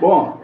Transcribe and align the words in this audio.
Bom, 0.00 0.40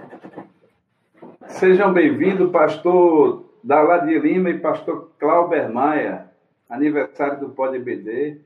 sejam 1.48 1.90
bem-vindos, 1.90 2.50
pastor 2.50 3.46
Daladir 3.64 4.20
Lima 4.20 4.50
e 4.50 4.58
pastor 4.58 5.12
Clauber 5.18 5.72
Maia, 5.72 6.30
aniversário 6.68 7.40
do 7.40 7.48
Pode 7.48 7.78
BD. 7.78 8.38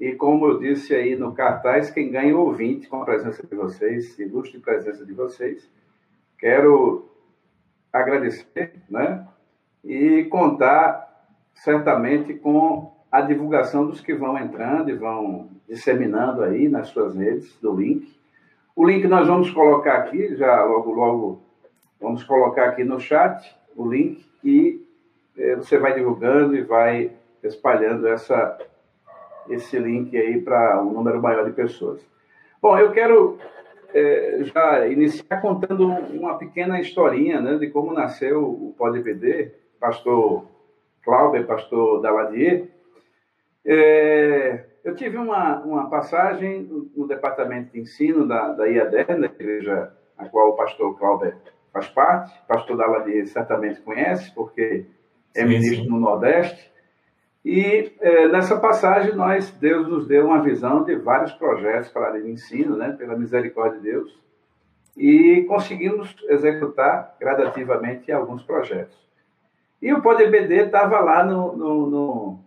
E 0.00 0.12
como 0.12 0.46
eu 0.46 0.58
disse 0.58 0.94
aí 0.94 1.14
no 1.16 1.34
cartaz, 1.34 1.90
quem 1.90 2.10
ganha 2.10 2.34
ouvinte 2.34 2.88
com 2.88 3.02
a 3.02 3.04
presença 3.04 3.46
de 3.46 3.54
vocês, 3.54 4.18
ilustre 4.18 4.58
presença 4.58 5.04
de 5.04 5.12
vocês. 5.12 5.70
Quero 6.38 7.10
agradecer, 7.92 8.72
né? 8.88 9.28
E 9.84 10.24
contar 10.30 11.28
certamente 11.52 12.32
com 12.32 12.90
a 13.10 13.20
divulgação 13.20 13.86
dos 13.86 14.00
que 14.00 14.14
vão 14.14 14.38
entrando 14.38 14.88
e 14.88 14.94
vão 14.94 15.50
disseminando 15.68 16.42
aí 16.42 16.70
nas 16.70 16.88
suas 16.88 17.14
redes 17.14 17.54
do 17.60 17.76
link. 17.76 18.21
O 18.74 18.86
link 18.86 19.06
nós 19.06 19.26
vamos 19.26 19.50
colocar 19.50 19.96
aqui, 19.98 20.34
já 20.36 20.64
logo, 20.64 20.92
logo 20.92 21.42
vamos 22.00 22.24
colocar 22.24 22.70
aqui 22.70 22.84
no 22.84 22.98
chat 22.98 23.54
o 23.76 23.88
link 23.88 24.26
e 24.42 24.84
eh, 25.36 25.56
você 25.56 25.78
vai 25.78 25.94
divulgando 25.94 26.56
e 26.56 26.62
vai 26.62 27.12
espalhando 27.42 28.08
essa, 28.08 28.58
esse 29.48 29.78
link 29.78 30.16
aí 30.16 30.40
para 30.40 30.82
um 30.82 30.90
número 30.92 31.20
maior 31.20 31.44
de 31.44 31.52
pessoas. 31.52 32.00
Bom, 32.60 32.78
eu 32.78 32.92
quero 32.92 33.38
eh, 33.92 34.40
já 34.54 34.86
iniciar 34.88 35.40
contando 35.40 35.86
uma 35.86 36.38
pequena 36.38 36.80
historinha 36.80 37.40
né, 37.40 37.56
de 37.58 37.68
como 37.68 37.92
nasceu 37.92 38.42
o 38.42 38.74
PodPD, 38.78 39.52
pastor 39.78 40.46
Cláudio, 41.04 41.46
pastor 41.46 42.00
Daladier. 42.00 42.68
É, 43.64 44.64
eu 44.84 44.94
tive 44.94 45.16
uma, 45.16 45.60
uma 45.60 45.88
passagem 45.88 46.62
no, 46.96 47.06
departamento 47.06 47.72
de 47.72 47.80
ensino 47.80 48.26
da, 48.26 48.52
da 48.52 48.66
IADER, 48.66 49.20
da 49.20 49.26
igreja 49.26 49.92
a 50.18 50.26
qual 50.26 50.50
o 50.50 50.56
pastor 50.56 50.98
Cláudio 50.98 51.34
faz 51.72 51.88
parte. 51.88 52.38
O 52.44 52.46
pastor 52.46 52.76
Daladier 52.76 53.26
certamente 53.26 53.80
conhece, 53.80 54.32
porque 54.34 54.86
é 55.34 55.42
sim, 55.42 55.48
ministro 55.48 55.84
sim. 55.84 55.90
no 55.90 55.98
Nordeste. 55.98 56.70
E 57.44 57.92
é, 58.00 58.28
nessa 58.28 58.58
passagem, 58.58 59.14
nós, 59.14 59.50
Deus 59.50 59.88
nos 59.88 60.06
deu 60.06 60.26
uma 60.26 60.40
visão 60.42 60.84
de 60.84 60.94
vários 60.96 61.32
projetos 61.32 61.88
para 61.88 62.02
a 62.02 62.08
área 62.10 62.22
de 62.22 62.30
ensino, 62.30 62.76
né, 62.76 62.92
pela 62.92 63.16
misericórdia 63.16 63.80
de 63.80 63.90
Deus, 63.90 64.22
e 64.96 65.44
conseguimos 65.48 66.14
executar 66.28 67.16
gradativamente 67.18 68.12
alguns 68.12 68.42
projetos. 68.42 68.96
E 69.80 69.92
o 69.92 70.00
PodBD 70.00 70.66
estava 70.66 71.00
lá 71.00 71.24
no, 71.24 71.56
no, 71.56 71.90
no, 71.90 72.38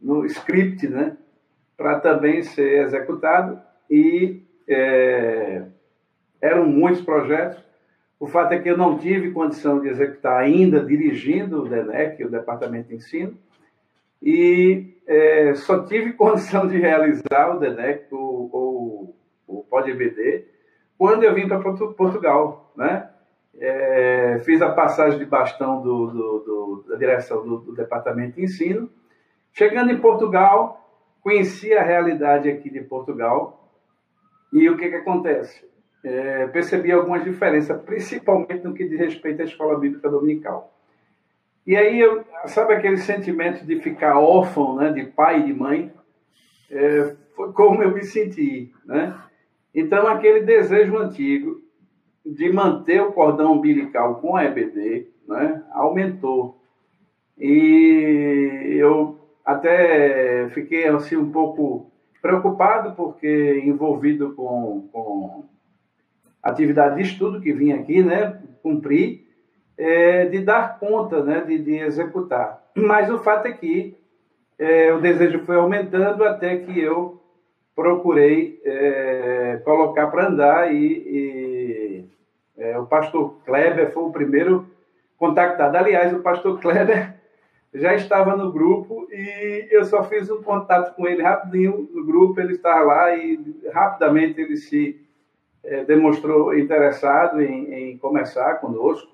no, 0.00 0.26
script, 0.26 0.86
né? 0.86 1.16
Para 1.76 2.00
também 2.00 2.42
ser 2.42 2.84
executado. 2.84 3.60
E 3.90 4.42
é, 4.68 5.64
eram 6.40 6.66
muitos 6.66 7.02
projetos. 7.02 7.62
O 8.18 8.26
fato 8.26 8.52
é 8.52 8.58
que 8.58 8.70
eu 8.70 8.76
não 8.76 8.98
tive 8.98 9.32
condição 9.32 9.80
de 9.80 9.88
executar 9.88 10.40
ainda 10.40 10.80
dirigindo 10.80 11.62
o 11.62 11.68
DENEC, 11.68 12.24
o 12.24 12.30
Departamento 12.30 12.88
de 12.88 12.94
Ensino, 12.94 13.36
e 14.22 14.94
é, 15.06 15.54
só 15.54 15.84
tive 15.84 16.12
condição 16.14 16.66
de 16.66 16.78
realizar 16.78 17.54
o 17.54 17.58
DENEC, 17.58 18.06
o, 18.14 18.16
o, 18.16 19.14
o 19.46 19.64
PodBD, 19.64 20.46
quando 20.96 21.24
eu 21.24 21.34
vim 21.34 21.48
para 21.48 21.60
Portugal, 21.60 22.72
né? 22.76 23.10
É, 23.56 24.40
fiz 24.44 24.60
a 24.60 24.72
passagem 24.72 25.18
de 25.18 25.24
bastão 25.24 25.80
do, 25.80 26.06
do, 26.08 26.38
do, 26.40 26.84
da 26.88 26.96
direção 26.96 27.46
do, 27.46 27.58
do, 27.58 27.74
departamento 27.74 28.34
de 28.34 28.42
ensino. 28.42 28.90
Chegando 29.52 29.92
em 29.92 30.00
Portugal, 30.00 30.83
conheci 31.24 31.72
a 31.72 31.82
realidade 31.82 32.50
aqui 32.50 32.68
de 32.68 32.82
Portugal 32.82 33.72
e 34.52 34.68
o 34.68 34.76
que, 34.76 34.90
que 34.90 34.96
acontece? 34.96 35.64
É, 36.04 36.46
percebi 36.48 36.92
algumas 36.92 37.24
diferenças, 37.24 37.80
principalmente 37.82 38.62
no 38.62 38.74
que 38.74 38.86
diz 38.86 39.00
respeito 39.00 39.40
à 39.40 39.44
escola 39.44 39.78
bíblica 39.78 40.10
dominical. 40.10 40.70
E 41.66 41.74
aí, 41.74 41.98
eu, 41.98 42.22
sabe 42.44 42.74
aquele 42.74 42.98
sentimento 42.98 43.64
de 43.64 43.80
ficar 43.80 44.18
órfão, 44.18 44.76
né, 44.76 44.92
de 44.92 45.06
pai 45.06 45.40
e 45.40 45.44
de 45.44 45.54
mãe? 45.54 45.90
É, 46.70 47.16
foi 47.34 47.52
como 47.54 47.82
eu 47.82 47.90
me 47.90 48.04
senti, 48.04 48.70
né? 48.84 49.18
Então, 49.74 50.06
aquele 50.06 50.40
desejo 50.40 50.98
antigo 50.98 51.62
de 52.24 52.52
manter 52.52 53.00
o 53.00 53.12
cordão 53.12 53.54
umbilical 53.54 54.16
com 54.16 54.36
a 54.36 54.44
EBD 54.44 55.08
né, 55.26 55.64
aumentou. 55.72 56.60
E 57.38 58.76
eu 58.78 59.13
até 59.44 60.48
fiquei 60.50 60.86
assim 60.88 61.16
um 61.16 61.30
pouco 61.30 61.90
preocupado, 62.22 62.94
porque 62.94 63.60
envolvido 63.64 64.32
com, 64.34 64.88
com 64.90 65.44
atividade 66.42 66.96
de 66.96 67.02
estudo 67.02 67.40
que 67.40 67.52
vim 67.52 67.72
aqui, 67.72 68.02
né, 68.02 68.40
cumprir, 68.62 69.26
é, 69.76 70.24
de 70.26 70.40
dar 70.40 70.78
conta, 70.78 71.22
né, 71.22 71.42
de, 71.42 71.58
de 71.58 71.74
executar. 71.74 72.62
Mas 72.74 73.10
o 73.10 73.18
fato 73.18 73.46
é 73.46 73.52
que 73.52 73.96
é, 74.58 74.92
o 74.92 75.00
desejo 75.00 75.40
foi 75.40 75.56
aumentando 75.56 76.24
até 76.24 76.56
que 76.56 76.80
eu 76.80 77.20
procurei 77.74 78.60
é, 78.64 79.60
colocar 79.64 80.06
para 80.06 80.28
andar 80.28 80.72
e, 80.72 80.86
e 80.86 82.04
é, 82.56 82.78
o 82.78 82.86
pastor 82.86 83.36
Kleber 83.44 83.92
foi 83.92 84.04
o 84.04 84.12
primeiro 84.12 84.66
contactado. 85.18 85.76
Aliás, 85.76 86.12
o 86.14 86.20
pastor 86.20 86.60
Kleber 86.60 87.13
já 87.74 87.94
estava 87.94 88.36
no 88.36 88.52
grupo 88.52 89.08
e 89.10 89.66
eu 89.70 89.84
só 89.84 90.04
fiz 90.04 90.30
um 90.30 90.40
contato 90.42 90.94
com 90.94 91.08
ele 91.08 91.22
rapidinho 91.22 91.88
no 91.92 92.04
grupo. 92.04 92.40
Ele 92.40 92.52
estava 92.52 92.84
lá 92.84 93.16
e 93.16 93.40
rapidamente 93.72 94.40
ele 94.40 94.56
se 94.56 95.04
é, 95.64 95.84
demonstrou 95.84 96.56
interessado 96.56 97.40
em, 97.42 97.74
em 97.74 97.98
começar 97.98 98.54
conosco. 98.54 99.12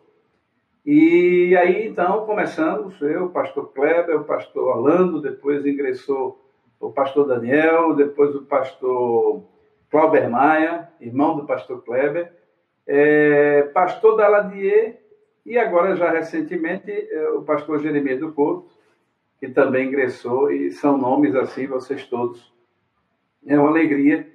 E 0.84 1.56
aí, 1.56 1.86
então, 1.86 2.26
começamos, 2.26 3.00
eu, 3.00 3.26
o 3.26 3.30
pastor 3.30 3.72
Kleber, 3.72 4.20
o 4.20 4.24
pastor 4.24 4.76
Orlando, 4.76 5.20
depois 5.20 5.64
ingressou 5.64 6.40
o 6.78 6.90
pastor 6.90 7.26
Daniel, 7.26 7.94
depois 7.94 8.34
o 8.34 8.42
pastor 8.42 9.42
Clauber 9.90 10.28
Maia, 10.30 10.88
irmão 11.00 11.36
do 11.36 11.46
pastor 11.46 11.82
Kleber, 11.82 12.32
é, 12.86 13.62
pastor 13.74 14.16
Daladier 14.16 15.00
e 15.44 15.58
agora, 15.58 15.96
já 15.96 16.10
recentemente, 16.10 16.90
é, 16.90 17.30
o 17.30 17.42
pastor 17.42 17.80
Jeremias 17.80 18.20
do 18.20 18.32
Couto, 18.32 18.70
que 19.38 19.48
também 19.48 19.88
ingressou, 19.88 20.50
e 20.50 20.70
são 20.70 20.98
nomes 20.98 21.34
assim, 21.34 21.66
vocês 21.66 22.06
todos. 22.06 22.52
É 23.46 23.58
uma 23.58 23.70
alegria 23.70 24.28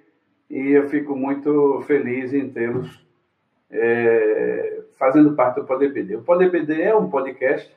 e 0.49 0.71
eu 0.71 0.89
fico 0.89 1.15
muito 1.15 1.81
feliz 1.85 2.33
em 2.33 2.49
tê-los 2.49 3.05
é, 3.69 4.81
fazendo 4.97 5.35
parte 5.35 5.59
do 5.59 5.65
Poder 5.65 5.93
PD. 5.93 6.15
O 6.15 6.21
Poder 6.21 6.49
PD 6.49 6.81
é 6.81 6.95
um 6.95 7.09
podcast. 7.09 7.71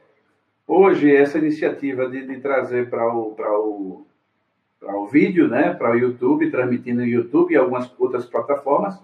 Hoje, 0.67 1.15
essa 1.15 1.38
iniciativa 1.38 2.09
de, 2.09 2.27
de 2.27 2.41
trazer 2.41 2.88
para 2.88 3.12
o, 3.12 3.34
o, 3.38 4.06
o 4.83 5.06
vídeo, 5.06 5.49
né, 5.49 5.75
para 5.75 5.93
o 5.93 5.99
YouTube, 5.99 6.50
transmitindo 6.50 7.00
no 7.00 7.06
YouTube 7.06 7.53
e 7.53 7.56
algumas 7.56 7.93
outras 7.99 8.27
plataformas, 8.27 8.99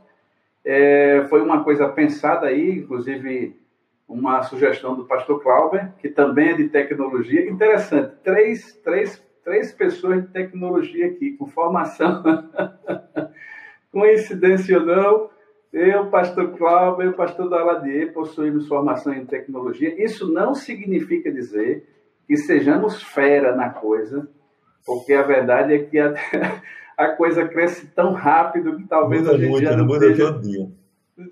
é, 0.65 1.27
foi 1.29 1.43
uma 1.43 1.63
coisa 1.63 1.89
pensada 1.89 2.47
aí, 2.47 2.79
inclusive 2.79 3.57
uma 4.09 4.42
sugestão 4.42 4.94
do 4.94 5.06
pastor 5.06 5.42
Clauber, 5.42 5.92
que 5.98 6.09
também 6.09 6.50
é 6.50 6.54
de 6.54 6.69
tecnologia. 6.69 7.48
Interessante, 7.48 8.15
três, 8.22 8.75
três, 8.84 9.22
três 9.42 9.72
pessoas 9.72 10.22
de 10.22 10.28
tecnologia 10.28 11.06
aqui, 11.06 11.32
com 11.32 11.47
formação. 11.47 12.22
Coincidência 13.91 14.78
ou 14.78 14.87
não, 14.87 15.31
eu, 15.75 16.06
pastor 16.06 16.56
Clauber 16.56 17.10
o 17.10 17.15
pastor 17.15 17.50
Daladier 17.50 18.12
possuímos 18.12 18.69
formação 18.69 19.12
em 19.12 19.26
tecnologia. 19.26 20.03
Isso 20.03 20.32
não 20.32 20.54
significa 20.54 21.33
dizer 21.33 21.84
que 22.28 22.36
sejamos 22.36 23.03
fera 23.03 23.57
na 23.57 23.71
coisa, 23.71 24.28
porque 24.86 25.12
a 25.12 25.22
verdade 25.22 25.74
é 25.74 25.78
que 25.80 25.98
a, 25.98 26.15
a 26.97 27.09
coisa 27.09 27.47
cresce 27.48 27.86
tão 27.89 28.12
rápido 28.12 28.77
que 28.77 28.84
talvez 28.86 29.22
muda 29.22 29.34
a 29.34 29.39
gente 29.39 29.50
muito, 29.50 29.65
já, 29.65 29.77
não 29.77 29.86
esteja, 29.89 30.41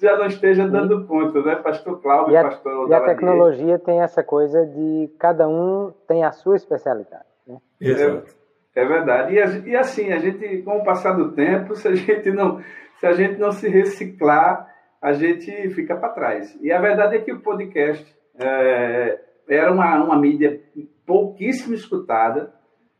já 0.01 0.17
não 0.17 0.27
esteja 0.27 0.69
dando 0.69 1.07
conta, 1.07 1.43
né? 1.43 1.57
Pastor 1.57 2.01
Cláudio, 2.01 2.37
e 2.37 2.43
pastor 2.43 2.89
E 2.89 2.95
a 2.95 3.01
tecnologia 3.01 3.79
tem 3.79 4.01
essa 4.01 4.23
coisa 4.23 4.65
de 4.67 5.11
cada 5.19 5.49
um 5.49 5.93
tem 6.07 6.25
a 6.25 6.33
sua 6.33 6.57
especialidade. 6.57 7.25
Né? 7.47 7.59
É, 7.81 8.81
é 8.81 8.87
verdade. 8.87 9.35
E, 9.35 9.71
e, 9.71 9.77
assim, 9.77 10.13
a 10.13 10.19
gente, 10.19 10.63
com 10.63 10.79
o 10.79 10.85
passar 10.85 11.13
do 11.13 11.33
tempo, 11.33 11.75
se 11.77 11.89
a 11.89 11.95
gente 11.95 12.31
não 12.31 12.61
se, 12.97 13.07
a 13.07 13.13
gente 13.13 13.39
não 13.39 13.51
se 13.51 13.69
reciclar, 13.69 14.69
a 15.01 15.13
gente 15.13 15.71
fica 15.71 15.97
para 15.97 16.11
trás. 16.11 16.57
E 16.61 16.71
a 16.71 16.81
verdade 16.81 17.17
é 17.17 17.21
que 17.21 17.33
o 17.33 17.41
podcast 17.41 18.07
é, 18.39 19.19
era 19.49 19.73
uma, 19.73 20.05
uma 20.05 20.17
mídia 20.17 20.61
pouquíssimo 21.05 21.75
escutada, 21.75 22.53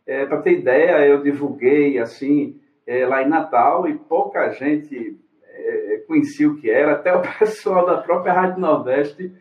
é, 0.07 0.27
Para 0.27 0.43
ter 0.43 0.59
ideia, 0.59 1.07
eu 1.07 1.23
divulguei 1.23 1.99
assim 1.99 2.61
é, 2.87 3.07
lá 3.07 3.23
em 3.23 3.29
Natal 3.29 3.89
e 3.89 3.97
pouca 3.97 4.51
gente 4.51 5.17
é, 5.55 6.05
conhecia 6.07 6.49
o 6.49 6.57
que 6.57 6.71
era, 6.71 6.93
até 6.93 7.15
o 7.15 7.23
pessoal 7.39 7.87
da 7.87 7.99
própria 7.99 8.33
Rádio 8.33 8.61
Nordeste. 8.61 9.33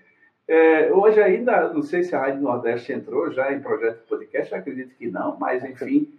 É, 0.48 0.92
hoje 0.92 1.22
ainda, 1.22 1.74
não 1.74 1.82
sei 1.82 2.04
se 2.04 2.16
a 2.16 2.20
Rádio 2.20 2.42
Nordeste 2.42 2.92
entrou 2.92 3.32
já 3.32 3.52
em 3.54 3.62
projeto 3.62 4.02
de 4.02 4.08
podcast, 4.08 4.54
acredito 4.54 4.96
que 4.96 5.08
não, 5.08 5.38
mas 5.40 5.64
enfim, 5.64 6.14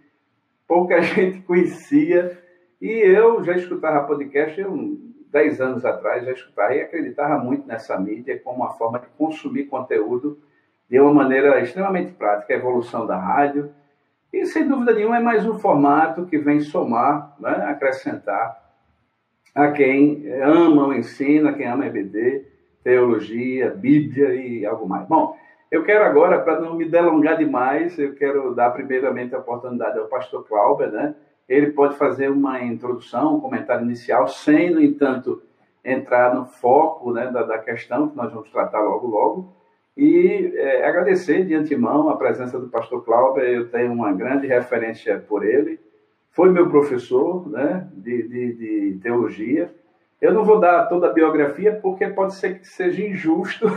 pouca 0.67 1.01
gente 1.03 1.41
conhecia. 1.41 2.37
E 2.81 2.89
eu 2.89 3.43
já 3.43 3.53
escutava 3.53 4.05
podcast, 4.07 4.59
eu 4.59 4.97
10 5.31 5.61
anos 5.61 5.83
atrás, 5.85 6.25
já 6.25 6.31
escutava 6.31 6.75
e 6.75 6.81
acreditava 6.81 7.37
muito 7.43 7.67
nessa 7.67 7.99
mídia 7.99 8.39
como 8.39 8.57
uma 8.57 8.73
forma 8.73 8.99
de 8.99 9.07
consumir 9.17 9.65
conteúdo 9.65 10.37
de 10.87 10.99
uma 10.99 11.13
maneira 11.13 11.59
extremamente 11.59 12.11
prática, 12.11 12.53
a 12.53 12.57
evolução 12.57 13.07
da 13.07 13.17
rádio. 13.17 13.71
E, 14.31 14.45
sem 14.45 14.67
dúvida 14.67 14.93
nenhuma, 14.93 15.17
é 15.17 15.19
mais 15.19 15.45
um 15.45 15.57
formato 15.57 16.25
que 16.27 16.37
vem 16.37 16.59
somar, 16.59 17.35
né, 17.39 17.65
acrescentar 17.67 18.62
a 19.53 19.71
quem 19.71 20.31
ama 20.41 20.87
o 20.87 20.93
ensino, 20.93 21.49
a 21.49 21.53
quem 21.53 21.67
ama 21.67 21.85
EBD, 21.85 22.45
teologia, 22.83 23.69
Bíblia 23.69 24.33
e 24.35 24.65
algo 24.65 24.87
mais. 24.87 25.07
Bom, 25.07 25.37
eu 25.71 25.83
quero 25.83 26.03
agora, 26.03 26.39
para 26.39 26.59
não 26.59 26.75
me 26.75 26.85
delongar 26.85 27.37
demais, 27.37 27.97
eu 27.97 28.13
quero 28.13 28.53
dar 28.53 28.71
primeiramente 28.71 29.33
a 29.33 29.39
oportunidade 29.39 29.97
ao 29.97 30.07
pastor 30.07 30.45
Clauber, 30.47 30.91
né? 30.91 31.15
Ele 31.47 31.71
pode 31.71 31.97
fazer 31.97 32.29
uma 32.29 32.63
introdução, 32.63 33.35
um 33.35 33.39
comentário 33.39 33.83
inicial, 33.83 34.27
sem, 34.27 34.69
no 34.69 34.81
entanto, 34.81 35.41
entrar 35.83 36.33
no 36.33 36.45
foco 36.45 37.11
né, 37.11 37.29
da, 37.29 37.43
da 37.43 37.57
questão 37.57 38.07
que 38.07 38.15
nós 38.15 38.31
vamos 38.31 38.49
tratar 38.49 38.81
logo, 38.81 39.07
logo. 39.07 39.53
E 39.95 40.53
é, 40.55 40.87
agradecer 40.87 41.45
de 41.45 41.53
antemão 41.53 42.09
a 42.09 42.17
presença 42.17 42.59
do 42.59 42.69
pastor 42.69 43.03
Clauber, 43.03 43.43
eu 43.43 43.69
tenho 43.69 43.91
uma 43.91 44.13
grande 44.13 44.47
referência 44.47 45.19
por 45.19 45.45
ele. 45.45 45.79
Foi 46.33 46.49
meu 46.49 46.69
professor 46.69 47.49
né, 47.49 47.87
de, 47.93 48.27
de, 48.27 48.53
de 48.53 48.99
teologia. 49.01 49.73
Eu 50.21 50.33
não 50.33 50.43
vou 50.43 50.59
dar 50.59 50.87
toda 50.87 51.07
a 51.07 51.13
biografia 51.13 51.79
porque 51.81 52.07
pode 52.07 52.35
ser 52.35 52.59
que 52.59 52.67
seja 52.67 53.05
injusto 53.05 53.67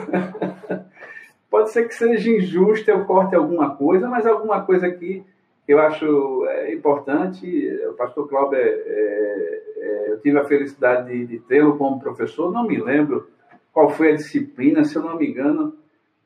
Pode 1.56 1.70
ser 1.70 1.88
que 1.88 1.94
seja 1.94 2.30
injusto, 2.30 2.90
eu 2.90 3.04
corte 3.04 3.34
alguma 3.34 3.76
coisa, 3.76 4.08
mas 4.08 4.26
alguma 4.26 4.62
coisa 4.62 4.86
aqui 4.86 5.24
que 5.64 5.72
eu 5.72 5.80
acho 5.80 6.46
é, 6.46 6.74
importante. 6.74 7.46
O 7.88 7.94
pastor 7.94 8.28
Cláudio, 8.28 8.58
é, 8.58 8.68
é, 8.68 10.04
eu 10.08 10.20
tive 10.20 10.38
a 10.38 10.44
felicidade 10.44 11.10
de, 11.10 11.26
de 11.26 11.38
tê-lo 11.40 11.78
como 11.78 11.98
professor, 11.98 12.52
não 12.52 12.66
me 12.66 12.76
lembro 12.76 13.28
qual 13.72 13.88
foi 13.90 14.12
a 14.12 14.16
disciplina, 14.16 14.84
se 14.84 14.96
eu 14.96 15.02
não 15.02 15.16
me 15.16 15.28
engano, 15.28 15.74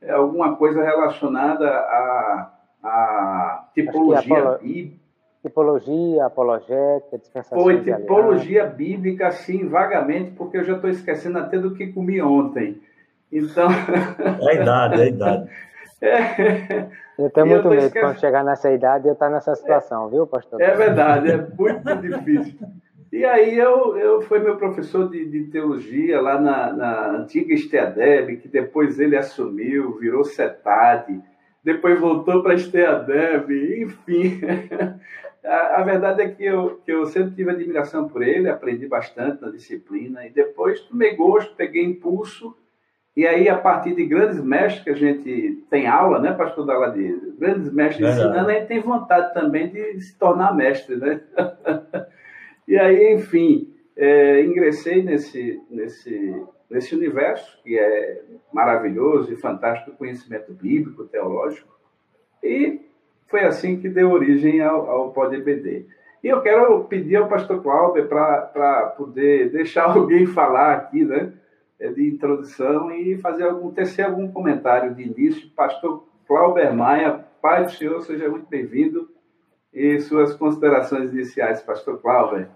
é 0.00 0.10
alguma 0.10 0.56
coisa 0.56 0.82
relacionada 0.82 1.68
à, 1.68 2.52
à 2.82 3.68
tipologia 3.74 4.58
bíblica. 4.58 4.99
Tipologia, 5.42 6.26
apologética, 6.26 7.16
dispensação 7.16 7.62
Foi 7.62 7.82
tipologia 7.82 8.66
bíblica, 8.66 9.30
sim, 9.30 9.66
vagamente, 9.66 10.32
porque 10.32 10.58
eu 10.58 10.64
já 10.64 10.74
estou 10.74 10.90
esquecendo 10.90 11.38
até 11.38 11.58
do 11.58 11.74
que 11.74 11.86
comi 11.86 12.20
ontem. 12.20 12.80
Então. 13.32 13.68
É 14.40 14.50
a 14.50 14.54
idade, 14.54 15.00
é 15.00 15.04
a 15.04 15.08
idade. 15.08 15.50
É. 16.02 16.88
Eu 17.18 17.28
tenho 17.28 17.46
muito 17.46 17.66
eu 17.66 17.70
medo 17.72 17.84
esquecendo... 17.84 18.06
quando 18.06 18.20
chegar 18.20 18.42
nessa 18.42 18.72
idade 18.72 19.06
eu 19.06 19.12
estar 19.12 19.26
tá 19.26 19.34
nessa 19.34 19.54
situação, 19.54 20.06
é, 20.06 20.10
viu, 20.12 20.26
pastor? 20.26 20.58
É 20.58 20.74
verdade, 20.74 21.30
é 21.30 21.36
muito 21.36 21.96
difícil. 21.96 22.56
E 23.12 23.24
aí 23.24 23.58
eu, 23.58 23.98
eu 23.98 24.22
fui 24.22 24.38
meu 24.38 24.56
professor 24.56 25.10
de, 25.10 25.26
de 25.26 25.44
teologia 25.50 26.20
lá 26.20 26.40
na, 26.40 26.72
na 26.72 27.10
antiga 27.10 27.52
Esteadeb, 27.52 28.36
que 28.36 28.48
depois 28.48 28.98
ele 28.98 29.16
assumiu, 29.16 29.98
virou 29.98 30.24
CETAD, 30.24 31.20
depois 31.62 32.00
voltou 32.00 32.42
para 32.42 32.52
a 32.52 32.54
Esteadeb, 32.54 33.82
enfim. 33.82 34.40
A, 35.44 35.80
a, 35.80 35.82
verdade 35.82 36.22
é 36.22 36.28
que 36.28 36.44
eu, 36.44 36.80
que 36.84 36.92
eu 36.92 37.06
sempre 37.06 37.34
tive 37.34 37.50
admiração 37.50 38.08
por 38.08 38.22
ele, 38.22 38.48
aprendi 38.48 38.86
bastante 38.86 39.40
na 39.40 39.50
disciplina, 39.50 40.26
e 40.26 40.30
depois 40.30 40.80
tomei 40.80 41.14
gosto, 41.16 41.56
peguei 41.56 41.84
impulso 41.84 42.54
e 43.16 43.26
aí, 43.26 43.48
a 43.48 43.58
partir 43.58 43.94
de 43.94 44.06
grandes 44.06 44.42
mestres 44.42 44.84
que 44.84 44.90
a 44.90 44.94
gente 44.94 45.64
tem 45.68 45.86
aula, 45.86 46.20
né, 46.20 46.32
pastor 46.32 46.64
Daladir? 46.64 47.18
Grandes 47.38 47.72
mestres 47.72 48.06
é 48.06 48.12
ensinando, 48.12 48.48
a 48.48 48.52
gente 48.54 48.68
tem 48.68 48.80
vontade 48.80 49.34
também 49.34 49.68
de 49.68 50.00
se 50.00 50.16
tornar 50.16 50.54
mestre, 50.54 50.96
né? 50.96 51.20
e 52.68 52.78
aí, 52.78 53.12
enfim, 53.14 53.74
é, 53.96 54.42
ingressei 54.42 55.02
nesse, 55.02 55.60
nesse, 55.68 56.42
nesse 56.70 56.94
universo 56.94 57.60
que 57.62 57.76
é 57.76 58.22
maravilhoso 58.52 59.32
e 59.32 59.36
fantástico 59.36 59.96
conhecimento 59.96 60.52
bíblico, 60.52 61.04
teológico. 61.04 61.76
E 62.42 62.80
foi 63.30 63.44
assim 63.44 63.80
que 63.80 63.88
deu 63.88 64.10
origem 64.10 64.60
ao, 64.60 64.90
ao 64.90 65.12
PodBD. 65.12 65.86
E 66.22 66.28
eu 66.28 66.42
quero 66.42 66.84
pedir 66.84 67.16
ao 67.16 67.28
pastor 67.28 67.62
Cláudio 67.62 68.06
para 68.06 68.92
poder 68.96 69.50
deixar 69.50 69.84
alguém 69.96 70.26
falar 70.26 70.74
aqui, 70.74 71.04
né? 71.04 71.32
É 71.78 71.88
de 71.88 72.06
introdução 72.06 72.90
e 72.90 73.16
fazer 73.16 73.44
algum, 73.44 73.70
tecer 73.70 74.04
algum 74.04 74.30
comentário 74.30 74.94
de 74.94 75.02
início. 75.02 75.48
Pastor 75.56 76.04
Clauber 76.26 76.74
Maia, 76.74 77.24
Pai 77.40 77.64
do 77.64 77.70
Senhor, 77.70 78.02
seja 78.02 78.28
muito 78.28 78.46
bem-vindo. 78.48 79.08
E 79.72 79.98
suas 80.00 80.34
considerações 80.34 81.12
iniciais, 81.12 81.62
Pastor 81.62 81.98
Clauber. 82.02 82.48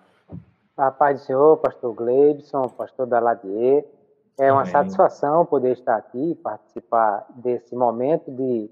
A 0.76 0.90
paz 0.90 1.20
do 1.20 1.26
Senhor, 1.26 1.56
Pastor 1.58 1.94
Gleibson, 1.94 2.68
Pastor 2.68 3.06
Daladier. 3.06 3.84
É 4.38 4.50
uma 4.50 4.62
Amém. 4.62 4.72
satisfação 4.72 5.46
poder 5.46 5.72
estar 5.72 5.96
aqui 5.96 6.32
e 6.32 6.34
participar 6.34 7.24
desse 7.36 7.76
momento 7.76 8.32
de 8.32 8.68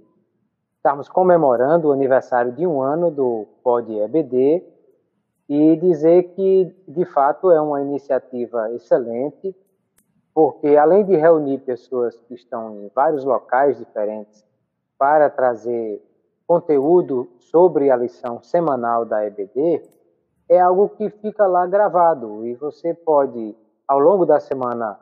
estarmos 0.83 1.09
comemorando 1.09 1.89
o 1.89 1.93
aniversário 1.93 2.51
de 2.51 2.67
um 2.67 2.83
ano 2.83 3.09
do 3.09 3.47
POD 3.63 4.01
EBD 4.01 4.65
e 5.49 5.77
dizer 5.77 6.35
que, 6.35 6.75
de 6.89 7.05
fato, 7.05 7.53
é 7.53 7.61
uma 7.61 7.81
iniciativa 7.81 8.69
excelente 8.73 9.55
porque 10.35 10.77
além 10.77 11.05
de 11.05 11.15
reunir 11.15 11.59
pessoas 11.59 12.19
que 12.23 12.35
estão 12.35 12.75
em 12.81 12.91
vários 12.93 13.25
locais 13.25 13.79
diferentes 13.79 14.45
para 14.99 15.31
trazer 15.31 16.03
conteúdo 16.49 17.31
sobre 17.39 17.89
a 17.89 17.95
lição 17.95 18.43
semanal 18.43 19.05
da 19.05 19.25
EBD, 19.25 19.89
é 20.49 20.59
algo 20.59 20.89
que 20.89 21.11
fica 21.11 21.47
lá 21.47 21.65
gravado 21.65 22.45
e 22.45 22.55
você 22.55 22.93
pode, 22.93 23.55
ao 23.87 24.01
longo 24.01 24.27
da 24.27 24.41
semana, 24.41 24.99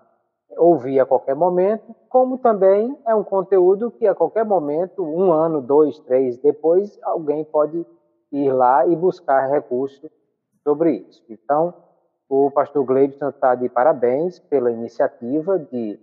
ouvir 0.56 1.00
a 1.00 1.06
qualquer 1.06 1.34
momento, 1.34 1.94
como 2.08 2.38
também 2.38 2.96
é 3.06 3.14
um 3.14 3.24
conteúdo 3.24 3.90
que 3.90 4.06
a 4.06 4.14
qualquer 4.14 4.44
momento, 4.44 5.02
um 5.02 5.32
ano, 5.32 5.60
dois, 5.60 5.98
três 6.00 6.36
depois, 6.38 6.98
alguém 7.02 7.44
pode 7.44 7.86
ir 8.32 8.52
lá 8.52 8.86
e 8.86 8.94
buscar 8.94 9.48
recurso 9.48 10.10
sobre 10.62 10.92
isso. 11.08 11.24
Então, 11.28 11.74
o 12.28 12.50
pastor 12.50 12.84
Gleibson 12.84 13.28
está 13.28 13.54
de 13.54 13.68
parabéns 13.68 14.38
pela 14.38 14.70
iniciativa 14.70 15.58
de 15.58 15.98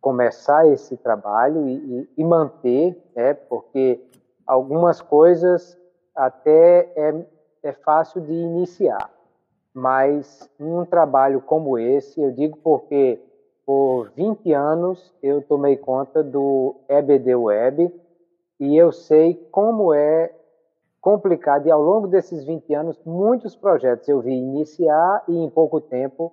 começar 0.00 0.66
esse 0.68 0.96
trabalho 0.96 1.66
e, 1.66 1.74
e, 1.74 2.10
e 2.18 2.24
manter, 2.24 2.96
né, 3.14 3.34
porque 3.34 4.00
algumas 4.46 5.00
coisas 5.00 5.76
até 6.14 6.92
é, 6.94 7.26
é 7.62 7.72
fácil 7.72 8.20
de 8.20 8.32
iniciar, 8.32 9.10
mas 9.74 10.48
um 10.60 10.84
trabalho 10.84 11.40
como 11.40 11.78
esse, 11.78 12.20
eu 12.22 12.30
digo 12.30 12.58
porque 12.58 13.20
por 13.66 14.10
20 14.14 14.52
anos 14.52 15.12
eu 15.20 15.42
tomei 15.42 15.76
conta 15.76 16.22
do 16.22 16.76
EBD 16.88 17.34
Web 17.34 17.92
e 18.60 18.76
eu 18.76 18.92
sei 18.92 19.34
como 19.50 19.92
é 19.92 20.32
complicado 21.00 21.66
e 21.66 21.70
ao 21.70 21.82
longo 21.82 22.06
desses 22.06 22.44
20 22.44 22.72
anos 22.74 23.00
muitos 23.04 23.56
projetos 23.56 24.08
eu 24.08 24.20
vi 24.20 24.32
iniciar 24.32 25.24
e 25.26 25.36
em 25.36 25.50
pouco 25.50 25.80
tempo 25.80 26.32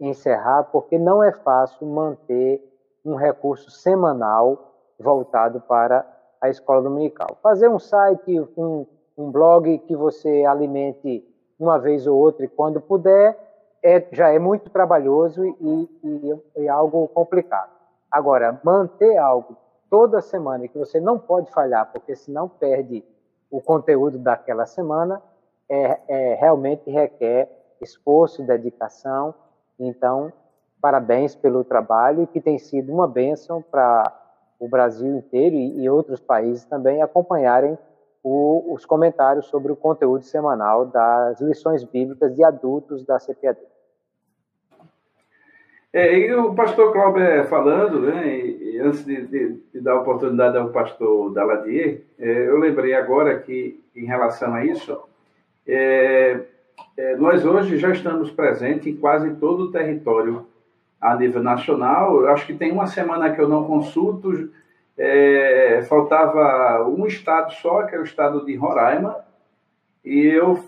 encerrar 0.00 0.64
porque 0.64 0.98
não 0.98 1.22
é 1.22 1.30
fácil 1.30 1.86
manter 1.86 2.60
um 3.04 3.14
recurso 3.14 3.70
semanal 3.70 4.74
voltado 4.98 5.60
para 5.60 6.04
a 6.40 6.48
escola 6.48 6.82
dominical. 6.82 7.38
Fazer 7.40 7.68
um 7.68 7.78
site, 7.78 8.40
um, 8.56 8.84
um 9.16 9.30
blog 9.30 9.78
que 9.78 9.94
você 9.94 10.44
alimente 10.44 11.24
uma 11.58 11.78
vez 11.78 12.06
ou 12.06 12.18
outra 12.18 12.44
e 12.44 12.48
quando 12.48 12.80
puder 12.80 13.45
é, 13.86 14.04
já 14.10 14.30
é 14.30 14.38
muito 14.38 14.68
trabalhoso 14.68 15.44
e, 15.44 15.88
e, 16.02 16.42
e 16.56 16.66
é 16.66 16.68
algo 16.68 17.06
complicado. 17.08 17.70
Agora, 18.10 18.60
manter 18.64 19.16
algo 19.16 19.56
toda 19.88 20.20
semana 20.20 20.66
que 20.66 20.76
você 20.76 20.98
não 20.98 21.20
pode 21.20 21.52
falhar, 21.52 21.92
porque 21.92 22.16
senão 22.16 22.48
perde 22.48 23.04
o 23.48 23.60
conteúdo 23.60 24.18
daquela 24.18 24.66
semana 24.66 25.22
é, 25.68 26.00
é, 26.08 26.34
realmente 26.34 26.90
requer 26.90 27.48
esforço, 27.80 28.42
dedicação. 28.42 29.32
Então, 29.78 30.32
parabéns 30.80 31.36
pelo 31.36 31.62
trabalho 31.62 32.26
que 32.26 32.40
tem 32.40 32.58
sido 32.58 32.92
uma 32.92 33.06
bênção 33.06 33.62
para 33.62 34.12
o 34.58 34.68
Brasil 34.68 35.16
inteiro 35.16 35.54
e, 35.54 35.82
e 35.82 35.88
outros 35.88 36.18
países 36.18 36.64
também 36.64 37.02
acompanharem 37.02 37.78
o, 38.20 38.74
os 38.74 38.84
comentários 38.84 39.46
sobre 39.46 39.70
o 39.70 39.76
conteúdo 39.76 40.24
semanal 40.24 40.86
das 40.86 41.40
lições 41.40 41.84
bíblicas 41.84 42.34
de 42.34 42.42
adultos 42.42 43.04
da 43.04 43.20
CPAD. 43.20 43.75
É, 45.96 46.14
e 46.14 46.34
o 46.34 46.52
pastor 46.52 46.92
Cláudio 46.92 47.46
falando, 47.46 48.02
né, 48.02 48.28
e, 48.28 48.74
e 48.74 48.80
antes 48.80 49.02
de, 49.02 49.26
de, 49.28 49.56
de, 49.72 49.80
dar 49.80 49.94
oportunidade 49.94 50.54
ao 50.58 50.68
pastor 50.68 51.32
Daladier, 51.32 52.02
é, 52.18 52.48
eu 52.48 52.58
lembrei 52.58 52.92
agora 52.92 53.38
que, 53.38 53.82
em 53.96 54.04
relação 54.04 54.52
a 54.52 54.62
isso, 54.62 55.00
é, 55.66 56.38
é, 56.98 57.16
nós 57.16 57.46
hoje 57.46 57.78
já 57.78 57.92
estamos 57.92 58.30
presentes 58.30 58.86
em 58.86 58.94
quase 58.94 59.36
todo 59.36 59.62
o 59.62 59.72
território 59.72 60.46
a 61.00 61.16
nível 61.16 61.42
nacional. 61.42 62.20
Eu 62.20 62.28
acho 62.28 62.44
que 62.44 62.52
tem 62.52 62.72
uma 62.72 62.88
semana 62.88 63.34
que 63.34 63.40
eu 63.40 63.48
não 63.48 63.64
consulto, 63.64 64.50
é, 64.98 65.80
faltava 65.88 66.86
um 66.86 67.06
estado 67.06 67.54
só, 67.54 67.84
que 67.84 67.94
é 67.94 67.98
o 67.98 68.04
estado 68.04 68.44
de 68.44 68.54
Roraima, 68.54 69.16
e 70.04 70.26
eu, 70.26 70.62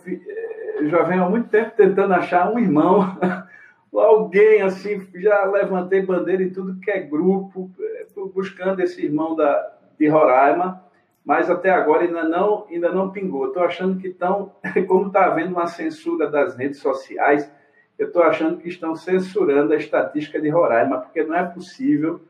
eu 0.76 0.88
já 0.88 1.02
venho 1.02 1.24
há 1.24 1.28
muito 1.28 1.50
tempo 1.50 1.72
tentando 1.76 2.14
achar 2.14 2.50
um 2.50 2.58
irmão 2.58 3.14
alguém 3.92 4.62
assim, 4.62 5.06
já 5.14 5.44
levantei 5.44 6.02
bandeira 6.02 6.42
em 6.42 6.50
tudo 6.50 6.80
que 6.80 6.90
é 6.90 7.00
grupo, 7.00 7.70
é, 7.80 8.06
buscando 8.34 8.80
esse 8.80 9.04
irmão 9.04 9.34
da, 9.34 9.76
de 9.98 10.08
Roraima, 10.08 10.84
mas 11.24 11.50
até 11.50 11.70
agora 11.70 12.04
ainda 12.04 12.24
não, 12.24 12.66
ainda 12.70 12.90
não 12.90 13.10
pingou. 13.10 13.48
Estou 13.48 13.62
achando 13.62 14.00
que 14.00 14.08
estão, 14.08 14.52
como 14.86 15.08
está 15.08 15.26
havendo 15.26 15.52
uma 15.52 15.66
censura 15.66 16.30
das 16.30 16.56
redes 16.56 16.78
sociais, 16.80 17.50
eu 17.98 18.06
estou 18.06 18.22
achando 18.22 18.58
que 18.58 18.68
estão 18.68 18.94
censurando 18.94 19.72
a 19.72 19.76
estatística 19.76 20.40
de 20.40 20.48
Roraima, 20.48 20.98
porque 20.98 21.22
não 21.24 21.34
é 21.34 21.44
possível 21.44 22.20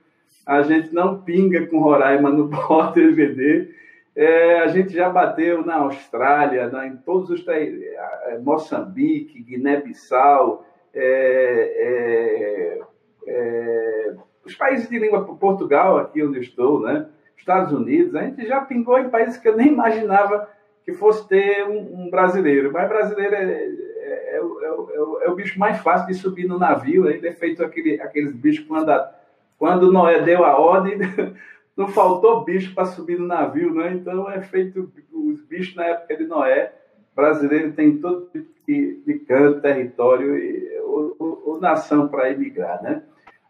a 0.48 0.62
gente 0.62 0.94
não 0.94 1.20
pinga 1.20 1.66
com 1.66 1.78
Roraima 1.78 2.30
no 2.30 2.48
Porta 2.48 2.98
DVD. 2.98 3.68
É, 4.16 4.60
a 4.60 4.68
gente 4.68 4.94
já 4.94 5.10
bateu 5.10 5.64
na 5.64 5.76
Austrália, 5.76 6.70
em 6.86 6.96
todos 6.96 7.28
os 7.28 7.46
é, 7.46 8.38
Moçambique, 8.42 9.42
Guiné-Bissau, 9.42 10.64
é, 10.94 12.78
é, 12.78 12.80
é, 13.26 14.14
os 14.44 14.54
países 14.54 14.88
de 14.88 14.98
língua 14.98 15.24
Portugal, 15.24 15.98
aqui 15.98 16.22
onde 16.22 16.40
estou, 16.40 16.80
né? 16.80 17.08
Estados 17.36 17.72
Unidos, 17.72 18.14
a 18.14 18.22
gente 18.22 18.46
já 18.46 18.60
pingou 18.60 18.98
em 18.98 19.08
países 19.08 19.38
que 19.38 19.48
eu 19.48 19.56
nem 19.56 19.68
imaginava 19.68 20.48
que 20.84 20.92
fosse 20.92 21.26
ter 21.28 21.66
um, 21.66 22.04
um 22.04 22.10
brasileiro. 22.10 22.72
Mas 22.72 22.88
brasileiro 22.88 23.34
é, 23.34 23.42
é, 23.42 24.36
é, 24.36 24.42
o, 24.42 25.20
é, 25.22 25.30
o, 25.30 25.34
bicho 25.34 25.58
mais 25.58 25.78
fácil 25.80 26.06
de 26.06 26.14
subir 26.14 26.46
no 26.46 26.58
navio, 26.58 27.06
ainda 27.06 27.28
é 27.28 27.32
feito 27.32 27.62
aquele, 27.64 28.00
aqueles 28.00 28.34
bichos 28.34 28.66
quando, 28.66 28.90
a, 28.90 29.14
quando 29.58 29.92
Noé 29.92 30.22
deu 30.22 30.44
a 30.44 30.58
ordem, 30.58 30.98
não 31.76 31.88
faltou 31.88 32.44
bicho 32.44 32.74
para 32.74 32.86
subir 32.86 33.18
no 33.18 33.26
navio, 33.26 33.72
né? 33.74 33.92
Então 33.92 34.30
é 34.30 34.40
feito 34.40 34.90
os 35.12 35.40
bichos 35.42 35.74
na 35.74 35.84
época 35.84 36.16
de 36.16 36.24
Noé. 36.24 36.72
Brasileiro 37.14 37.72
tem 37.72 37.98
todo 37.98 38.28
tipo 38.32 38.48
de, 38.66 39.02
de 39.06 39.14
canto, 39.20 39.60
território 39.60 40.36
e 40.36 40.77
ou, 41.18 41.58
nação 41.60 42.08
para 42.08 42.30
emigrar, 42.30 42.82
né? 42.82 43.02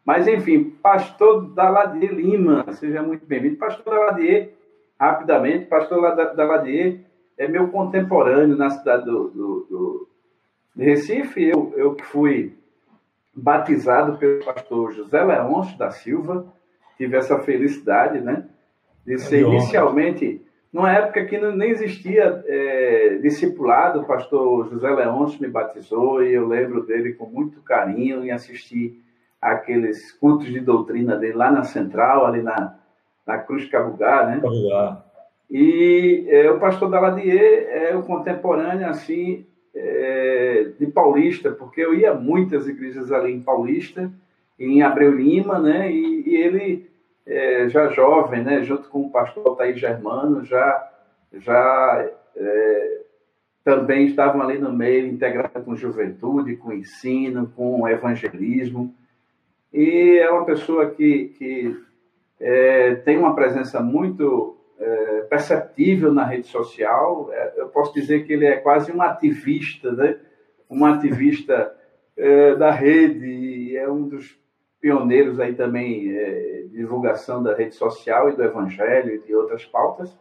Mas, 0.04 0.26
enfim, 0.26 0.70
pastor 0.82 1.52
Daladier 1.52 2.12
Lima, 2.12 2.64
seja 2.72 3.02
muito 3.02 3.26
bem-vindo. 3.26 3.56
Pastor 3.56 3.84
Daladier, 3.84 4.54
rapidamente, 4.98 5.66
pastor 5.66 6.00
Daladier 6.34 7.00
é 7.36 7.46
meu 7.46 7.68
contemporâneo 7.68 8.56
na 8.56 8.70
cidade 8.70 9.04
do, 9.04 9.28
do, 9.28 9.66
do 9.68 10.08
de 10.74 10.84
Recife. 10.84 11.44
Eu, 11.44 11.74
eu 11.76 11.96
fui 12.04 12.56
batizado 13.34 14.16
pelo 14.16 14.44
pastor 14.44 14.92
José 14.92 15.22
Leôncio 15.22 15.76
da 15.76 15.90
Silva, 15.90 16.46
tive 16.96 17.16
essa 17.16 17.38
felicidade, 17.40 18.20
né? 18.20 18.46
De 19.04 19.18
ser 19.18 19.42
inicialmente 19.42 20.42
numa 20.72 20.92
época 20.92 21.24
que 21.24 21.38
não, 21.38 21.54
nem 21.54 21.70
existia 21.70 22.44
é, 22.46 23.18
discipulado, 23.22 24.00
o 24.00 24.06
pastor 24.06 24.68
José 24.70 24.90
Leôncio 24.90 25.40
me 25.40 25.48
batizou 25.48 26.22
e 26.22 26.34
eu 26.34 26.46
lembro 26.46 26.84
dele 26.84 27.14
com 27.14 27.26
muito 27.26 27.60
carinho 27.62 28.24
e 28.24 28.30
assisti 28.30 29.00
aqueles 29.40 30.12
cultos 30.12 30.46
de 30.46 30.60
doutrina 30.60 31.16
dele 31.16 31.34
lá 31.34 31.50
na 31.50 31.64
Central, 31.64 32.26
ali 32.26 32.42
na, 32.42 32.76
na 33.26 33.38
Cruz 33.38 33.68
Cabugá, 33.68 34.26
né? 34.26 34.40
Cabugá. 34.40 35.04
E 35.50 36.26
é, 36.28 36.50
o 36.50 36.58
pastor 36.58 36.90
Daladier 36.90 37.68
é 37.70 37.96
o 37.96 38.02
contemporâneo, 38.02 38.86
assim, 38.88 39.46
é, 39.74 40.72
de 40.78 40.86
Paulista, 40.88 41.50
porque 41.50 41.80
eu 41.80 41.94
ia 41.94 42.10
a 42.10 42.14
muitas 42.14 42.68
igrejas 42.68 43.10
ali 43.10 43.32
em 43.32 43.40
Paulista, 43.40 44.12
em 44.58 44.82
Abreu 44.82 45.12
Lima, 45.12 45.58
né? 45.58 45.90
E, 45.90 46.28
e 46.28 46.36
ele 46.36 46.90
é, 47.28 47.68
já 47.68 47.88
jovem, 47.88 48.42
né, 48.42 48.62
junto 48.62 48.88
com 48.88 49.02
o 49.02 49.10
pastor 49.10 49.46
Altair 49.46 49.76
Germano, 49.76 50.44
já, 50.44 50.90
já 51.34 52.10
é, 52.34 53.00
também 53.62 54.06
estavam 54.06 54.40
ali 54.40 54.58
no 54.58 54.72
meio, 54.72 55.06
integrado 55.06 55.62
com 55.62 55.76
juventude, 55.76 56.56
com 56.56 56.72
ensino, 56.72 57.52
com 57.54 57.86
evangelismo. 57.86 58.94
E 59.72 60.18
é 60.18 60.30
uma 60.30 60.46
pessoa 60.46 60.90
que, 60.90 61.34
que 61.36 61.76
é, 62.40 62.94
tem 62.94 63.18
uma 63.18 63.34
presença 63.34 63.78
muito 63.80 64.56
é, 64.80 65.20
perceptível 65.28 66.14
na 66.14 66.24
rede 66.24 66.46
social. 66.46 67.28
É, 67.30 67.52
eu 67.58 67.68
posso 67.68 67.92
dizer 67.92 68.24
que 68.24 68.32
ele 68.32 68.46
é 68.46 68.56
quase 68.56 68.90
um 68.90 69.02
ativista, 69.02 69.92
né? 69.92 70.16
um 70.70 70.84
ativista 70.86 71.74
é, 72.16 72.54
da 72.54 72.70
rede, 72.70 73.76
é 73.76 73.86
um 73.90 74.08
dos 74.08 74.37
pioneiros 74.80 75.40
aí 75.40 75.54
também 75.54 76.10
é, 76.16 76.64
divulgação 76.70 77.42
da 77.42 77.54
rede 77.54 77.74
social 77.74 78.30
e 78.30 78.36
do 78.36 78.42
evangelho 78.42 79.14
e 79.14 79.26
de 79.26 79.34
outras 79.34 79.64
pautas. 79.64 80.16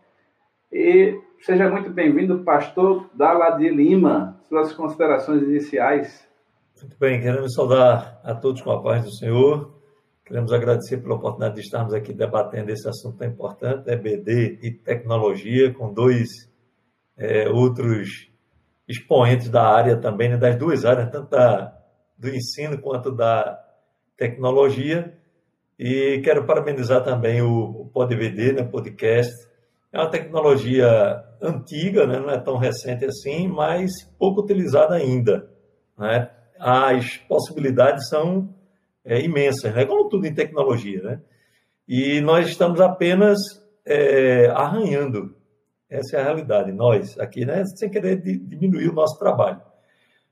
E 0.72 1.20
seja 1.40 1.70
muito 1.70 1.90
bem-vindo, 1.90 2.44
pastor 2.44 3.10
Daladi 3.14 3.70
Lima, 3.70 4.40
suas 4.50 4.74
considerações 4.74 5.44
iniciais. 5.44 6.28
Muito 6.82 6.98
bem, 7.00 7.22
queremos 7.22 7.54
saudar 7.54 8.20
a 8.24 8.36
todos 8.36 8.62
com 8.62 8.72
a 8.72 8.82
paz 8.82 9.04
do 9.04 9.12
Senhor. 9.16 9.74
Queremos 10.26 10.52
agradecer 10.52 10.98
pela 10.98 11.16
oportunidade 11.16 11.56
de 11.56 11.62
estarmos 11.62 11.94
aqui 11.94 12.14
debatendo 12.14 12.70
esse 12.72 12.88
assunto 12.88 13.18
tão 13.18 13.28
importante, 13.28 13.90
EBD 13.90 14.60
e 14.62 14.72
tecnologia, 14.72 15.74
com 15.74 15.94
dois 15.94 16.28
é, 17.18 17.50
outros 17.50 18.30
expoentes 18.88 19.50
da 19.50 19.64
área 19.64 19.98
também, 19.98 20.30
né, 20.30 20.38
das 20.38 20.58
duas 20.58 20.86
áreas, 20.86 21.10
tanto 21.10 21.30
da, 21.30 21.74
do 22.18 22.30
ensino 22.30 22.80
quanto 22.82 23.12
da 23.12 23.58
tecnologia. 24.18 25.14
E 25.80 26.20
quero 26.24 26.46
parabenizar 26.46 27.04
também 27.04 27.42
o, 27.42 27.82
o 27.82 27.86
PodVD, 27.94 28.54
né, 28.54 28.64
podcast. 28.64 29.32
É 29.94 30.00
uma 30.00 30.10
tecnologia 30.10 31.24
antiga, 31.42 32.08
né, 32.08 32.20
não 32.20 32.32
é 32.32 32.40
tão 32.40 32.58
recente 32.58 33.06
assim, 33.06 33.48
mas 33.48 33.92
pouco 34.18 34.42
utilizada 34.42 34.96
ainda. 34.96 35.48
Né? 35.98 36.30
As 36.60 37.18
possibilidades 37.18 38.10
são 38.10 38.54
é, 39.06 39.22
imensas, 39.22 39.74
né? 39.74 39.86
como 39.86 40.10
tudo 40.10 40.26
em 40.26 40.34
tecnologia. 40.34 41.02
Né? 41.04 41.22
E 41.88 42.20
nós 42.22 42.48
estamos 42.48 42.82
apenas 42.82 43.38
é, 43.86 44.48
arranhando. 44.48 45.36
Essa 45.90 46.18
é 46.18 46.20
a 46.20 46.24
realidade. 46.24 46.72
Nós, 46.72 47.18
aqui, 47.20 47.46
né, 47.46 47.64
sem 47.76 47.90
querer 47.90 48.20
diminuir 48.22 48.90
o 48.90 48.94
nosso 48.94 49.18
trabalho. 49.18 49.62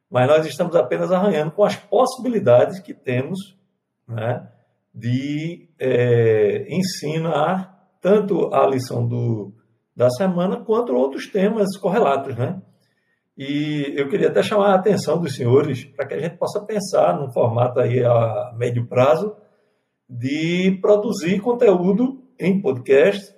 Mas 0.10 0.28
nós 0.28 0.46
estamos 0.46 0.76
apenas 0.76 1.12
arranhando 1.12 1.52
com 1.52 1.64
as 1.64 1.76
possibilidades 1.76 2.80
que 2.80 2.94
temos 2.94 3.56
né, 4.08 4.48
de 4.94 5.70
é, 5.80 6.66
ensinar 6.70 7.76
tanto 8.02 8.54
a 8.54 8.68
lição 8.68 9.08
do, 9.08 9.54
da 9.96 10.10
semana 10.10 10.58
quanto 10.58 10.96
outros 10.96 11.28
temas 11.28 11.78
correlatos, 11.78 12.36
né? 12.36 12.62
E 13.38 13.94
eu 13.98 14.08
queria 14.08 14.30
até 14.30 14.42
chamar 14.42 14.72
a 14.72 14.76
atenção 14.76 15.20
dos 15.20 15.36
senhores 15.36 15.84
para 15.84 16.06
que 16.06 16.14
a 16.14 16.20
gente 16.20 16.38
possa 16.38 16.64
pensar 16.64 17.20
num 17.20 17.32
formato 17.34 17.80
aí 17.80 18.04
a 18.04 18.54
médio 18.56 18.88
prazo 18.88 19.36
de 20.10 20.78
produzir 20.82 21.42
conteúdo 21.42 22.24
em 22.40 22.62
podcast, 22.62 23.36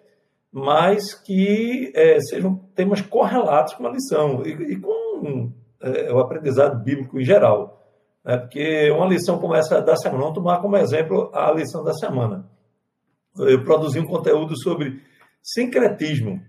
mas 0.52 1.16
que 1.16 1.92
é, 1.96 2.20
sejam 2.20 2.56
temas 2.76 3.02
correlatos 3.02 3.74
com 3.74 3.88
a 3.88 3.92
lição 3.92 4.46
e, 4.46 4.74
e 4.74 4.80
com 4.80 5.52
é, 5.82 6.12
o 6.12 6.20
aprendizado 6.20 6.84
bíblico 6.84 7.20
em 7.20 7.24
geral. 7.24 7.77
É 8.28 8.36
porque 8.36 8.92
uma 8.92 9.08
lição 9.08 9.40
como 9.40 9.56
essa 9.56 9.82
da 9.82 9.96
semana, 9.96 10.20
vamos 10.20 10.36
tomar 10.36 10.60
como 10.60 10.76
exemplo 10.76 11.32
a 11.34 11.50
lição 11.54 11.82
da 11.82 11.94
semana. 11.94 12.46
Eu 13.40 13.64
produzi 13.64 14.02
um 14.02 14.06
conteúdo 14.06 14.54
sobre 14.62 15.02
sincretismo. 15.42 16.42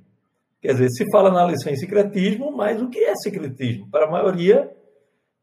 Quer 0.61 0.73
dizer, 0.73 0.89
se 0.91 1.09
fala 1.13 1.31
na 1.31 1.47
lição 1.47 1.73
em 1.73 1.77
sincretismo, 1.77 2.51
mas 2.51 2.83
o 2.83 2.91
que 2.91 2.99
é 2.99 3.15
sincretismo? 3.15 3.89
Para 3.93 4.07
a 4.07 4.11
maioria, 4.11 4.75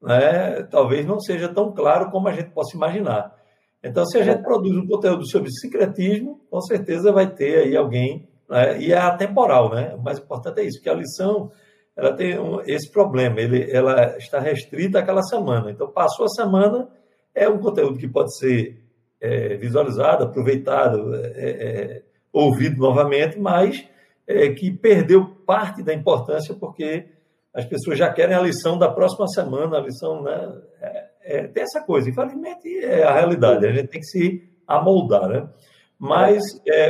né, 0.01 0.63
talvez 0.63 1.05
não 1.05 1.21
seja 1.21 1.47
tão 1.47 1.71
claro 1.71 2.11
como 2.11 2.27
a 2.27 2.33
gente 2.33 2.49
possa 2.49 2.75
imaginar. 2.75 3.33
Então, 3.81 4.05
se 4.05 4.17
a 4.17 4.23
gente 4.23 4.43
produz 4.43 4.75
um 4.75 4.85
conteúdo 4.85 5.25
sobre 5.29 5.49
sincretismo, 5.49 6.41
com 6.51 6.59
certeza 6.59 7.13
vai 7.13 7.33
ter 7.33 7.59
aí 7.59 7.77
alguém, 7.77 8.27
né, 8.49 8.77
e 8.81 8.91
é 8.91 8.97
atemporal, 8.97 9.73
né? 9.73 9.95
O 9.95 10.01
mais 10.03 10.19
importante 10.19 10.59
é 10.59 10.65
isso, 10.65 10.81
que 10.81 10.89
a 10.89 10.93
lição 10.95 11.49
ela 11.95 12.13
tem 12.13 12.37
um, 12.37 12.61
esse 12.61 12.91
problema, 12.91 13.39
ele, 13.39 13.71
ela 13.71 14.17
está 14.17 14.39
restrita 14.39 14.99
àquela 14.99 15.21
semana. 15.21 15.71
Então, 15.71 15.87
passou 15.87 16.25
a 16.25 16.29
semana, 16.29 16.89
é 17.33 17.47
um 17.47 17.57
conteúdo 17.57 17.97
que 17.97 18.07
pode 18.07 18.37
ser 18.37 18.83
é, 19.21 19.55
visualizado, 19.55 20.23
aproveitado, 20.23 21.15
é, 21.15 21.49
é, 21.49 22.03
ouvido 22.33 22.77
novamente, 22.77 23.39
mas 23.39 23.87
é, 24.27 24.49
que 24.49 24.71
perdeu 24.71 25.25
parte 25.45 25.81
da 25.81 25.93
importância 25.93 26.53
porque 26.53 27.07
as 27.53 27.65
pessoas 27.65 27.97
já 27.97 28.11
querem 28.11 28.35
a 28.35 28.41
lição 28.41 28.77
da 28.77 28.91
próxima 28.91 29.27
semana, 29.27 29.77
a 29.77 29.81
lição, 29.81 30.21
né? 30.21 30.61
É, 30.81 31.05
é, 31.27 31.47
tem 31.47 31.63
essa 31.63 31.81
coisa, 31.81 32.09
infelizmente 32.09 32.67
é 32.83 33.03
a 33.03 33.13
realidade, 33.13 33.65
a 33.65 33.71
gente 33.71 33.87
tem 33.87 34.01
que 34.01 34.05
se 34.05 34.47
amoldar, 34.67 35.27
né? 35.27 35.49
Mas 35.97 36.43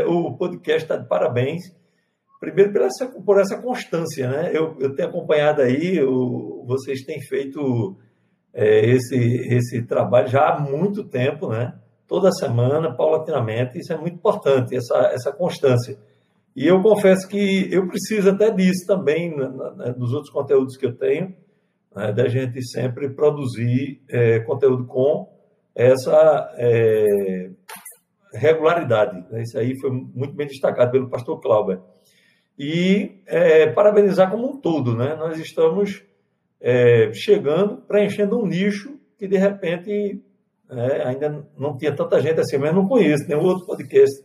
o 0.08 0.36
podcast 0.36 0.82
está 0.82 0.98
de 0.98 1.08
parabéns 1.08 1.75
Primeiro 2.46 2.72
por 2.72 2.82
essa, 2.82 3.08
por 3.08 3.40
essa 3.40 3.62
constância, 3.62 4.30
né? 4.30 4.52
Eu, 4.54 4.76
eu 4.80 4.96
tenho 4.96 5.10
acompanhado 5.10 5.62
aí, 5.62 6.00
o, 6.04 6.64
vocês 6.68 7.02
têm 7.04 7.20
feito 7.22 7.98
é, 8.54 8.86
esse, 8.86 9.18
esse 9.18 9.82
trabalho 9.82 10.28
já 10.28 10.50
há 10.50 10.60
muito 10.60 11.04
tempo, 11.04 11.50
né? 11.50 11.74
Toda 12.08 12.32
semana, 12.32 12.96
paulatinamente, 12.96 13.80
isso 13.80 13.92
é 13.92 13.98
muito 13.98 14.16
importante, 14.16 14.76
essa, 14.76 15.10
essa 15.12 15.32
constância. 15.32 15.98
E 16.56 16.68
eu 16.68 16.82
confesso 16.82 17.28
que 17.28 17.68
eu 17.74 17.88
preciso 17.88 18.30
até 18.30 18.52
disso 18.52 18.86
também, 18.86 19.36
nos 19.98 20.14
outros 20.14 20.32
conteúdos 20.32 20.78
que 20.78 20.86
eu 20.86 20.96
tenho, 20.96 21.36
né, 21.96 22.14
da 22.14 22.28
gente 22.28 22.64
sempre 22.64 23.10
produzir 23.10 24.02
é, 24.08 24.40
conteúdo 24.42 24.86
com 24.86 25.28
essa 25.74 26.54
é, 26.58 27.50
regularidade. 28.36 29.26
Né? 29.32 29.42
Isso 29.42 29.58
aí 29.58 29.78
foi 29.80 29.90
muito 29.90 30.34
bem 30.36 30.46
destacado 30.46 30.92
pelo 30.92 31.10
pastor 31.10 31.42
Clauber. 31.42 31.80
E 32.58 33.22
é, 33.26 33.72
parabenizar 33.72 34.32
como 34.32 34.48
um 34.48 34.58
todo, 34.58 34.96
né? 34.96 35.16
Nós 35.16 35.40
estamos 35.40 36.04
é, 36.62 37.12
chegando, 37.14 37.78
preenchendo 37.78 38.40
um 38.40 38.46
nicho 38.46 38.98
que 39.18 39.28
de 39.28 39.38
repente 39.38 40.22
é, 40.70 41.08
ainda 41.08 41.48
não 41.58 41.78
tinha 41.78 41.94
tanta 41.96 42.20
gente 42.22 42.40
assim, 42.40 42.58
mas 42.58 42.74
não 42.74 42.88
conheço 42.88 43.28
nenhum 43.28 43.44
outro 43.44 43.66
podcast 43.66 44.24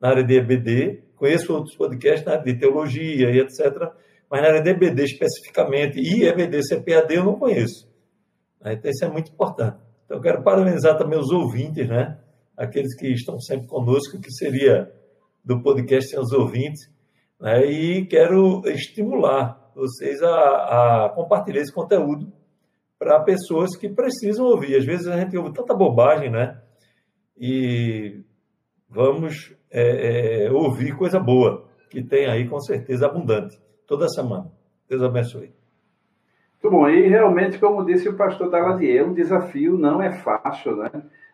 na 0.00 0.08
área 0.08 0.24
de 0.24 0.36
EBD, 0.36 1.02
conheço 1.16 1.52
outros 1.52 1.76
podcasts 1.76 2.24
na 2.24 2.32
área 2.32 2.44
de 2.44 2.58
teologia 2.58 3.30
e 3.30 3.38
etc., 3.38 3.90
mas 4.30 4.40
na 4.40 4.48
área 4.48 4.62
de 4.62 4.70
EBD 4.70 5.04
especificamente, 5.04 6.00
e 6.00 6.24
EBD 6.24 6.62
CPAD 6.62 7.14
eu 7.14 7.24
não 7.24 7.38
conheço. 7.38 7.88
Então 8.64 8.90
isso 8.90 9.04
é 9.04 9.08
muito 9.08 9.30
importante. 9.30 9.76
Então 10.04 10.16
eu 10.16 10.22
quero 10.22 10.42
parabenizar 10.42 10.96
também 10.96 11.18
os 11.18 11.30
ouvintes, 11.30 11.86
né? 11.88 12.18
aqueles 12.56 12.94
que 12.96 13.08
estão 13.08 13.40
sempre 13.40 13.66
conosco, 13.66 14.20
que 14.20 14.30
seria 14.32 14.92
do 15.44 15.60
podcast 15.62 16.16
os 16.16 16.32
ouvintes, 16.32 16.90
né? 17.42 17.66
e 17.66 18.06
quero 18.06 18.62
estimular 18.66 19.60
vocês 19.74 20.22
a, 20.22 21.06
a 21.06 21.08
compartilhar 21.10 21.60
esse 21.60 21.74
conteúdo 21.74 22.32
para 22.98 23.20
pessoas 23.20 23.76
que 23.76 23.88
precisam 23.88 24.46
ouvir. 24.46 24.76
Às 24.76 24.84
vezes 24.84 25.08
a 25.08 25.16
gente 25.18 25.36
ouve 25.36 25.52
tanta 25.52 25.74
bobagem, 25.74 26.30
né? 26.30 26.62
E 27.36 28.22
vamos 28.88 29.52
é, 29.68 30.44
é, 30.46 30.52
ouvir 30.52 30.96
coisa 30.96 31.18
boa, 31.18 31.66
que 31.90 32.00
tem 32.00 32.26
aí 32.26 32.48
com 32.48 32.60
certeza 32.60 33.06
abundante, 33.06 33.60
toda 33.88 34.08
semana. 34.08 34.52
Deus 34.88 35.02
abençoe. 35.02 35.52
Muito 36.62 36.76
bom. 36.76 36.88
E 36.88 37.08
realmente, 37.08 37.58
como 37.58 37.84
disse 37.84 38.08
o 38.08 38.16
pastor 38.16 38.50
Daladier, 38.50 39.04
um 39.04 39.14
desafio 39.14 39.76
não 39.76 40.00
é 40.00 40.12
fácil, 40.12 40.76
né? 40.76 40.90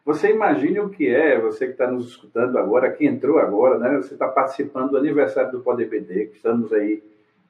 Você 0.09 0.31
imagine 0.31 0.81
o 0.81 0.89
que 0.89 1.07
é, 1.07 1.39
você 1.39 1.67
que 1.67 1.73
está 1.73 1.87
nos 1.87 2.09
escutando 2.09 2.57
agora, 2.57 2.91
que 2.91 3.07
entrou 3.07 3.39
agora, 3.39 3.79
né? 3.79 3.95
Você 3.99 4.15
está 4.15 4.27
participando 4.27 4.93
do 4.93 4.97
aniversário 4.97 5.53
do 5.53 5.61
Poder 5.61 5.87
BD, 5.87 6.29
que 6.29 6.37
estamos 6.37 6.73
aí 6.73 7.03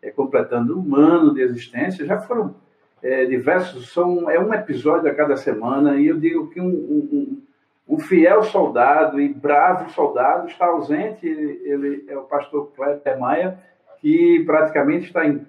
é, 0.03 0.11
completando 0.11 0.77
um 0.77 0.97
ano 0.97 1.33
de 1.33 1.41
existência. 1.41 2.05
Já 2.05 2.19
foram 2.19 2.57
é, 3.01 3.27
diversos, 3.27 3.93
são, 3.93 4.29
é 4.29 4.41
um 4.41 4.53
episódio 4.53 5.09
a 5.09 5.15
cada 5.15 5.37
semana, 5.37 6.01
e 6.01 6.09
eu 6.09 6.19
digo 6.19 6.51
que 6.51 6.61
um, 6.61 6.67
um, 6.67 7.43
um 7.91 7.99
fiel 8.01 8.43
soldado 8.43 9.21
e 9.21 9.29
bravo 9.29 9.89
soldado 9.91 10.49
está 10.49 10.67
ausente, 10.67 11.29
ele, 11.29 11.63
ele 11.65 12.05
é 12.09 12.19
o 12.19 12.23
pastor 12.23 12.73
Kleber 12.75 13.21
Maia, 13.21 13.57
que 14.01 14.43
praticamente 14.45 15.07
está 15.07 15.25
em 15.25 15.47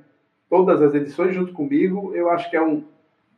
todas 0.47 0.79
as 0.79 0.93
edições 0.93 1.33
junto 1.33 1.53
comigo. 1.53 2.13
Eu 2.13 2.29
acho 2.29 2.47
que 2.51 2.55
é 2.55 2.61
um 2.61 2.83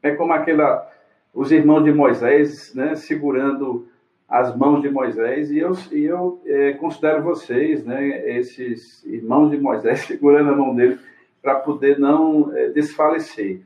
é 0.03 0.11
como 0.11 0.33
aquela 0.33 0.91
os 1.33 1.51
irmãos 1.51 1.83
de 1.83 1.93
Moisés, 1.93 2.73
né, 2.75 2.95
segurando 2.95 3.87
as 4.27 4.55
mãos 4.55 4.81
de 4.81 4.89
Moisés 4.89 5.51
e 5.51 5.59
eu, 5.59 5.73
e 5.91 6.03
eu 6.05 6.41
é, 6.45 6.73
considero 6.73 7.21
vocês, 7.21 7.83
né, 7.83 8.29
esses 8.37 9.03
irmãos 9.05 9.49
de 9.49 9.57
Moisés 9.57 10.01
segurando 10.07 10.51
a 10.51 10.55
mão 10.55 10.75
dele 10.75 10.99
para 11.41 11.55
poder 11.55 11.99
não 11.99 12.55
é, 12.55 12.69
desfalecer. 12.69 13.61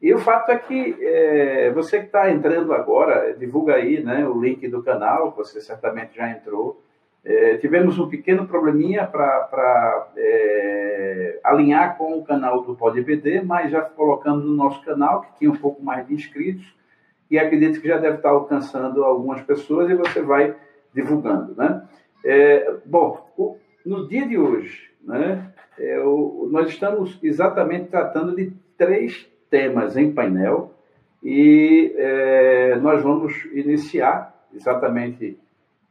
E 0.00 0.14
o 0.14 0.18
fato 0.18 0.50
é 0.50 0.56
que 0.56 0.96
é, 1.00 1.70
você 1.72 1.98
que 1.98 2.06
está 2.06 2.30
entrando 2.30 2.72
agora, 2.72 3.34
divulga 3.36 3.74
aí 3.74 4.02
né, 4.02 4.26
o 4.28 4.40
link 4.40 4.66
do 4.68 4.82
canal, 4.82 5.32
você 5.36 5.60
certamente 5.60 6.16
já 6.16 6.30
entrou. 6.30 6.82
É, 7.24 7.56
tivemos 7.56 7.98
um 7.98 8.08
pequeno 8.08 8.46
probleminha 8.46 9.04
para 9.04 10.08
é, 10.16 11.40
alinhar 11.42 11.98
com 11.98 12.16
o 12.16 12.24
canal 12.24 12.62
do 12.62 12.76
PodBD, 12.76 13.42
mas 13.42 13.72
já 13.72 13.82
colocamos 13.82 14.44
no 14.44 14.52
nosso 14.52 14.80
canal, 14.84 15.22
que 15.22 15.38
tinha 15.38 15.50
um 15.50 15.56
pouco 15.56 15.82
mais 15.82 16.06
de 16.06 16.14
inscritos, 16.14 16.77
e 17.30 17.38
acredito 17.38 17.80
que 17.80 17.88
já 17.88 17.98
deve 17.98 18.16
estar 18.16 18.30
alcançando 18.30 19.04
algumas 19.04 19.42
pessoas 19.42 19.90
e 19.90 19.94
você 19.94 20.22
vai 20.22 20.54
divulgando. 20.94 21.54
Né? 21.54 21.82
É, 22.24 22.74
bom, 22.84 23.30
o, 23.36 23.56
no 23.84 24.08
dia 24.08 24.26
de 24.26 24.38
hoje, 24.38 24.90
né, 25.02 25.52
é, 25.78 26.00
o, 26.00 26.48
nós 26.50 26.68
estamos 26.68 27.18
exatamente 27.22 27.88
tratando 27.88 28.34
de 28.34 28.52
três 28.76 29.30
temas 29.50 29.96
em 29.96 30.12
painel 30.12 30.74
e 31.22 31.94
é, 31.96 32.76
nós 32.76 33.02
vamos 33.02 33.44
iniciar 33.52 34.34
exatamente 34.54 35.38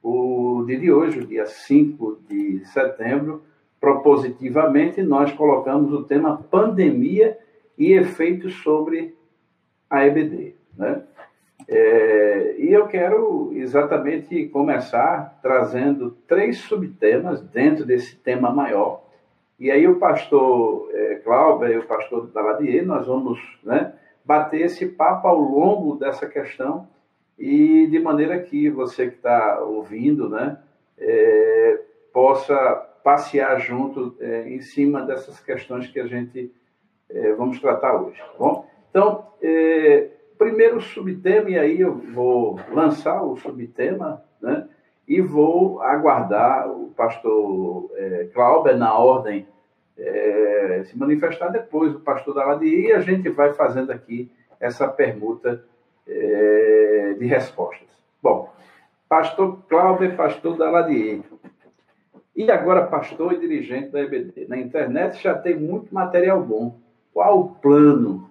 o 0.02 0.64
dia 0.66 0.80
de 0.80 0.92
hoje, 0.92 1.20
o 1.20 1.28
dia 1.28 1.46
5 1.46 2.20
de 2.30 2.66
setembro, 2.68 3.44
propositivamente, 3.80 5.02
nós 5.02 5.32
colocamos 5.34 5.92
o 5.92 6.04
tema 6.04 6.38
pandemia 6.50 7.38
e 7.78 7.94
efeitos 7.94 8.56
sobre 8.64 9.16
a 9.90 10.06
EBD. 10.06 10.56
Né? 10.78 11.02
É, 11.68 12.56
e 12.58 12.72
eu 12.72 12.88
quero 12.88 13.52
exatamente 13.54 14.48
começar 14.48 15.38
trazendo 15.42 16.12
três 16.28 16.60
subtemas 16.60 17.42
dentro 17.42 17.86
desse 17.86 18.16
tema 18.16 18.52
maior, 18.52 19.04
e 19.60 19.72
aí 19.72 19.88
o 19.88 19.98
pastor 19.98 20.90
é, 20.94 21.16
Cláudio 21.16 21.68
e 21.74 21.78
o 21.78 21.88
pastor 21.88 22.28
Daladier, 22.28 22.86
nós 22.86 23.08
vamos 23.08 23.40
né, 23.64 23.94
bater 24.24 24.62
esse 24.62 24.86
papo 24.86 25.28
ao 25.28 25.40
longo 25.40 25.96
dessa 25.96 26.28
questão 26.28 26.88
e 27.38 27.88
de 27.88 28.00
maneira 28.00 28.40
que 28.40 28.70
você 28.70 29.08
que 29.08 29.16
está 29.16 29.60
ouvindo 29.62 30.30
né, 30.30 30.60
é, 30.98 31.82
possa 32.14 32.76
passear 33.04 33.60
junto 33.60 34.16
é, 34.20 34.48
em 34.48 34.62
cima 34.62 35.02
dessas 35.02 35.40
questões 35.40 35.88
que 35.88 36.00
a 36.00 36.06
gente 36.06 36.52
é, 37.10 37.34
vamos 37.34 37.60
tratar 37.60 38.00
hoje. 38.00 38.20
Tá 38.20 38.34
bom? 38.38 38.68
Então, 38.90 39.28
é, 39.42 40.10
primeiro 40.38 40.80
subtema, 40.80 41.50
e 41.50 41.58
aí 41.58 41.82
eu 41.82 41.96
vou 41.96 42.60
lançar 42.72 43.24
o 43.24 43.36
subtema, 43.38 44.24
né? 44.42 44.68
e 45.08 45.22
vou 45.22 45.82
aguardar 45.82 46.70
o 46.70 46.92
pastor 46.96 47.90
é, 47.96 48.74
na 48.76 48.98
ordem 48.98 49.48
é, 49.98 50.84
se 50.86 50.98
manifestar 50.98 51.48
depois, 51.50 51.96
o 51.96 52.00
pastor 52.00 52.36
Daladier, 52.36 52.90
e 52.90 52.92
a 52.92 53.00
gente 53.00 53.30
vai 53.30 53.54
fazendo 53.54 53.92
aqui 53.92 54.30
essa 54.60 54.88
permuta 54.88 55.64
é, 56.08 57.16
de 57.18 57.26
respostas. 57.26 57.88
Bom, 58.22 58.54
pastor 59.08 59.60
Clauber, 59.68 60.16
pastor 60.16 60.58
Daladier. 60.58 61.22
E 62.36 62.52
agora 62.52 62.86
pastor 62.86 63.34
e 63.34 63.40
dirigente 63.40 63.90
da 63.90 64.02
EBD. 64.02 64.46
Na 64.48 64.58
internet 64.58 65.22
já 65.24 65.34
tem 65.34 65.56
muito 65.56 65.94
material 65.94 66.40
bom. 66.42 66.80
Qual 67.12 67.40
o 67.40 67.50
plano? 67.56 68.30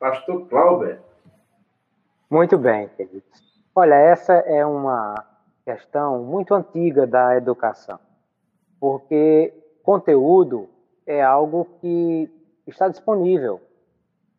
Pastor 0.00 0.48
Clauber. 0.48 0.98
Muito 2.28 2.58
bem, 2.58 2.88
queridos. 2.88 3.40
Olha, 3.72 3.94
essa 3.94 4.32
é 4.32 4.66
uma 4.66 5.14
questão 5.64 6.24
muito 6.24 6.54
antiga 6.54 7.06
da 7.06 7.36
educação, 7.36 8.00
porque 8.80 9.54
conteúdo 9.82 10.68
é 11.06 11.22
algo 11.22 11.66
que 11.80 12.28
está 12.66 12.88
disponível. 12.88 13.60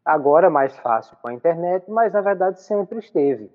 Agora 0.04 0.50
mais 0.50 0.76
fácil 0.78 1.16
com 1.22 1.30
a 1.30 1.34
internet, 1.34 1.90
mas 1.90 2.12
na 2.12 2.20
verdade 2.20 2.62
sempre 2.62 3.00
esteve. 3.00 3.50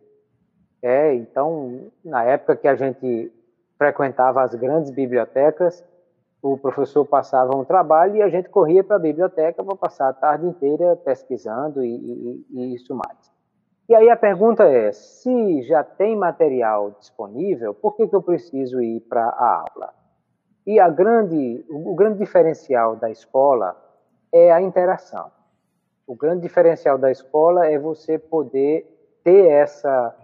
É, 0.81 1.15
então, 1.15 1.91
na 2.03 2.25
época 2.25 2.57
que 2.57 2.69
a 2.69 2.75
gente 2.75 3.31
frequentava 3.77 4.43
as 4.43 4.55
grandes 4.55 4.91
bibliotecas, 4.91 5.85
o 6.41 6.57
professor 6.57 7.05
passava 7.05 7.57
um 7.57 7.65
trabalho 7.65 8.17
e 8.17 8.23
a 8.23 8.29
gente 8.29 8.49
corria 8.49 8.83
para 8.83 8.97
a 8.97 8.99
biblioteca 8.99 9.63
para 9.63 9.77
passar 9.77 10.09
a 10.09 10.13
tarde 10.13 10.47
inteira 10.47 10.97
pesquisando 10.97 11.85
e, 11.85 11.95
e, 11.95 12.47
e 12.51 12.75
isso 12.75 12.95
mais. 12.95 13.32
E 13.93 13.95
aí 13.95 14.09
a 14.09 14.17
pergunta 14.17 14.65
é: 14.65 14.91
se 14.91 15.61
já 15.65 15.85
tem 15.85 16.17
material 16.17 16.93
disponível, 16.93 17.75
por 17.75 17.95
que, 17.95 18.09
que 18.09 18.17
eu 18.17 18.23
preciso 18.23 18.81
ir 18.81 19.01
para 19.01 19.23
a 19.23 19.67
aula? 19.69 19.93
E 20.67 20.81
a 20.81 20.89
grande, 20.89 21.63
o 21.69 21.95
grande 21.95 22.17
diferencial 22.17 22.97
da 22.97 23.11
escola 23.11 23.77
é 24.33 24.51
a 24.51 24.63
interação. 24.63 25.31
O 26.07 26.17
grande 26.17 26.41
diferencial 26.41 26.97
da 26.97 27.11
escola 27.11 27.67
é 27.67 27.79
você 27.79 28.19
poder 28.19 29.21
ter 29.23 29.49
essa 29.49 30.17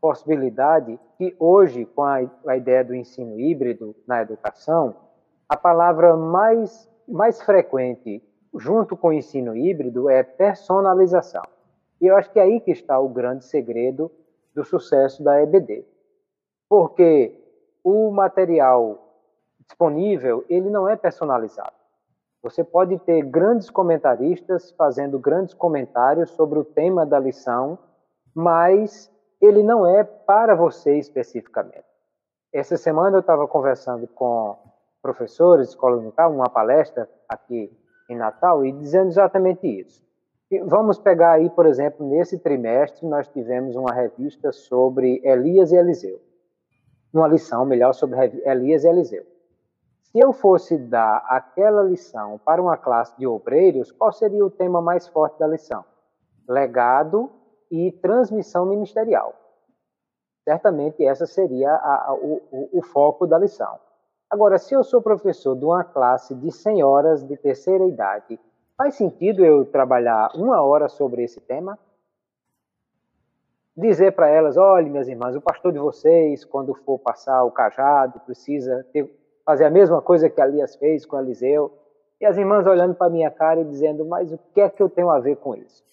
possibilidade 0.00 0.98
que 1.18 1.36
hoje, 1.38 1.84
com 1.84 2.02
a, 2.02 2.20
a 2.46 2.56
ideia 2.56 2.82
do 2.82 2.94
ensino 2.94 3.38
híbrido 3.38 3.94
na 4.06 4.22
educação, 4.22 4.96
a 5.46 5.58
palavra 5.58 6.16
mais, 6.16 6.90
mais 7.06 7.42
frequente 7.42 8.22
junto 8.54 8.96
com 8.96 9.08
o 9.08 9.12
ensino 9.12 9.54
híbrido 9.54 10.08
é 10.08 10.22
personalização. 10.22 11.42
E 12.00 12.06
eu 12.06 12.16
acho 12.16 12.30
que 12.30 12.38
é 12.38 12.42
aí 12.42 12.60
que 12.60 12.70
está 12.70 12.98
o 12.98 13.08
grande 13.08 13.44
segredo 13.44 14.10
do 14.54 14.64
sucesso 14.64 15.22
da 15.22 15.42
EBD. 15.42 15.84
Porque 16.68 17.38
o 17.84 18.10
material 18.10 19.06
disponível, 19.60 20.44
ele 20.48 20.70
não 20.70 20.88
é 20.88 20.96
personalizado. 20.96 21.74
Você 22.42 22.64
pode 22.64 22.98
ter 23.00 23.22
grandes 23.22 23.68
comentaristas 23.68 24.70
fazendo 24.72 25.18
grandes 25.18 25.52
comentários 25.52 26.30
sobre 26.30 26.58
o 26.58 26.64
tema 26.64 27.04
da 27.04 27.18
lição, 27.18 27.78
mas 28.34 29.12
ele 29.40 29.62
não 29.62 29.86
é 29.86 30.02
para 30.02 30.54
você 30.54 30.96
especificamente. 30.98 31.84
Essa 32.52 32.76
semana 32.76 33.16
eu 33.16 33.20
estava 33.20 33.46
conversando 33.46 34.08
com 34.08 34.56
professores 35.02 35.68
de 35.68 35.74
escola 35.74 35.96
local, 35.96 36.32
uma 36.32 36.48
palestra 36.48 37.08
aqui 37.28 37.70
em 38.08 38.16
Natal, 38.16 38.64
e 38.64 38.72
dizendo 38.72 39.08
exatamente 39.08 39.66
isso 39.66 40.09
Vamos 40.64 40.98
pegar 40.98 41.32
aí, 41.32 41.48
por 41.48 41.64
exemplo, 41.64 42.04
nesse 42.04 42.36
trimestre 42.36 43.06
nós 43.06 43.28
tivemos 43.28 43.76
uma 43.76 43.92
revista 43.92 44.50
sobre 44.50 45.20
Elias 45.24 45.70
e 45.70 45.76
Eliseu. 45.76 46.20
Uma 47.14 47.28
lição, 47.28 47.64
melhor, 47.64 47.92
sobre 47.92 48.18
Elias 48.44 48.82
e 48.82 48.88
Eliseu. 48.88 49.24
Se 50.02 50.18
eu 50.18 50.32
fosse 50.32 50.76
dar 50.76 51.24
aquela 51.28 51.84
lição 51.84 52.40
para 52.44 52.60
uma 52.60 52.76
classe 52.76 53.16
de 53.16 53.28
obreiros, 53.28 53.92
qual 53.92 54.10
seria 54.10 54.44
o 54.44 54.50
tema 54.50 54.82
mais 54.82 55.06
forte 55.06 55.38
da 55.38 55.46
lição? 55.46 55.84
Legado 56.48 57.30
e 57.70 57.92
transmissão 57.92 58.66
ministerial. 58.66 59.34
Certamente 60.42 61.04
essa 61.04 61.26
seria 61.26 61.70
a, 61.70 62.10
a, 62.10 62.14
o, 62.14 62.68
o 62.72 62.82
foco 62.82 63.24
da 63.24 63.38
lição. 63.38 63.78
Agora, 64.28 64.58
se 64.58 64.74
eu 64.74 64.82
sou 64.82 65.00
professor 65.00 65.54
de 65.54 65.64
uma 65.64 65.84
classe 65.84 66.34
de 66.34 66.50
senhoras 66.50 67.22
de 67.22 67.36
terceira 67.36 67.84
idade, 67.84 68.40
faz 68.80 68.94
sentido 68.94 69.44
eu 69.44 69.62
trabalhar 69.66 70.30
uma 70.34 70.62
hora 70.62 70.88
sobre 70.88 71.22
esse 71.22 71.38
tema? 71.38 71.78
Dizer 73.76 74.12
para 74.12 74.30
elas: 74.30 74.56
olhe, 74.56 74.88
minhas 74.88 75.06
irmãs, 75.06 75.36
o 75.36 75.40
pastor 75.42 75.70
de 75.70 75.78
vocês, 75.78 76.46
quando 76.46 76.74
for 76.74 76.98
passar 76.98 77.44
o 77.44 77.50
cajado, 77.50 78.20
precisa 78.20 78.86
ter, 78.90 79.06
fazer 79.44 79.66
a 79.66 79.70
mesma 79.70 80.00
coisa 80.00 80.30
que 80.30 80.40
Elias 80.40 80.76
fez 80.76 81.04
com 81.04 81.18
Eliseu. 81.18 81.70
E 82.18 82.24
as 82.24 82.38
irmãs 82.38 82.66
olhando 82.66 82.94
para 82.94 83.10
minha 83.10 83.30
cara 83.30 83.60
e 83.60 83.64
dizendo: 83.66 84.02
mas 84.06 84.32
o 84.32 84.38
que 84.54 84.62
é 84.62 84.70
que 84.70 84.82
eu 84.82 84.88
tenho 84.88 85.10
a 85.10 85.20
ver 85.20 85.36
com 85.36 85.54
isso? 85.54 85.84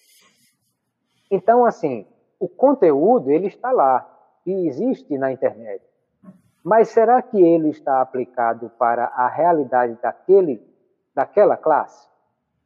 Então, 1.30 1.66
assim, 1.66 2.06
o 2.40 2.48
conteúdo 2.48 3.30
ele 3.30 3.48
está 3.48 3.70
lá 3.70 4.10
e 4.46 4.66
existe 4.66 5.18
na 5.18 5.30
internet. 5.30 5.84
Mas 6.64 6.88
será 6.88 7.20
que 7.20 7.38
ele 7.38 7.68
está 7.68 8.00
aplicado 8.00 8.70
para 8.78 9.04
a 9.08 9.28
realidade 9.28 9.98
daquele, 10.00 10.66
daquela 11.14 11.54
classe? 11.54 12.07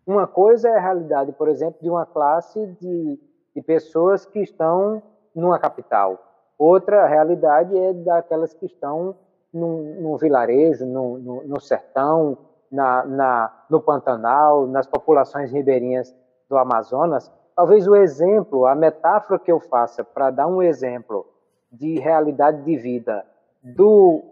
Uma 0.06 0.26
coisa 0.26 0.68
é 0.68 0.76
a 0.76 0.80
realidade, 0.80 1.32
por 1.32 1.48
exemplo, 1.48 1.78
de 1.80 1.88
uma 1.88 2.04
classe 2.04 2.66
de, 2.80 3.20
de 3.54 3.62
pessoas 3.62 4.26
que 4.26 4.40
estão 4.40 5.02
numa 5.34 5.58
capital. 5.58 6.18
Outra 6.58 7.06
realidade 7.06 7.76
é 7.76 7.92
daquelas 7.92 8.52
que 8.52 8.66
estão 8.66 9.14
num 9.52 10.16
vilarejo, 10.16 10.86
no, 10.86 11.18
no, 11.18 11.42
no 11.44 11.60
sertão, 11.60 12.38
na, 12.70 13.04
na, 13.04 13.64
no 13.68 13.80
Pantanal, 13.80 14.66
nas 14.66 14.86
populações 14.86 15.52
ribeirinhas 15.52 16.14
do 16.48 16.56
Amazonas. 16.56 17.30
Talvez 17.54 17.86
o 17.86 17.94
exemplo, 17.94 18.66
a 18.66 18.74
metáfora 18.74 19.38
que 19.38 19.52
eu 19.52 19.60
faça 19.60 20.02
para 20.02 20.30
dar 20.30 20.46
um 20.46 20.62
exemplo 20.62 21.26
de 21.70 21.98
realidade 21.98 22.62
de 22.62 22.76
vida 22.76 23.24
do 23.62 24.22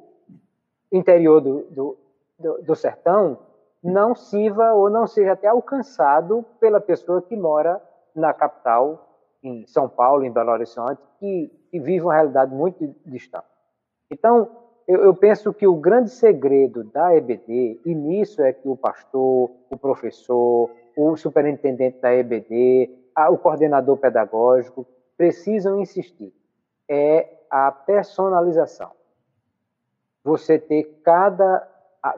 interior 0.91 1.41
do, 1.41 1.61
do, 1.71 1.97
do, 2.39 2.63
do 2.63 2.75
sertão 2.75 3.39
não 3.83 4.15
sirva 4.15 4.75
ou 4.75 4.91
não 4.91 5.07
seja 5.07 5.33
até 5.33 5.49
alcançado 5.49 6.45
pela 6.59 6.81
pessoa 6.81 7.23
que 7.23 7.37
mora 7.37 7.81
na 8.15 8.33
capital, 8.35 9.09
em 9.43 9.67
São 9.67 9.89
Paulo, 9.89 10.25
em 10.25 10.31
Belo 10.31 10.51
Horizonte, 10.51 11.01
que, 11.19 11.51
que 11.71 11.81
vive 11.81 12.05
uma 12.05 12.15
realidade 12.15 12.55
muito 12.55 12.95
distante. 13.07 13.47
Então, 14.11 14.51
eu, 14.87 15.05
eu, 15.05 15.15
penso 15.15 15.53
que 15.55 15.67
o 15.67 15.77
grande 15.77 16.11
segredo 16.11 16.85
da 16.85 17.15
EBD, 17.15 17.81
e 17.85 17.95
nisso 17.95 18.43
é 18.43 18.53
que 18.53 18.69
o 18.69 18.77
pastor, 18.77 19.51
o 19.71 19.77
professor, 19.79 20.71
o 20.97 21.17
superintendente 21.17 22.01
da 22.01 22.13
EBD, 22.13 22.91
a, 23.15 23.31
o 23.31 23.39
coordenador 23.39 23.97
pedagógico 23.97 24.87
precisam 25.17 25.81
insistir, 25.81 26.35
é 26.89 27.29
a 27.49 27.71
personalização. 27.71 28.91
Você 30.25 30.59
ter 30.59 31.01
cada 31.05 31.67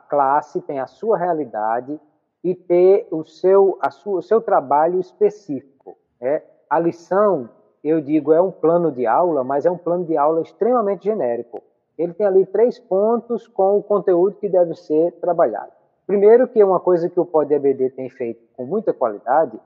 classe 0.08 0.60
tem 0.60 0.78
a 0.78 0.86
sua 0.86 1.16
realidade 1.16 2.00
e 2.42 2.54
ter 2.54 3.06
o 3.10 3.24
seu, 3.24 3.78
a 3.80 3.90
sua, 3.90 4.18
o 4.18 4.22
seu 4.22 4.40
trabalho 4.40 4.98
específico. 4.98 5.96
Né? 6.20 6.42
A 6.68 6.78
lição, 6.78 7.48
eu 7.82 8.00
digo, 8.00 8.32
é 8.32 8.40
um 8.40 8.50
plano 8.50 8.90
de 8.90 9.06
aula, 9.06 9.44
mas 9.44 9.66
é 9.66 9.70
um 9.70 9.78
plano 9.78 10.04
de 10.04 10.16
aula 10.16 10.40
extremamente 10.40 11.04
genérico. 11.04 11.62
Ele 11.96 12.12
tem 12.12 12.26
ali 12.26 12.46
três 12.46 12.78
pontos 12.78 13.46
com 13.46 13.78
o 13.78 13.82
conteúdo 13.82 14.36
que 14.36 14.48
deve 14.48 14.74
ser 14.74 15.12
trabalhado. 15.20 15.72
Primeiro, 16.06 16.48
que 16.48 16.60
é 16.60 16.64
uma 16.64 16.80
coisa 16.80 17.08
que 17.08 17.20
o 17.20 17.24
PodEBD 17.24 17.90
tem 17.90 18.08
feito 18.10 18.42
com 18.56 18.64
muita 18.64 18.92
qualidade, 18.92 19.58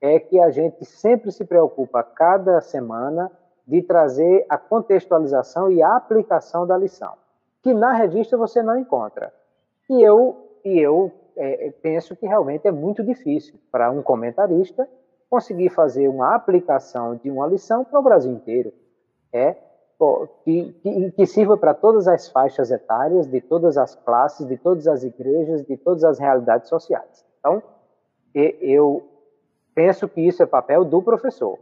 é 0.00 0.18
que 0.18 0.40
a 0.40 0.50
gente 0.50 0.84
sempre 0.84 1.30
se 1.30 1.44
preocupa, 1.44 2.02
cada 2.02 2.60
semana, 2.60 3.30
de 3.66 3.82
trazer 3.82 4.46
a 4.48 4.56
contextualização 4.56 5.70
e 5.70 5.82
a 5.82 5.96
aplicação 5.96 6.66
da 6.66 6.76
lição, 6.76 7.14
que 7.62 7.74
na 7.74 7.92
revista 7.92 8.36
você 8.36 8.62
não 8.62 8.78
encontra. 8.78 9.32
E 9.88 10.02
eu, 10.02 10.36
e 10.64 10.78
eu 10.78 11.12
é, 11.36 11.70
penso 11.82 12.16
que 12.16 12.26
realmente 12.26 12.66
é 12.66 12.72
muito 12.72 13.04
difícil 13.04 13.54
para 13.70 13.90
um 13.90 14.02
comentarista 14.02 14.88
conseguir 15.28 15.68
fazer 15.70 16.08
uma 16.08 16.34
aplicação 16.34 17.16
de 17.16 17.30
uma 17.30 17.46
lição 17.46 17.84
para 17.84 17.98
o 17.98 18.02
Brasil 18.02 18.32
inteiro. 18.32 18.72
É 19.32 19.56
que, 20.44 20.72
que, 20.82 21.10
que 21.12 21.26
sirva 21.26 21.56
para 21.56 21.72
todas 21.72 22.06
as 22.06 22.28
faixas 22.28 22.70
etárias, 22.70 23.26
de 23.26 23.40
todas 23.40 23.78
as 23.78 23.94
classes, 23.94 24.46
de 24.46 24.56
todas 24.56 24.86
as 24.86 25.02
igrejas, 25.02 25.64
de 25.64 25.76
todas 25.76 26.04
as 26.04 26.18
realidades 26.18 26.68
sociais. 26.68 27.24
Então, 27.38 27.62
eu 28.34 29.02
penso 29.74 30.06
que 30.08 30.20
isso 30.20 30.42
é 30.42 30.46
papel 30.46 30.84
do 30.84 31.02
professor. 31.02 31.58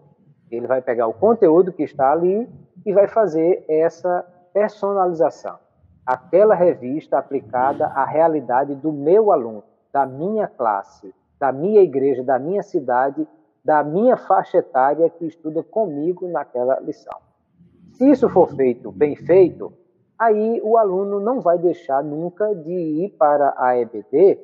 Ele 0.50 0.66
vai 0.66 0.82
pegar 0.82 1.06
o 1.06 1.14
conteúdo 1.14 1.72
que 1.72 1.84
está 1.84 2.12
ali 2.12 2.48
e 2.84 2.92
vai 2.92 3.06
fazer 3.06 3.64
essa 3.68 4.24
personalização 4.52 5.63
aquela 6.06 6.54
revista 6.54 7.18
aplicada 7.18 7.86
à 7.86 8.04
realidade 8.04 8.74
do 8.74 8.92
meu 8.92 9.32
aluno, 9.32 9.62
da 9.92 10.04
minha 10.06 10.46
classe, 10.46 11.14
da 11.38 11.52
minha 11.52 11.82
igreja, 11.82 12.22
da 12.22 12.38
minha 12.38 12.62
cidade, 12.62 13.26
da 13.64 13.82
minha 13.82 14.16
faixa 14.16 14.58
etária 14.58 15.08
que 15.08 15.24
estuda 15.26 15.62
comigo 15.62 16.28
naquela 16.28 16.78
lição. 16.80 17.18
Se 17.92 18.10
isso 18.10 18.28
for 18.28 18.48
feito 18.54 18.92
bem 18.92 19.16
feito, 19.16 19.72
aí 20.18 20.60
o 20.62 20.76
aluno 20.76 21.20
não 21.20 21.40
vai 21.40 21.58
deixar 21.58 22.02
nunca 22.02 22.54
de 22.54 22.72
ir 22.72 23.10
para 23.10 23.54
a 23.56 23.78
EBD, 23.78 24.38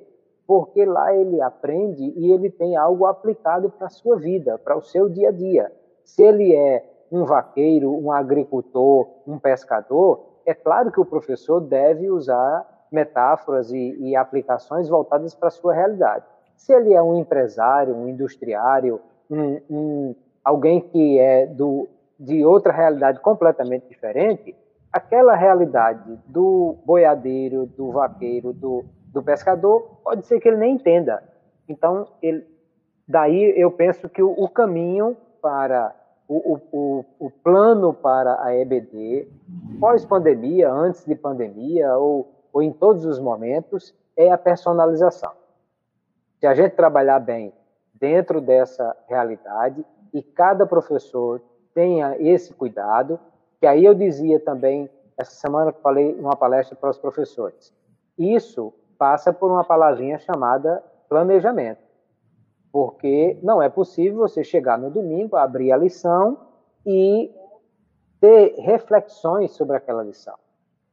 porque 0.47 0.85
lá 0.85 1.15
ele 1.15 1.41
aprende 1.41 2.13
e 2.17 2.33
ele 2.33 2.51
tem 2.51 2.77
algo 2.77 3.07
aplicado 3.07 3.71
para 3.71 3.87
a 3.87 3.91
sua 3.91 4.17
vida, 4.17 4.59
para 4.59 4.77
o 4.77 4.83
seu 4.83 5.09
dia 5.09 5.29
a 5.29 5.33
dia. 5.33 5.73
Se 6.03 6.23
ele 6.23 6.55
é 6.55 6.85
um 7.11 7.25
vaqueiro, 7.25 7.93
um 7.93 8.11
agricultor, 8.11 9.09
um 9.27 9.39
pescador, 9.39 10.30
é 10.47 10.55
claro 10.55 10.91
que 10.91 11.01
o 11.01 11.05
professor 11.05 11.61
deve 11.61 12.11
usar 12.11 12.67
metáforas 12.91 13.71
e, 13.71 13.97
e 14.01 14.17
aplicações 14.17 14.89
voltadas 14.89 15.35
para 15.35 15.49
a 15.49 15.53
sua 15.53 15.75
realidade. 15.75 16.25
Se 16.57 16.73
ele 16.73 16.93
é 16.93 17.03
um 17.03 17.17
empresário, 17.17 17.95
um 17.95 18.09
industriário, 18.09 19.01
um, 19.31 19.61
um, 19.71 20.15
alguém 20.45 20.81
que 20.81 21.19
é 21.19 21.47
do, 21.47 21.89
de 22.19 22.45
outra 22.45 22.73
realidade 22.73 23.21
completamente 23.21 23.89
diferente, 23.89 24.55
aquela 24.93 25.35
realidade 25.37 26.19
do 26.27 26.77
boiadeiro, 26.85 27.67
do 27.67 27.93
vaqueiro, 27.93 28.53
do, 28.53 28.85
do 29.07 29.23
pescador, 29.23 30.01
pode 30.03 30.27
ser 30.27 30.41
que 30.41 30.49
ele 30.49 30.57
nem 30.57 30.75
entenda. 30.75 31.23
Então, 31.69 32.09
ele, 32.21 32.45
daí 33.07 33.55
eu 33.57 33.71
penso 33.71 34.09
que 34.09 34.23
o, 34.23 34.33
o 34.33 34.49
caminho 34.49 35.17
para 35.41 35.95
o, 36.33 36.61
o, 36.71 37.05
o, 37.19 37.31
plano 37.31 37.93
para 37.93 38.41
a 38.41 38.55
EBD, 38.55 39.27
pós-pandemia, 39.81 40.71
antes 40.71 41.05
de 41.05 41.17
pandemia, 41.17 41.97
ou, 41.97 42.31
ou 42.53 42.63
em 42.63 42.73
todos 42.73 43.05
os 43.05 43.19
momentos, 43.19 43.93
é 44.17 44.31
a 44.31 44.39
personalização. 44.39 45.33
Se 46.39 46.47
a 46.47 46.55
gente 46.55 46.77
trabalhar 46.77 47.19
bem 47.19 47.53
dentro 47.93 48.41
dessa 48.41 48.97
realidade 49.09 49.85
e 50.15 50.23
cada 50.23 50.65
professor 50.65 51.43
tenha 51.75 52.17
esse 52.21 52.55
cuidado, 52.55 53.19
que 53.59 53.67
aí 53.67 53.85
eu 53.85 53.93
dizia 53.93 54.39
também, 54.39 54.89
essa 55.19 55.33
semana 55.33 55.73
que 55.73 55.83
falei 55.83 56.15
numa 56.15 56.37
palestra 56.37 56.77
para 56.77 56.91
os 56.91 56.99
professores, 56.99 57.75
isso 58.17 58.73
passa 58.97 59.33
por 59.33 59.51
uma 59.51 59.65
palavrinha 59.65 60.19
chamada 60.21 60.81
planejamento 61.09 61.90
porque 62.73 63.39
não 63.43 63.61
é 63.61 63.69
possível 63.69 64.19
você 64.19 64.45
chegar 64.45 64.79
no 64.79 64.91
domingo, 64.91 65.37
abrir 65.37 65.73
a 65.73 65.77
lição 65.77 66.39
e 66.87 67.31
ter 68.21 68.55
reflexões 68.59 69.53
sobre 69.53 69.77
aquela 69.77 70.03
lição, 70.03 70.35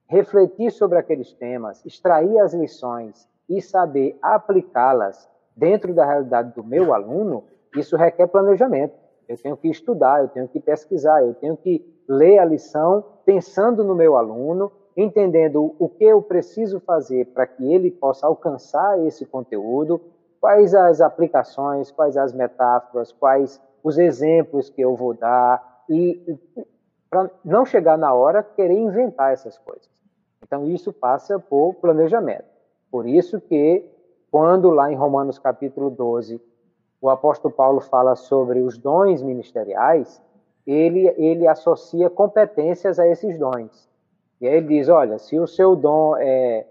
refletir 0.08 0.72
sobre 0.72 0.98
aqueles 0.98 1.34
temas, 1.34 1.86
extrair 1.86 2.40
as 2.40 2.54
lições 2.54 3.28
e 3.50 3.62
saber 3.62 4.18
aplicá-las 4.22 5.30
dentro 5.56 5.94
da 5.94 6.06
realidade 6.06 6.54
do 6.54 6.63
meu 6.63 6.94
aluno, 6.94 7.44
isso 7.76 7.98
requer 7.98 8.28
planejamento. 8.28 8.96
Eu 9.28 9.38
tenho 9.38 9.58
que 9.58 9.68
estudar, 9.68 10.22
eu 10.22 10.30
tenho 10.30 10.48
que 10.48 10.60
pesquisar, 10.60 11.22
eu 11.24 11.34
tenho 11.34 11.58
que 11.58 11.86
ler 12.08 12.40
a 12.40 12.46
lição 12.46 13.04
pensando 13.26 13.84
no 13.84 13.94
meu 13.94 14.16
aluno, 14.16 14.72
entendendo 14.96 15.76
o 15.78 15.90
que 15.90 16.06
eu 16.06 16.22
preciso 16.22 16.80
fazer 16.80 17.26
para 17.28 17.46
que 17.46 17.72
ele 17.72 17.92
possa 17.92 18.26
alcançar 18.26 19.06
esse 19.06 19.26
conteúdo, 19.26 20.00
quais 20.39 20.73
as 20.73 21.02
aplicações, 21.02 21.91
quais 21.91 22.17
as 22.17 22.34
metáforas, 22.34 23.12
quais 23.12 23.62
os 23.84 23.97
exemplos 23.97 24.69
que 24.69 24.82
eu 24.82 24.95
vou 24.95 25.13
dar 25.13 25.84
e 25.89 26.38
para 27.10 27.30
não 27.43 27.65
chegar 27.65 27.97
na 27.97 28.13
hora 28.13 28.43
querer 28.43 28.78
inventar 28.78 29.32
essas 29.32 29.58
coisas. 29.58 29.89
Então 30.43 30.67
isso 30.67 30.91
passa 30.91 31.39
por 31.39 31.76
planejamento. 31.76 32.45
Por 32.91 33.08
isso 33.08 33.39
que 33.39 33.89
quando 34.30 34.69
lá 34.69 34.91
em 34.91 34.95
Romanos 34.95 35.39
capítulo 35.39 35.89
12 35.89 36.41
o 37.00 37.10
apóstolo 37.10 37.54
Paulo 37.54 37.80
fala 37.80 38.15
sobre 38.15 38.60
os 38.60 38.78
dons 38.78 39.21
ministeriais, 39.21 40.21
ele, 40.65 41.08
ele 41.17 41.47
associa 41.47 42.10
competências 42.10 43.00
a 43.00 43.08
esses 43.08 43.38
dons. 43.38 43.88
E 44.41 44.47
aí 44.47 44.56
ele 44.56 44.67
diz: 44.67 44.89
olha, 44.89 45.17
se 45.17 45.39
o 45.39 45.47
seu 45.47 45.76
dom 45.76 46.17
é 46.17 46.65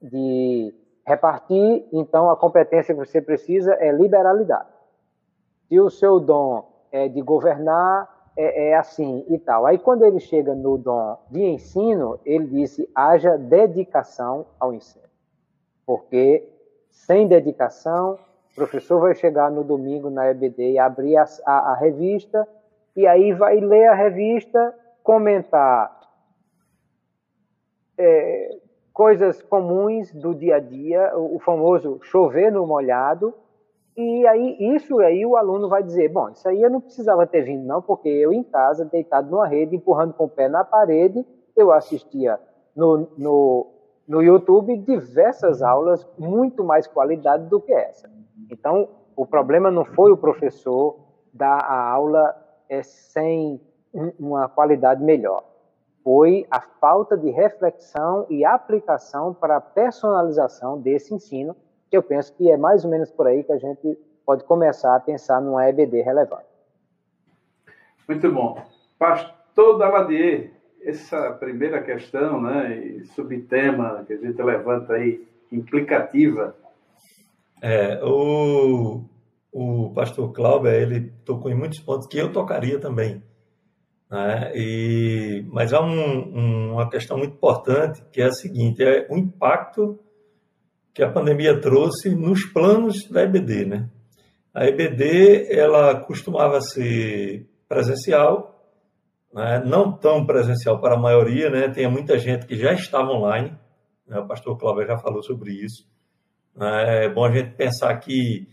de 0.00 0.74
repartir, 1.06 1.86
então 1.92 2.30
a 2.30 2.36
competência 2.36 2.94
que 2.94 3.04
você 3.04 3.20
precisa 3.20 3.74
é 3.74 3.90
liberalidade. 3.90 4.68
Se 5.68 5.80
o 5.80 5.90
seu 5.90 6.20
dom 6.20 6.68
é 6.90 7.08
de 7.08 7.20
governar, 7.20 8.08
é, 8.36 8.70
é, 8.70 8.76
assim 8.76 9.24
e 9.28 9.38
tal. 9.38 9.66
Aí 9.66 9.78
quando 9.78 10.04
ele 10.04 10.20
chega 10.20 10.54
no 10.54 10.78
dom 10.78 11.18
de 11.30 11.42
ensino, 11.42 12.18
ele 12.24 12.46
disse: 12.46 12.88
haja 12.94 13.36
dedicação 13.36 14.46
ao 14.58 14.72
ensino. 14.72 15.04
Porque 15.84 16.48
sem 16.90 17.26
dedicação, 17.26 18.18
o 18.52 18.54
professor 18.54 19.00
vai 19.00 19.14
chegar 19.14 19.50
no 19.50 19.64
domingo 19.64 20.10
na 20.10 20.30
EBD 20.30 20.72
e 20.72 20.78
abrir 20.78 21.16
a, 21.16 21.24
a, 21.46 21.72
a 21.72 21.74
revista, 21.74 22.46
e 22.94 23.06
aí 23.06 23.32
vai 23.32 23.60
ler 23.60 23.88
a 23.88 23.94
revista, 23.94 24.74
comentar 25.02 26.00
é, 27.98 28.58
coisas 28.92 29.42
comuns 29.42 30.12
do 30.12 30.34
dia 30.34 30.56
a 30.56 30.60
dia, 30.60 31.12
o 31.16 31.38
famoso 31.40 31.98
chover 32.02 32.52
no 32.52 32.66
molhado, 32.66 33.34
e 33.96 34.26
aí 34.26 34.56
isso 34.74 34.98
aí 35.00 35.24
o 35.24 35.36
aluno 35.36 35.68
vai 35.68 35.82
dizer, 35.82 36.08
bom, 36.08 36.30
isso 36.30 36.48
aí 36.48 36.62
eu 36.62 36.70
não 36.70 36.80
precisava 36.80 37.26
ter 37.26 37.42
vindo 37.42 37.66
não, 37.66 37.82
porque 37.82 38.08
eu 38.08 38.32
em 38.32 38.42
casa, 38.42 38.84
deitado 38.84 39.30
numa 39.30 39.46
rede, 39.46 39.76
empurrando 39.76 40.14
com 40.14 40.24
o 40.24 40.28
pé 40.28 40.48
na 40.48 40.64
parede, 40.64 41.24
eu 41.56 41.72
assistia 41.72 42.38
no, 42.74 43.08
no, 43.18 43.66
no 44.08 44.22
YouTube 44.22 44.76
diversas 44.78 45.62
aulas, 45.62 46.06
muito 46.18 46.64
mais 46.64 46.86
qualidade 46.86 47.46
do 47.48 47.60
que 47.60 47.72
essa. 47.72 48.10
Então, 48.50 48.88
o 49.14 49.26
problema 49.26 49.70
não 49.70 49.84
foi 49.84 50.10
o 50.10 50.16
professor 50.16 50.98
dar 51.32 51.58
a 51.58 51.90
aula 51.90 52.34
é, 52.68 52.82
sem 52.82 53.60
uma 54.18 54.48
qualidade 54.48 55.02
melhor 55.02 55.51
foi 56.04 56.46
a 56.50 56.60
falta 56.60 57.16
de 57.16 57.30
reflexão 57.30 58.26
e 58.28 58.44
aplicação 58.44 59.32
para 59.32 59.56
a 59.56 59.60
personalização 59.60 60.80
desse 60.80 61.14
ensino, 61.14 61.56
que 61.90 61.96
eu 61.96 62.02
penso 62.02 62.34
que 62.34 62.50
é 62.50 62.56
mais 62.56 62.84
ou 62.84 62.90
menos 62.90 63.10
por 63.10 63.26
aí 63.26 63.44
que 63.44 63.52
a 63.52 63.58
gente 63.58 63.98
pode 64.24 64.44
começar 64.44 64.96
a 64.96 65.00
pensar 65.00 65.40
numa 65.40 65.68
EBD 65.68 66.02
relevante. 66.02 66.46
Muito 68.08 68.30
bom. 68.32 68.60
Pastor 68.98 69.78
Daladier, 69.78 70.52
essa 70.82 71.32
primeira 71.32 71.82
questão, 71.82 72.40
né, 72.40 72.76
e 72.76 73.04
subtema 73.06 74.04
que 74.06 74.14
a 74.14 74.16
gente 74.16 74.42
levanta 74.42 74.94
aí, 74.94 75.26
implicativa. 75.50 76.56
É, 77.60 78.02
o, 78.02 79.04
o 79.52 79.92
pastor 79.94 80.32
Cláudio, 80.32 80.70
ele 80.70 81.12
tocou 81.24 81.50
em 81.50 81.54
muitos 81.54 81.78
pontos 81.80 82.06
que 82.06 82.18
eu 82.18 82.32
tocaria 82.32 82.80
também. 82.80 83.22
Né? 84.12 84.52
E, 84.54 85.46
mas 85.50 85.72
há 85.72 85.80
um, 85.80 85.88
um, 85.88 86.72
uma 86.74 86.90
questão 86.90 87.16
muito 87.16 87.32
importante 87.32 88.04
que 88.12 88.20
é 88.20 88.26
a 88.26 88.30
seguinte: 88.30 88.84
é 88.84 89.06
o 89.08 89.16
impacto 89.16 89.98
que 90.92 91.02
a 91.02 91.10
pandemia 91.10 91.58
trouxe 91.58 92.14
nos 92.14 92.44
planos 92.44 93.08
da 93.08 93.22
EBD. 93.22 93.64
Né? 93.64 93.88
A 94.52 94.66
EBD 94.66 95.50
ela 95.50 95.98
costumava 95.98 96.60
ser 96.60 97.48
presencial, 97.66 98.62
né? 99.32 99.62
não 99.64 99.90
tão 99.90 100.26
presencial 100.26 100.78
para 100.78 100.94
a 100.94 101.00
maioria, 101.00 101.48
né? 101.48 101.70
tem 101.70 101.90
muita 101.90 102.18
gente 102.18 102.44
que 102.44 102.54
já 102.54 102.74
estava 102.74 103.10
online, 103.12 103.56
né? 104.06 104.18
o 104.18 104.26
pastor 104.26 104.58
Cláudio 104.58 104.88
já 104.88 104.98
falou 104.98 105.22
sobre 105.22 105.52
isso. 105.52 105.88
Né? 106.54 107.06
É 107.06 107.08
bom 107.08 107.24
a 107.24 107.32
gente 107.32 107.56
pensar 107.56 107.96
que 107.96 108.46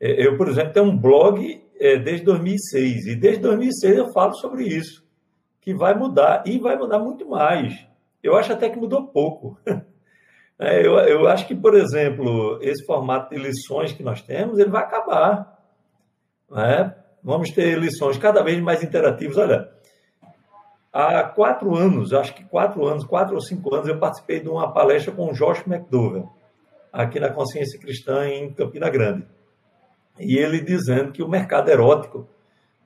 é, 0.00 0.24
eu, 0.24 0.36
por 0.36 0.46
exemplo, 0.46 0.72
tenho 0.72 0.86
um 0.86 0.96
blog 0.96 1.60
é, 1.80 1.96
desde 1.96 2.26
2006. 2.26 3.06
E 3.06 3.16
desde 3.16 3.40
2006 3.40 3.96
eu 3.96 4.12
falo 4.12 4.34
sobre 4.34 4.64
isso, 4.64 5.02
que 5.60 5.74
vai 5.74 5.94
mudar 5.94 6.42
e 6.46 6.58
vai 6.58 6.76
mudar 6.76 6.98
muito 6.98 7.26
mais. 7.26 7.86
Eu 8.22 8.36
acho 8.36 8.52
até 8.52 8.68
que 8.68 8.78
mudou 8.78 9.06
pouco. 9.06 9.58
É, 10.62 10.86
eu, 10.86 10.92
eu 10.98 11.26
acho 11.26 11.46
que, 11.46 11.54
por 11.54 11.74
exemplo, 11.74 12.58
esse 12.60 12.84
formato 12.84 13.34
de 13.34 13.40
lições 13.40 13.94
que 13.94 14.02
nós 14.02 14.20
temos, 14.20 14.58
ele 14.58 14.68
vai 14.68 14.82
acabar. 14.82 15.58
Né? 16.50 16.94
Vamos 17.24 17.48
ter 17.48 17.78
lições 17.78 18.18
cada 18.18 18.42
vez 18.42 18.60
mais 18.60 18.82
interativas. 18.82 19.38
Olha, 19.38 19.72
há 20.92 21.22
quatro 21.22 21.74
anos, 21.74 22.12
acho 22.12 22.34
que 22.34 22.44
quatro 22.44 22.86
anos, 22.86 23.06
quatro 23.06 23.36
ou 23.36 23.40
cinco 23.40 23.74
anos, 23.74 23.88
eu 23.88 23.98
participei 23.98 24.40
de 24.40 24.50
uma 24.50 24.70
palestra 24.70 25.14
com 25.14 25.30
o 25.30 25.32
Josh 25.32 25.66
McDowell, 25.66 26.28
aqui 26.92 27.18
na 27.18 27.30
Consciência 27.30 27.80
Cristã, 27.80 28.28
em 28.28 28.52
Campina 28.52 28.90
Grande 28.90 29.26
e 30.20 30.36
ele 30.36 30.60
dizendo 30.60 31.12
que 31.12 31.22
o 31.22 31.28
mercado 31.28 31.70
erótico 31.70 32.28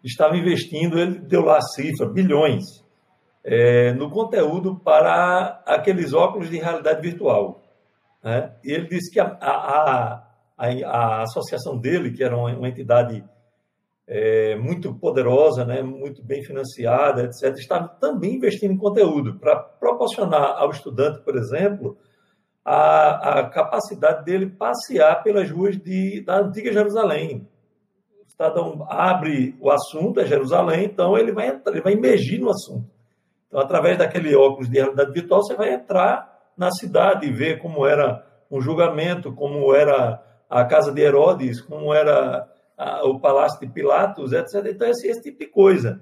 estava 0.03 0.37
investindo, 0.37 0.99
ele 0.99 1.19
deu 1.19 1.43
lá 1.43 1.59
a 1.59 1.63
cifra, 1.63 2.07
bilhões, 2.07 2.65
é, 3.43 3.93
no 3.93 4.11
conteúdo 4.11 4.77
para 4.77 5.63
aqueles 5.67 6.13
óculos 6.13 6.51
de 6.51 6.59
realidade 6.59 7.01
virtual. 7.01 7.63
Né? 8.23 8.53
E 8.65 8.73
ele 8.73 8.89
disse 8.89 9.13
que 9.13 9.21
a, 9.21 9.37
a, 9.41 10.25
a, 10.57 10.67
a 10.67 11.23
associação 11.23 11.79
dele, 11.79 12.13
que 12.13 12.25
era 12.25 12.37
uma, 12.37 12.55
uma 12.57 12.69
entidade 12.69 13.25
é, 14.07 14.57
muito 14.57 14.95
poderosa, 14.95 15.65
né, 15.65 15.83
muito 15.83 16.23
bem 16.23 16.43
financiada, 16.43 17.25
etc., 17.25 17.57
estava 17.57 17.89
também 17.89 18.35
investindo 18.37 18.73
em 18.73 18.79
conteúdo 18.79 19.39
para 19.39 19.57
proporcionar 19.57 20.57
ao 20.59 20.71
estudante, 20.71 21.21
por 21.21 21.37
exemplo, 21.37 21.97
a, 22.65 23.41
a 23.41 23.51
capacidade 23.51 24.25
dele 24.25 24.47
passear 24.47 25.23
pelas 25.23 25.51
ruas 25.51 25.77
de, 25.77 26.23
da 26.23 26.39
antiga 26.41 26.73
Jerusalém. 26.73 27.47
O 28.27 28.31
cidadão 28.31 28.87
abre 28.89 29.55
o 29.61 29.71
assunto, 29.71 30.21
é 30.21 30.27
Jerusalém, 30.27 30.87
então 30.87 31.19
ele 31.19 31.31
vai, 31.31 31.61
ele 31.67 31.81
vai 31.81 31.93
emergir 31.93 32.41
no 32.41 32.51
assunto. 32.51 32.89
Então, 33.47 33.61
através 33.61 33.99
daquele 33.99 34.35
óculos 34.35 34.69
de 34.69 34.79
realidade 34.79 35.13
virtual, 35.13 35.43
você 35.43 35.55
vai 35.55 35.75
entrar 35.75 36.33
na 36.57 36.71
cidade 36.71 37.27
e 37.27 37.33
ver 37.33 37.61
como 37.61 37.87
era 37.87 38.25
um 38.51 38.61
julgamento, 38.61 39.33
como 39.33 39.75
era 39.75 40.23
a 40.49 40.65
casa 40.65 40.91
de 40.91 41.03
Herodes, 41.03 41.61
como 41.61 41.93
era 41.93 42.49
a, 42.77 43.05
o 43.05 43.21
palácio 43.21 43.61
de 43.61 43.67
Pilatos, 43.67 44.33
etc. 44.33 44.67
Então, 44.67 44.89
esse, 44.89 45.07
esse 45.07 45.23
tipo 45.23 45.39
de 45.39 45.47
coisa. 45.47 46.01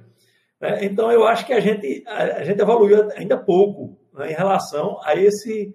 Né? 0.60 0.84
Então, 0.84 1.10
eu 1.10 1.26
acho 1.26 1.44
que 1.44 1.52
a 1.52 1.60
gente, 1.60 2.04
a, 2.06 2.22
a 2.22 2.44
gente 2.44 2.60
evoluiu 2.60 3.10
ainda 3.16 3.36
pouco 3.36 3.98
né, 4.14 4.30
em 4.30 4.34
relação 4.34 4.98
a 5.04 5.14
esse 5.16 5.74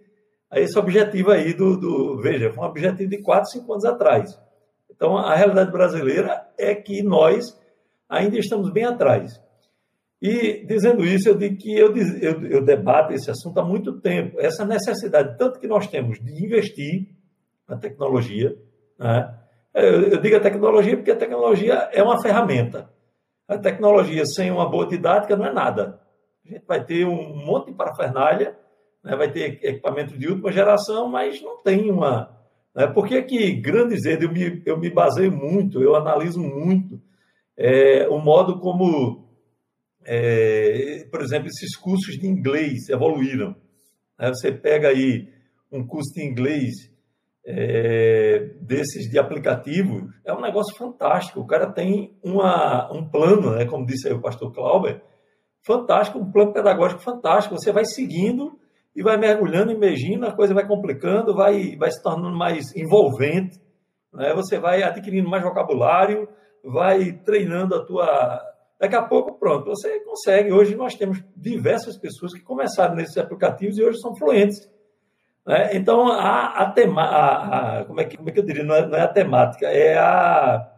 a 0.49 0.59
esse 0.59 0.77
objetivo 0.77 1.31
aí 1.31 1.53
do, 1.53 1.77
do, 1.77 2.21
Veja, 2.21 2.51
foi 2.51 2.63
um 2.63 2.67
objetivo 2.67 3.09
de 3.09 3.21
4, 3.21 3.51
5 3.51 3.71
anos 3.71 3.85
atrás. 3.85 4.39
Então, 4.89 5.17
a 5.17 5.35
realidade 5.35 5.71
brasileira 5.71 6.47
é 6.57 6.73
que 6.73 7.03
nós 7.03 7.45
ainda 8.09 8.37
estamos 8.37 8.71
bem 8.71 8.85
atrás. 8.85 9.39
E, 10.21 10.65
dizendo 10.65 11.05
isso, 11.05 11.29
eu 11.29 11.37
digo 11.37 11.57
que 11.57 11.77
eu, 11.77 11.95
eu, 11.95 12.47
eu 12.47 12.65
debato 12.65 13.13
esse 13.13 13.29
assunto 13.29 13.59
há 13.59 13.63
muito 13.63 13.99
tempo. 13.99 14.39
Essa 14.39 14.65
necessidade, 14.65 15.37
tanto 15.37 15.59
que 15.59 15.67
nós 15.67 15.87
temos 15.87 16.19
de 16.19 16.43
investir 16.43 17.09
na 17.67 17.77
tecnologia. 17.77 18.57
Né? 18.97 19.37
Eu, 19.73 20.03
eu 20.03 20.21
digo 20.21 20.37
a 20.37 20.39
tecnologia 20.39 20.95
porque 20.95 21.11
a 21.11 21.15
tecnologia 21.15 21.89
é 21.91 22.01
uma 22.01 22.19
ferramenta. 22.21 22.89
A 23.47 23.57
tecnologia 23.57 24.25
sem 24.25 24.49
uma 24.49 24.67
boa 24.67 24.87
didática 24.87 25.35
não 25.35 25.45
é 25.45 25.53
nada. 25.53 25.99
A 26.45 26.49
gente 26.49 26.65
vai 26.65 26.83
ter 26.83 27.05
um 27.05 27.35
monte 27.45 27.67
de 27.67 27.77
parafernália 27.77 28.57
né, 29.07 29.15
vai 29.15 29.31
ter 29.31 29.59
equipamento 29.63 30.17
de 30.17 30.27
última 30.27 30.51
geração, 30.51 31.07
mas 31.07 31.41
não 31.41 31.63
tem 31.63 31.89
uma. 31.89 32.37
Né, 32.75 32.87
por 32.87 33.07
que, 33.07 33.21
que 33.23 33.53
grandes 33.53 34.05
redes, 34.05 34.27
eu 34.27 34.31
me, 34.31 34.61
eu 34.65 34.77
me 34.77 34.89
baseio 34.89 35.31
muito, 35.31 35.81
eu 35.81 35.95
analiso 35.95 36.41
muito 36.41 37.01
é, 37.55 38.07
o 38.09 38.19
modo 38.19 38.59
como, 38.59 39.29
é, 40.05 41.07
por 41.09 41.21
exemplo, 41.21 41.47
esses 41.47 41.75
cursos 41.77 42.15
de 42.15 42.27
inglês 42.27 42.89
evoluíram. 42.89 43.55
Né, 44.19 44.27
você 44.27 44.51
pega 44.51 44.89
aí 44.89 45.29
um 45.71 45.87
curso 45.87 46.13
de 46.13 46.25
inglês 46.25 46.73
é, 47.45 48.51
desses 48.59 49.09
de 49.09 49.17
aplicativo, 49.17 50.09
é 50.25 50.33
um 50.33 50.41
negócio 50.41 50.75
fantástico. 50.75 51.39
O 51.39 51.47
cara 51.47 51.71
tem 51.71 52.13
uma, 52.21 52.91
um 52.91 53.09
plano, 53.09 53.55
né, 53.55 53.65
como 53.65 53.85
disse 53.85 54.09
aí 54.09 54.13
o 54.13 54.21
pastor 54.21 54.51
Clauber, 54.53 55.01
fantástico, 55.65 56.19
um 56.19 56.29
plano 56.29 56.51
pedagógico 56.51 57.01
fantástico. 57.01 57.57
Você 57.57 57.71
vai 57.71 57.85
seguindo 57.85 58.59
e 58.97 59.03
vai 59.03 59.15
mergulhando, 59.15 59.71
imergindo, 59.71 60.25
a 60.25 60.33
coisa 60.33 60.55
vai 60.55 60.65
complicando, 60.65 61.35
vai, 61.35 61.75
vai 61.75 61.91
se 61.91 62.01
tornando 62.01 62.35
mais 62.35 62.75
envolvente, 62.75 63.61
né? 64.11 64.33
você 64.33 64.57
vai 64.57 64.81
adquirindo 64.81 65.29
mais 65.29 65.43
vocabulário, 65.43 66.27
vai 66.63 67.11
treinando 67.11 67.75
a 67.75 67.85
tua. 67.85 68.41
Daqui 68.79 68.95
a 68.95 69.03
pouco, 69.03 69.37
pronto, 69.37 69.65
você 69.65 69.99
consegue. 69.99 70.51
Hoje 70.51 70.75
nós 70.75 70.95
temos 70.95 71.23
diversas 71.35 71.95
pessoas 71.95 72.33
que 72.33 72.39
começaram 72.39 72.95
nesses 72.95 73.15
aplicativos 73.19 73.77
e 73.77 73.83
hoje 73.83 73.99
são 73.99 74.15
fluentes. 74.15 74.67
Né? 75.45 75.75
Então, 75.75 76.07
a, 76.11 76.63
a, 76.63 76.71
tema, 76.71 77.03
a, 77.03 77.81
a, 77.81 77.85
como, 77.85 78.01
é 78.01 78.03
que, 78.03 78.17
como 78.17 78.29
é 78.29 78.31
que 78.31 78.39
eu 78.39 78.45
diria? 78.45 78.63
Não 78.63 78.73
é, 78.73 78.87
não 78.87 78.97
é 78.97 79.01
a 79.01 79.07
temática, 79.07 79.67
é 79.67 79.95
a. 79.95 80.71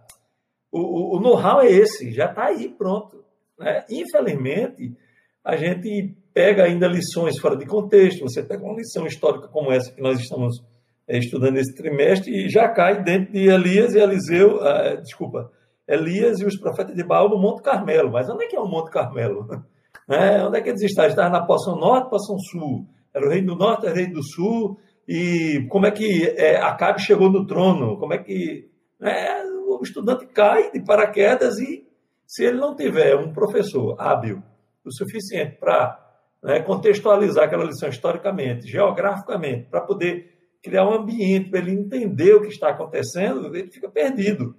O, 0.70 1.16
o 1.16 1.22
know-how 1.22 1.62
é 1.62 1.72
esse, 1.72 2.12
já 2.12 2.26
está 2.26 2.48
aí, 2.48 2.68
pronto. 2.68 3.24
Né? 3.58 3.86
Infelizmente, 3.90 4.94
a 5.42 5.56
gente 5.56 6.19
pega 6.40 6.64
ainda 6.64 6.88
lições 6.88 7.38
fora 7.38 7.58
de 7.58 7.66
contexto, 7.66 8.22
você 8.22 8.42
pega 8.42 8.64
uma 8.64 8.78
lição 8.78 9.06
histórica 9.06 9.50
como 9.50 9.74
essa 9.74 9.92
que 9.92 10.02
nós 10.02 10.18
estamos 10.22 10.64
é, 11.06 11.18
estudando 11.18 11.58
esse 11.58 11.76
trimestre 11.76 12.32
e 12.34 12.50
já 12.50 12.70
cai 12.70 13.04
dentro 13.04 13.34
de 13.34 13.50
Elias 13.50 13.94
e 13.94 14.00
Eliseu, 14.00 14.56
uh, 14.56 15.02
desculpa, 15.02 15.52
Elias 15.86 16.40
e 16.40 16.46
os 16.46 16.58
profetas 16.58 16.96
de 16.96 17.04
Baal 17.04 17.28
no 17.28 17.38
Monte 17.38 17.62
Carmelo. 17.62 18.10
Mas 18.10 18.30
onde 18.30 18.46
é 18.46 18.48
que 18.48 18.56
é 18.56 18.60
o 18.60 18.68
Monte 18.68 18.90
Carmelo? 18.90 19.48
É, 20.12 20.44
onde 20.44 20.58
é 20.58 20.62
que 20.62 20.70
eles 20.70 20.82
estavam? 20.82 21.12
Estavam 21.12 21.32
na 21.32 21.46
Poção 21.46 21.76
Norte, 21.76 22.10
Poção 22.10 22.36
Sul. 22.40 22.88
Era 23.14 23.28
o 23.28 23.30
rei 23.30 23.44
do 23.44 23.56
Norte, 23.56 23.86
era 23.86 23.94
o 23.94 23.96
rei 23.96 24.08
do 24.08 24.24
Sul. 24.24 24.80
E 25.08 25.68
como 25.70 25.86
é 25.86 25.92
que 25.92 26.34
é, 26.36 26.58
Acabe 26.58 27.00
chegou 27.00 27.30
no 27.30 27.46
trono? 27.46 27.96
Como 28.00 28.12
é 28.12 28.18
que 28.18 28.68
é, 29.04 29.44
o 29.44 29.80
estudante 29.84 30.26
cai 30.26 30.72
de 30.72 30.84
paraquedas 30.84 31.60
e 31.60 31.88
se 32.26 32.44
ele 32.44 32.58
não 32.58 32.76
tiver 32.76 33.16
um 33.16 33.32
professor 33.32 33.96
hábil 34.00 34.42
o 34.84 34.92
suficiente 34.92 35.58
para 35.60 36.09
né, 36.44 36.62
contextualizar 36.62 37.46
aquela 37.46 37.66
lição 37.66 37.90
historicamente, 37.90 38.68
geograficamente, 38.68 39.70
para 39.70 39.82
poder 39.82 40.38
criar 40.62 40.88
um 40.88 40.94
ambiente 40.94 41.50
para 41.50 41.60
ele 41.60 41.72
entender 41.72 42.34
o 42.34 42.42
que 42.42 42.50
está 42.50 42.70
acontecendo, 42.70 43.56
ele 43.56 43.72
fica 43.72 43.90
perdido 43.90 44.56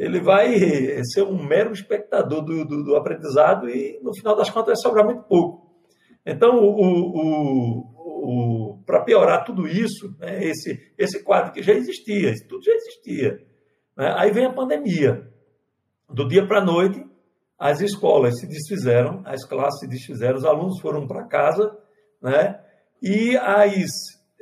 ele 0.00 0.18
vai 0.18 0.56
ser 1.04 1.24
um 1.24 1.46
mero 1.46 1.72
espectador 1.72 2.42
do, 2.42 2.64
do, 2.64 2.82
do 2.82 2.96
aprendizado 2.96 3.68
e, 3.68 4.00
no 4.02 4.16
final 4.16 4.34
das 4.34 4.48
contas, 4.48 4.68
vai 4.68 4.76
sobrar 4.76 5.04
muito 5.04 5.24
pouco. 5.24 5.70
Então, 6.24 6.58
o, 6.58 7.10
o, 7.18 7.80
o, 8.78 8.82
para 8.86 9.04
piorar 9.04 9.44
tudo 9.44 9.68
isso, 9.68 10.16
né, 10.18 10.42
esse, 10.42 10.94
esse 10.96 11.22
quadro 11.22 11.52
que 11.52 11.62
já 11.62 11.74
existia, 11.74 12.32
tudo 12.48 12.64
já 12.64 12.72
existia. 12.72 13.46
Né, 13.94 14.10
aí 14.16 14.30
vem 14.32 14.46
a 14.46 14.52
pandemia. 14.54 15.28
Do 16.08 16.26
dia 16.26 16.46
para 16.46 16.60
a 16.60 16.64
noite, 16.64 17.04
as 17.60 17.82
escolas 17.82 18.40
se 18.40 18.46
desfizeram, 18.46 19.20
as 19.26 19.44
classes 19.44 19.80
se 19.80 19.86
desfizeram, 19.86 20.36
os 20.36 20.46
alunos 20.46 20.80
foram 20.80 21.06
para 21.06 21.24
casa, 21.24 21.76
né, 22.22 22.58
e 23.02 23.36
as. 23.36 23.90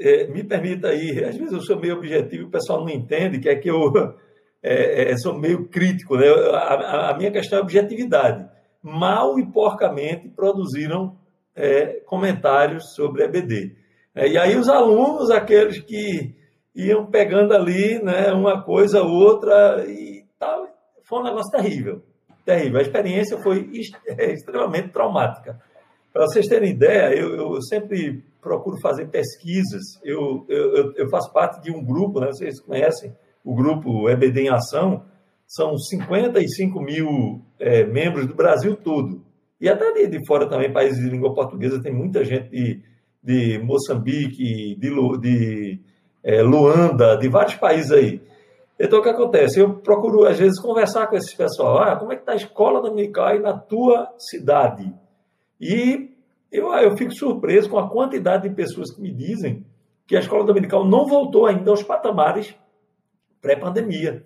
Eh, 0.01 0.29
me 0.29 0.45
permita 0.45 0.91
aí, 0.91 1.25
às 1.25 1.37
vezes 1.37 1.53
eu 1.53 1.61
sou 1.61 1.81
meio 1.81 1.97
objetivo, 1.97 2.47
o 2.47 2.51
pessoal 2.51 2.83
não 2.83 2.89
entende, 2.89 3.41
que 3.41 3.49
é 3.49 3.57
que 3.57 3.69
eu 3.69 3.93
é, 4.63 5.11
é, 5.11 5.17
sou 5.17 5.37
meio 5.37 5.69
crítico, 5.69 6.17
né? 6.17 6.29
a, 6.53 7.11
a, 7.11 7.17
minha 7.17 7.33
questão 7.33 7.59
é 7.59 7.63
objetividade. 7.63 8.49
Mal 8.81 9.37
e 9.41 9.47
porcamente 9.51 10.29
produziram 10.29 11.17
é, 11.57 12.01
comentários 12.07 12.95
sobre 12.95 13.25
EBD. 13.25 13.77
É, 14.15 14.29
e 14.29 14.39
aí 14.39 14.57
os 14.57 14.69
alunos, 14.69 15.33
aqueles 15.33 15.81
que 15.81 16.33
iam 16.77 17.07
pegando 17.07 17.53
ali 17.55 18.01
né, 18.01 18.33
uma 18.33 18.63
coisa, 18.63 19.03
outra 19.03 19.85
e 19.89 20.25
tal, 20.39 20.69
foi 21.03 21.19
um 21.19 21.25
negócio 21.25 21.51
terrível. 21.51 22.05
Terrível. 22.49 22.79
A 22.79 22.83
experiência 22.83 23.37
foi 23.43 23.69
extremamente 24.19 24.89
traumática. 24.89 25.61
Para 26.11 26.23
vocês 26.23 26.47
terem 26.47 26.71
ideia, 26.71 27.15
eu, 27.15 27.37
eu 27.37 27.61
sempre 27.61 28.25
procuro 28.41 28.81
fazer 28.81 29.09
pesquisas. 29.09 30.01
Eu, 30.03 30.47
eu, 30.49 30.95
eu, 30.95 31.11
faço 31.11 31.31
parte 31.31 31.63
de 31.63 31.71
um 31.71 31.85
grupo, 31.85 32.21
né, 32.21 32.29
vocês 32.29 32.59
conhecem, 32.59 33.15
o 33.45 33.55
grupo 33.55 34.09
EBD 34.09 34.45
em 34.45 34.49
Ação, 34.49 35.05
são 35.47 35.77
55 35.77 36.81
mil 36.81 37.43
é, 37.61 37.85
membros 37.85 38.27
do 38.27 38.35
Brasil 38.35 38.75
todo. 38.77 39.23
E 39.61 39.69
até 39.69 39.93
de, 39.93 40.07
de, 40.07 40.27
fora 40.27 40.49
também, 40.49 40.73
países 40.73 41.05
de 41.05 41.11
língua 41.11 41.35
portuguesa, 41.35 41.83
tem 41.83 41.93
muita 41.93 42.25
gente 42.25 42.49
de, 42.49 42.83
de 43.23 43.59
Moçambique, 43.59 44.75
de, 44.75 45.19
de 45.21 45.81
é, 46.25 46.41
Luanda, 46.41 47.15
de 47.19 47.29
vários 47.29 47.57
países 47.57 47.93
aí. 47.93 48.23
Então, 48.79 49.01
o 49.01 49.03
que 49.03 49.09
acontece? 49.09 49.61
Eu 49.61 49.75
procuro, 49.81 50.25
às 50.25 50.39
vezes, 50.39 50.61
conversar 50.61 51.09
com 51.09 51.17
esses 51.17 51.35
pessoal. 51.35 51.79
Ah, 51.79 51.97
como 51.97 52.13
é 52.13 52.17
que 52.17 52.23
está 52.23 52.33
a 52.33 52.37
escola 52.37 52.81
dominical 52.81 53.27
aí 53.27 53.41
na 53.41 53.59
tua 53.59 54.15
cidade? 54.19 54.95
E 55.61 56.11
eu, 56.53 56.73
eu 56.75 56.97
fico 56.97 57.13
surpreso 57.13 57.69
com 57.69 57.79
a 57.79 57.91
quantidade 57.91 58.49
de 58.49 58.55
pessoas 58.55 58.95
que 58.95 59.01
me 59.01 59.13
dizem 59.13 59.67
que 60.07 60.17
a 60.17 60.21
escola 60.21 60.45
dominical 60.45 60.87
não 60.87 61.07
voltou 61.07 61.47
ainda 61.47 61.71
aos 61.71 61.83
patamares 61.83 62.55
pré-pandemia. 63.41 64.25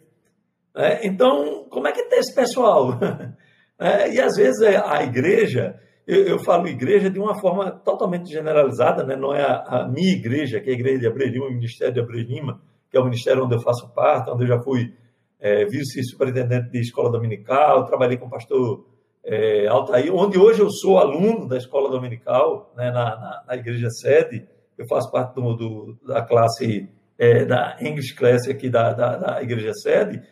É, 0.75 1.07
então, 1.07 1.67
como 1.69 1.88
é 1.88 1.93
que 1.93 2.01
está 2.01 2.17
esse 2.17 2.35
pessoal? 2.35 2.99
É, 3.79 4.15
e 4.15 4.21
às 4.21 4.37
vezes 4.37 4.62
é, 4.62 4.77
a 4.77 5.03
igreja, 5.03 5.77
eu, 6.07 6.25
eu, 6.25 6.38
falo 6.38 6.69
igreja 6.69 7.11
de 7.11 7.19
uma 7.19 7.35
forma 7.41 7.69
totalmente 7.69 8.31
generalizada, 8.31 9.03
né? 9.03 9.17
não 9.17 9.35
é 9.35 9.43
a, 9.43 9.57
a, 9.57 9.88
minha 9.88 10.12
igreja, 10.12 10.61
que 10.61 10.71
é 10.71 10.73
a 10.73 10.77
igreja 10.77 11.01
de 11.01 11.07
Abrelima, 11.09 11.47
o 11.47 11.53
Ministério 11.53 11.93
de 11.93 11.99
Abrelima, 11.99 12.62
que 12.93 12.99
é 12.99 13.01
o 13.01 13.05
ministério 13.05 13.47
onde 13.47 13.55
eu 13.55 13.61
faço 13.61 13.89
parte, 13.95 14.31
onde 14.31 14.45
eu 14.45 14.49
já 14.49 14.61
fui 14.61 14.95
é, 15.41 15.65
vice-superintendente 15.65 16.71
de 16.71 16.79
escola 16.79 17.11
dominical, 17.11 17.87
trabalhei 17.87 18.19
com 18.19 18.27
o 18.27 18.31
pastor 18.31 18.87
é, 19.25 19.67
Altair, 19.67 20.15
onde 20.15 20.39
hoje 20.39 20.61
eu 20.61 20.71
sou 20.71 20.99
aluno 20.99 21.49
da 21.49 21.57
escola 21.57 21.91
dominical, 21.91 22.71
né, 22.77 22.91
na, 22.91 23.17
na, 23.17 23.45
na 23.49 23.57
igreja 23.57 23.89
sede, 23.89 24.47
eu 24.77 24.87
faço 24.87 25.11
parte 25.11 25.35
do, 25.35 25.55
do, 25.55 25.99
da 26.07 26.21
classe 26.21 26.87
é, 27.19 27.47
da 27.47 27.79
English 27.81 28.15
Class 28.15 28.47
aqui 28.47 28.69
da, 28.69 28.93
da, 28.93 29.17
da 29.17 29.43
igreja 29.43 29.73
sede, 29.73 30.23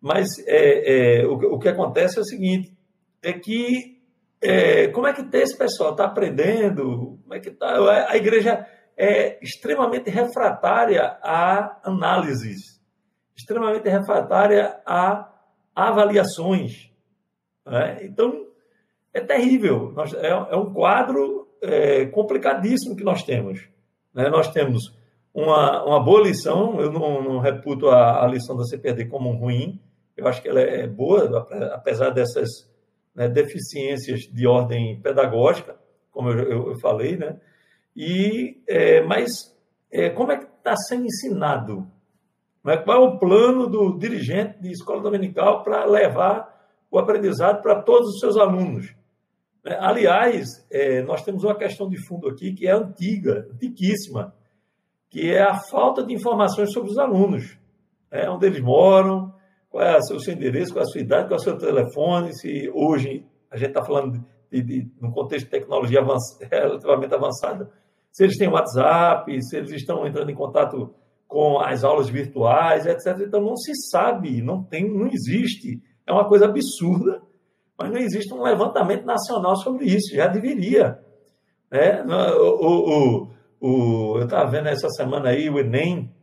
mas 0.00 0.26
é, 0.44 1.20
é, 1.20 1.26
o, 1.26 1.34
o, 1.34 1.58
que 1.60 1.68
acontece 1.68 2.18
é 2.18 2.22
o 2.22 2.24
seguinte, 2.24 2.76
é 3.22 3.32
que 3.32 4.02
é, 4.40 4.88
como 4.88 5.06
é 5.06 5.12
que 5.12 5.24
esse 5.36 5.56
pessoal? 5.56 5.92
Está 5.92 6.06
aprendendo, 6.06 7.20
como 7.22 7.34
é 7.34 7.38
que 7.38 7.52
tá, 7.52 8.08
a 8.08 8.16
igreja 8.16 8.66
é 9.02 9.36
extremamente 9.42 10.08
refratária 10.10 11.18
a 11.20 11.80
análises, 11.82 12.80
extremamente 13.36 13.88
refratária 13.88 14.80
a 14.86 15.28
avaliações. 15.74 16.88
Né? 17.66 17.98
Então, 18.04 18.46
é 19.12 19.20
terrível. 19.20 19.92
É, 20.20 20.28
é 20.28 20.56
um 20.56 20.72
quadro 20.72 21.48
é, 21.60 22.06
complicadíssimo 22.06 22.94
que 22.94 23.02
nós 23.02 23.24
temos. 23.24 23.68
Né? 24.14 24.28
Nós 24.28 24.52
temos 24.52 24.96
uma, 25.34 25.84
uma 25.84 25.98
boa 25.98 26.22
lição. 26.22 26.80
Eu 26.80 26.92
não, 26.92 27.24
não 27.24 27.38
reputo 27.40 27.88
a, 27.88 28.24
a, 28.24 28.26
lição 28.28 28.56
da 28.56 28.62
CPD 28.62 29.06
como 29.06 29.32
ruim. 29.32 29.80
Eu 30.16 30.28
acho 30.28 30.40
que 30.40 30.48
ela 30.48 30.60
é 30.60 30.86
boa, 30.86 31.48
apesar 31.74 32.10
dessas 32.10 32.70
né, 33.12 33.28
deficiências 33.28 34.20
de 34.20 34.46
ordem 34.46 35.00
pedagógica, 35.00 35.74
como 36.12 36.30
eu, 36.30 36.38
eu, 36.44 36.68
eu 36.68 36.78
falei, 36.78 37.16
né? 37.16 37.40
E, 37.96 38.62
é, 38.66 39.02
mas 39.02 39.54
é, 39.90 40.10
como 40.10 40.32
é 40.32 40.38
que 40.38 40.44
está 40.44 40.74
sendo 40.76 41.06
ensinado? 41.06 41.86
É, 42.66 42.76
qual 42.76 43.04
é 43.04 43.08
o 43.08 43.18
plano 43.18 43.66
do 43.66 43.98
dirigente 43.98 44.60
de 44.60 44.70
escola 44.70 45.02
dominical 45.02 45.62
para 45.62 45.84
levar 45.84 46.50
o 46.90 46.98
aprendizado 46.98 47.60
para 47.60 47.82
todos 47.82 48.08
os 48.14 48.20
seus 48.20 48.36
alunos? 48.36 48.94
É, 49.64 49.74
aliás, 49.74 50.46
é, 50.70 51.02
nós 51.02 51.22
temos 51.22 51.44
uma 51.44 51.56
questão 51.56 51.88
de 51.88 51.96
fundo 52.06 52.28
aqui 52.28 52.52
que 52.52 52.66
é 52.66 52.72
antiga, 52.72 53.48
antiquíssima, 53.52 54.34
que 55.08 55.30
é 55.30 55.42
a 55.42 55.54
falta 55.70 56.02
de 56.02 56.14
informações 56.14 56.72
sobre 56.72 56.90
os 56.90 56.98
alunos. 56.98 57.58
Né? 58.10 58.28
Onde 58.28 58.46
eles 58.46 58.60
moram, 58.60 59.32
qual 59.68 59.84
é 59.84 59.98
o 59.98 60.02
seu 60.02 60.34
endereço, 60.34 60.72
qual 60.72 60.82
é 60.82 60.86
a 60.86 60.90
sua 60.90 61.00
idade, 61.00 61.28
qual 61.28 61.38
é 61.38 61.40
o 61.40 61.44
seu 61.44 61.58
telefone, 61.58 62.34
se 62.34 62.70
hoje 62.74 63.26
a 63.50 63.56
gente 63.56 63.68
está 63.68 63.84
falando 63.84 64.24
de, 64.50 64.62
de, 64.62 64.90
contexto 65.12 65.46
de 65.46 65.50
tecnologia 65.50 66.00
relativamente 66.50 67.14
avançada, 67.14 67.70
se 68.12 68.22
eles 68.22 68.36
têm 68.36 68.48
WhatsApp, 68.48 69.42
se 69.42 69.56
eles 69.56 69.72
estão 69.72 70.06
entrando 70.06 70.30
em 70.30 70.34
contato 70.34 70.94
com 71.26 71.58
as 71.58 71.82
aulas 71.82 72.10
virtuais, 72.10 72.86
etc. 72.86 73.18
Então 73.26 73.40
não 73.40 73.56
se 73.56 73.72
sabe, 73.90 74.42
não 74.42 74.62
tem, 74.62 74.86
não 74.86 75.06
existe. 75.06 75.82
É 76.06 76.12
uma 76.12 76.28
coisa 76.28 76.44
absurda, 76.44 77.22
mas 77.78 77.90
não 77.90 77.98
existe 77.98 78.32
um 78.34 78.42
levantamento 78.42 79.06
nacional 79.06 79.56
sobre 79.56 79.86
isso. 79.86 80.14
Já 80.14 80.26
deveria. 80.26 80.98
Né? 81.70 82.02
O, 82.04 82.58
o, 82.60 83.30
o, 83.60 84.18
eu 84.18 84.24
estava 84.24 84.50
vendo 84.50 84.68
essa 84.68 84.90
semana 84.90 85.30
aí 85.30 85.48
o 85.48 85.58
Enem, 85.58 86.14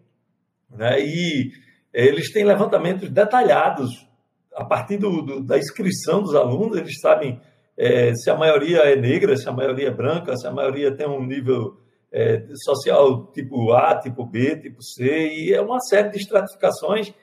né, 0.70 1.02
e 1.02 1.52
eles 1.92 2.32
têm 2.32 2.46
levantamentos 2.46 3.10
detalhados 3.10 4.08
a 4.54 4.66
partir 4.66 4.98
do, 4.98 5.22
do, 5.22 5.44
da 5.44 5.58
inscrição 5.58 6.22
dos 6.22 6.36
alunos, 6.36 6.78
eles 6.78 7.00
sabem 7.00 7.40
é, 7.80 8.14
se 8.14 8.30
a 8.30 8.36
maioria 8.36 8.80
é 8.80 8.96
negra, 8.96 9.38
se 9.38 9.48
a 9.48 9.52
maioria 9.52 9.88
é 9.88 9.92
branca, 9.92 10.36
se 10.36 10.46
a 10.46 10.52
maioria 10.52 10.94
tem 10.94 11.08
um 11.08 11.26
nível 11.26 11.78
é, 12.12 12.46
social 12.66 13.32
tipo 13.32 13.72
A, 13.72 13.98
tipo 13.98 14.26
B, 14.26 14.58
tipo 14.58 14.84
C, 14.84 15.30
e 15.30 15.54
é 15.54 15.62
uma 15.62 15.80
série 15.80 16.10
de 16.10 16.18
estratificações 16.18 17.14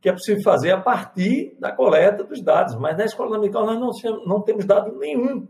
que 0.00 0.08
é 0.08 0.12
possível 0.12 0.42
fazer 0.42 0.70
a 0.70 0.80
partir 0.80 1.56
da 1.60 1.70
coleta 1.70 2.24
dos 2.24 2.42
dados. 2.42 2.74
Mas 2.76 2.96
na 2.96 3.04
escola 3.04 3.36
dominical 3.36 3.66
nós 3.66 3.78
não, 3.78 4.24
não 4.24 4.40
temos 4.40 4.64
dado 4.64 4.96
nenhum. 4.96 5.46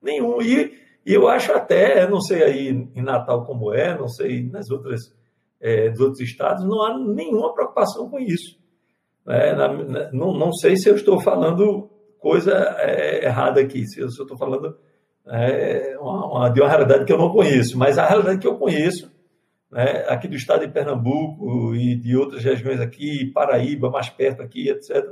Nenhum. 0.00 0.40
E 0.40 0.86
e 1.06 1.14
eu 1.14 1.28
acho 1.28 1.52
até, 1.52 2.08
não 2.10 2.20
sei 2.20 2.42
aí 2.42 2.68
em 2.68 3.00
Natal 3.00 3.44
como 3.44 3.72
é, 3.72 3.96
não 3.96 4.08
sei 4.08 4.42
nas 4.42 4.68
outras, 4.68 5.14
é, 5.60 5.88
nos 5.88 6.00
outros 6.00 6.20
estados, 6.20 6.64
não 6.64 6.82
há 6.82 6.98
nenhuma 6.98 7.54
preocupação 7.54 8.10
com 8.10 8.18
isso. 8.18 8.58
É, 9.28 9.54
na, 9.54 9.68
na, 9.68 10.12
não, 10.12 10.34
não 10.36 10.52
sei 10.52 10.76
se 10.76 10.88
eu 10.88 10.96
estou 10.96 11.20
falando 11.20 11.88
coisa 12.18 12.52
é, 12.78 13.24
errada 13.24 13.60
aqui, 13.60 13.86
se 13.86 14.00
eu 14.00 14.08
estou 14.08 14.36
falando 14.36 14.76
é, 15.26 15.96
uma, 15.98 16.26
uma, 16.26 16.48
de 16.48 16.60
uma 16.60 16.68
realidade 16.68 17.04
que 17.04 17.12
eu 17.12 17.18
não 17.18 17.30
conheço, 17.30 17.76
mas 17.78 17.98
a 17.98 18.06
realidade 18.06 18.38
que 18.38 18.46
eu 18.46 18.56
conheço, 18.56 19.10
né, 19.70 20.04
aqui 20.08 20.28
do 20.28 20.36
estado 20.36 20.66
de 20.66 20.72
Pernambuco 20.72 21.74
e 21.74 21.96
de 21.96 22.16
outras 22.16 22.42
regiões 22.44 22.80
aqui, 22.80 23.30
Paraíba, 23.32 23.90
mais 23.90 24.08
perto 24.08 24.42
aqui, 24.42 24.68
etc., 24.68 25.04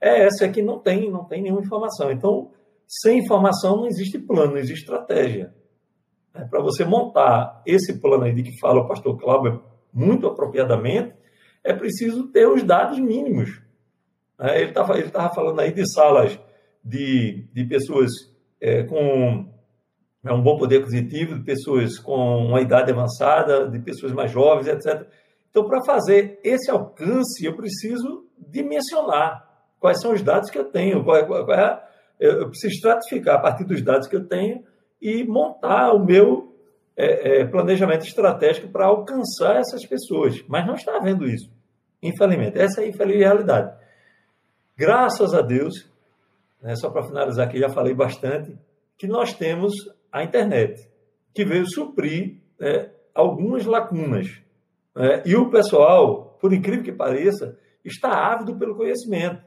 é 0.00 0.24
essa 0.24 0.48
que 0.48 0.60
não 0.60 0.78
tem, 0.78 1.10
não 1.10 1.24
tem 1.24 1.42
nenhuma 1.42 1.62
informação. 1.62 2.10
Então, 2.12 2.50
sem 2.86 3.18
informação 3.18 3.78
não 3.78 3.86
existe 3.86 4.18
plano, 4.18 4.52
não 4.52 4.58
existe 4.58 4.82
estratégia. 4.82 5.54
É, 6.34 6.44
Para 6.44 6.60
você 6.60 6.84
montar 6.84 7.62
esse 7.66 7.98
plano 7.98 8.24
aí 8.24 8.34
de 8.34 8.42
que 8.42 8.58
fala 8.60 8.82
o 8.82 8.88
pastor 8.88 9.18
Cláudio 9.18 9.62
muito 9.92 10.26
apropriadamente, 10.26 11.14
é 11.64 11.72
preciso 11.72 12.28
ter 12.28 12.46
os 12.46 12.62
dados 12.62 12.98
mínimos. 13.00 13.60
É, 14.40 14.60
ele 14.60 14.68
estava 14.70 14.98
ele 14.98 15.10
tava 15.10 15.34
falando 15.34 15.60
aí 15.60 15.72
de 15.72 15.90
salas 15.90 16.38
de, 16.84 17.48
de 17.52 17.64
pessoas 17.64 18.10
é, 18.60 18.82
com 18.84 19.48
é, 20.24 20.32
um 20.32 20.42
bom 20.42 20.56
poder 20.56 20.80
aquisitivo, 20.80 21.34
de 21.34 21.44
pessoas 21.44 21.98
com 21.98 22.46
uma 22.46 22.60
idade 22.60 22.90
avançada, 22.90 23.68
de 23.68 23.78
pessoas 23.78 24.12
mais 24.12 24.30
jovens, 24.30 24.68
etc. 24.68 25.06
Então, 25.50 25.66
para 25.66 25.82
fazer 25.84 26.38
esse 26.44 26.70
alcance, 26.70 27.44
eu 27.44 27.56
preciso 27.56 28.26
dimensionar 28.36 29.46
quais 29.80 30.00
são 30.00 30.12
os 30.12 30.22
dados 30.22 30.50
que 30.50 30.58
eu 30.58 30.64
tenho, 30.64 31.02
qual 31.02 31.16
é, 31.16 31.24
qual 31.24 31.52
é, 31.52 31.82
eu 32.18 32.48
preciso 32.48 32.74
estratificar 32.74 33.36
a 33.36 33.40
partir 33.40 33.64
dos 33.64 33.82
dados 33.82 34.08
que 34.08 34.16
eu 34.16 34.26
tenho 34.26 34.64
e 35.00 35.24
montar 35.24 35.92
o 35.92 36.04
meu 36.04 36.56
é, 36.96 37.40
é, 37.40 37.44
planejamento 37.44 38.06
estratégico 38.06 38.68
para 38.68 38.86
alcançar 38.86 39.56
essas 39.56 39.84
pessoas. 39.86 40.42
Mas 40.48 40.66
não 40.66 40.74
está 40.74 40.96
havendo 40.96 41.26
isso, 41.26 41.50
infelizmente. 42.02 42.58
Essa 42.58 42.80
é 42.80 42.84
a 42.84 42.88
infeliz 42.88 43.16
realidade. 43.16 43.85
Graças 44.76 45.34
a 45.34 45.40
Deus, 45.40 45.90
né, 46.60 46.74
só 46.76 46.90
para 46.90 47.04
finalizar 47.04 47.46
aqui, 47.46 47.58
já 47.58 47.68
falei 47.68 47.94
bastante, 47.94 48.56
que 48.98 49.06
nós 49.06 49.32
temos 49.32 49.72
a 50.12 50.22
internet, 50.22 50.88
que 51.34 51.44
veio 51.44 51.66
suprir 51.68 52.40
é, 52.60 52.90
algumas 53.14 53.64
lacunas. 53.64 54.40
Né? 54.94 55.22
E 55.24 55.36
o 55.36 55.50
pessoal, 55.50 56.36
por 56.40 56.52
incrível 56.52 56.84
que 56.84 56.92
pareça, 56.92 57.58
está 57.84 58.10
ávido 58.32 58.56
pelo 58.58 58.76
conhecimento. 58.76 59.42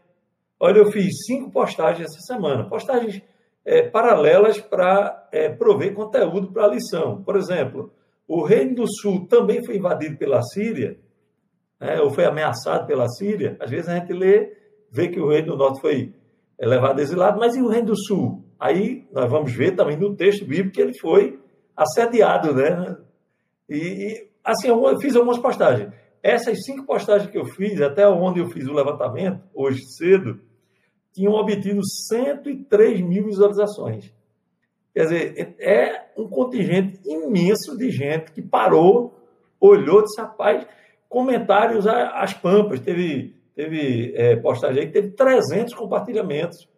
Olha, 0.59 0.79
eu 0.79 0.91
fiz 0.91 1.25
cinco 1.25 1.51
postagens 1.51 2.07
essa 2.09 2.21
semana, 2.21 2.67
postagens 2.67 3.21
é, 3.65 3.83
paralelas 3.89 4.59
para 4.59 5.27
é, 5.31 5.49
prover 5.49 5.93
conteúdo 5.93 6.51
para 6.51 6.65
a 6.65 6.69
lição. 6.69 7.23
Por 7.23 7.35
exemplo, 7.35 7.91
o 8.27 8.43
Reino 8.43 8.75
do 8.75 8.85
Sul 8.87 9.27
também 9.27 9.63
foi 9.63 9.77
invadido 9.77 10.17
pela 10.17 10.41
Síria, 10.41 10.99
né, 11.79 11.99
ou 12.01 12.09
foi 12.09 12.25
ameaçado 12.25 12.85
pela 12.85 13.07
Síria. 13.07 13.57
Às 13.59 13.69
vezes 13.69 13.89
a 13.89 13.95
gente 13.95 14.13
lê, 14.13 14.53
vê 14.91 15.07
que 15.07 15.19
o 15.19 15.29
Reino 15.29 15.53
do 15.53 15.57
Norte 15.57 15.81
foi 15.81 16.13
é, 16.57 16.67
levado 16.67 16.99
exilado, 16.99 17.39
mas 17.39 17.55
e 17.55 17.61
o 17.61 17.67
Reino 17.67 17.87
do 17.87 17.97
Sul? 17.97 18.43
Aí 18.59 19.07
nós 19.11 19.29
vamos 19.29 19.53
ver 19.53 19.75
também 19.75 19.97
no 19.97 20.15
texto 20.15 20.45
bíblico 20.45 20.71
que 20.71 20.81
ele 20.81 20.97
foi 20.99 21.39
assediado, 21.75 22.53
né? 22.53 22.97
E, 23.69 23.77
e 23.77 24.29
assim, 24.43 24.67
eu 24.67 24.99
fiz 24.99 25.15
algumas 25.15 25.37
postagens. 25.37 25.91
Essas 26.21 26.65
cinco 26.65 26.85
postagens 26.85 27.31
que 27.31 27.37
eu 27.37 27.45
fiz, 27.45 27.79
até 27.81 28.07
onde 28.07 28.39
eu 28.39 28.47
fiz 28.47 28.67
o 28.67 28.73
levantamento, 28.73 29.41
hoje 29.53 29.81
cedo, 29.97 30.41
tinham 31.13 31.33
obtido 31.33 31.81
103 31.83 33.01
mil 33.01 33.25
visualizações. 33.25 34.13
Quer 34.93 35.03
dizer, 35.03 35.55
é 35.59 36.09
um 36.17 36.27
contingente 36.27 36.99
imenso 37.05 37.77
de 37.77 37.89
gente 37.89 38.31
que 38.31 38.41
parou, 38.41 39.17
olhou, 39.59 40.01
disse, 40.01 40.19
rapaz, 40.19 40.65
comentários 41.07 41.87
às 41.87 42.33
pampas. 42.33 42.79
Teve, 42.79 43.35
teve 43.59 44.13
é, 44.15 44.37
postagem 44.37 44.79
aí 44.79 44.87
que 44.87 44.93
teve 44.93 45.09
300 45.09 45.73
compartilhamentos. 45.73 46.69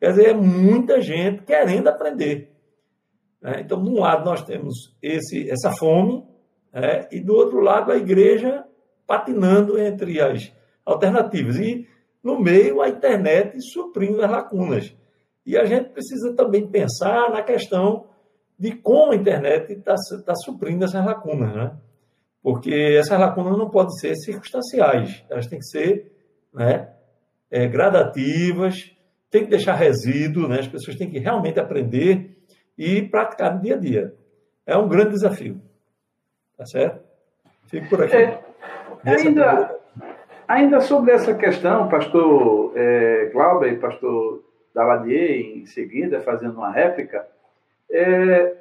Quer 0.00 0.12
dizer, 0.12 0.28
é 0.30 0.32
muita 0.32 0.98
gente 1.02 1.42
querendo 1.42 1.88
aprender. 1.88 2.50
Né? 3.38 3.60
Então, 3.60 3.84
de 3.84 3.90
um 3.90 4.00
lado, 4.00 4.24
nós 4.24 4.42
temos 4.42 4.96
esse, 5.02 5.50
essa 5.50 5.70
fome, 5.72 6.24
né? 6.72 7.06
e 7.12 7.20
do 7.20 7.34
outro 7.34 7.60
lado, 7.60 7.92
a 7.92 7.98
igreja 7.98 8.64
patinando 9.06 9.78
entre 9.78 10.22
as 10.22 10.50
alternativas. 10.86 11.56
E 11.58 11.86
no 12.24 12.40
meio 12.40 12.80
a 12.80 12.88
internet 12.88 13.60
suprindo 13.60 14.24
as 14.24 14.30
lacunas. 14.30 14.96
E 15.44 15.58
a 15.58 15.66
gente 15.66 15.90
precisa 15.90 16.34
também 16.34 16.66
pensar 16.66 17.30
na 17.30 17.42
questão 17.42 18.06
de 18.58 18.72
como 18.72 19.12
a 19.12 19.16
internet 19.16 19.70
está 19.70 19.96
tá 20.24 20.34
suprindo 20.34 20.86
essas 20.86 21.04
lacunas, 21.04 21.54
né? 21.54 21.76
Porque 22.42 22.72
essas 22.98 23.20
lacunas 23.20 23.58
não 23.58 23.68
podem 23.68 23.92
ser 23.98 24.16
circunstanciais, 24.16 25.22
elas 25.28 25.46
têm 25.46 25.58
que 25.58 25.66
ser 25.66 26.11
né, 26.52 26.88
é, 27.50 27.66
gradativas, 27.66 28.94
tem 29.30 29.44
que 29.44 29.50
deixar 29.50 29.74
resíduo, 29.74 30.48
né? 30.48 30.60
as 30.60 30.68
pessoas 30.68 30.96
têm 30.96 31.10
que 31.10 31.18
realmente 31.18 31.58
aprender 31.58 32.36
e 32.76 33.02
praticar 33.02 33.54
no 33.54 33.62
dia 33.62 33.74
a 33.74 33.78
dia. 33.78 34.14
É 34.66 34.76
um 34.76 34.88
grande 34.88 35.10
desafio. 35.10 35.60
Tá 36.56 36.66
certo? 36.66 37.02
Fico 37.66 37.88
por 37.88 38.02
aqui. 38.02 38.14
É, 38.14 38.40
ainda, 39.04 39.82
Ainda 40.52 40.80
sobre 40.80 41.12
essa 41.12 41.34
questão, 41.34 41.88
pastor 41.88 42.72
é, 42.76 43.30
Glauber 43.32 43.72
e 43.72 43.78
pastor 43.78 44.44
Daladier, 44.74 45.56
em 45.56 45.64
seguida, 45.64 46.20
fazendo 46.20 46.56
uma 46.56 46.70
réplica, 46.70 47.26
é, 47.90 48.54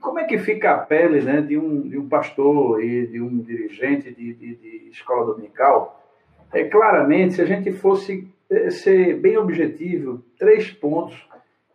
como 0.00 0.18
é 0.18 0.24
que 0.24 0.38
fica 0.38 0.72
a 0.72 0.78
pele 0.78 1.20
né, 1.20 1.42
de, 1.42 1.58
um, 1.58 1.88
de 1.88 1.98
um 1.98 2.08
pastor 2.08 2.82
e 2.82 3.06
de 3.06 3.20
um 3.20 3.38
dirigente 3.38 4.14
de, 4.14 4.32
de, 4.32 4.54
de 4.56 4.88
escola 4.88 5.26
dominical? 5.26 6.00
É, 6.52 6.64
claramente, 6.64 7.34
se 7.34 7.42
a 7.42 7.46
gente 7.46 7.72
fosse 7.72 8.28
é, 8.50 8.70
ser 8.70 9.18
bem 9.20 9.36
objetivo, 9.36 10.24
três 10.38 10.70
pontos 10.70 11.28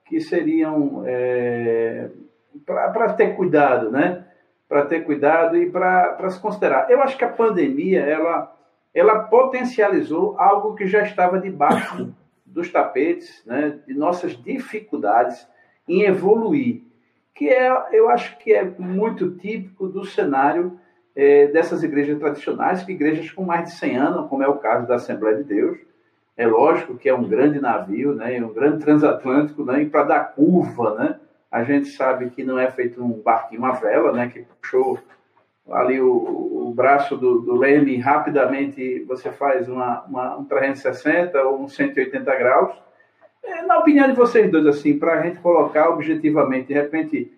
que 0.05 0.19
seriam 0.19 1.03
é, 1.05 2.09
para 2.65 3.13
ter 3.13 3.35
cuidado, 3.35 3.91
né? 3.91 4.25
Para 4.67 4.85
ter 4.85 5.01
cuidado 5.01 5.57
e 5.57 5.69
para 5.69 6.29
se 6.29 6.39
considerar. 6.39 6.89
Eu 6.89 7.01
acho 7.01 7.17
que 7.17 7.25
a 7.25 7.29
pandemia, 7.29 8.01
ela 8.01 8.57
ela 8.93 9.23
potencializou 9.23 10.35
algo 10.37 10.75
que 10.75 10.85
já 10.85 11.01
estava 11.03 11.39
debaixo 11.39 12.13
dos 12.45 12.69
tapetes, 12.71 13.41
né, 13.45 13.79
de 13.87 13.93
nossas 13.93 14.35
dificuldades 14.43 15.47
em 15.87 16.03
evoluir, 16.03 16.83
que 17.33 17.47
é, 17.47 17.69
eu 17.93 18.09
acho 18.09 18.37
que 18.37 18.53
é 18.53 18.63
muito 18.63 19.31
típico 19.37 19.87
do 19.87 20.03
cenário 20.05 20.77
é, 21.15 21.47
dessas 21.47 21.83
igrejas 21.83 22.17
tradicionais, 22.19 22.83
que 22.83 22.91
igrejas 22.91 23.31
com 23.31 23.43
mais 23.43 23.65
de 23.65 23.71
100 23.71 23.97
anos, 23.97 24.29
como 24.29 24.43
é 24.43 24.47
o 24.47 24.57
caso 24.57 24.87
da 24.87 24.95
Assembleia 24.95 25.37
de 25.37 25.43
Deus, 25.43 25.77
é 26.37 26.47
lógico 26.47 26.97
que 26.97 27.09
é 27.09 27.13
um 27.13 27.27
grande 27.27 27.59
navio, 27.59 28.13
né, 28.13 28.41
um 28.43 28.53
grande 28.53 28.79
transatlântico, 28.79 29.63
né, 29.63 29.83
e 29.83 29.89
para 29.89 30.03
dar 30.03 30.33
curva, 30.33 30.95
né, 30.95 31.19
a 31.51 31.63
gente 31.63 31.89
sabe 31.89 32.29
que 32.29 32.43
não 32.43 32.57
é 32.57 32.71
feito 32.71 33.03
um 33.03 33.21
barquinho, 33.21 33.61
uma 33.61 33.73
vela, 33.73 34.13
né, 34.13 34.29
que 34.31 34.45
puxou 34.61 34.99
ali 35.69 36.01
o, 36.01 36.67
o 36.67 36.73
braço 36.73 37.15
do, 37.15 37.39
do, 37.39 37.55
leme, 37.55 37.97
rapidamente 37.97 39.03
você 39.03 39.31
faz 39.31 39.67
uma, 39.67 40.01
uma, 40.03 40.37
um 40.37 40.45
360 40.45 41.41
ou 41.43 41.61
um 41.61 41.67
180 41.67 42.35
graus. 42.35 42.73
É, 43.43 43.61
na 43.63 43.77
opinião 43.77 44.07
de 44.07 44.15
vocês 44.15 44.49
dois, 44.51 44.65
assim, 44.65 44.97
para 44.97 45.19
a 45.19 45.21
gente 45.23 45.39
colocar 45.39 45.89
objetivamente, 45.89 46.67
de 46.67 46.73
repente, 46.73 47.31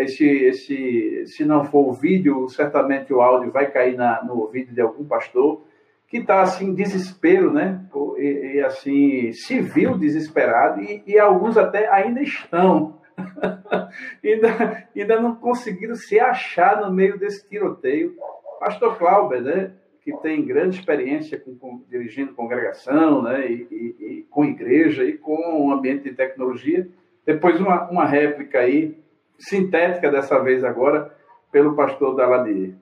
esse, 0.00 0.26
esse, 0.26 1.26
se 1.26 1.44
não 1.44 1.64
for 1.64 1.88
o 1.88 1.92
vídeo, 1.92 2.48
certamente 2.48 3.12
o 3.12 3.20
áudio 3.20 3.50
vai 3.50 3.70
cair 3.70 3.96
na, 3.96 4.22
no 4.24 4.40
ouvido 4.40 4.72
de 4.72 4.80
algum 4.80 5.04
pastor 5.04 5.62
que 6.08 6.18
está 6.18 6.42
assim 6.42 6.74
desespero, 6.74 7.52
né? 7.52 7.80
E, 8.18 8.56
e, 8.56 8.60
assim 8.60 9.32
civil 9.32 9.98
desesperado 9.98 10.80
e, 10.80 11.02
e 11.06 11.18
alguns 11.18 11.56
até 11.56 11.88
ainda 11.88 12.22
estão 12.22 13.00
ainda, 14.22 14.88
ainda 14.94 15.20
não 15.20 15.34
conseguiram 15.34 15.94
se 15.94 16.20
achar 16.20 16.80
no 16.80 16.92
meio 16.92 17.18
desse 17.18 17.48
tiroteio. 17.48 18.14
Pastor 18.60 18.96
Clauber, 18.96 19.42
né, 19.42 19.72
que 20.02 20.12
tem 20.18 20.44
grande 20.44 20.78
experiência 20.78 21.38
com, 21.38 21.56
com 21.56 21.82
dirigindo 21.88 22.34
congregação, 22.34 23.22
né, 23.22 23.50
e, 23.50 23.96
e, 24.00 24.26
com 24.30 24.44
igreja 24.44 25.04
e 25.04 25.18
com 25.18 25.66
o 25.66 25.72
ambiente 25.72 26.04
de 26.04 26.14
tecnologia. 26.14 26.88
Depois 27.26 27.60
uma, 27.60 27.88
uma 27.90 28.04
réplica 28.04 28.60
aí, 28.60 28.96
sintética 29.38 30.10
dessa 30.10 30.38
vez 30.40 30.64
agora, 30.64 31.12
pelo 31.50 31.74
pastor 31.74 32.16
Daladier. 32.16 32.74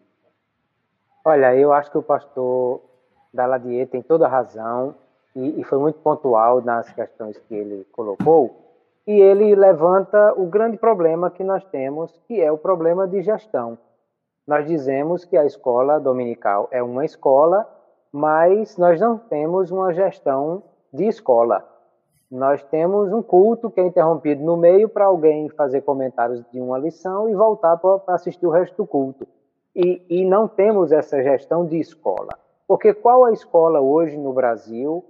Olha, 1.25 1.55
eu 1.55 1.73
acho 1.73 1.91
que 1.91 1.99
o 1.99 2.03
pastor 2.03 2.81
Daladier 3.33 3.89
tem 3.89 4.03
toda 4.03 4.27
a 4.27 4.29
razão 4.29 4.95
e, 5.37 5.61
e 5.61 5.65
foi 5.65 5.79
muito 5.79 5.99
pontual 6.01 6.61
nas 6.61 6.91
questões 6.93 7.39
que 7.39 7.55
ele 7.55 7.87
colocou 7.93 8.63
e 9.07 9.21
ele 9.21 9.55
levanta 9.55 10.33
o 10.37 10.47
grande 10.47 10.77
problema 10.77 11.31
que 11.31 11.43
nós 11.43 11.65
temos, 11.67 12.17
que 12.27 12.41
é 12.41 12.51
o 12.53 12.59
problema 12.59 13.07
de 13.07 13.23
gestão. 13.23 13.79
Nós 14.47 14.67
dizemos 14.67 15.25
que 15.25 15.37
a 15.37 15.45
escola 15.45 15.99
dominical 15.99 16.69
é 16.71 16.83
uma 16.83 17.05
escola, 17.05 17.69
mas 18.13 18.77
nós 18.77 19.01
não 19.01 19.17
temos 19.19 19.71
uma 19.71 19.93
gestão 19.93 20.63
de 20.93 21.07
escola. 21.07 21.67
Nós 22.33 22.63
temos 22.63 23.13
um 23.13 23.23
culto 23.23 23.71
que 23.71 23.79
é 23.79 23.87
interrompido 23.87 24.43
no 24.43 24.57
meio 24.57 24.89
para 24.89 25.05
alguém 25.05 25.51
fazer 25.51 25.83
comentários 25.83 26.43
de 26.51 26.59
uma 26.59 26.79
lição 26.79 27.29
e 27.29 27.35
voltar 27.35 27.77
para 27.77 28.01
assistir 28.15 28.47
o 28.47 28.51
resto 28.51 28.75
do 28.79 28.87
culto. 28.87 29.29
E, 29.77 30.03
e 30.09 30.25
não 30.25 30.49
temos 30.49 30.93
essa 30.93 31.23
gestão 31.23 31.67
de 31.67 31.79
escola. 31.79 32.31
Porque 32.67 32.95
qual 32.95 33.27
a 33.27 33.33
escola 33.33 33.83
hoje 33.83 34.17
no 34.17 34.33
Brasil, 34.33 35.05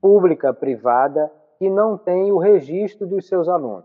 pública, 0.00 0.52
privada, 0.52 1.30
que 1.60 1.70
não 1.70 1.96
tem 1.96 2.32
o 2.32 2.38
registro 2.38 3.06
dos 3.06 3.28
seus 3.28 3.48
alunos? 3.48 3.84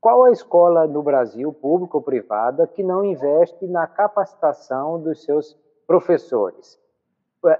Qual 0.00 0.24
a 0.24 0.30
escola 0.30 0.86
no 0.86 1.02
Brasil, 1.02 1.52
pública 1.52 1.98
ou 1.98 2.02
privada, 2.02 2.66
que 2.66 2.82
não 2.82 3.04
investe 3.04 3.66
na 3.66 3.86
capacitação 3.86 4.98
dos 4.98 5.22
seus 5.22 5.54
professores? 5.86 6.78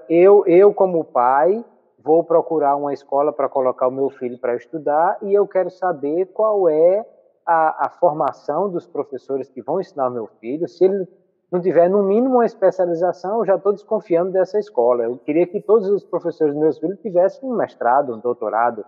Eu, 0.09 0.43
eu 0.47 0.73
como 0.73 1.03
pai, 1.03 1.63
vou 2.07 2.23
procurar 2.23 2.77
uma 2.77 2.93
escola 2.93 3.33
para 3.33 3.49
colocar 3.49 3.89
o 3.89 3.91
meu 3.91 4.09
filho 4.09 4.39
para 4.39 4.55
estudar 4.55 5.17
e 5.21 5.33
eu 5.33 5.45
quero 5.45 5.69
saber 5.69 6.27
qual 6.27 6.69
é 6.69 7.05
a, 7.45 7.87
a, 7.87 7.89
formação 7.89 8.69
dos 8.69 8.87
professores 8.87 9.49
que 9.49 9.61
vão 9.61 9.81
ensinar 9.81 10.09
meu 10.09 10.25
filho, 10.39 10.69
se 10.69 10.85
ele 10.85 11.05
não 11.51 11.59
tiver, 11.59 11.89
no 11.89 12.01
mínimo, 12.03 12.35
uma 12.35 12.45
especialização, 12.45 13.39
eu 13.39 13.45
já 13.45 13.55
estou 13.55 13.73
desconfiando 13.73 14.31
dessa 14.31 14.57
escola. 14.57 15.03
Eu 15.03 15.17
queria 15.17 15.47
que 15.47 15.61
todos 15.61 15.89
os 15.89 16.03
professores 16.03 16.53
dos 16.53 16.61
meus 16.61 16.77
filhos 16.77 16.99
tivessem 16.99 17.49
um 17.49 17.55
mestrado, 17.55 18.13
um 18.13 18.19
doutorado. 18.19 18.85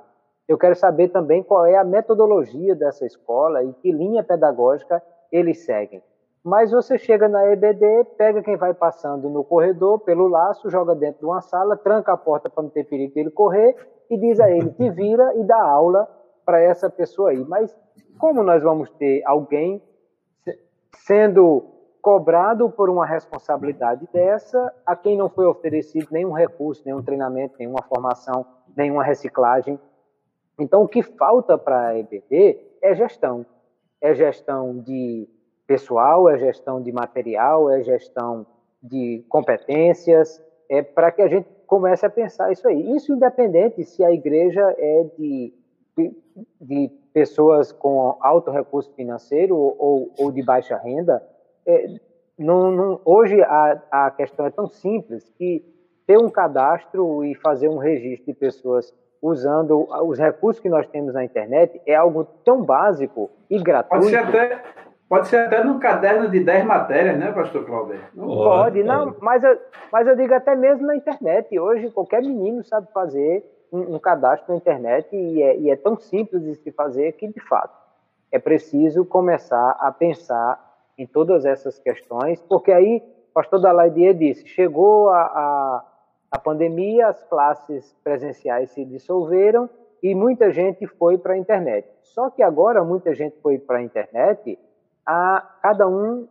Eu 0.48 0.58
quero 0.58 0.76
saber 0.76 1.10
também 1.10 1.44
qual 1.44 1.66
é 1.66 1.76
a 1.78 1.86
metodologia 1.86 2.76
dessa 2.76 3.06
escola 3.06 3.64
e 3.64 3.74
que 3.74 3.92
linha 3.92 4.24
pedagógica 4.24 5.02
eles 5.32 5.66
seguem. 5.66 6.02
Mas 6.50 6.72
você 6.72 6.98
chega 6.98 7.28
na 7.28 7.46
EBD, 7.46 8.06
pega 8.18 8.42
quem 8.42 8.58
vai 8.58 8.74
passando 8.74 9.30
no 9.30 9.44
corredor 9.44 10.00
pelo 10.00 10.28
laço, 10.28 10.68
joga 10.68 10.96
dentro 10.96 11.20
de 11.20 11.26
uma 11.28 11.42
sala, 11.42 11.78
tranca 11.78 12.14
a 12.14 12.18
porta 12.18 12.50
para 12.50 12.64
não 12.64 12.72
ter 12.72 12.86
perigo 12.86 13.14
dele 13.14 13.30
correr 13.30 13.76
e 14.10 14.18
diz 14.18 14.40
a 14.40 14.50
ele: 14.50 14.72
te 14.72 14.90
vira 14.90 15.32
e 15.36 15.44
dá 15.44 15.62
aula 15.62 16.10
para 16.44 16.60
essa 16.60 16.90
pessoa 16.90 17.30
aí. 17.30 17.46
Mas 17.46 17.78
como 18.18 18.42
nós 18.42 18.64
vamos 18.64 18.90
ter 18.90 19.22
alguém 19.28 19.80
sendo 20.96 21.68
cobrado 22.02 22.68
por 22.72 22.90
uma 22.90 23.06
responsabilidade 23.06 24.10
dessa 24.12 24.74
a 24.84 24.96
quem 24.96 25.16
não 25.16 25.30
foi 25.30 25.46
oferecido 25.46 26.08
nenhum 26.10 26.32
recurso, 26.32 26.82
nenhum 26.84 27.04
treinamento, 27.04 27.58
nenhuma 27.60 27.84
formação, 27.84 28.44
nenhuma 28.76 29.04
reciclagem? 29.04 29.80
Então, 30.58 30.82
o 30.82 30.88
que 30.88 31.04
falta 31.04 31.60
para 31.60 31.90
a 31.90 32.00
EBD 32.00 32.60
é 32.82 32.96
gestão. 32.96 33.46
É 34.02 34.16
gestão 34.16 34.80
de 34.80 35.30
pessoal, 35.70 36.28
é 36.28 36.36
gestão 36.40 36.82
de 36.82 36.92
material, 36.92 37.70
é 37.70 37.84
gestão 37.84 38.44
de 38.82 39.24
competências, 39.30 40.44
é 40.68 40.82
para 40.82 41.12
que 41.12 41.22
a 41.22 41.28
gente 41.28 41.48
comece 41.68 42.04
a 42.04 42.10
pensar 42.10 42.52
isso 42.52 42.68
aí. 42.68 42.96
Isso 42.96 43.14
independente 43.14 43.84
se 43.84 44.04
a 44.04 44.12
igreja 44.12 44.76
é 44.80 45.06
de, 45.16 45.54
de, 45.96 46.12
de 46.60 46.92
pessoas 47.14 47.72
com 47.72 48.18
alto 48.20 48.50
recurso 48.50 48.92
financeiro 48.96 49.56
ou, 49.56 50.12
ou 50.18 50.32
de 50.32 50.42
baixa 50.42 50.76
renda. 50.76 51.22
É, 51.68 52.00
não, 52.36 52.72
não, 52.72 53.02
hoje 53.06 53.40
a, 53.44 53.80
a 53.92 54.10
questão 54.10 54.48
é 54.48 54.50
tão 54.50 54.66
simples 54.66 55.30
que 55.38 55.64
ter 56.08 56.18
um 56.18 56.30
cadastro 56.30 57.24
e 57.24 57.36
fazer 57.36 57.70
um 57.70 57.78
registro 57.78 58.26
de 58.26 58.34
pessoas 58.34 58.92
usando 59.22 59.88
os 60.04 60.18
recursos 60.18 60.60
que 60.60 60.70
nós 60.70 60.88
temos 60.88 61.14
na 61.14 61.24
internet 61.24 61.80
é 61.86 61.94
algo 61.94 62.26
tão 62.44 62.64
básico 62.64 63.30
e 63.48 63.62
gratuito. 63.62 64.06
Pode 64.06 64.10
ser 64.10 64.18
até, 64.18 64.64
Pode 65.10 65.28
ser 65.28 65.38
até 65.38 65.64
num 65.64 65.80
caderno 65.80 66.30
de 66.30 66.40
10 66.40 66.66
matérias, 66.66 67.18
né, 67.18 67.32
pastor 67.32 67.66
Clauber? 67.66 68.00
Não 68.14 68.28
pode, 68.28 68.84
não, 68.84 69.16
mas 69.20 69.44
eu, 69.44 69.58
mas 69.92 70.08
eu 70.08 70.16
digo 70.16 70.36
até 70.36 70.56
mesmo 70.56 70.86
na 70.86 70.96
internet. 70.96 71.60
Hoje 71.60 71.90
qualquer 71.90 72.22
menino 72.22 72.64
sabe 72.64 72.88
fazer 72.94 73.44
um, 73.72 73.96
um 73.96 74.00
cadastro 74.00 74.52
na 74.54 74.58
internet 74.58 75.08
e 75.16 75.42
é, 75.42 75.58
e 75.58 75.72
é, 75.72 75.76
tão 75.76 75.98
simples 75.98 76.44
de 76.44 76.54
se 76.56 76.72
fazer 76.72 77.14
que, 77.14 77.28
de 77.28 77.40
fato, 77.40 77.76
é 78.32 78.38
preciso 78.38 79.04
começar 79.04 79.72
a 79.80 79.92
pensar 79.92 80.64
em 80.96 81.08
todas 81.08 81.44
essas 81.44 81.80
questões, 81.80 82.40
porque 82.42 82.72
aí 82.72 83.02
pastor 83.34 83.60
Dalaidier 83.60 84.14
disse, 84.14 84.46
chegou 84.48 85.10
a, 85.10 85.22
a, 85.22 85.86
a 86.32 86.40
pandemia, 86.40 87.08
as 87.08 87.24
classes 87.24 87.96
presenciais 88.04 88.70
se 88.72 88.86
dissolveram 88.86 89.70
e 90.04 90.14
muita 90.14 90.52
gente 90.52 90.86
foi 90.86 91.18
para 91.18 91.34
a 91.34 91.38
internet. 91.38 91.88
Só 92.04 92.30
que 92.30 92.44
agora 92.44 92.84
muita 92.84 93.14
gente 93.14 93.38
foi 93.42 93.58
para 93.58 93.80
a 93.80 93.82
internet 93.82 94.60
a 95.10 95.42
cada 95.64 95.88
um, 95.88 96.28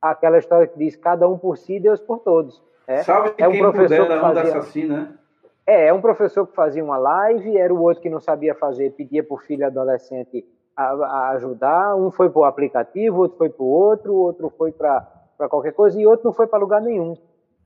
aquela 0.00 0.38
história 0.38 0.66
que 0.66 0.78
diz 0.78 0.96
cada 0.96 1.28
um 1.28 1.36
por 1.36 1.58
si, 1.58 1.78
Deus 1.78 2.00
por 2.00 2.20
todos. 2.20 2.64
É, 2.86 3.02
Salve 3.02 3.34
é 3.36 3.46
um 3.46 3.52
quem 3.52 3.60
professor 3.60 4.06
puder, 4.06 4.14
que 4.14 4.20
fazia, 4.20 4.42
assassina. 4.42 5.20
É, 5.66 5.88
é 5.88 5.92
um 5.92 6.00
professor 6.00 6.46
que 6.46 6.54
fazia 6.54 6.82
uma 6.82 6.96
live, 6.96 7.58
era 7.58 7.74
o 7.74 7.82
outro 7.82 8.02
que 8.02 8.08
não 8.08 8.18
sabia 8.18 8.54
fazer, 8.54 8.92
pedia 8.92 9.22
para 9.22 9.34
o 9.34 9.38
filho 9.38 9.66
adolescente 9.66 10.46
a, 10.74 10.84
a 10.84 11.30
ajudar, 11.32 11.94
um 11.94 12.10
foi 12.10 12.30
para 12.30 12.40
o 12.40 12.44
aplicativo, 12.44 13.18
outro 13.18 13.36
foi 13.36 13.50
para 13.50 13.62
o 13.62 13.68
outro, 13.68 14.14
outro 14.14 14.48
foi 14.56 14.72
para 14.72 15.06
qualquer 15.50 15.74
coisa, 15.74 16.00
e 16.00 16.06
outro 16.06 16.24
não 16.24 16.32
foi 16.32 16.46
para 16.46 16.58
lugar 16.58 16.80
nenhum. 16.80 17.18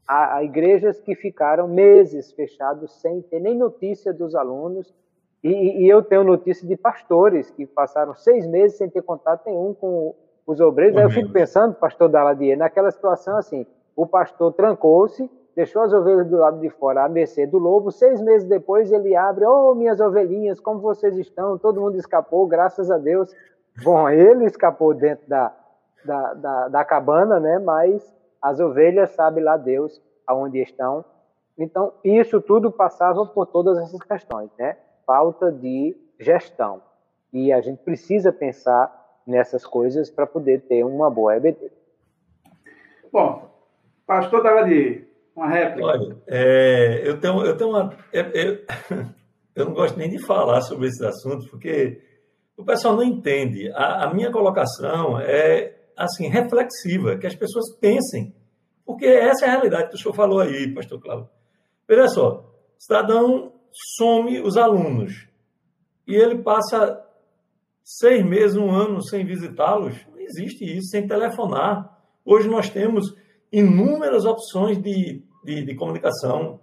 Há, 0.04 0.34
há, 0.34 0.42
igrejas 0.42 0.98
que 0.98 1.14
ficaram 1.14 1.68
meses 1.68 2.32
fechados 2.32 3.00
sem 3.00 3.22
ter 3.22 3.38
nem 3.38 3.56
notícia 3.56 4.12
dos 4.12 4.34
alunos, 4.34 4.92
e, 5.44 5.84
e 5.84 5.88
eu 5.88 6.02
tenho 6.02 6.24
notícia 6.24 6.66
de 6.66 6.76
pastores 6.76 7.50
que 7.50 7.66
passaram 7.66 8.16
seis 8.16 8.46
meses 8.48 8.76
sem 8.76 8.90
ter 8.90 9.02
contato 9.02 9.46
nenhum 9.46 9.72
com 9.72 10.14
os 10.46 10.60
obreiros. 10.60 10.96
Aí 10.96 11.04
eu 11.04 11.10
fico 11.10 11.30
pensando, 11.30 11.74
pastor 11.74 12.08
Daladier, 12.08 12.56
naquela 12.56 12.90
situação 12.90 13.36
assim, 13.36 13.66
o 13.94 14.06
pastor 14.06 14.52
trancou-se, 14.52 15.30
deixou 15.54 15.82
as 15.82 15.92
ovelhas 15.92 16.26
do 16.26 16.36
lado 16.36 16.60
de 16.60 16.70
fora 16.70 17.04
à 17.04 17.08
mercê 17.08 17.46
do 17.46 17.58
lobo, 17.58 17.90
seis 17.90 18.20
meses 18.20 18.48
depois 18.48 18.90
ele 18.90 19.14
abre, 19.14 19.44
oh, 19.44 19.74
minhas 19.74 20.00
ovelhinhas, 20.00 20.60
como 20.60 20.80
vocês 20.80 21.16
estão? 21.18 21.58
Todo 21.58 21.80
mundo 21.80 21.96
escapou, 21.96 22.46
graças 22.46 22.90
a 22.90 22.98
Deus. 22.98 23.34
Bom, 23.82 24.08
ele 24.08 24.44
escapou 24.44 24.94
dentro 24.94 25.28
da, 25.28 25.52
da, 26.04 26.34
da, 26.34 26.68
da 26.68 26.84
cabana, 26.84 27.38
né? 27.38 27.58
mas 27.58 28.14
as 28.40 28.58
ovelhas, 28.58 29.10
sabe 29.10 29.40
lá 29.40 29.56
Deus 29.56 30.00
aonde 30.26 30.60
estão. 30.60 31.04
Então, 31.58 31.92
isso 32.02 32.40
tudo 32.40 32.70
passava 32.70 33.26
por 33.26 33.46
todas 33.46 33.76
essas 33.78 34.00
questões, 34.00 34.50
né? 34.58 34.76
Falta 35.04 35.52
de 35.52 35.94
gestão. 36.18 36.80
E 37.32 37.52
a 37.52 37.60
gente 37.60 37.82
precisa 37.82 38.32
pensar 38.32 38.99
nessas 39.26 39.64
coisas 39.64 40.10
para 40.10 40.26
poder 40.26 40.62
ter 40.62 40.84
uma 40.84 41.10
boa 41.10 41.36
EBD. 41.36 41.70
Bom, 43.12 43.50
pastor 44.06 44.42
Daladi, 44.42 45.06
uma 45.34 45.48
réplica. 45.48 45.86
Olha, 45.86 46.16
é, 46.26 47.02
eu, 47.04 47.18
tenho, 47.18 47.44
eu 47.44 47.56
tenho 47.56 47.70
uma. 47.70 47.96
Eu, 48.12 48.24
eu, 48.32 48.58
eu, 49.54 49.64
não 49.66 49.72
gosto 49.72 49.98
nem 49.98 50.10
de 50.10 50.18
falar 50.24 50.60
sobre 50.62 50.86
esses 50.86 51.02
assuntos, 51.02 51.48
porque 51.48 52.00
o 52.56 52.64
pessoal 52.64 52.96
não 52.96 53.02
entende. 53.02 53.70
A, 53.72 54.04
a 54.04 54.14
minha 54.14 54.30
colocação 54.30 55.18
é 55.20 55.76
assim 55.96 56.28
reflexiva, 56.28 57.18
que 57.18 57.26
as 57.26 57.34
pessoas 57.34 57.76
pensem. 57.78 58.34
Porque 58.84 59.06
essa 59.06 59.44
é 59.44 59.48
a 59.48 59.52
realidade 59.52 59.88
que 59.88 59.94
o 59.94 59.98
senhor 59.98 60.14
falou 60.14 60.40
aí, 60.40 60.72
pastor 60.74 61.00
Cláudio. 61.00 61.28
Veja 61.86 62.08
só, 62.08 62.40
o 62.40 62.82
cidadão 62.82 63.52
some 63.96 64.40
os 64.40 64.56
alunos 64.56 65.28
e 66.06 66.14
ele 66.16 66.42
passa 66.42 67.04
seis 67.98 68.24
meses, 68.24 68.56
um 68.56 68.70
ano 68.70 69.02
sem 69.02 69.24
visitá-los. 69.24 69.96
Não 70.12 70.20
existe 70.20 70.64
isso, 70.64 70.90
sem 70.90 71.08
telefonar. 71.08 71.98
Hoje 72.24 72.48
nós 72.48 72.70
temos 72.70 73.12
inúmeras 73.50 74.24
opções 74.24 74.80
de, 74.80 75.24
de, 75.44 75.64
de 75.64 75.74
comunicação. 75.74 76.60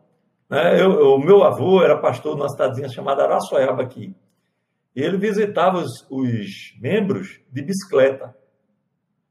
Né? 0.49 0.82
Eu, 0.82 1.15
o 1.15 1.19
meu 1.19 1.43
avô 1.43 1.84
era 1.84 1.99
pastor 1.99 2.38
numa 2.38 2.47
cidadezinha 2.47 2.88
chamada 2.88 3.23
Araçoiaba 3.23 3.84
aqui. 3.84 4.15
E 4.95 5.01
ele 5.01 5.17
visitava 5.17 5.80
os, 5.80 6.07
os 6.09 6.73
membros 6.80 7.41
de 7.51 7.61
bicicleta. 7.61 8.34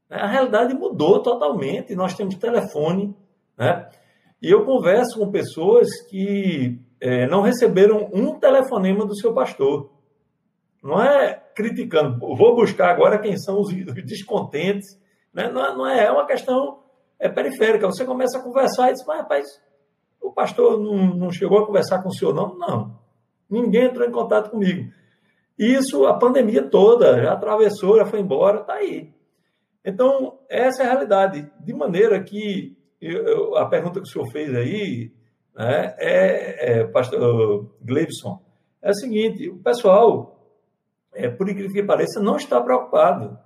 A 0.07 0.27
realidade 0.27 0.75
mudou 0.75 1.21
totalmente. 1.23 1.95
Nós 1.95 2.13
temos 2.13 2.35
telefone, 2.35 3.15
né? 3.57 3.89
E 4.39 4.51
eu 4.51 4.63
converso 4.65 5.17
com 5.17 5.31
pessoas 5.31 5.89
que 6.07 6.79
é, 7.01 7.25
não 7.27 7.41
receberam 7.41 8.07
um 8.13 8.39
telefonema 8.39 9.03
do 9.03 9.17
seu 9.17 9.33
pastor. 9.33 9.91
Não 10.83 11.01
é 11.01 11.43
criticando, 11.57 12.19
vou 12.19 12.55
buscar 12.55 12.91
agora 12.91 13.17
quem 13.17 13.35
são 13.35 13.59
os 13.59 13.73
descontentes. 14.05 14.87
Né? 15.33 15.49
Não, 15.51 15.65
é, 15.65 15.75
não 15.75 15.87
é, 15.87 16.05
é 16.05 16.11
uma 16.11 16.27
questão 16.27 16.83
é 17.17 17.27
periférica. 17.27 17.87
Você 17.87 18.05
começa 18.05 18.37
a 18.37 18.43
conversar 18.43 18.89
e 18.89 18.93
diz, 18.93 19.03
mas 19.07 19.17
rapaz, 19.17 19.45
o 20.21 20.31
pastor 20.31 20.79
não, 20.79 21.15
não 21.15 21.31
chegou 21.31 21.57
a 21.57 21.65
conversar 21.65 22.03
com 22.03 22.09
o 22.09 22.13
senhor, 22.13 22.31
não? 22.31 22.55
Não. 22.59 22.99
Ninguém 23.49 23.85
entrou 23.85 24.07
em 24.07 24.11
contato 24.11 24.51
comigo. 24.51 24.93
Isso, 25.57 26.05
a 26.05 26.13
pandemia 26.13 26.61
toda, 26.61 27.23
já 27.23 27.33
atravessou, 27.33 27.97
já 27.97 28.05
foi 28.05 28.19
embora, 28.19 28.61
está 28.61 28.75
aí. 28.75 29.11
Então, 29.83 30.37
essa 30.47 30.83
é 30.83 30.85
a 30.85 30.89
realidade. 30.89 31.51
De 31.59 31.73
maneira 31.73 32.21
que 32.21 32.77
eu, 33.01 33.25
eu, 33.25 33.57
a 33.57 33.65
pergunta 33.65 33.99
que 33.99 34.07
o 34.07 34.11
senhor 34.11 34.29
fez 34.29 34.53
aí, 34.53 35.11
né, 35.55 35.95
é, 35.97 36.81
é, 36.81 36.83
pastor 36.83 37.67
Gleibson, 37.81 38.39
é 38.79 38.91
a 38.91 38.93
seguinte: 38.93 39.49
o 39.49 39.57
pessoal 39.57 40.36
é, 41.13 41.29
por 41.29 41.49
incrível 41.49 41.73
que 41.73 41.83
pareça, 41.83 42.19
não 42.19 42.35
está 42.35 42.61
preocupado. 42.61 43.37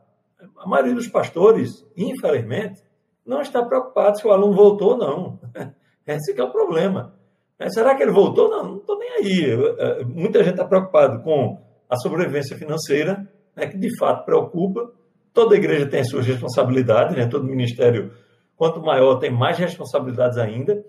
A 0.57 0.67
maioria 0.67 0.93
dos 0.93 1.07
pastores, 1.07 1.85
infelizmente, 1.95 2.81
não 3.25 3.41
está 3.41 3.63
preocupado 3.63 4.19
se 4.19 4.27
o 4.27 4.31
aluno 4.31 4.53
voltou 4.53 4.91
ou 4.91 4.97
não. 4.97 5.39
Esse 6.05 6.39
é 6.39 6.43
o 6.43 6.51
problema. 6.51 7.15
É, 7.59 7.69
será 7.69 7.95
que 7.95 8.01
ele 8.01 8.11
voltou? 8.11 8.49
Não, 8.49 8.63
não 8.63 8.77
estou 8.77 8.97
nem 8.97 9.09
aí. 9.09 9.51
É, 9.77 10.03
muita 10.03 10.43
gente 10.43 10.53
está 10.53 10.65
preocupado 10.65 11.21
com 11.23 11.61
a 11.87 11.95
sobrevivência 11.97 12.57
financeira, 12.57 13.27
né, 13.55 13.67
que 13.67 13.77
de 13.77 13.95
fato 13.97 14.25
preocupa. 14.25 14.91
Toda 15.33 15.55
igreja 15.55 15.85
tem 15.85 16.01
as 16.01 16.09
suas 16.09 16.25
responsabilidades, 16.25 17.15
né? 17.15 17.25
todo 17.25 17.45
ministério, 17.45 18.11
quanto 18.57 18.81
maior, 18.81 19.15
tem 19.15 19.31
mais 19.31 19.57
responsabilidades 19.57 20.37
ainda. 20.37 20.83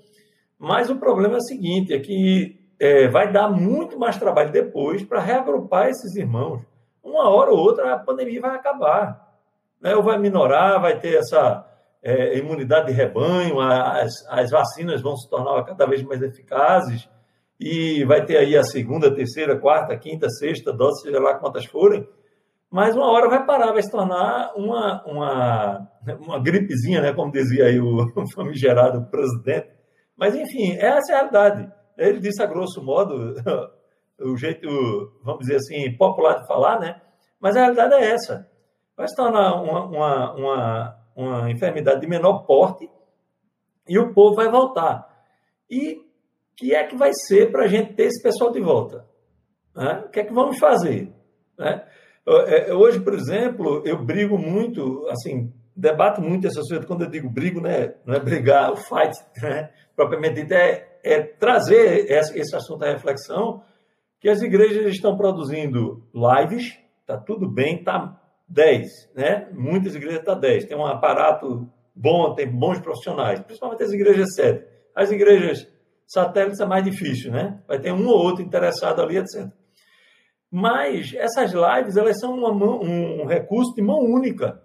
Mas 0.59 0.91
o 0.91 0.97
problema 0.97 1.35
é 1.35 1.39
o 1.39 1.43
seguinte: 1.43 1.93
é 1.93 2.01
que 2.01 2.59
é, 2.83 3.09
vai 3.09 3.31
dar 3.31 3.49
muito 3.49 3.99
mais 3.99 4.19
trabalho 4.19 4.51
depois 4.51 5.05
para 5.05 5.21
reagrupar 5.21 5.89
esses 5.89 6.17
irmãos 6.17 6.63
uma 7.03 7.29
hora 7.29 7.51
ou 7.51 7.59
outra 7.59 7.95
a 7.95 7.99
pandemia 7.99 8.41
vai 8.41 8.57
acabar. 8.57 9.29
Né? 9.81 9.95
Ou 9.95 10.03
vai 10.03 10.19
minorar, 10.19 10.81
vai 10.81 10.99
ter 10.99 11.17
essa 11.17 11.67
é, 12.03 12.39
imunidade 12.39 12.87
de 12.87 12.93
rebanho, 12.93 13.61
as, 13.61 14.13
as 14.29 14.51
vacinas 14.51 15.03
vão 15.03 15.17
se 15.17 15.29
tornar 15.29 15.63
cada 15.65 15.87
vez 15.87 16.03
mais 16.03 16.23
eficazes 16.23 17.09
e 17.59 18.05
vai 18.05 18.25
ter 18.25 18.37
aí 18.37 18.57
a 18.57 18.63
segunda, 18.63 19.15
terceira, 19.15 19.59
quarta, 19.59 19.97
quinta, 19.97 20.29
sexta 20.29 20.73
dose, 20.73 21.03
seja 21.03 21.21
lá 21.21 21.35
quantas 21.35 21.65
forem. 21.67 22.07
mas 22.71 22.97
uma 22.97 23.11
hora 23.11 23.29
vai 23.29 23.45
parar, 23.45 23.73
vai 23.73 23.83
se 23.83 23.91
tornar 23.91 24.53
uma, 24.57 25.05
uma, 25.05 25.89
uma 26.21 26.43
gripezinha, 26.43 27.01
né? 27.01 27.13
como 27.13 27.31
dizia 27.31 27.67
aí 27.67 27.81
o 27.81 28.07
famigerado 28.35 29.07
presidente. 29.11 29.71
Mas, 30.17 30.35
enfim, 30.35 30.77
essa 30.79 31.13
é 31.13 31.15
a 31.15 31.19
realidade. 31.19 31.73
Ele 31.97 32.21
disse 32.21 32.43
a 32.43 32.47
grosso 32.47 32.83
modo, 32.83 33.35
o 34.21 34.37
jeito, 34.37 34.69
vamos 35.23 35.41
dizer 35.41 35.57
assim, 35.57 35.97
popular 35.97 36.41
de 36.41 36.47
falar, 36.47 36.79
né? 36.81 37.01
Mas 37.41 37.57
a 37.57 37.61
realidade 37.61 37.95
é 37.95 38.11
essa. 38.11 38.49
Vai 38.97 39.09
se 39.09 39.17
tornar 39.17 39.61
uma, 39.61 39.85
uma, 39.87 40.35
uma, 40.35 40.97
uma 41.17 41.51
enfermidade 41.51 42.01
de 42.01 42.07
menor 42.07 42.45
porte 42.45 42.89
e 43.89 43.99
o 43.99 44.13
povo 44.13 44.37
vai 44.37 44.49
voltar. 44.49 45.09
E 45.69 45.95
o 45.95 46.05
que 46.57 46.75
é 46.75 46.85
que 46.85 46.97
vai 46.97 47.11
ser 47.13 47.51
para 47.51 47.65
a 47.65 47.69
gente 47.69 47.95
ter 47.95 48.05
esse 48.05 48.23
pessoal 48.23 48.53
de 48.53 48.61
volta? 48.61 49.07
Né? 49.75 50.05
O 50.07 50.11
que 50.11 50.21
é 50.21 50.25
que 50.25 50.33
vamos 50.33 50.59
fazer? 50.59 51.13
Né? 51.59 51.85
É, 52.27 52.73
hoje, 52.73 53.01
por 53.01 53.15
exemplo, 53.15 53.83
eu 53.85 53.99
brigo 54.05 54.39
muito, 54.39 55.07
assim, 55.09 55.53
debato 55.75 56.21
muito 56.21 56.47
essa 56.47 56.61
coisa. 56.61 56.87
Quando 56.87 57.05
eu 57.05 57.11
digo 57.11 57.29
brigo, 57.29 57.61
né, 57.61 57.95
não 58.05 58.15
é 58.15 58.21
brigar, 58.21 58.71
o 58.71 58.77
fight, 58.77 59.17
né, 59.43 59.71
propriamente 59.97 60.43
dito, 60.43 60.53
é, 60.53 60.92
é 61.03 61.21
trazer 61.21 62.11
esse, 62.11 62.55
assunto 62.55 62.85
à 62.85 62.93
reflexão, 62.93 63.63
que 64.21 64.29
as 64.29 64.41
igrejas 64.41 64.87
estão 64.87 65.17
produzindo 65.17 66.07
lives, 66.15 66.79
tá 67.07 67.17
tudo 67.17 67.49
bem, 67.49 67.83
tá 67.83 68.21
10, 68.49 69.11
né? 69.15 69.49
Muitas 69.53 69.95
igrejas 69.95 70.25
tá 70.25 70.35
10, 70.35 70.67
tem 70.67 70.77
um 70.77 70.87
aparato 70.87 71.69
bom, 71.95 72.35
tem 72.35 72.47
bons 72.47 72.79
profissionais, 72.81 73.41
principalmente 73.41 73.83
as 73.83 73.93
igrejas 73.93 74.35
sede. 74.35 74.65
As 74.95 75.11
igrejas 75.11 75.67
satélites 76.07 76.61
é 76.61 76.67
mais 76.67 76.85
difícil, 76.85 77.33
né? 77.33 77.61
Vai 77.67 77.81
ter 77.81 77.93
um 77.93 78.07
ou 78.07 78.17
outro 78.17 78.43
interessado 78.43 79.01
ali, 79.01 79.17
etc. 79.17 79.49
Mas 80.51 81.15
essas 81.15 81.53
lives, 81.53 81.97
elas 81.97 82.21
são 82.21 82.35
uma, 82.35 82.51
um 82.53 83.25
recurso 83.25 83.75
de 83.75 83.81
mão 83.81 84.01
única. 84.01 84.63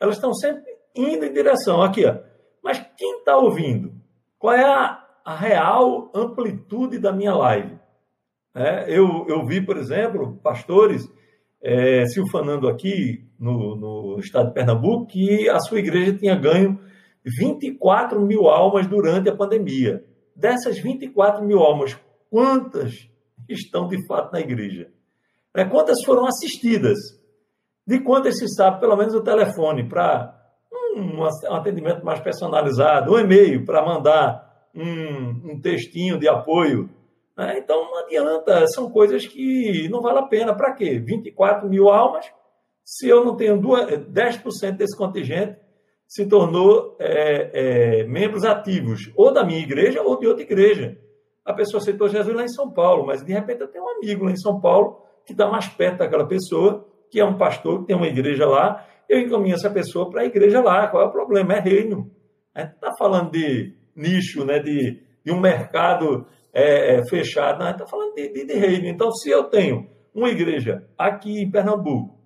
Elas 0.00 0.16
estão 0.16 0.32
sempre 0.32 0.64
indo 0.94 1.26
em 1.26 1.32
direção. 1.32 1.82
Aqui, 1.82 2.06
ó. 2.06 2.16
Mas 2.62 2.80
quem 2.96 3.18
está 3.18 3.36
ouvindo? 3.36 3.92
Qual 4.38 4.54
é 4.54 4.64
a, 4.64 5.03
a, 5.24 5.34
real 5.34 6.10
amplitude 6.14 6.98
da 6.98 7.12
minha 7.12 7.34
live? 7.34 7.78
É, 8.54 8.84
eu, 8.88 9.26
eu 9.28 9.44
vi, 9.46 9.64
por 9.64 9.76
exemplo, 9.76 10.38
pastores 10.42 11.08
é, 11.62 12.04
se 12.06 12.20
ufanando 12.20 12.68
aqui 12.68 13.26
no, 13.38 13.74
no 13.74 14.18
estado 14.20 14.48
de 14.48 14.54
Pernambuco 14.54 15.06
que 15.06 15.48
a 15.48 15.58
sua 15.58 15.78
igreja 15.78 16.16
tinha 16.16 16.36
ganho 16.36 16.78
24 17.24 18.20
mil 18.20 18.48
almas 18.48 18.86
durante 18.86 19.28
a 19.28 19.36
pandemia. 19.36 20.04
Dessas 20.36 20.78
24 20.78 21.44
mil 21.44 21.58
almas, 21.60 21.98
quantas 22.30 23.08
estão 23.48 23.88
de 23.88 24.06
fato 24.06 24.32
na 24.32 24.40
igreja? 24.40 24.90
É, 25.54 25.64
quantas 25.64 26.02
foram 26.04 26.26
assistidas? 26.26 26.98
De 27.86 28.00
quantas 28.00 28.38
se 28.38 28.48
sabe, 28.48 28.80
pelo 28.80 28.96
menos 28.96 29.14
o 29.14 29.22
telefone, 29.22 29.88
para 29.88 30.34
um, 30.96 31.20
um, 31.20 31.24
atendimento 31.54 32.04
mais 32.04 32.20
personalizado, 32.20 33.12
um 33.12 33.18
e-mail 33.18 33.64
para 33.64 33.84
mandar 33.84 34.43
um, 34.74 35.52
um 35.52 35.60
textinho 35.60 36.18
de 36.18 36.28
apoio 36.28 36.88
né? 37.36 37.58
Então 37.58 37.84
não 37.84 38.04
adianta, 38.04 38.66
são 38.68 38.90
coisas 38.90 39.26
que 39.26 39.88
não 39.88 40.00
vale 40.00 40.18
a 40.18 40.26
pena. 40.26 40.54
Para 40.54 40.72
quê? 40.72 40.98
24 40.98 41.68
mil 41.68 41.88
almas, 41.88 42.26
se 42.84 43.08
eu 43.08 43.24
não 43.24 43.36
tenho 43.36 43.60
duas, 43.60 43.86
10% 43.86 44.76
desse 44.76 44.96
contingente 44.96 45.58
se 46.06 46.26
tornou 46.26 46.96
é, 47.00 48.02
é, 48.02 48.04
membros 48.04 48.44
ativos, 48.44 49.10
ou 49.16 49.32
da 49.32 49.42
minha 49.42 49.58
igreja 49.58 50.02
ou 50.02 50.18
de 50.18 50.26
outra 50.26 50.42
igreja. 50.42 50.96
A 51.44 51.52
pessoa 51.52 51.80
aceitou 51.80 52.08
Jesus 52.08 52.34
lá 52.34 52.44
em 52.44 52.48
São 52.48 52.70
Paulo, 52.70 53.06
mas 53.06 53.24
de 53.24 53.32
repente 53.32 53.62
eu 53.62 53.68
tenho 53.68 53.84
um 53.84 53.96
amigo 53.96 54.24
lá 54.24 54.30
em 54.30 54.36
São 54.36 54.60
Paulo 54.60 55.02
que 55.26 55.32
está 55.32 55.48
mais 55.48 55.66
perto 55.66 55.98
daquela 55.98 56.26
pessoa, 56.26 56.86
que 57.10 57.18
é 57.18 57.24
um 57.24 57.36
pastor, 57.36 57.80
que 57.80 57.86
tem 57.86 57.96
uma 57.96 58.06
igreja 58.06 58.46
lá, 58.46 58.86
eu 59.08 59.18
encaminho 59.18 59.54
essa 59.54 59.70
pessoa 59.70 60.08
para 60.10 60.22
a 60.22 60.24
igreja 60.24 60.60
lá. 60.60 60.86
Qual 60.88 61.02
é 61.02 61.06
o 61.06 61.10
problema? 61.10 61.54
É 61.54 61.60
reino. 61.60 62.10
A 62.54 62.60
gente 62.60 62.74
está 62.74 62.92
falando 62.96 63.30
de 63.30 63.74
nicho, 63.94 64.44
né, 64.44 64.58
de, 64.58 65.02
de 65.24 65.32
um 65.32 65.40
mercado 65.40 66.26
é, 66.52 66.96
é, 66.96 67.08
fechado. 67.08 67.62
Não, 67.62 67.70
está 67.70 67.86
falando 67.86 68.14
de, 68.14 68.28
de, 68.32 68.46
de 68.46 68.54
reino. 68.54 68.86
Então, 68.86 69.10
se 69.10 69.30
eu 69.30 69.44
tenho 69.44 69.88
uma 70.14 70.28
igreja 70.28 70.86
aqui 70.96 71.42
em 71.42 71.50
Pernambuco, 71.50 72.18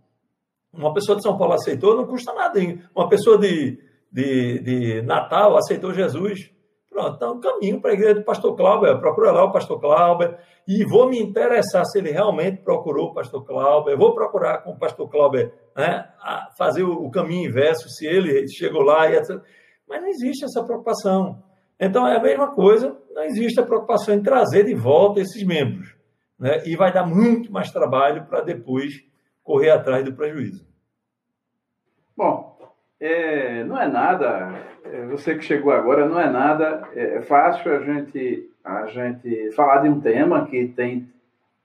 uma 0.72 0.92
pessoa 0.92 1.16
de 1.16 1.22
São 1.22 1.36
Paulo 1.36 1.54
aceitou, 1.54 1.96
não 1.96 2.06
custa 2.06 2.32
nada. 2.34 2.60
Hein? 2.60 2.82
Uma 2.94 3.08
pessoa 3.08 3.38
de, 3.38 3.78
de, 4.12 4.60
de 4.60 5.02
Natal 5.02 5.56
aceitou 5.56 5.94
Jesus. 5.94 6.50
Pronto, 6.90 7.14
então 7.14 7.40
caminho 7.40 7.80
para 7.80 7.92
a 7.92 7.94
igreja 7.94 8.14
do 8.14 8.24
pastor 8.24 8.56
Cláudio, 8.56 8.98
procura 8.98 9.30
lá 9.30 9.44
o 9.44 9.52
pastor 9.52 9.78
Cláudio 9.78 10.34
e 10.66 10.84
vou 10.84 11.08
me 11.08 11.20
interessar 11.20 11.84
se 11.84 11.98
ele 11.98 12.10
realmente 12.10 12.62
procurou 12.62 13.10
o 13.10 13.14
pastor 13.14 13.44
Cláudio, 13.44 13.96
vou 13.96 14.14
procurar 14.14 14.62
com 14.64 14.72
o 14.72 14.78
pastor 14.78 15.08
Cláudio 15.08 15.52
né, 15.76 16.08
fazer 16.56 16.82
o, 16.82 17.08
caminho 17.10 17.48
inverso, 17.48 17.88
se 17.88 18.06
ele 18.06 18.48
chegou 18.48 18.82
lá 18.82 19.08
e 19.08 19.16
etc. 19.16 19.40
Mas 19.88 20.00
não 20.00 20.08
existe 20.08 20.44
essa 20.44 20.64
preocupação. 20.64 21.40
Então 21.78 22.06
é 22.06 22.16
a 22.16 22.22
mesma 22.22 22.48
coisa, 22.48 22.96
não 23.14 23.22
existe 23.24 23.60
a 23.60 23.64
preocupação 23.64 24.14
em 24.14 24.22
trazer 24.22 24.64
de 24.64 24.74
volta 24.74 25.20
esses 25.20 25.42
membros. 25.44 25.96
Né? 26.38 26.62
E 26.66 26.76
vai 26.76 26.92
dar 26.92 27.06
muito 27.06 27.52
mais 27.52 27.70
trabalho 27.70 28.24
para 28.26 28.40
depois 28.40 29.04
correr 29.44 29.70
atrás 29.70 30.04
do 30.04 30.12
prejuízo. 30.12 30.66
Bom, 32.16 32.58
é, 33.00 33.62
não 33.62 33.80
é 33.80 33.86
nada, 33.86 34.52
é, 34.84 35.06
você 35.06 35.36
que 35.36 35.44
chegou 35.44 35.72
agora, 35.72 36.08
não 36.08 36.20
é 36.20 36.28
nada 36.28 36.88
é, 36.94 37.16
é 37.16 37.22
fácil 37.22 37.72
a 37.72 37.80
gente, 37.80 38.50
a 38.64 38.86
gente 38.86 39.52
falar 39.52 39.82
de 39.82 39.88
um 39.88 40.00
tema 40.00 40.46
que 40.46 40.66
tem. 40.68 41.08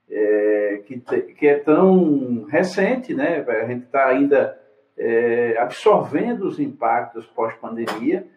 É, 0.09 0.81
que, 0.85 0.99
te, 0.99 1.21
que 1.21 1.47
é 1.47 1.57
tão 1.57 2.43
recente, 2.43 3.15
né? 3.15 3.43
A 3.47 3.65
gente 3.65 3.85
está 3.85 4.07
ainda 4.07 4.59
é, 4.95 5.57
absorvendo 5.57 6.45
os 6.45 6.59
impactos 6.59 7.25
pós-pandemia 7.27 8.27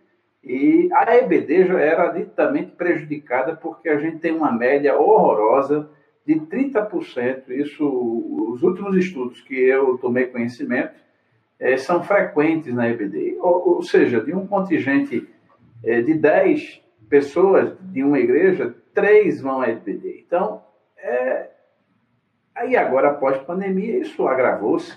e 0.46 0.88
a 0.92 1.16
EBD 1.16 1.66
já 1.66 1.80
era 1.80 2.12
ditamente 2.12 2.70
prejudicada 2.70 3.56
porque 3.56 3.88
a 3.88 3.98
gente 3.98 4.18
tem 4.18 4.30
uma 4.30 4.52
média 4.52 4.96
horrorosa 4.96 5.90
de 6.24 6.36
30%. 6.36 7.48
Isso, 7.48 7.84
os 8.52 8.62
últimos 8.62 8.96
estudos 8.96 9.40
que 9.40 9.60
eu 9.60 9.98
tomei 9.98 10.26
conhecimento 10.26 10.94
é, 11.58 11.76
são 11.76 12.00
frequentes 12.04 12.72
na 12.72 12.88
EBD. 12.88 13.38
Ou, 13.40 13.74
ou, 13.74 13.82
seja, 13.82 14.20
de 14.20 14.32
um 14.32 14.46
contingente 14.46 15.28
é, 15.82 16.00
de 16.00 16.14
10 16.14 16.80
pessoas 17.08 17.76
de 17.80 18.04
uma 18.04 18.20
igreja, 18.20 18.72
três 18.94 19.40
vão 19.40 19.60
à 19.62 19.68
EBD. 19.68 20.22
Então, 20.24 20.62
é, 20.96 21.50
aí 22.54 22.76
agora, 22.76 23.08
após 23.08 23.36
pandemia, 23.38 23.98
isso 23.98 24.28
agravou-se. 24.28 24.96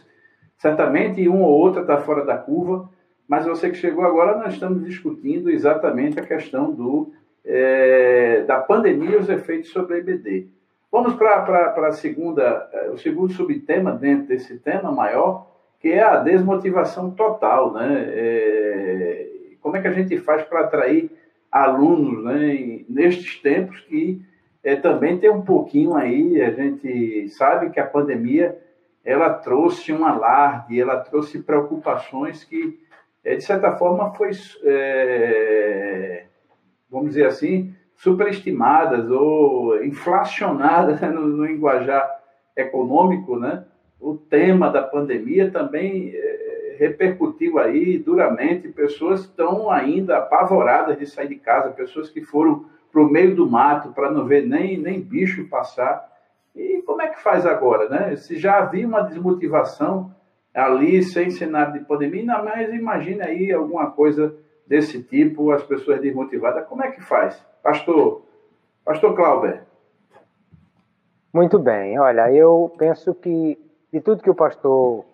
Certamente 0.59 1.27
um 1.27 1.41
ou 1.41 1.49
outro 1.49 1.81
está 1.81 1.97
fora 1.97 2.23
da 2.23 2.37
curva 2.37 2.87
mas 3.29 3.45
você 3.45 3.69
que 3.69 3.77
chegou 3.77 4.03
agora, 4.03 4.39
nós 4.39 4.53
estamos 4.53 4.83
discutindo 4.83 5.51
exatamente 5.51 6.19
a 6.19 6.25
questão 6.25 6.71
do, 6.71 7.13
é, 7.45 8.41
da 8.41 8.59
pandemia 8.59 9.11
e 9.11 9.15
os 9.17 9.29
efeitos 9.29 9.69
sobre 9.69 9.93
a 9.93 9.97
EBD. 9.99 10.47
Vamos 10.91 11.13
para 11.13 11.75
a 11.87 11.91
segunda, 11.91 12.67
é, 12.73 12.89
o 12.89 12.97
segundo 12.97 13.31
subtema 13.31 13.91
dentro 13.91 14.29
desse 14.29 14.57
tema 14.57 14.91
maior, 14.91 15.47
que 15.79 15.89
é 15.89 16.01
a 16.01 16.17
desmotivação 16.17 17.11
total, 17.11 17.71
né? 17.71 18.05
É, 18.07 19.29
como 19.61 19.77
é 19.77 19.81
que 19.81 19.87
a 19.87 19.93
gente 19.93 20.17
faz 20.17 20.41
para 20.41 20.61
atrair 20.61 21.11
alunos, 21.51 22.23
né? 22.23 22.83
nestes 22.89 23.39
tempos 23.39 23.79
que 23.81 24.19
é, 24.63 24.75
também 24.75 25.19
tem 25.19 25.29
um 25.29 25.43
pouquinho 25.43 25.95
aí, 25.95 26.41
a 26.41 26.49
gente 26.49 27.29
sabe 27.29 27.69
que 27.69 27.79
a 27.79 27.85
pandemia 27.85 28.57
ela 29.05 29.29
trouxe 29.29 29.93
um 29.93 30.03
alarde, 30.03 30.81
ela 30.81 30.97
trouxe 30.97 31.39
preocupações 31.39 32.43
que 32.43 32.79
é, 33.23 33.35
de 33.35 33.43
certa 33.43 33.75
forma, 33.75 34.11
foi, 34.13 34.31
é, 34.63 36.25
vamos 36.89 37.09
dizer 37.09 37.27
assim, 37.27 37.73
superestimadas 37.95 39.09
ou 39.11 39.83
inflacionadas 39.83 41.01
no, 41.13 41.27
no 41.27 41.45
linguajar 41.45 42.19
econômico, 42.55 43.37
né? 43.37 43.65
O 43.99 44.15
tema 44.15 44.69
da 44.69 44.81
pandemia 44.81 45.51
também 45.51 46.13
é, 46.15 46.75
repercutiu 46.79 47.59
aí 47.59 47.97
duramente. 47.97 48.69
Pessoas 48.69 49.21
estão 49.21 49.69
ainda 49.69 50.17
apavoradas 50.17 50.97
de 50.97 51.05
sair 51.05 51.27
de 51.27 51.35
casa, 51.35 51.71
pessoas 51.71 52.09
que 52.09 52.21
foram 52.21 52.65
para 52.91 53.01
o 53.01 53.09
meio 53.09 53.35
do 53.35 53.49
mato 53.49 53.89
para 53.89 54.09
não 54.09 54.25
ver 54.25 54.45
nem, 54.47 54.77
nem 54.77 55.01
bicho 55.01 55.47
passar. 55.49 56.07
E 56.55 56.81
como 56.83 57.01
é 57.01 57.07
que 57.07 57.21
faz 57.21 57.45
agora, 57.45 57.89
né? 57.89 58.15
Se 58.15 58.37
já 58.37 58.57
havia 58.57 58.87
uma 58.87 59.01
desmotivação 59.01 60.15
ali 60.53 61.03
sem 61.03 61.29
cenário 61.29 61.73
de 61.73 61.79
pandemia, 61.85 62.41
mais 62.41 62.73
imagine 62.73 63.21
aí 63.21 63.51
alguma 63.51 63.91
coisa 63.91 64.35
desse 64.65 65.01
tipo, 65.03 65.51
as 65.51 65.63
pessoas 65.63 66.01
desmotivadas, 66.01 66.67
como 66.67 66.83
é 66.83 66.91
que 66.91 67.01
faz? 67.01 67.43
Pastor, 67.63 68.21
Pastor 68.85 69.15
Clauber. 69.15 69.63
Muito 71.33 71.59
bem, 71.59 71.99
olha, 71.99 72.31
eu 72.31 72.73
penso 72.77 73.13
que 73.13 73.57
de 73.91 74.01
tudo 74.01 74.23
que 74.23 74.29
o 74.29 74.35
pastor 74.35 75.05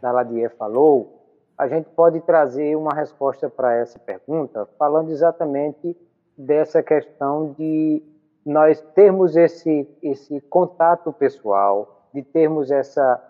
Daladier 0.00 0.54
falou, 0.56 1.14
a 1.56 1.68
gente 1.68 1.88
pode 1.90 2.20
trazer 2.20 2.76
uma 2.76 2.92
resposta 2.92 3.48
para 3.48 3.74
essa 3.74 3.98
pergunta, 3.98 4.68
falando 4.78 5.10
exatamente 5.10 5.96
dessa 6.36 6.82
questão 6.82 7.54
de 7.56 8.02
nós 8.44 8.80
termos 8.94 9.36
esse, 9.36 9.88
esse 10.02 10.40
contato 10.42 11.12
pessoal, 11.12 12.08
de 12.12 12.22
termos 12.22 12.70
essa 12.70 13.20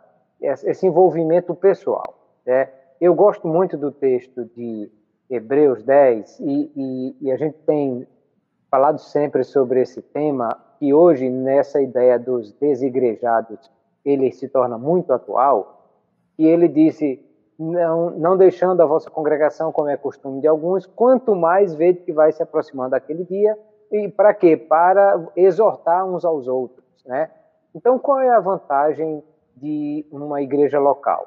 esse 0.44 0.86
envolvimento 0.86 1.54
pessoal. 1.54 2.18
Né? 2.46 2.68
Eu 3.00 3.14
gosto 3.14 3.46
muito 3.48 3.76
do 3.76 3.90
texto 3.90 4.44
de 4.56 4.90
Hebreus 5.28 5.82
10 5.82 6.40
e, 6.40 6.72
e, 6.76 7.16
e 7.20 7.32
a 7.32 7.36
gente 7.36 7.56
tem 7.66 8.06
falado 8.70 8.98
sempre 8.98 9.44
sobre 9.44 9.80
esse 9.80 10.02
tema 10.02 10.60
e 10.80 10.92
hoje 10.92 11.30
nessa 11.30 11.80
ideia 11.80 12.18
dos 12.18 12.52
desigrejados 12.52 13.70
ele 14.04 14.30
se 14.32 14.48
torna 14.48 14.76
muito 14.76 15.12
atual 15.12 15.90
e 16.38 16.46
ele 16.46 16.68
disse 16.68 17.24
não, 17.58 18.10
não 18.10 18.36
deixando 18.36 18.82
a 18.82 18.86
vossa 18.86 19.10
congregação 19.10 19.70
como 19.70 19.88
é 19.88 19.96
costume 19.96 20.40
de 20.40 20.48
alguns, 20.48 20.86
quanto 20.86 21.34
mais 21.36 21.74
vede 21.74 22.00
que 22.00 22.12
vai 22.12 22.32
se 22.32 22.42
aproximando 22.42 22.90
daquele 22.90 23.24
dia 23.24 23.56
e 23.92 24.08
para 24.08 24.34
quê? 24.34 24.56
Para 24.56 25.24
exortar 25.36 26.04
uns 26.04 26.24
aos 26.24 26.48
outros, 26.48 26.84
né? 27.06 27.30
Então 27.74 27.98
qual 27.98 28.20
é 28.20 28.30
a 28.30 28.40
vantagem 28.40 29.22
de 29.56 30.06
uma 30.10 30.42
igreja 30.42 30.78
local? 30.78 31.26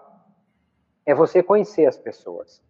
É 1.05 1.13
você 1.13 1.41
conhecer 1.41 1.85
as 1.85 1.97
pessoas. 1.97 2.61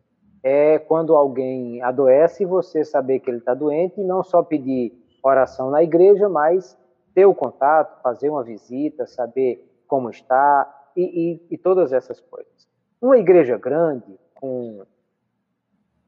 É 0.43 0.79
quando 0.79 1.15
alguém 1.15 1.81
adoece, 1.81 2.45
você 2.45 2.85
saber 2.85 3.19
que 3.19 3.29
ele 3.29 3.39
está 3.39 3.53
doente 3.53 3.99
e 3.99 4.03
não 4.03 4.23
só 4.23 4.43
pedir 4.43 4.93
oração 5.23 5.69
na 5.69 5.83
igreja, 5.83 6.29
mas 6.29 6.77
ter 7.13 7.25
o 7.25 7.33
contato, 7.33 8.01
fazer 8.01 8.29
uma 8.29 8.43
visita, 8.43 9.07
saber 9.07 9.67
como 9.87 10.09
está 10.09 10.71
e, 10.95 11.01
e, 11.01 11.55
e 11.55 11.57
todas 11.57 11.91
essas 11.91 12.19
coisas. 12.19 12.67
Uma 13.01 13.17
igreja 13.17 13.57
grande, 13.57 14.19
com 14.35 14.83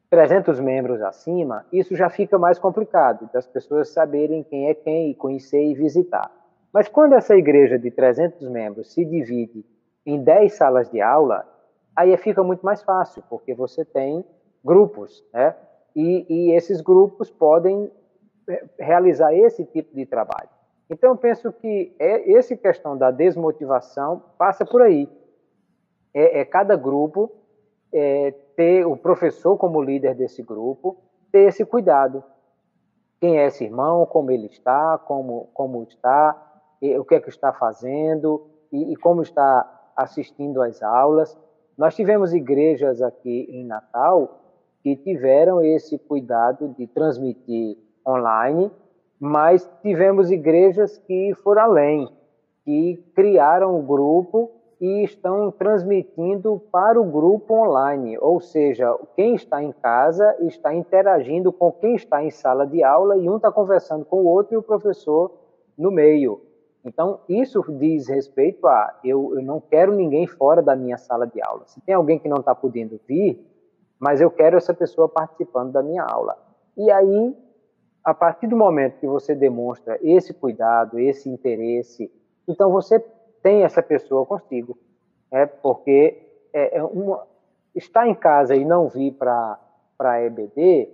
300 0.10 0.60
membros 0.60 1.02
acima, 1.02 1.66
isso 1.72 1.96
já 1.96 2.10
fica 2.10 2.38
mais 2.38 2.58
complicado, 2.58 3.30
das 3.32 3.46
pessoas 3.46 3.90
saberem 3.90 4.44
quem 4.44 4.68
é 4.68 4.74
quem 4.74 5.12
e 5.12 5.16
conhecer 5.16 5.64
e 5.64 5.76
visitar. 5.76 6.32
Mas 6.74 6.88
quando 6.88 7.14
essa 7.14 7.36
igreja 7.36 7.78
de 7.78 7.90
300 7.90 8.48
membros 8.50 8.94
se 8.94 9.04
divide 9.04 9.66
em 10.06 10.24
10 10.24 10.54
salas 10.54 10.90
de 10.90 11.02
aula, 11.02 11.48
aí 11.96 12.16
fica 12.18 12.44
muito 12.44 12.66
mais 12.66 12.82
fácil, 12.84 13.24
porque 13.30 13.54
você 13.54 13.84
tem 13.84 14.24
grupos, 14.64 15.24
né? 15.34 15.56
E, 15.96 16.26
e 16.30 16.52
esses 16.52 16.82
grupos 16.82 17.30
podem 17.30 17.92
é, 18.48 18.66
realizar 18.80 19.34
esse 19.34 19.66
tipo 19.66 19.96
de 19.96 20.06
trabalho. 20.06 20.50
Então, 20.90 21.12
eu 21.12 21.18
penso 21.18 21.52
que 21.52 21.96
é, 22.00 22.32
essa 22.34 22.56
questão 22.56 22.98
da 22.98 23.12
desmotivação 23.12 24.24
passa 24.38 24.66
por 24.66 24.82
aí. 24.82 25.08
É, 26.14 26.40
é 26.40 26.46
cada 26.46 26.76
grupo 26.76 27.32
é, 27.94 28.32
ter 28.56 28.86
o 28.86 28.98
professor 28.98 29.58
como 29.58 29.82
líder 29.82 30.16
desse 30.16 30.42
grupo, 30.42 30.98
ter 31.32 31.48
esse 31.48 31.66
cuidado. 31.66 32.24
Quem 33.20 33.38
é 33.38 33.48
esse 33.48 33.66
irmão, 33.66 34.06
como 34.06 34.32
ele 34.32 34.48
está, 34.48 34.98
como, 34.98 35.50
como 35.54 35.84
está, 35.84 36.49
o 36.82 37.04
que 37.04 37.16
é 37.16 37.20
que 37.20 37.30
está 37.30 37.52
fazendo 37.52 38.48
e, 38.72 38.94
e 38.94 38.96
como 38.96 39.22
está 39.22 39.92
assistindo 39.96 40.62
às 40.62 40.82
aulas. 40.82 41.38
Nós 41.78 41.96
tivemos 41.96 42.34
igrejas 42.34 43.02
aqui 43.02 43.48
em 43.50 43.66
Natal 43.66 44.40
que 44.82 44.96
tiveram 44.96 45.62
esse 45.62 45.98
cuidado 45.98 46.74
de 46.78 46.88
transmitir 46.88 47.78
online, 48.08 48.72
mas 49.20 49.70
tivemos 49.82 50.32
igrejas 50.32 50.98
que 51.00 51.34
foram 51.44 51.64
além, 51.64 52.10
que 52.64 53.04
criaram 53.14 53.78
o 53.78 53.82
grupo 53.82 54.52
e 54.80 55.04
estão 55.04 55.52
transmitindo 55.52 56.62
para 56.72 57.00
o 57.00 57.04
grupo 57.04 57.54
online, 57.54 58.18
ou 58.18 58.40
seja, 58.40 58.98
quem 59.16 59.36
está 59.36 59.62
em 59.62 59.74
casa 59.74 60.38
está 60.40 60.74
interagindo 60.74 61.52
com 61.52 61.70
quem 61.72 61.96
está 61.96 62.24
em 62.24 62.32
sala 62.32 62.66
de 62.66 62.82
aula 62.82 63.18
e 63.18 63.30
um 63.30 63.36
está 63.36 63.52
conversando 63.52 64.06
com 64.06 64.22
o 64.22 64.26
outro 64.26 64.54
e 64.54 64.58
o 64.58 64.64
professor 64.64 65.32
no 65.78 65.92
meio. 65.92 66.49
Então, 66.84 67.20
isso 67.28 67.64
diz 67.78 68.08
respeito 68.08 68.66
a 68.68 69.00
eu, 69.04 69.36
eu 69.36 69.42
não 69.42 69.60
quero 69.60 69.94
ninguém 69.94 70.26
fora 70.26 70.62
da 70.62 70.76
minha 70.76 70.98
sala 70.98 71.28
de 71.28 71.42
aula. 71.42 71.64
Se 71.68 71.82
tem 71.82 71.94
alguém 71.94 72.18
que 72.18 72.30
não 72.30 72.38
está 72.38 72.56
podendo 72.56 73.00
vir, 73.08 73.46
mas 74.00 74.22
eu 74.22 74.32
quero 74.32 74.58
essa 74.58 74.74
pessoa 74.74 75.10
participando 75.10 75.74
da 75.74 75.84
minha 75.84 76.04
aula. 76.04 76.38
E 76.78 76.90
aí, 76.90 77.36
a 78.04 78.14
partir 78.14 78.48
do 78.48 78.56
momento 78.56 79.00
que 79.00 79.08
você 79.08 79.36
demonstra 79.36 80.00
esse 80.02 80.34
cuidado, 80.34 80.98
esse 80.98 81.30
interesse, 81.30 82.10
então 82.48 82.72
você 82.72 83.00
tem 83.44 83.64
essa 83.64 83.84
pessoa 83.84 84.26
consigo. 84.26 84.78
É 85.30 85.46
porque 85.46 86.18
é, 86.54 86.78
é 86.78 86.84
uma, 86.84 87.28
estar 87.76 88.08
em 88.08 88.16
casa 88.16 88.56
e 88.56 88.64
não 88.64 88.88
vir 88.88 89.12
para 89.12 89.60
a 90.00 90.22
EBD 90.22 90.90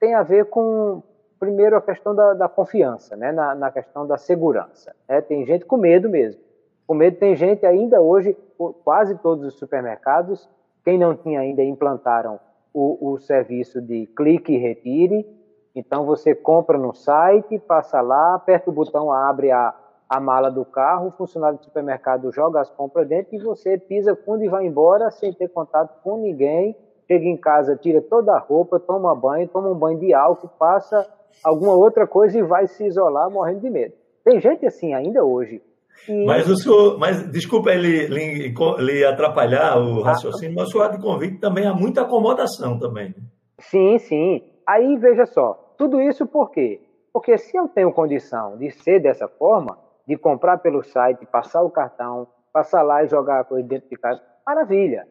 tem 0.00 0.14
a 0.14 0.22
ver 0.22 0.46
com 0.46 1.02
primeiro, 1.38 1.76
a 1.76 1.80
questão 1.80 2.14
da, 2.14 2.34
da 2.34 2.48
confiança, 2.48 3.16
né? 3.16 3.32
na, 3.32 3.54
na, 3.54 3.70
questão 3.70 4.06
da 4.06 4.18
segurança. 4.18 4.94
Né? 5.08 5.20
Tem 5.20 5.44
gente 5.46 5.64
com 5.64 5.76
medo 5.76 6.08
mesmo. 6.08 6.40
Com 6.86 6.94
medo, 6.94 7.16
tem 7.18 7.36
gente 7.36 7.64
ainda 7.66 8.00
hoje, 8.00 8.36
quase 8.84 9.16
todos 9.18 9.44
os 9.44 9.58
supermercados, 9.58 10.48
quem 10.84 10.98
não 10.98 11.14
tinha 11.14 11.40
ainda 11.40 11.62
implantaram 11.62 12.40
o, 12.72 13.12
o 13.12 13.18
serviço 13.18 13.80
de 13.80 14.06
clique 14.06 14.54
e 14.54 14.58
retire. 14.58 15.26
Então, 15.74 16.04
você 16.04 16.34
compra 16.34 16.78
no 16.78 16.94
site, 16.94 17.58
passa 17.58 18.00
lá, 18.00 18.34
aperta 18.34 18.70
o 18.70 18.72
botão, 18.72 19.12
abre 19.12 19.50
a, 19.50 19.74
a 20.08 20.18
mala 20.18 20.50
do 20.50 20.64
carro, 20.64 21.08
o 21.08 21.12
funcionário 21.12 21.58
do 21.58 21.64
supermercado 21.64 22.32
joga 22.32 22.60
as 22.60 22.70
compras 22.70 23.06
dentro 23.06 23.34
e 23.34 23.38
você 23.38 23.76
pisa 23.76 24.16
fundo 24.16 24.42
e 24.42 24.48
vai 24.48 24.66
embora 24.66 25.10
sem 25.10 25.32
ter 25.32 25.48
contato 25.48 26.00
com 26.02 26.16
ninguém. 26.16 26.74
Chega 27.08 27.24
em 27.24 27.36
casa, 27.36 27.74
tira 27.74 28.02
toda 28.02 28.32
a 28.32 28.38
roupa, 28.38 28.78
toma 28.78 29.14
banho, 29.14 29.48
toma 29.48 29.70
um 29.70 29.74
banho 29.74 29.98
de 29.98 30.12
álcool, 30.12 30.48
passa 30.58 31.08
alguma 31.42 31.74
outra 31.74 32.06
coisa 32.06 32.38
e 32.38 32.42
vai 32.42 32.66
se 32.66 32.86
isolar 32.86 33.30
morrendo 33.30 33.60
de 33.60 33.70
medo. 33.70 33.94
Tem 34.24 34.40
gente 34.40 34.66
assim 34.66 34.92
ainda 34.92 35.24
hoje. 35.24 35.62
E... 36.06 36.26
Mas 36.26 36.48
o 36.48 36.56
senhor, 36.56 36.98
mas 36.98 37.26
desculpa 37.30 37.70
ele 37.70 38.06
lhe, 38.06 39.04
atrapalhar 39.04 39.78
o 39.78 40.02
raciocínio, 40.02 40.54
mas 40.54 40.68
o 40.68 40.70
senhor 40.70 40.84
há 40.84 40.88
de 40.88 41.02
convite 41.02 41.38
também 41.38 41.66
há 41.66 41.72
muita 41.72 42.02
acomodação 42.02 42.78
também. 42.78 43.14
Sim, 43.58 43.98
sim. 43.98 44.42
Aí 44.66 44.96
veja 44.98 45.26
só, 45.26 45.74
tudo 45.76 46.00
isso 46.00 46.26
por 46.26 46.50
quê? 46.50 46.80
Porque 47.12 47.38
se 47.38 47.56
eu 47.56 47.66
tenho 47.68 47.92
condição 47.92 48.56
de 48.58 48.70
ser 48.70 49.00
dessa 49.00 49.26
forma, 49.26 49.78
de 50.06 50.16
comprar 50.16 50.58
pelo 50.58 50.82
site, 50.82 51.26
passar 51.26 51.62
o 51.62 51.70
cartão, 51.70 52.28
passar 52.52 52.82
lá 52.82 53.02
e 53.02 53.08
jogar 53.08 53.40
a 53.40 53.44
coisa 53.44 53.66
dentro 53.66 53.88
de 53.88 53.96
casa, 53.96 54.20
maravilha. 54.46 55.06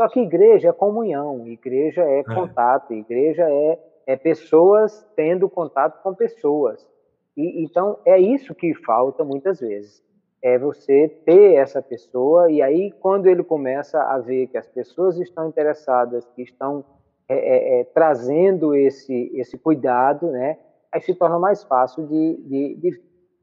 Só 0.00 0.08
que 0.08 0.20
igreja 0.20 0.70
é 0.70 0.72
comunhão, 0.72 1.46
igreja 1.46 2.02
é, 2.02 2.20
é. 2.20 2.24
contato, 2.24 2.94
igreja 2.94 3.46
é 3.50 3.78
é 4.06 4.16
pessoas 4.16 5.06
tendo 5.14 5.46
contato 5.46 6.02
com 6.02 6.14
pessoas. 6.14 6.88
E, 7.36 7.62
então, 7.62 7.98
é 8.06 8.18
isso 8.18 8.54
que 8.54 8.74
falta 8.74 9.22
muitas 9.22 9.60
vezes. 9.60 10.02
É 10.42 10.58
você 10.58 11.06
ter 11.24 11.56
essa 11.56 11.82
pessoa, 11.82 12.50
e 12.50 12.62
aí, 12.62 12.90
quando 12.92 13.26
ele 13.26 13.44
começa 13.44 14.00
a 14.02 14.18
ver 14.18 14.46
que 14.46 14.56
as 14.56 14.66
pessoas 14.66 15.20
estão 15.20 15.48
interessadas, 15.48 16.26
que 16.34 16.42
estão 16.42 16.84
é, 17.28 17.34
é, 17.34 17.80
é, 17.80 17.84
trazendo 17.84 18.74
esse, 18.74 19.30
esse 19.34 19.58
cuidado, 19.58 20.28
né, 20.28 20.58
aí 20.90 21.00
se 21.02 21.14
torna 21.14 21.38
mais 21.38 21.62
fácil 21.62 22.06
de, 22.06 22.36
de, 22.48 22.74
de, 22.76 23.02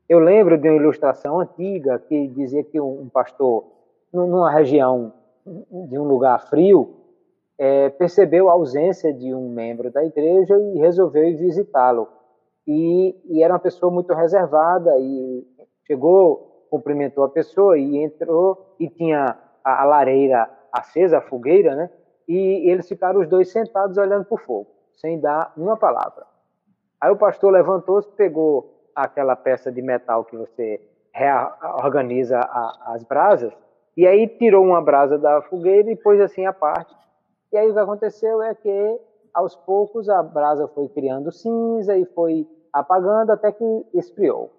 Eu 0.10 0.20
lembro 0.20 0.58
de 0.58 0.68
uma 0.68 0.76
ilustração 0.76 1.40
antiga 1.40 2.00
que 2.00 2.28
dizia 2.30 2.64
que 2.64 2.82
um 2.82 3.08
pastor, 3.10 3.64
numa 4.12 4.50
região 4.50 5.14
de 5.88 5.98
um 5.98 6.04
lugar 6.04 6.40
frio, 6.50 6.96
é, 7.58 7.90
percebeu 7.90 8.50
a 8.50 8.54
ausência 8.54 9.14
de 9.14 9.34
um 9.34 9.50
membro 9.50 9.92
da 9.92 10.04
igreja 10.04 10.56
e 10.58 10.80
resolveu 10.80 11.24
ir 11.24 11.36
visitá-lo. 11.36 12.08
E, 12.68 13.16
e, 13.26 13.42
era 13.42 13.54
uma 13.54 13.60
pessoa 13.60 13.92
muito 13.92 14.14
reservada 14.14 14.98
e 15.00 15.48
chegou, 15.86 16.68
cumprimentou 16.70 17.24
a 17.24 17.30
pessoa 17.30 17.78
e 17.78 17.98
entrou 17.98 18.76
e 18.80 18.90
tinha 18.90 19.38
a, 19.64 19.82
a 19.84 19.86
lareira 19.86 20.50
acesa, 20.72 21.20
a 21.20 21.22
fogueira, 21.22 21.76
né? 21.76 21.90
E 22.28 22.70
eles 22.70 22.88
ficaram 22.88 23.22
os 23.22 23.30
dois 23.30 23.50
sentados 23.52 23.98
olhando 23.98 24.26
para 24.26 24.36
o 24.36 24.38
fogo, 24.38 24.68
sem 24.94 25.20
dar 25.20 25.54
uma 25.56 25.78
palavra. 25.78 26.26
Aí 27.00 27.10
o 27.10 27.16
pastor 27.16 27.54
levantou-se, 27.54 28.12
pegou 28.12 28.90
aquela 28.94 29.36
peça 29.36 29.72
de 29.72 29.82
metal 29.82 30.26
que 30.26 30.36
você 30.36 30.82
reorganiza 31.14 32.40
as 32.86 33.04
brasas, 33.04 33.54
e 33.98 34.08
aí 34.08 34.28
tirou 34.28 34.64
uma 34.64 34.82
brasa 34.82 35.18
da 35.18 35.42
fogueira 35.42 35.92
e 35.92 35.96
pôs 35.96 36.22
assim 36.22 36.46
a 36.46 36.54
parte 36.54 36.96
e 37.52 37.58
aí 37.58 37.70
o 37.70 37.74
que 37.74 37.80
aconteceu 37.80 38.42
é 38.42 38.54
que, 38.54 39.00
aos 39.34 39.56
poucos, 39.56 40.10
a 40.10 40.22
brasa 40.22 40.68
foi 40.68 40.90
criando 40.90 41.32
cinza 41.32 41.96
e 41.96 42.06
foi 42.06 42.48
apagando 42.74 43.32
até 43.32 43.52
que 43.52 43.86
esfriou. 43.94 44.52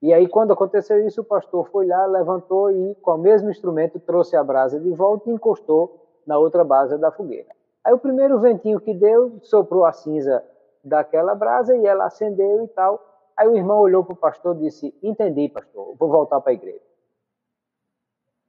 E 0.00 0.12
aí, 0.12 0.28
quando 0.28 0.52
aconteceu 0.52 1.04
isso, 1.06 1.20
o 1.20 1.24
pastor 1.24 1.68
foi 1.70 1.86
lá, 1.86 2.06
levantou 2.06 2.70
e, 2.70 2.94
com 2.96 3.12
o 3.12 3.18
mesmo 3.18 3.50
instrumento, 3.50 3.98
trouxe 4.00 4.36
a 4.36 4.42
brasa 4.42 4.78
de 4.78 4.90
volta 4.90 5.28
e 5.28 5.32
encostou 5.32 6.00
na 6.26 6.38
outra 6.38 6.64
base 6.64 6.96
da 6.98 7.10
fogueira. 7.10 7.48
Aí, 7.84 7.92
o 7.92 7.98
primeiro 7.98 8.38
ventinho 8.38 8.80
que 8.80 8.94
deu, 8.94 9.38
soprou 9.42 9.84
a 9.84 9.92
cinza 9.92 10.44
daquela 10.84 11.34
brasa 11.34 11.76
e 11.76 11.86
ela 11.86 12.06
acendeu 12.06 12.64
e 12.64 12.68
tal. 12.68 13.00
Aí, 13.36 13.48
o 13.48 13.56
irmão 13.56 13.80
olhou 13.80 14.04
para 14.04 14.14
o 14.14 14.16
pastor 14.16 14.56
e 14.56 14.60
disse: 14.60 14.94
Entendi, 15.02 15.48
pastor, 15.48 15.94
vou 15.98 16.08
voltar 16.08 16.40
para 16.40 16.52
a 16.52 16.54
igreja. 16.54 16.91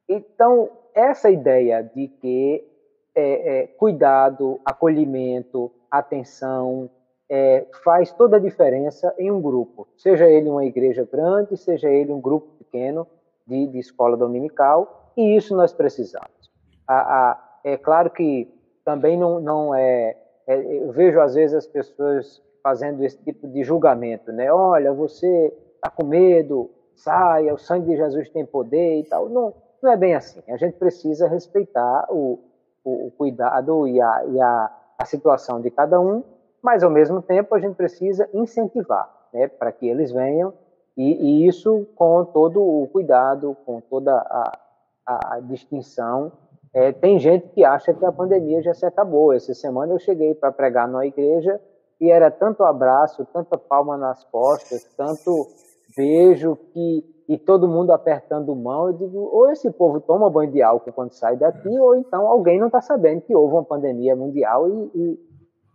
Então, 0.07 0.69
essa 0.93 1.29
ideia 1.29 1.81
de 1.81 2.07
que 2.07 2.67
é, 3.15 3.61
é, 3.61 3.67
cuidado, 3.67 4.59
acolhimento, 4.65 5.71
atenção, 5.89 6.89
é, 7.29 7.65
faz 7.83 8.11
toda 8.11 8.37
a 8.37 8.39
diferença 8.39 9.13
em 9.17 9.31
um 9.31 9.41
grupo, 9.41 9.87
seja 9.97 10.27
ele 10.27 10.49
uma 10.49 10.65
igreja 10.65 11.07
grande, 11.09 11.57
seja 11.57 11.89
ele 11.89 12.11
um 12.11 12.21
grupo 12.21 12.47
pequeno 12.57 13.07
de, 13.47 13.67
de 13.67 13.79
escola 13.79 14.17
dominical, 14.17 15.11
e 15.15 15.35
isso 15.35 15.55
nós 15.55 15.73
precisamos. 15.73 16.51
A, 16.87 17.31
a, 17.31 17.59
é 17.63 17.77
claro 17.77 18.09
que 18.09 18.51
também 18.83 19.17
não, 19.17 19.39
não 19.39 19.73
é, 19.73 20.17
é, 20.47 20.55
Eu 20.55 20.91
vejo 20.91 21.19
às 21.19 21.35
vezes 21.35 21.55
as 21.55 21.67
pessoas 21.67 22.41
fazendo 22.61 23.03
esse 23.03 23.17
tipo 23.17 23.47
de 23.47 23.63
julgamento, 23.63 24.31
né? 24.31 24.51
Olha, 24.51 24.93
você 24.93 25.53
está 25.75 25.89
com 25.89 26.05
medo, 26.05 26.69
saia, 26.95 27.53
o 27.53 27.57
sangue 27.57 27.91
de 27.91 27.97
Jesus 27.97 28.29
tem 28.29 28.45
poder 28.45 28.99
e 28.99 29.03
tal. 29.03 29.29
Não, 29.29 29.53
não 29.83 29.91
é 29.91 29.97
bem 29.97 30.15
assim. 30.15 30.41
A 30.47 30.57
gente 30.57 30.77
precisa 30.77 31.27
respeitar 31.27 32.07
o, 32.09 32.39
o, 32.83 33.07
o 33.07 33.11
cuidado 33.11 33.87
e, 33.87 34.01
a, 34.01 34.25
e 34.25 34.41
a, 34.41 34.71
a 34.97 35.05
situação 35.05 35.61
de 35.61 35.69
cada 35.69 35.99
um, 35.99 36.23
mas 36.61 36.83
ao 36.83 36.89
mesmo 36.89 37.21
tempo 37.21 37.53
a 37.53 37.59
gente 37.59 37.75
precisa 37.75 38.27
incentivar, 38.33 39.11
né? 39.33 39.47
Para 39.49 39.71
que 39.71 39.87
eles 39.87 40.11
venham 40.11 40.53
e, 40.95 41.43
e, 41.43 41.47
isso 41.47 41.87
com 41.95 42.23
todo 42.23 42.61
o 42.61 42.87
cuidado, 42.87 43.57
com 43.65 43.81
toda 43.81 44.13
a, 44.13 44.57
a, 45.05 45.39
distinção 45.41 46.31
é, 46.73 46.91
tem 46.91 47.19
gente 47.19 47.49
que 47.49 47.63
acha 47.63 47.93
que 47.93 48.05
a 48.05 48.11
pandemia 48.11 48.61
já 48.61 48.73
se 48.73 48.85
acabou. 48.85 49.33
Essa 49.33 49.53
semana 49.53 49.93
eu 49.93 49.99
cheguei 49.99 50.33
para 50.33 50.51
pregar 50.51 50.87
numa 50.87 51.05
igreja 51.05 51.59
e 51.99 52.09
era 52.09 52.31
tanto 52.31 52.63
abraço, 52.63 53.25
tanta 53.31 53.57
palma 53.57 53.97
nas 53.97 54.23
costas, 54.25 54.83
tanto 54.97 55.47
beijo 55.95 56.55
que 56.73 57.03
e 57.27 57.37
todo 57.37 57.67
mundo 57.67 57.91
apertando 57.91 58.55
mão. 58.55 58.87
Eu 58.87 58.93
digo, 58.93 59.17
ou 59.31 59.49
esse 59.49 59.69
povo 59.71 60.01
toma 60.01 60.29
banho 60.29 60.51
de 60.51 60.61
álcool 60.61 60.91
quando 60.91 61.11
sai 61.11 61.37
daqui, 61.37 61.69
ou 61.79 61.95
então 61.95 62.27
alguém 62.27 62.59
não 62.59 62.67
está 62.67 62.81
sabendo 62.81 63.21
que 63.21 63.35
houve 63.35 63.53
uma 63.53 63.63
pandemia 63.63 64.15
mundial 64.15 64.69
e, 64.69 64.91
e, 64.93 65.19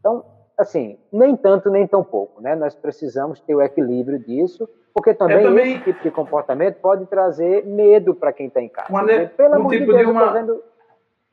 então 0.00 0.24
assim 0.56 0.98
nem 1.12 1.36
tanto 1.36 1.70
nem 1.70 1.86
tão 1.86 2.02
pouco, 2.02 2.40
né? 2.40 2.54
Nós 2.54 2.74
precisamos 2.74 3.40
ter 3.40 3.54
o 3.54 3.62
equilíbrio 3.62 4.18
disso, 4.18 4.68
porque 4.92 5.14
também, 5.14 5.42
também... 5.42 5.74
esse 5.74 5.84
tipo 5.84 6.02
de 6.02 6.10
comportamento 6.10 6.76
pode 6.80 7.06
trazer 7.06 7.64
medo 7.64 8.14
para 8.14 8.32
quem 8.32 8.48
está 8.48 8.60
em 8.60 8.68
casa. 8.68 8.88
Uma, 8.90 9.04
Pelo 9.04 9.64
um 9.64 9.68
tipo 9.68 9.86
de, 9.86 9.92
Deus, 9.92 9.98
de 9.98 10.06
uma... 10.06 10.32
Vendo... 10.32 10.62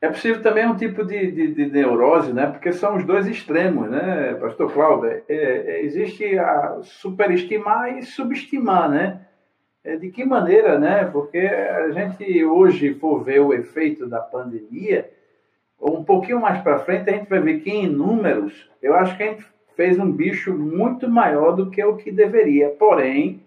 É 0.00 0.08
possível 0.08 0.42
também 0.42 0.66
um 0.68 0.76
tipo 0.76 1.04
de, 1.04 1.32
de, 1.32 1.54
de, 1.54 1.66
neurose, 1.70 2.32
né? 2.32 2.46
Porque 2.46 2.70
são 2.70 2.96
os 2.96 3.04
dois 3.04 3.26
extremos, 3.26 3.90
né, 3.90 4.34
Pastor 4.34 4.72
Cláudio? 4.72 5.08
É, 5.08 5.22
é, 5.28 5.84
existe 5.84 6.38
a 6.38 6.78
superestimar 6.82 7.98
e 7.98 8.02
subestimar, 8.02 8.90
né? 8.90 9.26
É, 9.86 9.94
de 9.94 10.10
que 10.10 10.24
maneira, 10.24 10.80
né? 10.80 11.04
Porque 11.04 11.38
a 11.38 11.92
gente 11.92 12.44
hoje 12.44 12.92
for 12.94 13.22
ver 13.22 13.40
o 13.40 13.54
efeito 13.54 14.04
da 14.08 14.18
pandemia, 14.18 15.08
um 15.80 16.02
pouquinho 16.02 16.40
mais 16.40 16.60
para 16.60 16.80
frente 16.80 17.08
a 17.08 17.12
gente 17.12 17.28
vai 17.28 17.38
ver 17.38 17.60
que 17.60 17.70
em 17.70 17.86
números, 17.86 18.68
eu 18.82 18.94
acho 18.94 19.16
que 19.16 19.22
a 19.22 19.26
gente 19.26 19.46
fez 19.76 19.96
um 19.96 20.10
bicho 20.10 20.52
muito 20.52 21.08
maior 21.08 21.52
do 21.52 21.70
que 21.70 21.84
o 21.84 21.96
que 21.96 22.10
deveria. 22.10 22.70
Porém, 22.70 23.40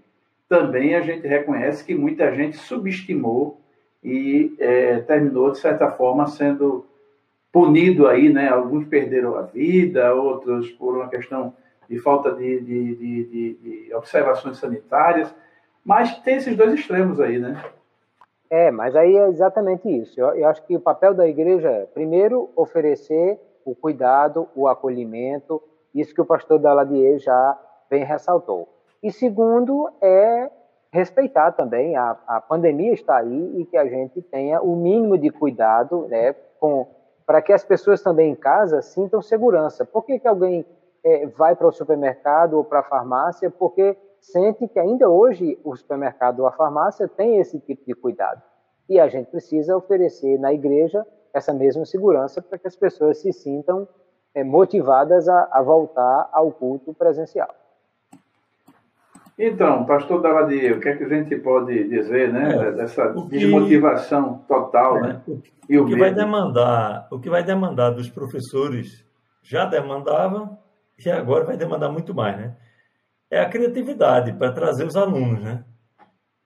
também 0.47 0.95
a 0.95 1.01
gente 1.01 1.27
reconhece 1.27 1.83
que 1.83 1.93
muita 1.93 2.33
gente 2.33 2.55
subestimou 2.55 3.59
e 4.01 4.55
é, 4.59 4.99
terminou, 4.99 5.51
de 5.51 5.57
certa 5.57 5.91
forma, 5.91 6.25
sendo 6.27 6.85
punido 7.51 8.07
aí, 8.07 8.31
né? 8.31 8.47
Alguns 8.47 8.85
perderam 8.85 9.35
a 9.35 9.41
vida, 9.41 10.13
outros 10.13 10.71
por 10.71 10.95
uma 10.95 11.09
questão 11.09 11.53
de 11.89 11.99
falta 11.99 12.31
de, 12.31 12.61
de, 12.61 12.95
de, 12.95 13.53
de 13.55 13.93
observações 13.93 14.57
sanitárias, 14.57 15.35
mas 15.83 16.17
tem 16.19 16.35
esses 16.35 16.55
dois 16.55 16.73
extremos 16.73 17.19
aí, 17.19 17.39
né? 17.39 17.61
É, 18.49 18.71
mas 18.71 18.95
aí 18.95 19.15
é 19.15 19.27
exatamente 19.27 19.87
isso. 19.87 20.19
Eu, 20.19 20.35
eu 20.35 20.47
acho 20.47 20.63
que 20.63 20.75
o 20.75 20.79
papel 20.79 21.13
da 21.13 21.27
igreja 21.27 21.69
é, 21.69 21.85
primeiro, 21.85 22.49
oferecer 22.55 23.39
o 23.63 23.75
cuidado, 23.75 24.47
o 24.55 24.67
acolhimento, 24.67 25.61
isso 25.93 26.13
que 26.13 26.21
o 26.21 26.25
pastor 26.25 26.59
Daladier 26.59 27.19
já 27.19 27.59
bem 27.89 28.03
ressaltou. 28.03 28.67
E 29.01 29.11
segundo, 29.11 29.89
é 30.01 30.49
respeitar 30.91 31.51
também, 31.51 31.95
a, 31.95 32.17
a 32.27 32.41
pandemia 32.41 32.93
está 32.93 33.17
aí 33.17 33.59
e 33.61 33.65
que 33.65 33.77
a 33.77 33.85
gente 33.85 34.21
tenha 34.23 34.61
o 34.61 34.75
mínimo 34.75 35.17
de 35.17 35.29
cuidado 35.29 36.07
né, 36.07 36.33
com 36.59 36.87
para 37.25 37.43
que 37.43 37.53
as 37.53 37.63
pessoas 37.63 38.01
também 38.01 38.31
em 38.31 38.35
casa 38.35 38.81
sintam 38.81 39.21
segurança. 39.21 39.85
Por 39.85 40.03
que, 40.03 40.17
que 40.17 40.27
alguém 40.27 40.65
é, 41.03 41.27
vai 41.27 41.55
para 41.55 41.67
o 41.67 41.71
supermercado 41.71 42.55
ou 42.55 42.63
para 42.63 42.79
a 42.79 42.83
farmácia? 42.83 43.51
Porque 43.51 43.95
sente 44.21 44.67
que 44.67 44.79
ainda 44.79 45.09
hoje 45.09 45.57
o 45.63 45.75
supermercado 45.75 46.41
ou 46.41 46.47
a 46.47 46.51
farmácia 46.51 47.07
tem 47.07 47.37
esse 47.37 47.59
tipo 47.59 47.85
de 47.85 47.93
cuidado. 47.93 48.41
E 48.87 48.99
a 48.99 49.07
gente 49.07 49.27
precisa 49.27 49.77
oferecer 49.77 50.39
na 50.39 50.53
igreja 50.53 51.05
essa 51.33 51.53
mesma 51.53 51.85
segurança 51.85 52.41
para 52.41 52.57
que 52.57 52.67
as 52.67 52.75
pessoas 52.75 53.19
se 53.19 53.31
sintam 53.31 53.87
é, 54.33 54.43
motivadas 54.43 55.27
a, 55.27 55.49
a 55.51 55.61
voltar 55.61 56.29
ao 56.31 56.51
culto 56.51 56.93
presencial. 56.93 57.49
Então, 59.37 59.85
pastor 59.85 60.21
Daladia, 60.21 60.75
o 60.75 60.81
que 60.81 60.89
é 60.89 60.97
que 60.97 61.03
a 61.05 61.07
gente 61.07 61.33
pode 61.37 61.87
dizer, 61.87 62.33
né, 62.33 62.55
é, 62.55 62.71
dessa 62.73 63.13
que, 63.13 63.21
desmotivação 63.29 64.43
total, 64.45 64.97
é, 64.97 65.01
né? 65.01 65.21
E 65.69 65.77
o, 65.79 65.83
o 65.83 65.85
que 65.85 65.91
medo. 65.93 66.01
vai 66.01 66.13
demandar, 66.13 67.07
o 67.09 67.19
que 67.19 67.29
vai 67.29 67.41
demandar 67.41 67.91
dos 67.91 68.09
professores 68.09 69.05
já 69.41 69.65
demandava 69.65 70.57
e 71.03 71.09
agora 71.09 71.45
vai 71.45 71.55
demandar 71.55 71.89
muito 71.89 72.13
mais, 72.13 72.35
né? 72.35 72.53
É 73.29 73.39
a 73.39 73.49
criatividade 73.49 74.33
para 74.33 74.51
trazer 74.51 74.85
os 74.85 74.95
alunos, 74.95 75.43
né? 75.43 75.63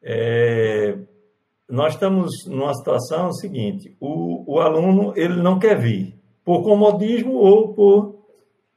É, 0.01 0.97
nós 1.69 1.93
estamos 1.93 2.45
numa 2.47 2.73
situação 2.73 3.31
seguinte: 3.31 3.95
o, 3.99 4.55
o 4.55 4.59
aluno 4.59 5.13
ele 5.15 5.41
não 5.41 5.57
quer 5.57 5.79
vir 5.79 6.19
por 6.43 6.61
comodismo 6.61 7.35
ou 7.35 7.73
por 7.73 8.25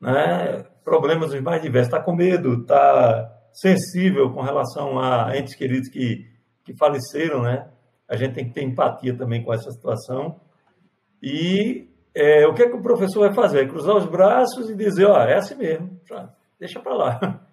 né, 0.01 0.65
problemas 0.85 1.39
mais 1.41 1.61
diversos, 1.61 1.93
está 1.93 2.03
com 2.03 2.15
medo, 2.15 2.61
está 2.61 3.33
sensível 3.53 4.31
com 4.33 4.41
relação 4.41 4.99
a 5.01 5.37
entes 5.37 5.55
queridos 5.55 5.89
que, 5.89 6.27
que 6.65 6.77
faleceram, 6.77 7.43
né? 7.43 7.69
A 8.09 8.17
gente 8.17 8.35
tem 8.35 8.45
que 8.47 8.55
ter 8.55 8.63
empatia 8.63 9.17
também 9.17 9.43
com 9.43 9.53
essa 9.53 9.71
situação. 9.71 10.41
E 11.21 11.89
é, 12.15 12.47
o 12.47 12.55
que 12.55 12.63
é 12.63 12.69
que 12.69 12.77
o 12.77 12.83
professor 12.83 13.21
vai 13.21 13.35
fazer? 13.35 13.65
É 13.65 13.69
cruzar 13.69 13.97
os 13.97 14.07
braços 14.07 14.71
e 14.71 14.77
dizer, 14.77 15.07
ó, 15.07 15.19
é 15.23 15.35
assim 15.35 15.57
mesmo, 15.57 16.01
deixa 16.59 16.79
para 16.79 16.95
lá. 16.95 17.41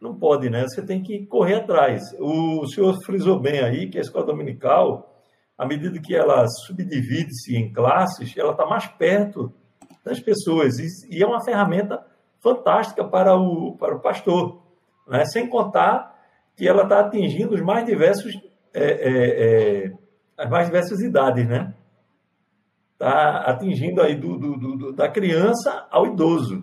Não 0.00 0.14
pode, 0.14 0.48
né? 0.48 0.62
Você 0.62 0.82
tem 0.82 1.02
que 1.02 1.26
correr 1.26 1.56
atrás. 1.56 2.02
O 2.18 2.66
senhor 2.66 2.96
frisou 3.04 3.38
bem 3.38 3.60
aí 3.60 3.88
que 3.88 3.98
a 3.98 4.00
escola 4.00 4.24
dominical, 4.24 5.14
à 5.58 5.66
medida 5.66 6.00
que 6.00 6.14
ela 6.14 6.46
subdivide-se 6.66 7.54
em 7.54 7.72
classes, 7.72 8.34
ela 8.36 8.52
está 8.52 8.64
mais 8.64 8.86
perto 8.86 9.52
das 10.02 10.18
pessoas. 10.18 10.78
E, 10.78 11.22
é 11.22 11.26
uma 11.26 11.44
ferramenta 11.44 12.02
fantástica 12.38 13.04
para 13.04 13.36
o, 13.36 13.76
para 13.76 13.94
o 13.94 14.00
pastor 14.00 14.62
né? 15.10 15.24
sem 15.26 15.46
contar 15.48 16.16
que 16.56 16.66
ela 16.66 16.84
está 16.84 17.00
atingindo 17.00 17.54
os 17.54 17.60
mais 17.60 17.84
diversos, 17.84 18.32
é, 18.72 18.84
é, 18.84 19.84
é, 19.86 19.92
as 20.38 20.48
mais 20.48 20.66
diversas 20.66 21.00
idades, 21.00 21.46
né? 21.46 21.74
Está 22.92 23.38
atingindo 23.46 24.00
aí 24.02 24.14
do, 24.14 24.38
do, 24.38 24.56
do, 24.76 24.92
da 24.92 25.08
criança 25.08 25.86
ao 25.90 26.06
idoso. 26.06 26.62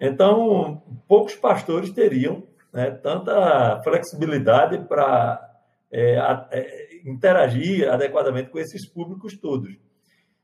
Então, 0.00 0.82
poucos 1.06 1.34
pastores 1.34 1.90
teriam 1.92 2.42
né, 2.76 2.90
tanta 2.90 3.80
flexibilidade 3.82 4.86
para 4.86 5.42
é, 5.90 6.16
é, 6.50 7.00
interagir 7.06 7.90
adequadamente 7.90 8.50
com 8.50 8.58
esses 8.58 8.86
públicos 8.92 9.38
todos. 9.40 9.74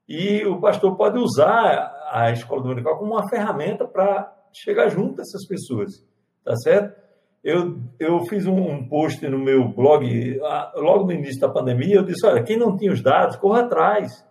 E 0.08 0.42
o 0.46 0.58
pastor 0.58 0.96
pode 0.96 1.18
usar 1.18 1.92
a 2.10 2.30
escola 2.32 2.62
dominical 2.62 2.98
como 2.98 3.12
uma 3.12 3.28
ferramenta 3.28 3.86
para 3.86 4.34
chegar 4.50 4.88
junto 4.88 5.20
a 5.20 5.22
essas 5.22 5.46
pessoas, 5.46 6.04
tá 6.42 6.56
certo? 6.56 7.02
eu, 7.44 7.80
eu 7.98 8.20
fiz 8.26 8.46
um, 8.46 8.56
um, 8.56 8.88
post 8.88 9.26
no 9.28 9.38
meu 9.38 9.68
blog, 9.68 10.40
logo 10.76 11.04
no 11.04 11.12
início 11.12 11.40
da 11.40 11.48
pandemia, 11.48 11.96
eu 11.96 12.04
disse, 12.04 12.24
olha, 12.24 12.42
quem 12.42 12.56
não 12.56 12.76
tinha 12.76 12.92
os 12.92 13.02
dados, 13.02 13.36
corra 13.36 13.62
atrás. 13.62 14.24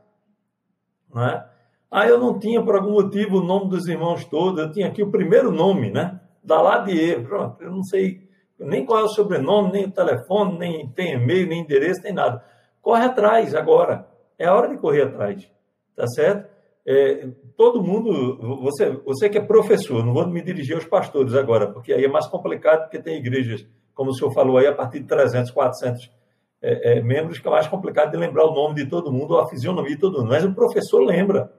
Não 1.14 1.28
é? 1.28 1.46
Ah, 1.92 2.08
eu 2.08 2.18
não 2.18 2.40
tinha, 2.40 2.64
por 2.64 2.76
algum 2.76 2.94
motivo, 2.94 3.40
o 3.40 3.44
nome 3.44 3.70
dos 3.70 3.86
irmãos 3.88 4.24
todos, 4.26 4.62
eu 4.62 4.72
tinha 4.72 4.88
aqui 4.88 5.04
o 5.04 5.12
primeiro 5.12 5.52
nome, 5.52 5.92
né? 5.92 6.21
Da 6.44 6.62
Ladier, 6.62 7.24
pronto, 7.24 7.62
eu 7.62 7.72
não 7.72 7.84
sei 7.84 8.30
nem 8.60 8.86
qual 8.86 9.00
é 9.00 9.04
o 9.04 9.10
sobrenome, 9.10 9.72
nem 9.72 9.86
o 9.86 9.92
telefone, 9.92 10.58
nem 10.58 10.90
tem 10.90 11.14
e-mail, 11.14 11.48
nem 11.48 11.62
endereço, 11.62 12.02
nem 12.04 12.14
nada. 12.14 12.44
Corre 12.82 13.06
atrás 13.06 13.56
agora, 13.56 14.08
é 14.38 14.46
a 14.46 14.56
hora 14.56 14.70
de 14.70 14.78
correr 14.78 15.04
atrás, 15.04 15.50
tá 15.96 16.08
certo? 16.08 16.52
é, 16.86 17.28
todo 17.56 17.84
mundo, 17.84 18.60
você, 18.62 18.90
você 19.06 19.30
que 19.30 19.38
é 19.38 19.42
professor, 19.42 20.04
não 20.04 20.14
vou 20.14 20.28
me 20.28 20.42
dirigir 20.42 20.76
aos 20.76 20.86
pastores 20.86 21.34
agora, 21.36 21.68
porque 21.68 21.94
aí 21.94 22.04
é 22.04 22.08
mais 22.08 22.28
complicado, 22.28 22.84
porque 22.84 23.00
tem 23.00 23.18
igrejas, 23.18 23.66
como 23.94 24.12
o 24.12 24.14
senhor 24.14 24.34
falou 24.34 24.58
aí, 24.58 24.68
a 24.68 24.74
partir 24.74 25.00
de 25.00 25.06
300, 25.06 25.52
400 25.52 26.12
é, 26.62 26.98
é, 26.98 27.02
membros, 27.02 27.40
que 27.40 27.48
é 27.48 27.52
mais 27.52 27.68
complicado 27.68 28.12
de 28.12 28.18
lembrar 28.18 28.46
o 28.46 28.54
nome 28.54 28.76
de 28.76 28.88
todo 28.88 29.12
mundo 29.12 29.38
a 29.38 29.48
fisionomia 29.48 29.96
de 29.96 30.02
todo 30.02 30.20
mundo. 30.20 30.30
Mas 30.30 30.44
o 30.44 30.54
professor 30.54 31.02
lembra. 31.04 31.52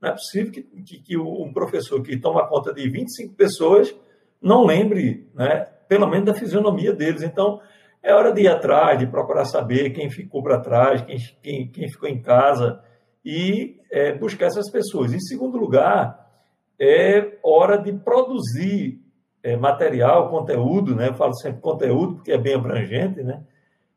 Não 0.00 0.08
é 0.08 0.12
possível 0.12 0.50
que, 0.50 0.62
que, 0.62 0.98
que 0.98 1.18
um 1.18 1.52
professor 1.52 2.02
que 2.02 2.18
toma 2.18 2.46
conta 2.48 2.72
de 2.72 2.88
25 2.88 3.34
pessoas 3.34 3.94
não 4.40 4.64
lembre, 4.64 5.28
né, 5.34 5.66
pelo 5.88 6.06
menos 6.06 6.26
da 6.26 6.34
fisionomia 6.34 6.92
deles. 6.92 7.22
Então, 7.22 7.60
é 8.02 8.14
hora 8.14 8.32
de 8.32 8.42
ir 8.42 8.48
atrás, 8.48 8.98
de 8.98 9.06
procurar 9.06 9.44
saber 9.44 9.90
quem 9.90 10.08
ficou 10.10 10.42
para 10.42 10.60
trás, 10.60 11.02
quem, 11.02 11.18
quem, 11.42 11.68
quem 11.68 11.88
ficou 11.88 12.08
em 12.08 12.22
casa, 12.22 12.82
e 13.24 13.78
é, 13.90 14.14
buscar 14.14 14.46
essas 14.46 14.70
pessoas. 14.70 15.12
Em 15.12 15.20
segundo 15.20 15.58
lugar, 15.58 16.30
é 16.78 17.38
hora 17.42 17.76
de 17.76 17.92
produzir 17.92 19.00
é, 19.42 19.56
material, 19.56 20.30
conteúdo, 20.30 20.94
né? 20.94 21.08
Eu 21.08 21.14
falo 21.14 21.34
sempre 21.34 21.60
conteúdo 21.60 22.16
porque 22.16 22.32
é 22.32 22.38
bem 22.38 22.54
abrangente, 22.54 23.22
né? 23.22 23.42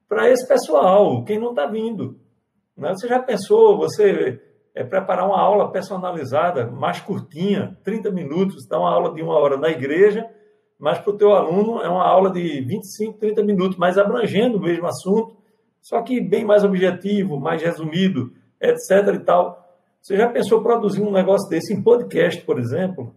Para 0.08 0.30
esse 0.30 0.48
pessoal, 0.48 1.24
quem 1.24 1.40
não 1.40 1.52
está 1.52 1.66
vindo. 1.66 2.20
Né? 2.76 2.90
Você 2.90 3.08
já 3.08 3.20
pensou 3.22 3.78
você 3.78 4.42
é, 4.76 4.84
preparar 4.84 5.28
uma 5.28 5.40
aula 5.40 5.72
personalizada, 5.72 6.66
mais 6.66 7.00
curtinha, 7.00 7.78
30 7.84 8.12
minutos, 8.12 8.68
dar 8.68 8.80
uma 8.80 8.92
aula 8.92 9.14
de 9.14 9.22
uma 9.22 9.38
hora 9.38 9.58
na 9.58 9.70
igreja, 9.70 10.28
mas 10.80 11.00
para 11.00 11.12
o 11.12 11.18
teu 11.18 11.34
aluno 11.34 11.82
é 11.82 11.88
uma 11.88 12.04
aula 12.04 12.32
de 12.32 12.62
25, 12.62 13.20
30 13.20 13.44
minutos, 13.44 13.78
mas 13.78 13.98
abrangendo 13.98 14.58
o 14.58 14.62
mesmo 14.62 14.88
assunto, 14.88 15.38
só 15.82 16.02
que 16.02 16.20
bem 16.20 16.44
mais 16.44 16.64
objetivo, 16.64 17.40
mais 17.40 17.62
resumido, 17.62 18.34
etc. 18.60 19.16
e 19.16 19.20
tal. 19.20 19.64
Você 20.02 20.18
já 20.18 20.28
pensou 20.28 20.62
produzir 20.62 21.02
um 21.02 21.12
negócio 21.12 21.48
desse 21.50 21.74
em 21.74 21.82
podcast, 21.82 22.42
por 22.44 22.60
exemplo, 22.60 23.16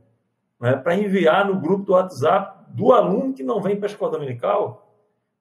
né, 0.61 0.77
para 0.77 0.95
enviar 0.95 1.47
no 1.47 1.61
grupo 1.61 1.85
do 1.85 1.93
WhatsApp 1.93 2.67
do 2.69 2.93
aluno 2.93 3.33
que 3.33 3.43
não 3.43 3.61
vem 3.61 3.77
para 3.77 3.87
a 3.87 3.91
escola 3.91 4.13
dominical? 4.13 4.87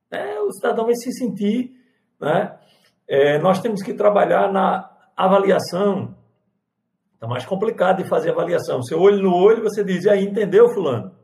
É, 0.09 0.39
o 0.39 0.51
cidadão 0.51 0.85
vai 0.85 0.95
se 0.95 1.11
sentir. 1.11 1.71
Né? 2.19 2.57
É, 3.07 3.37
nós 3.39 3.59
temos 3.59 3.83
que 3.83 3.93
trabalhar 3.93 4.51
na 4.51 4.94
avaliação. 5.15 6.15
Está 7.13 7.27
mais 7.27 7.45
complicado 7.45 8.03
de 8.03 8.09
fazer 8.09 8.31
avaliação. 8.31 8.81
Seu 8.83 8.99
olho 8.99 9.21
no 9.21 9.33
olho, 9.33 9.63
você 9.63 9.83
diz, 9.83 10.05
e 10.05 10.09
aí, 10.09 10.25
entendeu, 10.25 10.69
fulano? 10.69 11.15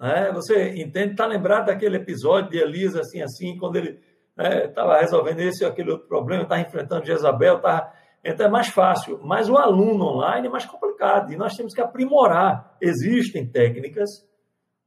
É, 0.00 0.32
você 0.32 0.70
entende, 0.80 1.12
está 1.12 1.26
lembrado 1.26 1.66
daquele 1.66 1.96
episódio 1.96 2.50
de 2.50 2.58
Elisa, 2.58 3.00
assim, 3.00 3.20
assim, 3.20 3.58
quando 3.58 3.76
ele 3.76 4.00
estava 4.36 4.96
é, 4.96 5.00
resolvendo 5.00 5.40
esse 5.40 5.64
ou 5.64 5.70
aquele 5.70 5.90
outro 5.90 6.06
problema, 6.06 6.44
estava 6.44 6.60
enfrentando 6.60 7.04
Jezabel, 7.04 7.56
estava... 7.56 7.92
Então 8.24 8.46
é 8.46 8.50
mais 8.50 8.68
fácil, 8.68 9.20
mas 9.22 9.48
o 9.48 9.56
aluno 9.56 10.04
online 10.04 10.46
é 10.46 10.50
mais 10.50 10.66
complicado 10.66 11.32
e 11.32 11.36
nós 11.36 11.54
temos 11.54 11.74
que 11.74 11.80
aprimorar. 11.80 12.76
Existem 12.80 13.48
técnicas 13.48 14.08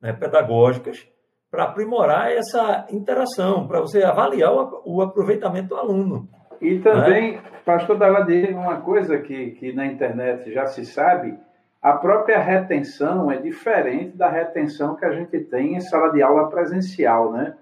né, 0.02 0.14
pedagógicas 0.14 1.08
para 1.50 1.66
aprimorar 1.66 2.32
essa 2.32 2.88
interação, 2.90 3.68
para 3.68 3.82
você 3.82 4.04
avaliar 4.04 4.52
o, 4.54 5.02
aproveitamento 5.02 5.70
do 5.70 5.76
aluno. 5.76 6.30
E 6.62 6.78
também, 6.80 7.34
né? 7.34 7.42
pastor 7.66 7.98
Daladir, 7.98 8.56
uma 8.56 8.82
coisa 8.82 9.18
que, 9.18 9.52
que 9.52 9.74
na 9.74 9.88
internet 9.88 10.54
já 10.54 10.68
se 10.68 10.86
sabe, 10.86 11.36
a 11.82 11.94
própria 11.94 12.38
retenção 12.40 13.32
é 13.32 13.38
diferente 13.38 14.16
da 14.16 14.30
retenção 14.30 14.96
que 14.96 15.04
a 15.04 15.12
gente 15.12 15.40
tem 15.40 15.76
em 15.76 15.80
sala 15.80 16.12
de 16.12 16.22
aula 16.22 16.50
presencial, 16.50 17.32
né? 17.32 17.56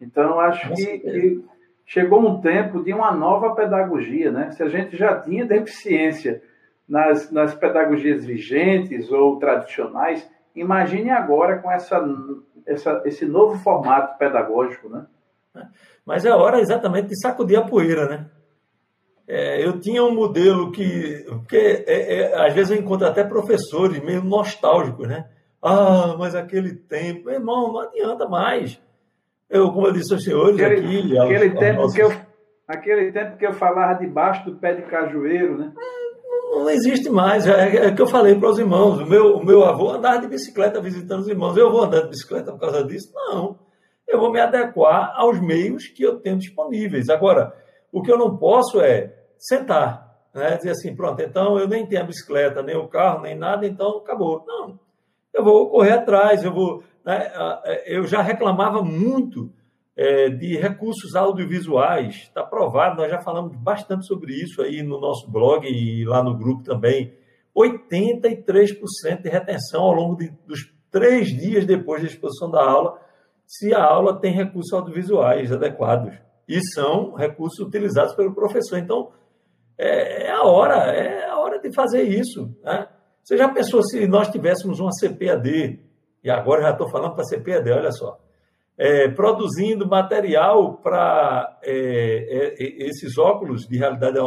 Então, 0.00 0.40
acho 0.40 0.74
que, 0.74 0.98
que, 0.98 1.44
chegou 1.86 2.20
um 2.20 2.40
tempo 2.40 2.82
de 2.82 2.92
uma 2.92 3.12
nova 3.12 3.54
pedagogia, 3.54 4.32
né? 4.32 4.50
Se 4.50 4.62
a 4.64 4.68
gente 4.68 4.96
já 4.96 5.20
tinha 5.20 5.44
deficiência 5.44 6.42
nas, 6.88 7.30
nas 7.30 7.54
pedagogias 7.54 8.24
vigentes 8.24 9.12
ou 9.12 9.38
tradicionais, 9.38 10.28
imagine 10.56 11.10
agora 11.10 11.58
com 11.58 11.70
essa, 11.70 12.04
essa, 12.66 13.02
esse 13.04 13.24
novo 13.24 13.56
formato 13.58 14.18
pedagógico, 14.18 14.88
né? 14.88 15.06
Mas 16.04 16.24
é 16.24 16.30
hora 16.30 16.60
exatamente 16.60 17.08
de 17.08 17.20
sacudir 17.20 17.58
a 17.58 17.62
poeira, 17.62 18.06
né? 18.06 18.30
É, 19.26 19.64
eu 19.64 19.80
tinha 19.80 20.04
um 20.04 20.14
modelo 20.14 20.70
que. 20.70 21.24
Porque 21.26 21.56
é, 21.86 22.20
é, 22.20 22.46
às 22.46 22.52
vezes 22.52 22.70
eu 22.70 22.76
encontro 22.76 23.06
até 23.06 23.24
professores 23.24 24.02
meio 24.04 24.22
nostálgicos, 24.22 25.08
né? 25.08 25.26
Ah, 25.62 26.14
mas 26.18 26.34
aquele 26.34 26.74
tempo. 26.74 27.24
Meu 27.24 27.34
irmão, 27.34 27.72
não 27.72 27.80
adianta 27.80 28.28
mais. 28.28 28.78
Eu, 29.48 29.72
como 29.72 29.86
eu 29.86 29.92
disse 29.92 30.12
aos 30.12 30.22
senhores 30.22 30.60
aquele, 30.60 31.18
aqui. 31.18 31.18
Aquele, 31.18 31.48
aos, 31.48 31.58
tempo 31.58 31.80
aos 31.80 31.94
que 31.94 32.02
eu, 32.02 32.12
aquele 32.68 33.12
tempo 33.12 33.36
que 33.38 33.46
eu 33.46 33.54
falava 33.54 33.98
debaixo 33.98 34.44
do 34.44 34.56
pé 34.56 34.74
de 34.74 34.82
cajueiro, 34.82 35.56
né? 35.56 35.72
Não, 36.50 36.64
não 36.64 36.70
existe 36.70 37.08
mais. 37.08 37.46
É, 37.46 37.86
é 37.86 37.92
que 37.92 38.02
eu 38.02 38.06
falei 38.06 38.34
para 38.34 38.50
os 38.50 38.58
irmãos. 38.58 39.00
O 39.00 39.06
meu, 39.06 39.36
o 39.36 39.44
meu 39.44 39.64
avô 39.64 39.90
andava 39.90 40.20
de 40.20 40.28
bicicleta 40.28 40.82
visitando 40.82 41.20
os 41.20 41.28
irmãos. 41.28 41.56
Eu 41.56 41.70
vou 41.70 41.82
andar 41.82 42.02
de 42.02 42.08
bicicleta 42.08 42.52
por 42.52 42.60
causa 42.60 42.84
disso? 42.84 43.10
Não. 43.14 43.58
Eu 44.14 44.20
vou 44.20 44.30
me 44.30 44.40
adequar 44.40 45.12
aos 45.16 45.40
meios 45.40 45.88
que 45.88 46.04
eu 46.04 46.20
tenho 46.20 46.38
disponíveis. 46.38 47.08
Agora 47.08 47.52
o 47.92 48.00
que 48.02 48.10
eu 48.10 48.18
não 48.18 48.36
posso 48.36 48.80
é 48.80 49.12
sentar, 49.38 50.18
né? 50.34 50.56
dizer 50.56 50.70
assim, 50.70 50.94
pronto, 50.94 51.20
então 51.20 51.58
eu 51.58 51.68
nem 51.68 51.86
tenho 51.86 52.02
a 52.02 52.06
bicicleta, 52.06 52.62
nem 52.62 52.76
o 52.76 52.88
carro, 52.88 53.22
nem 53.22 53.36
nada, 53.36 53.66
então 53.66 53.98
acabou. 53.98 54.44
Não, 54.46 54.78
eu 55.32 55.44
vou 55.44 55.70
correr 55.70 55.92
atrás, 55.92 56.44
eu 56.44 56.52
vou. 56.52 56.82
Né? 57.04 57.30
É, 57.64 57.96
eu 57.96 58.04
já 58.04 58.22
reclamava 58.22 58.82
muito 58.82 59.52
é, 59.96 60.28
de 60.28 60.56
recursos 60.56 61.14
audiovisuais, 61.14 62.16
está 62.22 62.42
provado, 62.42 62.96
nós 62.96 63.10
já 63.10 63.20
falamos 63.20 63.56
bastante 63.56 64.06
sobre 64.06 64.32
isso 64.32 64.62
aí 64.62 64.82
no 64.82 65.00
nosso 65.00 65.30
blog 65.30 65.66
e 65.66 66.04
lá 66.04 66.22
no 66.22 66.36
grupo 66.36 66.62
também. 66.62 67.12
83% 67.56 69.22
de 69.22 69.28
retenção 69.28 69.82
ao 69.82 69.92
longo 69.92 70.16
de, 70.16 70.32
dos 70.46 70.72
três 70.90 71.28
dias 71.28 71.64
depois 71.64 72.02
da 72.02 72.08
exposição 72.08 72.50
da 72.50 72.60
aula, 72.60 73.00
se 73.46 73.74
a 73.74 73.82
aula 73.82 74.18
tem 74.20 74.32
recursos 74.32 74.72
audiovisuais 74.72 75.52
adequados 75.52 76.14
e 76.48 76.60
são 76.72 77.14
recursos 77.14 77.58
utilizados 77.58 78.14
pelo 78.14 78.34
professor. 78.34 78.78
Então, 78.78 79.12
é, 79.78 80.26
é 80.26 80.30
a 80.30 80.42
hora, 80.42 80.76
é 80.92 81.28
a 81.28 81.38
hora 81.38 81.58
de 81.60 81.72
fazer 81.72 82.02
isso. 82.02 82.54
Né? 82.62 82.86
Você 83.22 83.36
já 83.36 83.48
pensou 83.48 83.82
se 83.82 84.06
nós 84.06 84.28
tivéssemos 84.28 84.80
uma 84.80 84.90
CPAD, 84.90 85.80
e 86.22 86.30
agora 86.30 86.62
já 86.62 86.70
estou 86.70 86.88
falando 86.88 87.14
para 87.14 87.24
CPAD, 87.24 87.70
olha 87.70 87.92
só, 87.92 88.18
é, 88.76 89.08
produzindo 89.08 89.88
material 89.88 90.74
para 90.78 91.58
é, 91.62 91.72
é, 91.72 92.86
esses 92.86 93.16
óculos 93.18 93.66
de 93.66 93.78
realidade 93.78 94.18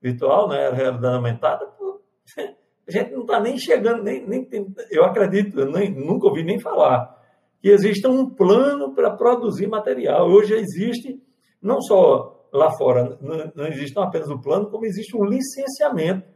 virtual, 0.00 0.48
né, 0.48 0.70
realidade 0.70 1.14
aumentada, 1.14 1.66
pô, 1.66 2.00
a 2.88 2.90
gente 2.90 3.12
não 3.12 3.22
está 3.22 3.40
nem 3.40 3.58
chegando, 3.58 4.02
nem, 4.02 4.26
nem 4.26 4.48
eu 4.90 5.04
acredito, 5.04 5.60
eu 5.60 5.70
nem, 5.70 5.90
nunca 5.90 6.26
ouvi 6.26 6.42
nem 6.42 6.58
falar 6.58 7.17
que 7.60 7.68
exista 7.68 8.08
um 8.08 8.28
plano 8.28 8.94
para 8.94 9.10
produzir 9.10 9.66
material. 9.66 10.28
Hoje 10.28 10.54
existe 10.54 11.20
não 11.60 11.80
só 11.80 12.48
lá 12.52 12.70
fora, 12.76 13.18
não, 13.20 13.52
não 13.54 13.66
existe 13.66 13.98
apenas 13.98 14.28
o 14.30 14.40
plano, 14.40 14.70
como 14.70 14.86
existe 14.86 15.16
um 15.16 15.24
licenciamento. 15.24 16.26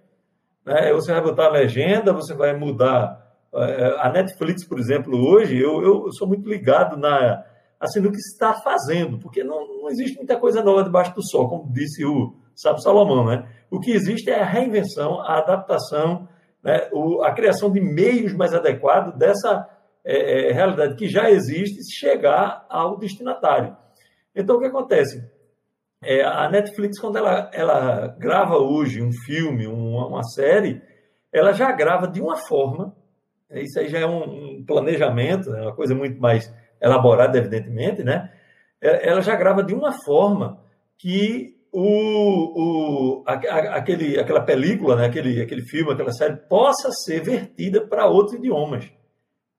Né? 0.65 0.93
Você 0.93 1.13
vai 1.13 1.23
botar 1.23 1.47
a 1.47 1.53
legenda, 1.53 2.13
você 2.13 2.35
vai 2.35 2.57
mudar. 2.57 3.21
Eh, 3.55 3.97
a 3.99 4.11
Netflix, 4.11 4.67
por 4.67 4.79
exemplo, 4.79 5.17
hoje, 5.17 5.59
eu, 5.59 5.83
eu 5.83 6.13
sou 6.13 6.27
muito 6.27 6.49
ligado 6.49 6.97
na, 6.97 7.45
assim, 7.81 8.01
no 8.01 8.11
que 8.11 8.19
está 8.19 8.55
fazendo, 8.55 9.19
porque 9.19 9.43
não, 9.43 9.67
não 9.83 9.89
existe 9.89 10.17
muita 10.17 10.39
coisa 10.39 10.63
nova 10.63 10.85
debaixo 10.85 11.15
do 11.15 11.27
sol, 11.27 11.49
como 11.49 11.73
disse 11.73 12.05
o 12.05 12.35
Sábio 12.55 12.83
Salomão. 12.83 13.27
Né? 13.27 13.49
O 13.71 13.81
que 13.81 13.91
existe 13.91 14.31
é 14.31 14.41
a 14.41 14.47
reinvenção, 14.47 15.21
a 15.21 15.39
adaptação, 15.39 16.29
né? 16.63 16.89
o, 16.93 17.23
a 17.23 17.33
criação 17.33 17.71
de 17.71 17.81
meios 17.81 18.33
mais 18.35 18.55
adequados 18.55 19.17
dessa 19.19 19.69
é, 20.05 20.49
é, 20.49 20.53
realidade 20.53 20.97
que 20.97 21.09
já 21.09 21.31
existe 21.31 21.95
chegar 21.95 22.67
ao 22.69 22.99
destinatário. 22.99 23.77
Então, 24.35 24.57
o 24.57 24.61
que 24.61 24.67
acontece? 24.67 25.23
É, 26.03 26.25
a 26.25 26.49
Netflix, 26.51 26.99
quando 26.99 27.17
ela, 27.17 27.51
ela 27.53 28.09
grava 28.19 28.57
hoje 28.57 29.03
um 29.03 29.13
filme, 29.13 29.67
uma, 29.67 30.07
uma 30.09 30.23
série, 30.25 30.83
ela 31.33 31.53
já 31.53 31.71
grava 31.71 32.09
de 32.09 32.21
uma 32.21 32.37
forma, 32.37 32.95
né, 33.49 33.63
isso 33.63 33.79
aí 33.79 33.89
já 33.89 34.01
é 34.01 34.07
um, 34.07 34.59
um 34.59 34.65
planejamento, 34.65 35.55
é 35.55 35.63
uma 35.63 35.75
coisa 35.75 35.95
muito 35.95 36.21
mais 36.21 36.53
elaborada, 36.81 37.39
evidentemente, 37.39 38.03
né? 38.03 38.33
É, 38.81 39.09
ela 39.09 39.21
já 39.21 39.37
grava 39.37 39.63
de 39.63 39.73
uma 39.73 39.93
forma 40.05 40.61
que 40.99 41.55
o, 41.73 43.21
o, 43.21 43.25
a, 43.27 43.35
a, 43.35 43.77
aquele, 43.77 44.19
aquela 44.19 44.43
película, 44.43 44.97
né? 44.97 45.07
aquele, 45.07 45.41
aquele 45.41 45.63
filme, 45.63 45.93
aquela 45.93 46.13
série, 46.13 46.37
possa 46.37 46.91
ser 46.91 47.23
vertida 47.23 47.87
para 47.87 48.07
outros 48.07 48.37
idiomas. 48.37 48.91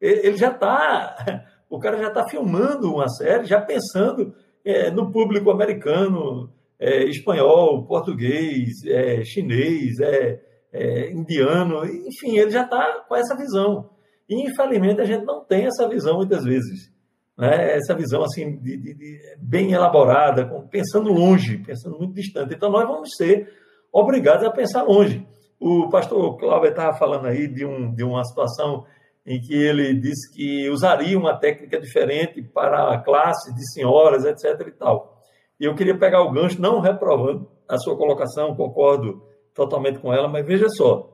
Ele, 0.03 0.35
já 0.35 0.49
está, 0.49 1.45
o 1.69 1.79
cara 1.79 1.97
já 1.97 2.09
está 2.09 2.27
filmando 2.27 2.93
uma 2.93 3.07
série, 3.07 3.45
já 3.45 3.61
pensando 3.61 4.35
é, 4.65 4.91
no 4.91 5.09
público 5.09 5.49
americano, 5.49 6.51
é, 6.77 7.05
espanhol, 7.05 7.85
português, 7.85 8.83
é, 8.85 9.23
chinês, 9.23 9.97
é, 10.01 10.41
é, 10.73 11.11
indiano, 11.11 11.85
enfim, 11.85 12.37
ele 12.37 12.51
já 12.51 12.63
está 12.63 13.05
com 13.07 13.15
essa 13.15 13.37
visão. 13.37 13.91
E, 14.27 14.41
infelizmente, 14.45 14.99
a 14.99 15.05
gente 15.05 15.23
não 15.23 15.45
tem 15.45 15.67
essa 15.67 15.87
visão 15.87 16.17
muitas 16.17 16.43
vezes. 16.43 16.91
Né? 17.37 17.75
Essa 17.77 17.95
visão 17.95 18.23
assim 18.23 18.57
de, 18.57 18.75
de, 18.75 18.93
de, 18.93 19.19
bem 19.37 19.71
elaborada, 19.71 20.45
pensando 20.69 21.13
longe, 21.13 21.59
pensando 21.59 21.97
muito 21.97 22.13
distante. 22.13 22.53
Então, 22.53 22.69
nós 22.69 22.85
vamos 22.85 23.15
ser 23.15 23.49
obrigados 23.91 24.45
a 24.45 24.51
pensar 24.51 24.83
longe. 24.83 25.25
O 25.59 25.87
pastor 25.87 26.37
Cláudio 26.37 26.71
estava 26.71 26.97
falando 26.97 27.27
aí 27.27 27.47
de, 27.47 27.65
um, 27.65 27.93
de 27.93 28.03
uma 28.03 28.23
situação 28.25 28.85
em 29.25 29.39
que 29.39 29.53
ele 29.53 29.93
disse 29.93 30.31
que 30.33 30.69
usaria 30.69 31.17
uma 31.17 31.37
técnica 31.37 31.79
diferente 31.79 32.41
para 32.41 32.93
a 32.93 33.01
classe 33.01 33.53
de 33.53 33.71
senhoras, 33.71 34.25
etc. 34.25 34.67
e 34.67 34.71
tal. 34.71 35.21
E 35.59 35.65
eu 35.65 35.75
queria 35.75 35.97
pegar 35.97 36.21
o 36.21 36.31
gancho, 36.31 36.61
não 36.61 36.79
reprovando 36.79 37.49
a 37.67 37.77
sua 37.77 37.95
colocação, 37.95 38.55
concordo 38.55 39.23
totalmente 39.53 39.99
com 39.99 40.13
ela, 40.13 40.27
mas 40.27 40.45
veja 40.45 40.67
só, 40.67 41.09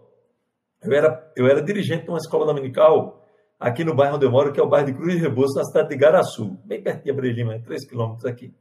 eu 0.81 0.93
era, 0.93 1.31
eu 1.35 1.47
era 1.47 1.61
dirigente 1.61 2.03
de 2.05 2.09
uma 2.09 2.17
escola 2.17 2.45
dominical 2.45 3.21
aqui 3.59 3.83
no 3.83 3.93
bairro 3.93 4.15
onde 4.15 4.25
eu 4.25 4.31
moro, 4.31 4.51
que 4.53 4.59
é 4.59 4.63
o 4.63 4.69
bairro 4.69 4.87
de 4.87 4.93
Cruz 4.93 5.13
de 5.13 5.19
Rebouças, 5.19 5.55
na 5.55 5.63
cidade 5.65 5.89
de 5.89 5.97
Garaçu, 5.97 6.57
bem 6.65 6.81
pertinho 6.81 7.13
de 7.13 7.21
Brelima, 7.21 7.59
3 7.59 7.87
quilômetros 7.87 8.25
aqui. 8.25 8.53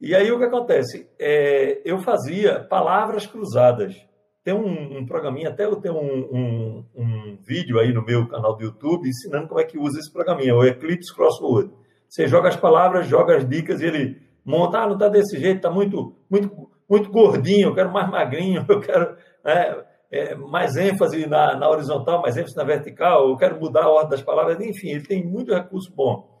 E 0.00 0.14
aí 0.14 0.32
o 0.32 0.38
que 0.38 0.44
acontece? 0.44 1.08
É, 1.18 1.80
eu 1.84 1.98
fazia 1.98 2.64
palavras 2.64 3.26
cruzadas 3.26 3.94
tem 4.42 4.54
um, 4.54 4.98
um 4.98 5.06
programinha, 5.06 5.50
até 5.50 5.64
eu 5.64 5.76
tenho 5.76 5.96
um, 5.96 6.28
um, 6.32 6.84
um, 6.96 7.38
vídeo 7.42 7.78
aí 7.78 7.92
no 7.92 8.04
meu 8.04 8.26
canal 8.26 8.56
do 8.56 8.64
YouTube 8.64 9.08
ensinando 9.08 9.48
como 9.48 9.60
é 9.60 9.64
que 9.64 9.78
usa 9.78 9.98
esse 9.98 10.12
programinha, 10.12 10.54
o 10.54 10.64
Eclipse 10.64 11.14
Crossword. 11.14 11.70
Você 12.08 12.26
joga 12.26 12.48
as 12.48 12.56
palavras, 12.56 13.06
joga 13.06 13.36
as 13.36 13.46
dicas 13.46 13.80
ele 13.80 14.20
monta, 14.44 14.78
ah, 14.78 14.86
não 14.86 14.94
está 14.94 15.08
desse 15.08 15.38
jeito, 15.38 15.58
está 15.58 15.70
muito, 15.70 16.16
muito, 16.28 16.70
muito 16.88 17.10
gordinho, 17.10 17.68
eu 17.68 17.74
quero 17.74 17.92
mais 17.92 18.10
magrinho, 18.10 18.64
eu 18.68 18.80
quero 18.80 19.16
né, 19.44 19.84
é, 20.10 20.34
mais 20.34 20.76
ênfase 20.76 21.26
na, 21.26 21.56
na, 21.56 21.68
horizontal, 21.68 22.22
mais 22.22 22.36
ênfase 22.36 22.56
na 22.56 22.64
vertical, 22.64 23.28
eu 23.28 23.36
quero 23.36 23.60
mudar 23.60 23.84
a 23.84 23.90
ordem 23.90 24.10
das 24.10 24.22
palavras, 24.22 24.58
enfim, 24.60 24.88
ele 24.88 25.06
tem 25.06 25.24
muito 25.24 25.54
recurso 25.54 25.92
bom. 25.94 26.40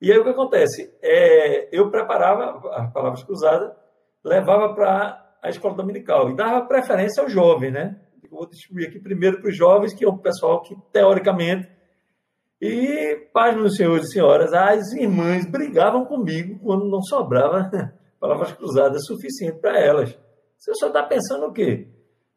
E 0.00 0.10
aí 0.10 0.18
o 0.18 0.24
que 0.24 0.30
acontece? 0.30 0.92
É, 1.02 1.68
eu 1.76 1.90
preparava 1.90 2.68
as 2.74 2.92
palavras 2.92 3.22
cruzadas, 3.22 3.72
levava 4.24 4.74
para 4.74 5.25
a 5.42 5.48
escola 5.48 5.74
dominical 5.74 6.30
e 6.30 6.36
dava 6.36 6.66
preferência 6.66 7.22
ao 7.22 7.28
jovem, 7.28 7.70
né? 7.70 8.00
Eu 8.22 8.30
vou 8.30 8.48
distribuir 8.48 8.88
aqui 8.88 8.98
primeiro 8.98 9.40
para 9.40 9.50
os 9.50 9.56
jovens, 9.56 9.94
que 9.94 10.04
é 10.04 10.08
o 10.08 10.18
pessoal 10.18 10.62
que, 10.62 10.76
teoricamente, 10.92 11.68
e, 12.60 13.28
pais 13.32 13.54
meus 13.54 13.76
senhores 13.76 14.08
e 14.08 14.12
senhoras, 14.12 14.52
as 14.52 14.92
irmãs 14.92 15.44
brigavam 15.44 16.06
comigo 16.06 16.58
quando 16.60 16.88
não 16.88 17.02
sobrava 17.02 17.70
palavras 18.18 18.52
cruzadas 18.52 19.04
suficiente 19.06 19.60
para 19.60 19.78
elas. 19.78 20.18
Você 20.56 20.72
só 20.74 20.86
está 20.86 21.02
pensando 21.02 21.46
o 21.46 21.52
quê? 21.52 21.86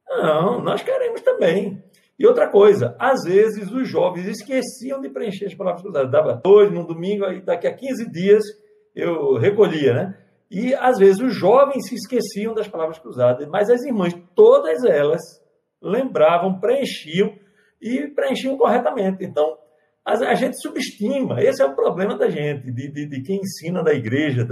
Não, 0.10 0.62
nós 0.62 0.84
queremos 0.84 1.22
também. 1.22 1.82
E 2.18 2.28
outra 2.28 2.50
coisa, 2.50 2.96
às 3.00 3.24
vezes 3.24 3.72
os 3.72 3.88
jovens 3.88 4.28
esqueciam 4.28 5.00
de 5.00 5.10
preencher 5.10 5.46
as 5.46 5.56
palavras 5.56 5.82
cruzadas. 5.82 6.12
Dava 6.12 6.34
dois 6.34 6.70
num 6.70 6.86
domingo, 6.86 7.24
aí 7.24 7.42
daqui 7.42 7.66
a 7.66 7.74
15 7.74 8.12
dias 8.12 8.44
eu 8.94 9.38
recolhia, 9.38 9.94
né? 9.94 10.18
E 10.50 10.74
às 10.74 10.98
vezes 10.98 11.22
os 11.22 11.34
jovens 11.34 11.88
se 11.88 11.96
esqueciam 11.96 12.54
das 12.54 12.68
palavras 12.68 12.98
cruzadas, 12.98 13.48
mas 13.48 13.70
as 13.70 13.84
irmãs, 13.84 14.16
todas 14.34 14.84
elas, 14.84 15.22
lembravam, 15.82 16.60
preenchiam 16.60 17.34
e 17.80 18.08
preenchiam 18.08 18.58
corretamente. 18.58 19.24
Então, 19.24 19.58
a, 20.04 20.14
a 20.14 20.34
gente 20.34 20.60
subestima, 20.60 21.42
esse 21.42 21.62
é 21.62 21.66
o 21.66 21.76
problema 21.76 22.18
da 22.18 22.30
gente, 22.30 22.72
de, 22.72 22.88
de, 22.92 23.06
de 23.06 23.22
quem 23.22 23.40
ensina 23.42 23.84
na 23.84 23.94
igreja, 23.94 24.48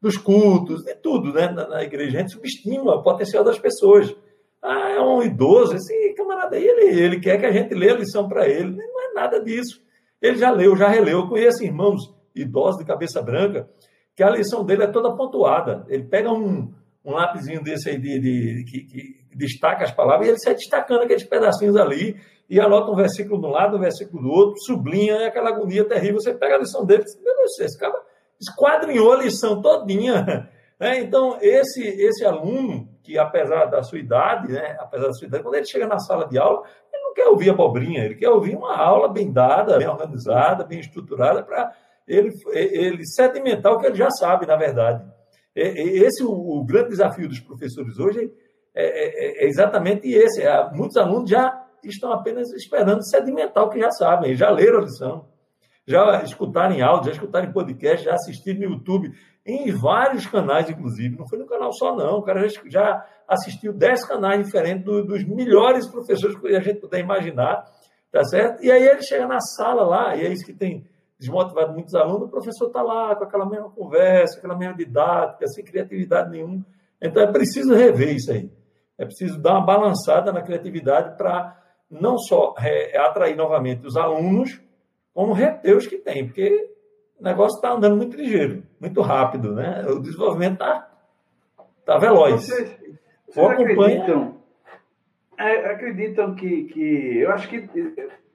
dos 0.00 0.16
cultos, 0.16 0.84
de 0.84 0.94
tudo 0.94 1.32
né, 1.32 1.48
na, 1.50 1.66
na 1.66 1.82
igreja. 1.82 2.18
A 2.18 2.20
gente 2.20 2.32
subestima 2.32 2.94
o 2.94 3.02
potencial 3.02 3.42
das 3.42 3.58
pessoas. 3.58 4.14
Ah, 4.62 4.90
é 4.90 5.00
um 5.00 5.22
idoso, 5.22 5.74
esse 5.74 6.14
camarada 6.14 6.56
aí, 6.56 6.64
ele, 6.64 7.00
ele 7.00 7.20
quer 7.20 7.38
que 7.38 7.46
a 7.46 7.52
gente 7.52 7.74
lê 7.74 7.90
a 7.90 7.96
lição 7.96 8.28
para 8.28 8.48
ele. 8.48 8.70
Não 8.70 9.10
é 9.10 9.12
nada 9.14 9.40
disso. 9.42 9.82
Ele 10.22 10.36
já 10.36 10.50
leu, 10.50 10.76
já 10.76 10.88
releu. 10.88 11.20
Eu 11.20 11.28
conheço 11.28 11.64
irmãos 11.64 12.14
idosos 12.34 12.78
de 12.78 12.86
cabeça 12.86 13.20
branca 13.20 13.68
que 14.14 14.22
a 14.22 14.30
lição 14.30 14.64
dele 14.64 14.84
é 14.84 14.86
toda 14.86 15.14
pontuada. 15.14 15.84
Ele 15.88 16.04
pega 16.04 16.30
um, 16.30 16.72
um 17.04 17.12
lápisinho 17.12 17.62
desse 17.62 17.90
aí 17.90 17.98
de, 17.98 18.18
de, 18.18 18.54
de 18.54 18.64
que, 18.64 18.80
que, 18.84 19.24
destaca 19.34 19.82
as 19.82 19.90
palavras 19.90 20.28
e 20.28 20.30
ele 20.30 20.38
sai 20.38 20.54
destacando 20.54 21.02
aqueles 21.02 21.24
pedacinhos 21.24 21.76
ali 21.76 22.16
e 22.48 22.60
anota 22.60 22.92
um 22.92 22.94
versículo 22.94 23.40
de 23.40 23.46
um 23.46 23.50
lado, 23.50 23.76
um 23.76 23.80
versículo 23.80 24.22
do 24.22 24.28
outro, 24.28 24.60
sublinha, 24.62 25.14
é 25.14 25.26
aquela 25.26 25.50
agonia 25.50 25.84
terrível. 25.84 26.20
Você 26.20 26.32
pega 26.32 26.54
a 26.54 26.58
lição 26.58 26.84
dele 26.84 27.02
e 27.02 27.04
diz, 27.04 27.20
meu 27.20 27.36
Deus, 27.36 27.58
esse 27.58 27.78
cara 27.78 28.00
esquadrinhou 28.40 29.12
a 29.12 29.16
lição 29.16 29.60
todinha. 29.60 30.48
É, 30.80 30.98
então, 30.98 31.38
esse, 31.40 31.80
esse 31.82 32.24
aluno, 32.24 32.88
que 33.00 33.16
apesar 33.16 33.66
da 33.66 33.80
sua 33.84 33.96
idade, 33.96 34.52
né, 34.52 34.76
apesar 34.80 35.06
da 35.06 35.12
sua 35.12 35.28
idade, 35.28 35.42
quando 35.44 35.54
ele 35.54 35.64
chega 35.64 35.86
na 35.86 36.00
sala 36.00 36.26
de 36.26 36.36
aula, 36.36 36.64
ele 36.92 37.02
não 37.04 37.14
quer 37.14 37.28
ouvir 37.28 37.50
abobrinha, 37.50 38.04
ele 38.04 38.16
quer 38.16 38.28
ouvir 38.28 38.56
uma 38.56 38.76
aula 38.76 39.08
bem 39.08 39.32
dada, 39.32 39.78
bem 39.78 39.86
organizada, 39.86 40.64
bem 40.64 40.80
estruturada, 40.80 41.44
para 41.44 41.72
ele, 42.06 42.30
ele 42.52 43.06
sedimentar 43.06 43.72
o 43.72 43.78
que 43.78 43.86
ele 43.86 43.94
já 43.94 44.10
sabe, 44.10 44.46
na 44.46 44.56
verdade. 44.56 45.04
Esse 45.54 46.22
é 46.22 46.26
o, 46.26 46.64
grande 46.64 46.90
desafio 46.90 47.28
dos 47.28 47.40
professores 47.40 47.98
hoje, 47.98 48.30
é, 48.74 48.84
é, 48.84 49.44
é 49.44 49.48
exatamente 49.48 50.08
esse. 50.08 50.42
É, 50.42 50.70
muitos 50.72 50.96
alunos 50.96 51.30
já 51.30 51.64
estão 51.84 52.12
apenas 52.12 52.52
esperando 52.52 53.08
sedimentar 53.08 53.64
o 53.64 53.70
que 53.70 53.78
já 53.78 53.90
sabem, 53.90 54.34
já 54.34 54.50
leram 54.50 54.80
a 54.80 54.82
lição, 54.82 55.28
já 55.86 56.22
escutaram 56.22 56.74
em 56.74 56.82
áudio, 56.82 57.06
já 57.06 57.12
escutaram 57.12 57.48
em 57.48 57.52
podcast, 57.52 58.04
já 58.04 58.14
assistiram 58.14 58.60
no 58.60 58.74
YouTube, 58.74 59.12
em 59.46 59.70
vários 59.72 60.26
canais, 60.26 60.68
inclusive. 60.68 61.16
Não 61.16 61.28
foi 61.28 61.38
no 61.38 61.46
canal 61.46 61.72
só, 61.72 61.94
não. 61.94 62.18
O 62.18 62.22
cara 62.22 62.46
já 62.66 63.06
assistiu 63.28 63.72
10 63.72 64.06
canais 64.06 64.44
diferentes 64.44 64.84
do, 64.84 65.04
dos 65.04 65.24
melhores 65.24 65.86
professores 65.86 66.36
que 66.36 66.48
a 66.48 66.60
gente 66.60 66.80
puder 66.80 67.00
imaginar, 67.00 67.64
tá 68.10 68.24
certo? 68.24 68.64
E 68.64 68.72
aí 68.72 68.82
ele 68.82 69.02
chega 69.02 69.26
na 69.26 69.40
sala 69.40 69.84
lá, 69.84 70.16
e 70.16 70.26
é 70.26 70.32
isso 70.32 70.44
que 70.44 70.52
tem 70.52 70.84
desmotivado 71.24 71.72
muitos 71.72 71.94
alunos, 71.94 72.28
o 72.28 72.30
professor 72.30 72.66
está 72.66 72.82
lá 72.82 73.16
com 73.16 73.24
aquela 73.24 73.48
mesma 73.48 73.70
conversa, 73.70 74.38
aquela 74.38 74.56
mesma 74.56 74.76
didática, 74.76 75.46
sem 75.48 75.64
criatividade 75.64 76.30
nenhuma. 76.30 76.64
Então 77.00 77.22
é 77.22 77.32
preciso 77.32 77.74
rever 77.74 78.14
isso 78.14 78.30
aí. 78.30 78.50
É 78.98 79.04
preciso 79.04 79.40
dar 79.40 79.52
uma 79.52 79.66
balançada 79.66 80.32
na 80.32 80.42
criatividade 80.42 81.16
para 81.16 81.60
não 81.90 82.18
só 82.18 82.54
é, 82.58 82.96
atrair 82.98 83.36
novamente 83.36 83.86
os 83.86 83.96
alunos, 83.96 84.60
como 85.12 85.32
reter 85.32 85.76
os 85.76 85.86
que 85.86 85.96
tem, 85.96 86.26
porque 86.26 86.70
o 87.18 87.24
negócio 87.24 87.56
está 87.56 87.72
andando 87.72 87.96
muito 87.96 88.16
ligeiro, 88.16 88.62
muito 88.80 89.00
rápido, 89.00 89.54
né? 89.54 89.84
O 89.88 90.00
desenvolvimento 90.00 90.54
está 90.54 90.90
tá 91.84 91.98
veloz. 91.98 92.46
Vocês, 92.46 92.78
vocês 93.26 93.46
acreditam, 93.46 94.36
é, 95.38 95.70
acreditam 95.70 96.34
que, 96.34 96.64
que. 96.64 97.18
Eu 97.18 97.30
acho 97.32 97.48
que 97.48 97.68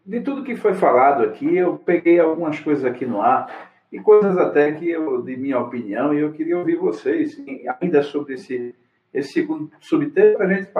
de 0.10 0.22
tudo 0.22 0.44
que 0.44 0.56
foi 0.56 0.74
falado 0.74 1.24
aqui, 1.24 1.56
eu 1.56 1.78
peguei 1.78 2.20
algumas 2.20 2.60
coisas 2.60 2.84
aqui 2.84 3.06
no 3.06 3.22
ar 3.22 3.70
e 3.92 4.00
coisas 4.00 4.36
até 4.40 4.72
que 4.72 4.90
eu, 4.90 5.22
de 5.22 5.38
minha 5.38 5.60
opinião, 5.60 6.12
e 6.12 6.20
eu 6.20 6.32
queria 6.32 6.58
ouvir 6.58 6.78
vocês, 6.78 7.40
ainda 7.80 8.02
sobre 8.02 8.34
esse, 8.34 8.74
esse 9.14 9.34
segundo 9.34 9.70
subtema, 9.80 10.38
para 10.38 10.48
a 10.48 10.54
gente 10.54 10.72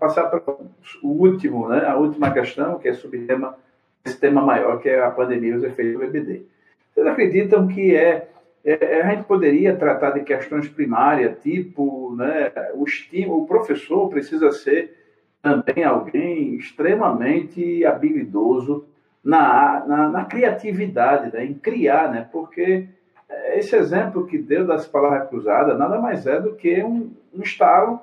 passar 0.00 0.24
para 0.24 0.42
o 1.04 1.08
último, 1.08 1.68
né, 1.68 1.86
a 1.86 1.96
última 1.96 2.32
questão, 2.32 2.80
que 2.80 2.88
é 2.88 2.92
sobre 2.94 3.20
tema, 3.26 3.56
esse 4.04 4.18
tema 4.18 4.42
maior, 4.42 4.80
que 4.80 4.88
é 4.88 5.00
a 5.00 5.10
pandemia 5.12 5.52
e 5.52 5.54
os 5.58 5.62
efeitos 5.62 5.94
do 5.94 6.02
EBD. 6.02 6.42
Vocês 6.92 7.06
acreditam 7.06 7.68
que 7.68 7.94
é, 7.94 8.28
é, 8.64 9.02
a 9.02 9.10
gente 9.10 9.22
poderia 9.22 9.76
tratar 9.76 10.10
de 10.10 10.24
questões 10.24 10.68
primárias, 10.68 11.38
tipo, 11.40 12.12
né, 12.16 12.50
o, 12.74 12.82
estímulo, 12.82 13.44
o 13.44 13.46
professor 13.46 14.08
precisa 14.08 14.50
ser 14.50 15.01
também 15.42 15.84
alguém 15.84 16.54
extremamente 16.54 17.84
habilidoso 17.84 18.86
na, 19.22 19.84
na, 19.86 20.08
na 20.08 20.24
criatividade, 20.24 21.32
né? 21.32 21.44
em 21.44 21.54
criar, 21.54 22.10
né? 22.10 22.28
porque 22.30 22.88
esse 23.54 23.76
exemplo 23.76 24.26
que 24.26 24.38
deu 24.38 24.66
das 24.66 24.86
palavras 24.86 25.28
cruzadas 25.28 25.78
nada 25.78 25.98
mais 25.98 26.26
é 26.26 26.40
do 26.40 26.54
que 26.54 26.82
um, 26.82 27.12
um 27.34 27.42
estalo. 27.42 28.00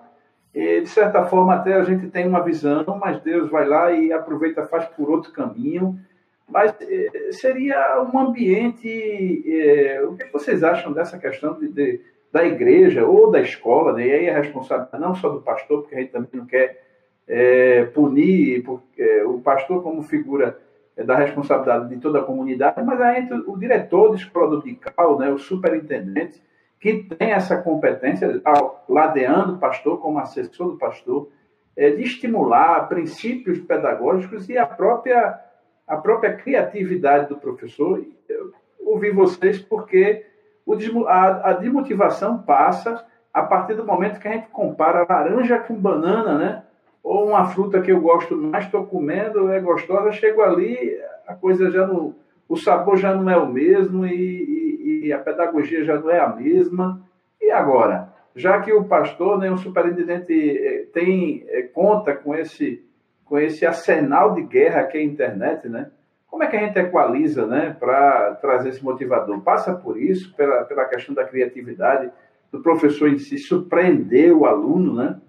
E, 0.53 0.81
de 0.81 0.89
certa 0.89 1.25
forma, 1.25 1.55
até 1.55 1.73
a 1.73 1.83
gente 1.83 2.07
tem 2.07 2.27
uma 2.27 2.43
visão, 2.43 2.83
mas 2.99 3.21
Deus 3.21 3.49
vai 3.49 3.67
lá 3.67 3.91
e 3.91 4.11
aproveita, 4.11 4.65
faz 4.65 4.85
por 4.85 5.09
outro 5.09 5.31
caminho. 5.31 5.99
Mas 6.47 6.73
eh, 6.81 7.31
seria 7.31 8.01
um 8.01 8.17
ambiente. 8.17 8.89
Eh, 8.89 10.01
o 10.03 10.15
que 10.15 10.25
vocês 10.33 10.63
acham 10.63 10.91
dessa 10.91 11.19
questão 11.19 11.53
de, 11.59 11.67
de, 11.67 12.01
da 12.31 12.43
igreja 12.43 13.05
ou 13.05 13.29
da 13.29 13.39
escola? 13.39 13.93
Né? 13.93 14.07
E 14.07 14.11
aí 14.11 14.29
a 14.29 14.37
responsabilidade 14.37 15.03
não 15.03 15.13
só 15.13 15.29
do 15.29 15.41
pastor, 15.41 15.81
porque 15.81 15.95
a 15.95 15.99
gente 15.99 16.11
também 16.11 16.29
não 16.33 16.47
quer 16.47 16.88
é, 17.29 17.85
punir 17.85 18.63
porque, 18.63 19.23
o 19.23 19.39
pastor 19.39 19.83
como 19.83 20.01
figura 20.01 20.59
é, 20.97 21.03
da 21.03 21.15
responsabilidade 21.15 21.89
de 21.89 22.01
toda 22.01 22.19
a 22.19 22.23
comunidade, 22.23 22.81
mas 22.83 22.99
aí 22.99 23.29
o 23.45 23.55
diretor 23.55 24.17
dominical, 24.33 25.19
né, 25.19 25.29
o 25.29 25.37
superintendente, 25.37 26.41
que 26.79 27.03
tem 27.03 27.31
essa 27.31 27.57
competência, 27.61 28.41
ladeando 28.87 29.53
o 29.53 29.57
pastor 29.59 29.99
como 29.99 30.17
assessor 30.17 30.71
do 30.71 30.77
pastor, 30.77 31.29
é, 31.77 31.91
de 31.91 32.03
estimular 32.03 32.87
princípios 32.87 33.59
pedagógicos 33.59 34.49
e 34.49 34.57
a 34.57 34.65
própria, 34.65 35.39
a 35.87 35.97
própria 35.97 36.33
criatividade 36.33 37.29
do 37.29 37.37
professor. 37.37 38.03
Eu 38.27 38.53
ouvi 38.79 39.11
vocês 39.11 39.59
porque 39.59 40.25
o, 40.65 40.73
a, 41.07 41.49
a 41.49 41.53
desmotivação 41.53 42.39
passa 42.39 43.05
a 43.33 43.43
partir 43.43 43.75
do 43.75 43.85
momento 43.85 44.19
que 44.19 44.27
a 44.27 44.31
gente 44.31 44.47
compara 44.47 45.05
laranja 45.07 45.59
com 45.59 45.75
banana, 45.75 46.37
né? 46.37 46.63
Ou 47.03 47.27
uma 47.27 47.45
fruta 47.45 47.81
que 47.81 47.91
eu 47.91 48.01
gosto 48.01 48.35
mais, 48.35 48.65
estou 48.65 48.85
comendo, 48.85 49.51
é 49.51 49.59
gostosa, 49.59 50.11
chego 50.11 50.41
ali, 50.41 50.97
a 51.27 51.33
coisa 51.33 51.69
já 51.69 51.85
não. 51.87 52.15
O 52.47 52.55
sabor 52.55 52.97
já 52.97 53.13
não 53.13 53.29
é 53.29 53.37
o 53.37 53.47
mesmo 53.47 54.05
e, 54.05 54.11
e, 54.13 55.05
e 55.05 55.13
a 55.13 55.19
pedagogia 55.19 55.83
já 55.83 55.99
não 55.99 56.09
é 56.09 56.19
a 56.19 56.35
mesma. 56.35 57.01
E 57.39 57.51
agora? 57.51 58.11
Já 58.35 58.59
que 58.61 58.71
o 58.73 58.85
pastor, 58.85 59.37
né, 59.37 59.51
o 59.51 59.57
superintendente, 59.57 60.33
eh, 60.33 60.87
tem 60.93 61.45
eh, 61.47 61.63
conta 61.63 62.15
com 62.15 62.33
esse, 62.33 62.83
com 63.25 63.37
esse 63.37 63.65
arsenal 63.65 64.33
de 64.33 64.41
guerra 64.43 64.83
que 64.83 64.97
é 64.97 65.01
a 65.01 65.03
internet, 65.03 65.67
né? 65.67 65.91
Como 66.27 66.43
é 66.43 66.47
que 66.47 66.55
a 66.55 66.59
gente 66.59 66.77
equaliza 66.77 67.47
né, 67.47 67.75
para 67.79 68.35
trazer 68.35 68.69
esse 68.69 68.83
motivador? 68.83 69.41
Passa 69.41 69.73
por 69.73 69.99
isso, 69.99 70.33
pela, 70.35 70.63
pela 70.63 70.85
questão 70.85 71.13
da 71.13 71.25
criatividade, 71.25 72.11
do 72.51 72.61
professor 72.61 73.09
em 73.09 73.17
si 73.17 73.37
surpreender 73.37 74.35
o 74.35 74.45
aluno, 74.45 74.95
né? 74.95 75.19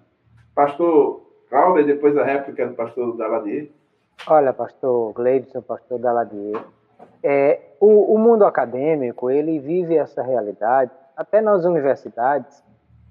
Pastor 0.54 1.19
Calma, 1.50 1.82
depois 1.82 2.16
a 2.16 2.22
réplica 2.22 2.64
do 2.64 2.74
pastor 2.74 3.16
Daladier. 3.16 3.68
Olha, 4.28 4.52
pastor 4.52 5.12
Gleibson, 5.12 5.60
pastor 5.60 5.98
Daladier, 5.98 6.64
é, 7.22 7.60
o, 7.80 8.14
o 8.14 8.18
mundo 8.18 8.44
acadêmico, 8.44 9.30
ele 9.30 9.58
vive 9.58 9.96
essa 9.96 10.22
realidade, 10.22 10.92
até 11.16 11.40
nas 11.40 11.64
universidades, 11.64 12.62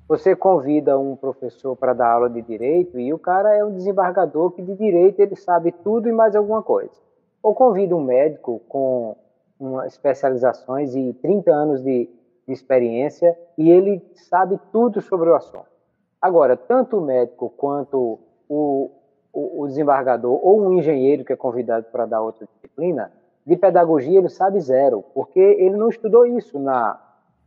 você 0.07 0.35
convida 0.35 0.97
um 0.97 1.15
professor 1.15 1.75
para 1.75 1.93
dar 1.93 2.13
aula 2.13 2.29
de 2.29 2.41
direito 2.41 2.97
e 2.97 3.13
o 3.13 3.19
cara 3.19 3.55
é 3.55 3.63
um 3.63 3.71
desembargador 3.71 4.51
que 4.51 4.61
de 4.61 4.73
direito 4.73 5.19
ele 5.19 5.35
sabe 5.35 5.71
tudo 5.71 6.07
e 6.07 6.11
mais 6.11 6.35
alguma 6.35 6.63
coisa. 6.63 6.93
Ou 7.43 7.53
convida 7.53 7.95
um 7.95 8.03
médico 8.03 8.59
com 8.67 9.15
uma 9.59 9.85
especializações 9.85 10.95
e 10.95 11.13
30 11.13 11.51
anos 11.51 11.83
de, 11.83 12.09
de 12.47 12.53
experiência 12.53 13.37
e 13.57 13.69
ele 13.69 14.01
sabe 14.15 14.59
tudo 14.71 15.01
sobre 15.01 15.29
o 15.29 15.35
assunto. 15.35 15.67
Agora, 16.19 16.57
tanto 16.57 16.97
o 16.97 17.01
médico 17.01 17.53
quanto 17.55 18.19
o, 18.49 18.89
o, 19.31 19.67
desembargador 19.67 20.39
ou 20.43 20.61
um 20.61 20.73
engenheiro 20.73 21.23
que 21.23 21.31
é 21.31 21.35
convidado 21.35 21.85
para 21.91 22.05
dar 22.05 22.21
outra 22.21 22.47
disciplina, 22.47 23.11
de 23.45 23.55
pedagogia 23.55 24.17
ele 24.17 24.29
sabe 24.29 24.59
zero, 24.59 25.03
porque 25.13 25.39
ele 25.39 25.77
não 25.77 25.89
estudou 25.89 26.25
isso 26.25 26.57
na, 26.59 26.99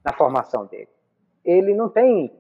na 0.05 0.13
formação 0.13 0.65
dele. 0.65 0.89
Ele 1.45 1.75
não 1.75 1.89
tem, 1.89 2.33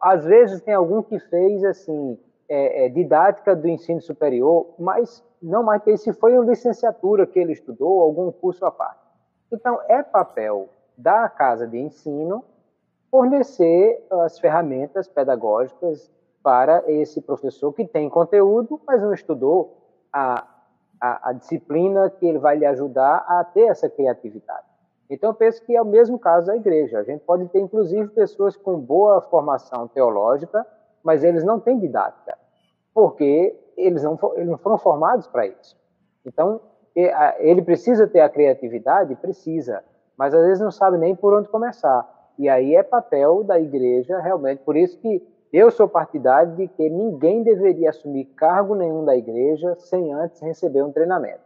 às 0.00 0.24
vezes 0.24 0.60
tem 0.60 0.74
algum 0.74 1.00
que 1.00 1.18
fez 1.18 1.62
assim 1.64 2.18
é, 2.48 2.86
é, 2.86 2.88
didática 2.88 3.54
do 3.54 3.68
ensino 3.68 4.00
superior, 4.00 4.74
mas 4.78 5.24
não 5.40 5.62
mais 5.62 5.82
que 5.82 5.92
isso 5.92 6.12
foi 6.14 6.36
uma 6.36 6.44
licenciatura 6.44 7.26
que 7.26 7.38
ele 7.38 7.52
estudou, 7.52 8.00
algum 8.00 8.30
curso 8.32 8.64
à 8.66 8.70
parte. 8.70 9.00
Então 9.50 9.80
é 9.88 10.02
papel 10.02 10.68
da 10.98 11.28
casa 11.28 11.66
de 11.66 11.78
ensino 11.78 12.44
fornecer 13.10 14.04
as 14.10 14.38
ferramentas 14.38 15.06
pedagógicas 15.06 16.10
para 16.42 16.82
esse 16.90 17.20
professor 17.20 17.72
que 17.72 17.86
tem 17.86 18.08
conteúdo, 18.08 18.80
mas 18.86 19.00
não 19.00 19.12
estudou 19.12 19.76
a, 20.12 20.46
a, 21.00 21.30
a, 21.30 21.32
disciplina 21.32 22.10
que 22.10 22.26
ele 22.26 22.38
vai 22.38 22.56
lhe 22.56 22.66
ajudar 22.66 23.24
a 23.28 23.44
ter 23.44 23.68
essa 23.68 23.88
criatividade. 23.88 24.66
Então, 25.08 25.30
eu 25.30 25.34
penso 25.34 25.62
que 25.64 25.76
é 25.76 25.80
o 25.80 25.86
mesmo 25.86 26.18
caso 26.18 26.46
da 26.46 26.56
igreja. 26.56 26.98
A 26.98 27.02
gente 27.02 27.20
pode 27.24 27.46
ter, 27.48 27.60
inclusive, 27.60 28.08
pessoas 28.08 28.56
com 28.56 28.78
boa 28.78 29.20
formação 29.20 29.86
teológica, 29.88 30.66
mas 31.02 31.22
eles 31.22 31.44
não 31.44 31.60
têm 31.60 31.78
didática, 31.78 32.36
porque 32.94 33.58
eles 33.76 34.02
não, 34.02 34.18
eles 34.34 34.48
não 34.48 34.58
foram 34.58 34.78
formados 34.78 35.26
para 35.26 35.46
isso. 35.46 35.76
Então, 36.24 36.60
ele 37.38 37.62
precisa 37.62 38.06
ter 38.06 38.20
a 38.20 38.28
criatividade? 38.28 39.14
Precisa, 39.16 39.82
mas 40.16 40.34
às 40.34 40.44
vezes 40.44 40.62
não 40.62 40.70
sabe 40.70 40.98
nem 40.98 41.14
por 41.14 41.34
onde 41.34 41.48
começar. 41.48 42.08
E 42.38 42.48
aí 42.48 42.74
é 42.74 42.82
papel 42.82 43.44
da 43.44 43.58
igreja, 43.58 44.18
realmente. 44.18 44.62
Por 44.62 44.76
isso 44.76 44.98
que 44.98 45.22
eu 45.52 45.70
sou 45.70 45.86
partidário 45.86 46.56
de 46.56 46.66
que 46.66 46.88
ninguém 46.88 47.42
deveria 47.42 47.90
assumir 47.90 48.24
cargo 48.36 48.74
nenhum 48.74 49.04
da 49.04 49.14
igreja 49.14 49.74
sem 49.76 50.12
antes 50.12 50.40
receber 50.40 50.82
um 50.82 50.90
treinamento. 50.90 51.42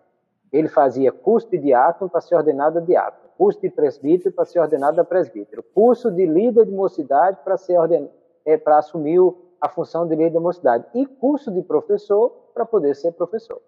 Ele 0.52 0.68
fazia 0.68 1.10
curso 1.10 1.50
de 1.50 1.58
diácono 1.58 2.08
para 2.08 2.20
ser 2.20 2.36
ordenado 2.36 2.78
a 2.78 2.80
diácono, 2.80 3.28
curso 3.36 3.60
de 3.60 3.68
presbítero 3.68 4.32
para 4.32 4.44
ser 4.44 4.60
ordenado 4.60 5.00
a 5.00 5.04
presbítero, 5.04 5.62
curso 5.74 6.10
de 6.10 6.24
líder 6.24 6.66
de 6.66 6.72
mocidade 6.72 7.38
para 7.42 7.56
ser 7.56 7.78
ordenado, 7.78 8.12
é, 8.44 8.56
para 8.56 8.78
assumir 8.78 9.20
a 9.60 9.68
função 9.68 10.06
de 10.06 10.14
líder 10.14 10.30
de 10.30 10.38
mocidade 10.38 10.84
e 10.94 11.04
curso 11.04 11.50
de 11.50 11.62
professor 11.62 12.30
para 12.54 12.64
poder 12.64 12.94
ser 12.94 13.12
professor. 13.12 13.60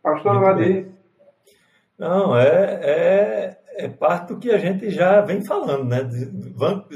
Pastor 0.00 0.40
Vadir. 0.40 0.92
Não, 1.98 2.36
é, 2.36 2.80
é, 2.82 3.58
é 3.76 3.88
parte 3.88 4.32
do 4.32 4.38
que 4.38 4.50
a 4.50 4.58
gente 4.58 4.90
já 4.90 5.20
vem 5.20 5.44
falando, 5.44 5.84
né? 5.84 6.08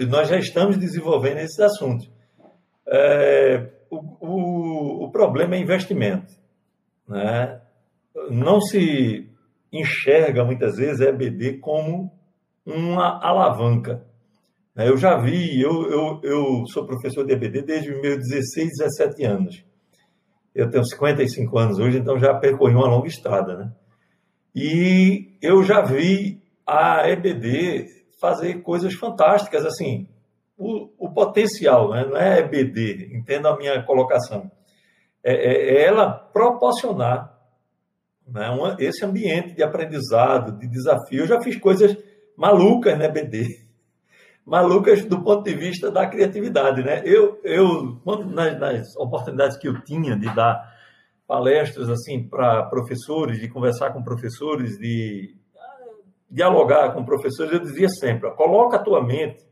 Nós 0.09 0.29
já 0.29 0.39
estamos 0.39 0.77
desenvolvendo 0.77 1.39
esses 1.39 1.59
assuntos. 1.59 2.11
É, 2.87 3.71
o, 3.91 3.97
o, 3.97 5.05
o, 5.05 5.11
problema 5.11 5.57
é 5.57 5.61
investimento. 5.61 6.33
Né? 7.07 7.61
Não 8.31 8.61
se 8.61 9.29
enxerga 9.73 10.45
muitas 10.45 10.77
vezes 10.77 11.01
a 11.01 11.11
EBD 11.11 11.59
como 11.59 12.13
uma 12.65 13.19
alavanca. 13.23 14.07
Eu 14.77 14.97
já 14.97 15.17
vi, 15.17 15.61
eu, 15.61 15.91
eu, 15.91 16.21
eu 16.23 16.65
sou 16.69 16.87
professor 16.87 17.27
de 17.27 17.33
EBD 17.33 17.63
desde 17.63 17.91
os 17.91 18.01
meus 18.01 18.19
16, 18.19 18.71
17 18.79 19.25
anos. 19.25 19.65
Eu 20.55 20.71
tenho 20.71 20.85
55 20.85 21.59
anos 21.59 21.79
hoje, 21.79 21.99
então 21.99 22.19
já 22.19 22.35
percorri 22.35 22.75
uma 22.75 22.89
longa 22.89 23.09
estrada. 23.09 23.57
Né? 23.57 23.73
E 24.55 25.37
eu 25.43 25.63
já 25.63 25.83
vi 25.83 26.38
a 26.69 27.09
EBD 27.09 27.87
fazer 28.21 28.61
coisas 28.63 28.93
fantásticas, 28.93 29.65
assim, 29.65 30.07
o, 30.57 30.91
o 30.99 31.11
potencial, 31.11 31.91
né? 31.91 32.05
não 32.05 32.17
é 32.17 32.41
EBD, 32.41 33.17
entenda 33.17 33.49
a 33.49 33.57
minha 33.57 33.83
colocação, 33.85 34.51
é, 35.25 35.33
é, 35.33 35.77
é 35.77 35.85
ela 35.85 36.11
proporcionar 36.11 37.39
né, 38.27 38.51
uma, 38.51 38.77
esse 38.79 39.03
ambiente 39.05 39.55
de 39.55 39.63
aprendizado, 39.63 40.59
de 40.59 40.69
desafio. 40.69 41.21
Eu 41.21 41.27
já 41.27 41.41
fiz 41.41 41.57
coisas 41.57 41.97
malucas 42.37 42.99
na 42.99 43.07
EBD, 43.07 43.47
malucas 44.45 45.05
do 45.07 45.23
ponto 45.23 45.45
de 45.45 45.55
vista 45.55 45.91
da 45.91 46.07
criatividade, 46.07 46.83
né? 46.83 47.03
Eu, 47.05 47.41
eu 47.45 48.01
nas, 48.27 48.59
nas 48.59 48.97
oportunidades 48.97 49.57
que 49.57 49.69
eu 49.69 49.83
tinha 49.83 50.17
de 50.17 50.35
dar 50.35 50.77
palestras 51.27 51.89
assim 51.89 52.29
para 52.29 52.67
professores, 52.67 53.39
de 53.39 53.49
conversar 53.49 53.93
com 53.93 54.03
professores, 54.03 54.79
de 54.79 55.38
dialogar 56.31 56.93
com 56.93 57.05
professores, 57.05 57.53
eu 57.53 57.61
dizia 57.61 57.89
sempre: 57.89 58.29
ó, 58.29 58.33
coloca 58.33 58.77
a 58.77 58.83
tua 58.83 59.05
mente 59.05 59.47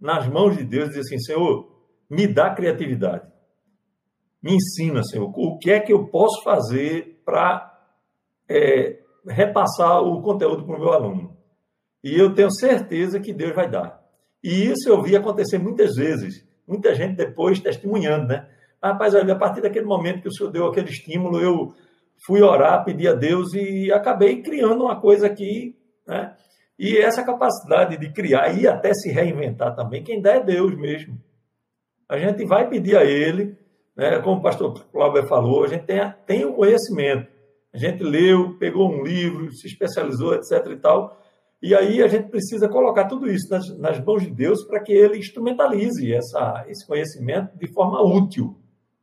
nas 0.00 0.28
mãos 0.28 0.56
de 0.56 0.64
Deus 0.64 0.88
e 0.88 0.92
diz 0.92 1.06
assim: 1.06 1.18
Senhor, 1.18 1.68
me 2.08 2.26
dá 2.26 2.54
criatividade. 2.54 3.26
Me 4.42 4.54
ensina, 4.54 5.02
Senhor, 5.02 5.32
o 5.34 5.58
que 5.58 5.70
é 5.70 5.80
que 5.80 5.92
eu 5.92 6.06
posso 6.08 6.42
fazer 6.42 7.22
para 7.24 7.74
é, 8.48 8.98
repassar 9.26 10.02
o 10.02 10.20
conteúdo 10.20 10.64
para 10.66 10.76
o 10.76 10.80
meu 10.80 10.92
aluno. 10.92 11.36
E 12.02 12.14
eu 12.14 12.34
tenho 12.34 12.50
certeza 12.50 13.18
que 13.18 13.32
Deus 13.32 13.54
vai 13.54 13.70
dar. 13.70 14.02
E 14.42 14.66
isso 14.66 14.88
eu 14.90 15.02
vi 15.02 15.16
acontecer 15.16 15.56
muitas 15.56 15.94
vezes. 15.94 16.46
Muita 16.68 16.94
gente 16.94 17.16
depois 17.16 17.60
testemunhando, 17.60 18.26
né? 18.26 18.46
Rapaz, 18.82 19.14
olha, 19.14 19.32
a 19.32 19.38
partir 19.38 19.62
daquele 19.62 19.86
momento 19.86 20.20
que 20.20 20.28
o 20.28 20.32
Senhor 20.32 20.50
deu 20.50 20.66
aquele 20.66 20.90
estímulo, 20.90 21.40
eu 21.40 21.72
fui 22.26 22.42
orar, 22.42 22.84
pedi 22.84 23.08
a 23.08 23.14
Deus 23.14 23.54
e 23.54 23.90
acabei 23.90 24.42
criando 24.42 24.84
uma 24.84 25.00
coisa 25.00 25.26
aqui 25.26 25.74
né? 26.06 26.34
E 26.78 26.96
essa 26.98 27.22
capacidade 27.24 27.96
de 27.96 28.12
criar 28.12 28.52
e 28.58 28.66
até 28.66 28.92
se 28.92 29.10
reinventar 29.10 29.74
também, 29.76 30.02
quem 30.02 30.20
dá 30.20 30.32
é 30.32 30.40
Deus 30.40 30.74
mesmo. 30.76 31.20
A 32.08 32.18
gente 32.18 32.44
vai 32.44 32.68
pedir 32.68 32.96
a 32.96 33.04
Ele, 33.04 33.56
né? 33.96 34.20
como 34.20 34.38
o 34.38 34.42
pastor 34.42 34.84
Cláudio 34.90 35.26
falou, 35.26 35.64
a 35.64 35.68
gente 35.68 35.84
tem, 35.84 36.00
tem 36.26 36.44
o 36.44 36.52
conhecimento. 36.52 37.32
A 37.72 37.78
gente 37.78 38.02
leu, 38.02 38.56
pegou 38.58 38.88
um 38.88 39.02
livro, 39.02 39.52
se 39.52 39.66
especializou, 39.66 40.34
etc. 40.34 40.66
e 40.70 40.76
tal. 40.76 41.20
E 41.62 41.74
aí 41.74 42.02
a 42.02 42.08
gente 42.08 42.28
precisa 42.28 42.68
colocar 42.68 43.06
tudo 43.06 43.30
isso 43.30 43.48
nas, 43.50 43.78
nas 43.78 44.04
mãos 44.04 44.22
de 44.22 44.30
Deus 44.30 44.64
para 44.64 44.82
que 44.82 44.92
Ele 44.92 45.18
instrumentalize 45.18 46.12
essa, 46.12 46.64
esse 46.68 46.86
conhecimento 46.86 47.56
de 47.56 47.72
forma 47.72 48.02
útil 48.02 48.56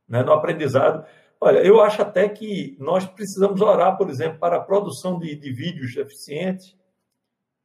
né? 0.08 0.22
no 0.22 0.32
aprendizado. 0.32 1.04
Olha, 1.40 1.58
eu 1.58 1.80
acho 1.80 2.00
até 2.00 2.28
que 2.28 2.76
nós 2.78 3.04
precisamos 3.04 3.60
orar, 3.60 3.98
por 3.98 4.08
exemplo, 4.08 4.38
para 4.38 4.58
a 4.58 4.64
produção 4.64 5.18
de, 5.18 5.34
de 5.34 5.52
vídeos 5.52 5.96
eficientes, 5.96 6.76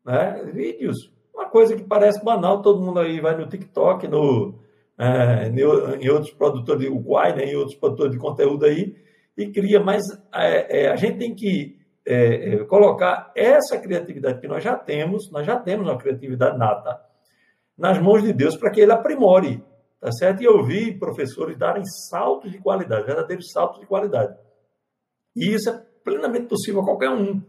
né? 0.07 0.41
Vídeos, 0.53 1.11
uma 1.35 1.49
coisa 1.49 1.75
que 1.75 1.84
parece 1.84 2.23
banal, 2.23 2.61
todo 2.61 2.81
mundo 2.81 2.99
aí 2.99 3.19
vai 3.19 3.38
no 3.38 3.45
TikTok, 3.45 4.07
no, 4.07 4.55
é, 4.97 5.49
em 5.49 6.09
outros 6.09 6.31
produtores, 6.31 6.89
o 6.89 7.03
Quai, 7.03 7.35
né, 7.35 7.43
em 7.43 7.55
outros 7.57 7.75
produtores 7.75 8.13
de 8.13 8.17
conteúdo 8.17 8.65
aí, 8.65 8.95
e 9.38 9.51
cria, 9.51 9.79
mas 9.81 10.01
é, 10.34 10.84
é, 10.84 10.88
a 10.89 10.95
gente 10.95 11.19
tem 11.19 11.35
que 11.35 11.77
é, 12.05 12.53
é, 12.53 12.63
colocar 12.63 13.31
essa 13.35 13.77
criatividade 13.77 14.39
que 14.39 14.47
nós 14.47 14.63
já 14.63 14.75
temos, 14.75 15.29
nós 15.29 15.45
já 15.45 15.59
temos 15.59 15.88
uma 15.88 15.97
criatividade 15.97 16.57
nata, 16.57 16.99
nas 17.77 18.01
mãos 18.01 18.23
de 18.23 18.31
Deus 18.34 18.55
para 18.57 18.71
que 18.71 18.79
ele 18.79 18.93
aprimore, 18.93 19.63
tá 19.99 20.11
certo? 20.11 20.41
E 20.41 20.45
eu 20.45 20.63
vi 20.63 20.97
professores 20.97 21.57
darem 21.57 21.84
saltos 22.09 22.49
de 22.49 22.57
qualidade, 22.57 23.05
verdadeiros 23.05 23.51
saltos 23.51 23.79
de 23.81 23.85
qualidade. 23.85 24.35
E 25.35 25.53
isso 25.53 25.69
é 25.69 25.79
plenamente 26.03 26.47
possível 26.47 26.81
a 26.81 26.85
qualquer 26.85 27.09
um. 27.09 27.43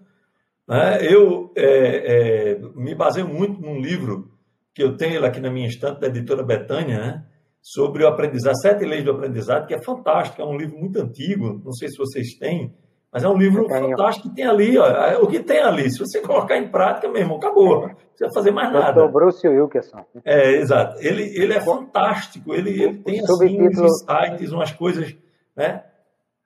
Né? 0.68 0.98
Eu 1.02 1.50
é, 1.56 2.52
é, 2.52 2.58
me 2.74 2.94
baseio 2.94 3.26
muito 3.26 3.60
num 3.60 3.80
livro 3.80 4.30
que 4.74 4.82
eu 4.82 4.96
tenho 4.96 5.24
aqui 5.24 5.40
na 5.40 5.50
minha 5.50 5.66
estante 5.66 6.00
da 6.00 6.08
editora 6.08 6.42
Betânia, 6.42 6.98
né? 6.98 7.24
sobre 7.60 8.04
o 8.04 8.08
aprendizado, 8.08 8.60
Sete 8.60 8.84
Leis 8.84 9.04
do 9.04 9.10
Aprendizado, 9.10 9.66
que 9.66 9.74
é 9.74 9.82
fantástico, 9.82 10.40
é 10.40 10.44
um 10.44 10.56
livro 10.56 10.78
muito 10.78 11.00
antigo, 11.00 11.60
não 11.64 11.72
sei 11.72 11.88
se 11.88 11.98
vocês 11.98 12.34
têm, 12.38 12.72
mas 13.12 13.24
é 13.24 13.28
um 13.28 13.36
livro 13.36 13.66
fantástico 13.68 14.28
que 14.28 14.34
tem 14.36 14.46
ali, 14.46 14.78
ó, 14.78 14.86
é, 14.86 15.18
o 15.18 15.26
que 15.26 15.40
tem 15.40 15.60
ali, 15.60 15.90
se 15.90 15.98
você 15.98 16.20
colocar 16.20 16.56
em 16.56 16.70
prática, 16.70 17.08
meu 17.08 17.20
irmão, 17.20 17.38
acabou, 17.38 17.88
não 17.88 17.94
precisa 17.94 18.30
fazer 18.32 18.52
mais 18.52 18.72
nada. 18.72 19.04
O 19.04 19.10
Bruce 19.10 19.46
Wilkerson. 19.46 20.04
É, 20.24 20.52
exato, 20.52 20.96
ele, 21.00 21.22
ele 21.36 21.54
é 21.54 21.60
fantástico, 21.60 22.54
ele, 22.54 22.70
ele 22.82 22.98
tem 23.02 23.20
assim, 23.20 23.60
uns 23.60 23.78
insights, 23.78 24.52
umas 24.52 24.72
coisas, 24.72 25.16
né? 25.56 25.84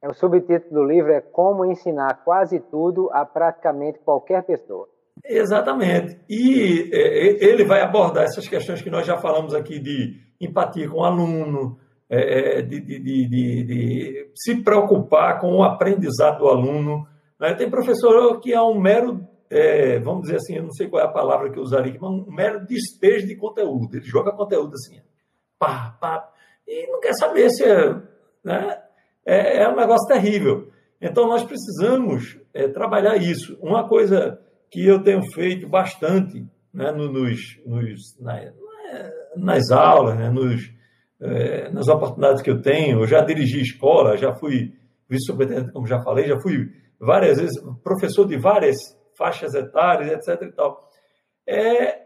É, 0.02 0.08
o 0.08 0.14
subtítulo 0.14 0.80
do 0.80 0.84
livro 0.84 1.12
é 1.12 1.20
Como 1.20 1.64
Ensinar 1.64 2.24
Quase 2.24 2.58
Tudo 2.58 3.08
a 3.12 3.24
Praticamente 3.24 4.00
Qualquer 4.00 4.42
Pessoa. 4.42 4.88
Exatamente. 5.24 6.18
E 6.28 6.90
é, 6.92 7.44
ele 7.44 7.64
vai 7.64 7.80
abordar 7.82 8.24
essas 8.24 8.48
questões 8.48 8.82
que 8.82 8.90
nós 8.90 9.06
já 9.06 9.16
falamos 9.16 9.54
aqui 9.54 9.78
de 9.78 10.20
empatia 10.40 10.88
com 10.88 10.98
o 10.98 11.04
aluno, 11.04 11.78
é, 12.10 12.62
de, 12.62 12.80
de, 12.80 12.98
de, 12.98 13.28
de, 13.28 14.30
se 14.34 14.62
preocupar 14.62 15.38
com 15.38 15.56
o 15.56 15.62
aprendizado 15.62 16.38
do 16.38 16.48
aluno. 16.48 17.06
Né? 17.38 17.54
Tem 17.54 17.70
professor 17.70 18.40
que 18.40 18.52
é 18.52 18.60
um 18.60 18.80
mero, 18.80 19.24
é, 19.48 20.00
vamos 20.00 20.22
dizer 20.22 20.36
assim, 20.36 20.56
eu 20.56 20.64
não 20.64 20.72
sei 20.72 20.88
qual 20.88 21.00
é 21.00 21.06
a 21.06 21.12
palavra 21.12 21.50
que 21.50 21.58
eu 21.58 21.62
usaria, 21.62 21.96
mas 22.00 22.10
um 22.10 22.26
mero 22.28 22.66
despejo 22.66 23.28
de 23.28 23.36
conteúdo. 23.36 23.96
Ele 23.96 24.04
joga 24.04 24.32
conteúdo 24.32 24.74
assim, 24.74 25.00
pá, 25.58 25.96
pá, 26.00 26.28
e 26.66 26.90
não 26.90 26.98
quer 26.98 27.14
saber 27.14 27.48
se 27.50 27.62
é. 27.62 27.94
Né? 28.44 28.82
É, 29.24 29.62
é 29.62 29.68
um 29.68 29.76
negócio 29.76 30.08
terrível. 30.08 30.70
Então, 31.00 31.26
nós 31.26 31.42
precisamos 31.44 32.38
é, 32.54 32.68
trabalhar 32.68 33.16
isso. 33.16 33.58
Uma 33.60 33.88
coisa 33.88 34.38
que 34.70 34.86
eu 34.86 35.02
tenho 35.02 35.22
feito 35.32 35.68
bastante 35.68 36.46
né, 36.72 36.90
nos, 36.92 37.40
nos, 37.66 38.18
na, 38.20 38.52
nas 39.36 39.70
aulas, 39.70 40.16
né, 40.16 40.30
nos, 40.30 40.72
é, 41.20 41.70
nas 41.70 41.88
oportunidades 41.88 42.42
que 42.42 42.50
eu 42.50 42.60
tenho, 42.60 43.00
eu 43.00 43.06
já 43.06 43.20
dirigi 43.20 43.60
escola, 43.60 44.16
já 44.16 44.34
fui 44.34 44.72
vice-superintendente, 45.08 45.72
como 45.72 45.86
já 45.86 46.00
falei, 46.00 46.26
já 46.26 46.40
fui 46.40 46.70
várias 46.98 47.38
vezes 47.38 47.60
professor 47.82 48.26
de 48.26 48.38
várias 48.38 48.76
faixas 49.16 49.54
etárias, 49.54 50.10
etc. 50.10 50.42
E 50.42 50.52
tal. 50.52 50.88
É 51.46 52.02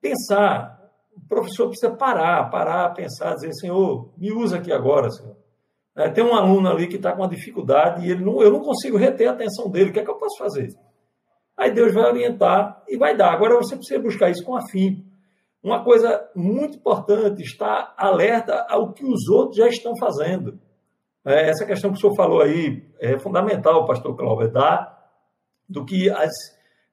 pensar, 0.00 0.78
o 1.14 1.20
professor 1.28 1.68
precisa 1.68 1.94
parar, 1.94 2.50
parar, 2.50 2.90
pensar, 2.94 3.34
dizer, 3.34 3.52
Senhor, 3.54 4.12
me 4.16 4.32
usa 4.32 4.56
aqui 4.56 4.72
agora, 4.72 5.10
Senhor. 5.10 5.36
É, 5.96 6.08
tem 6.08 6.24
um 6.24 6.34
aluno 6.34 6.68
ali 6.68 6.86
que 6.86 6.96
está 6.96 7.12
com 7.12 7.22
uma 7.22 7.28
dificuldade 7.28 8.06
e 8.06 8.10
ele 8.10 8.24
não, 8.24 8.40
eu 8.42 8.50
não 8.50 8.60
consigo 8.60 8.96
reter 8.96 9.28
a 9.28 9.32
atenção 9.32 9.70
dele, 9.70 9.90
o 9.90 9.92
que 9.92 10.00
é 10.00 10.04
que 10.04 10.10
eu 10.10 10.18
posso 10.18 10.38
fazer? 10.38 10.68
Aí 11.56 11.72
Deus 11.72 11.92
vai 11.92 12.04
orientar 12.04 12.82
e 12.88 12.96
vai 12.96 13.16
dar. 13.16 13.32
Agora 13.32 13.56
você 13.56 13.76
precisa 13.76 14.00
buscar 14.00 14.30
isso 14.30 14.44
com 14.44 14.56
afinco. 14.56 15.04
Uma 15.62 15.84
coisa 15.84 16.26
muito 16.34 16.78
importante, 16.78 17.42
estar 17.42 17.92
alerta 17.98 18.66
ao 18.68 18.94
que 18.94 19.04
os 19.04 19.28
outros 19.28 19.58
já 19.58 19.68
estão 19.68 19.94
fazendo. 19.98 20.58
É, 21.24 21.50
essa 21.50 21.66
questão 21.66 21.90
que 21.90 21.98
o 21.98 22.00
senhor 22.00 22.14
falou 22.14 22.40
aí 22.40 22.88
é 22.98 23.18
fundamental, 23.18 23.84
pastor 23.84 24.16
Cláudio, 24.16 24.50
da, 24.50 24.98
do 25.68 25.84
que 25.84 26.08
as 26.08 26.30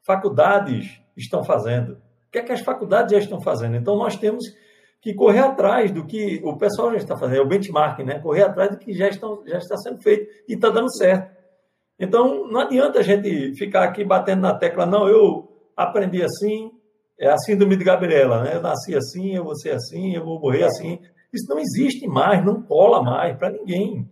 faculdades 0.05 1.01
estão 1.15 1.45
fazendo. 1.45 1.93
O 1.93 2.31
que 2.31 2.39
é 2.39 2.43
que 2.43 2.51
as 2.51 2.59
faculdades 2.59 3.13
já 3.13 3.19
estão 3.19 3.39
fazendo? 3.39 3.77
Então, 3.77 3.95
nós 3.95 4.17
temos 4.17 4.43
que 5.01 5.13
correr 5.13 5.39
atrás 5.39 5.91
do 5.91 6.05
que 6.05 6.41
o 6.43 6.57
pessoal 6.57 6.91
já 6.91 6.97
está 6.97 7.17
fazendo, 7.17 7.37
é 7.37 7.41
o 7.41 7.47
benchmark, 7.47 7.99
né? 7.99 8.19
correr 8.19 8.43
atrás 8.43 8.71
do 8.71 8.77
que 8.77 8.93
já, 8.93 9.07
estão, 9.07 9.43
já 9.45 9.57
está 9.57 9.77
sendo 9.77 10.01
feito 10.01 10.27
e 10.47 10.53
está 10.53 10.69
dando 10.69 10.91
certo. 10.95 11.35
Então, 11.99 12.47
não 12.47 12.61
adianta 12.61 12.99
a 12.99 13.03
gente 13.03 13.55
ficar 13.55 13.83
aqui 13.83 14.03
batendo 14.03 14.41
na 14.41 14.53
tecla, 14.53 14.85
não, 14.85 15.07
eu 15.07 15.51
aprendi 15.75 16.23
assim, 16.23 16.71
é 17.19 17.29
a 17.29 17.37
síndrome 17.37 17.75
de 17.75 17.83
Gabriela, 17.83 18.43
né? 18.43 18.55
Eu 18.55 18.61
nasci 18.61 18.95
assim, 18.95 19.35
eu 19.35 19.43
vou 19.43 19.55
ser 19.55 19.71
assim, 19.71 20.15
eu 20.15 20.23
vou 20.23 20.39
morrer 20.39 20.63
assim. 20.63 20.99
Isso 21.33 21.49
não 21.49 21.59
existe 21.59 22.07
mais, 22.07 22.45
não 22.45 22.61
cola 22.61 23.01
mais 23.01 23.35
para 23.37 23.49
ninguém. 23.49 24.07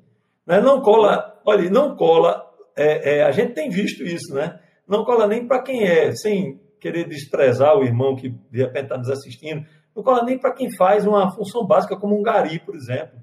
Né? 0.45 0.59
Não 0.59 0.81
cola, 0.81 1.39
olha, 1.45 1.69
não 1.69 1.95
cola, 1.95 2.43
é, 2.75 3.17
é, 3.17 3.23
a 3.23 3.31
gente 3.31 3.53
tem 3.53 3.69
visto 3.69 4.03
isso, 4.03 4.33
né? 4.33 4.59
Não 4.87 5.05
cola 5.05 5.27
nem 5.27 5.47
para 5.47 5.61
quem 5.61 5.83
é, 5.83 6.11
sem 6.11 6.59
querer 6.79 7.07
desprezar 7.07 7.77
o 7.77 7.83
irmão 7.83 8.15
que 8.15 8.29
de 8.29 8.63
repente 8.63 8.83
está 8.83 8.97
nos 8.97 9.09
assistindo, 9.09 9.65
não 9.95 10.03
cola 10.03 10.23
nem 10.23 10.37
para 10.37 10.51
quem 10.51 10.75
faz 10.75 11.07
uma 11.07 11.31
função 11.31 11.65
básica 11.65 11.95
como 11.95 12.19
um 12.19 12.21
gari, 12.21 12.59
por 12.59 12.75
exemplo. 12.75 13.17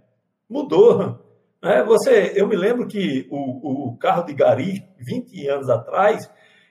Mudou. 0.48 1.18
Né? 1.62 1.82
Você, 1.84 2.32
eu 2.34 2.48
me 2.48 2.56
lembro 2.56 2.86
que 2.86 3.28
o, 3.30 3.90
o 3.90 3.96
carro 3.98 4.24
de 4.24 4.32
gari, 4.32 4.82
20 4.98 5.48
anos 5.48 5.68
atrás, 5.68 6.30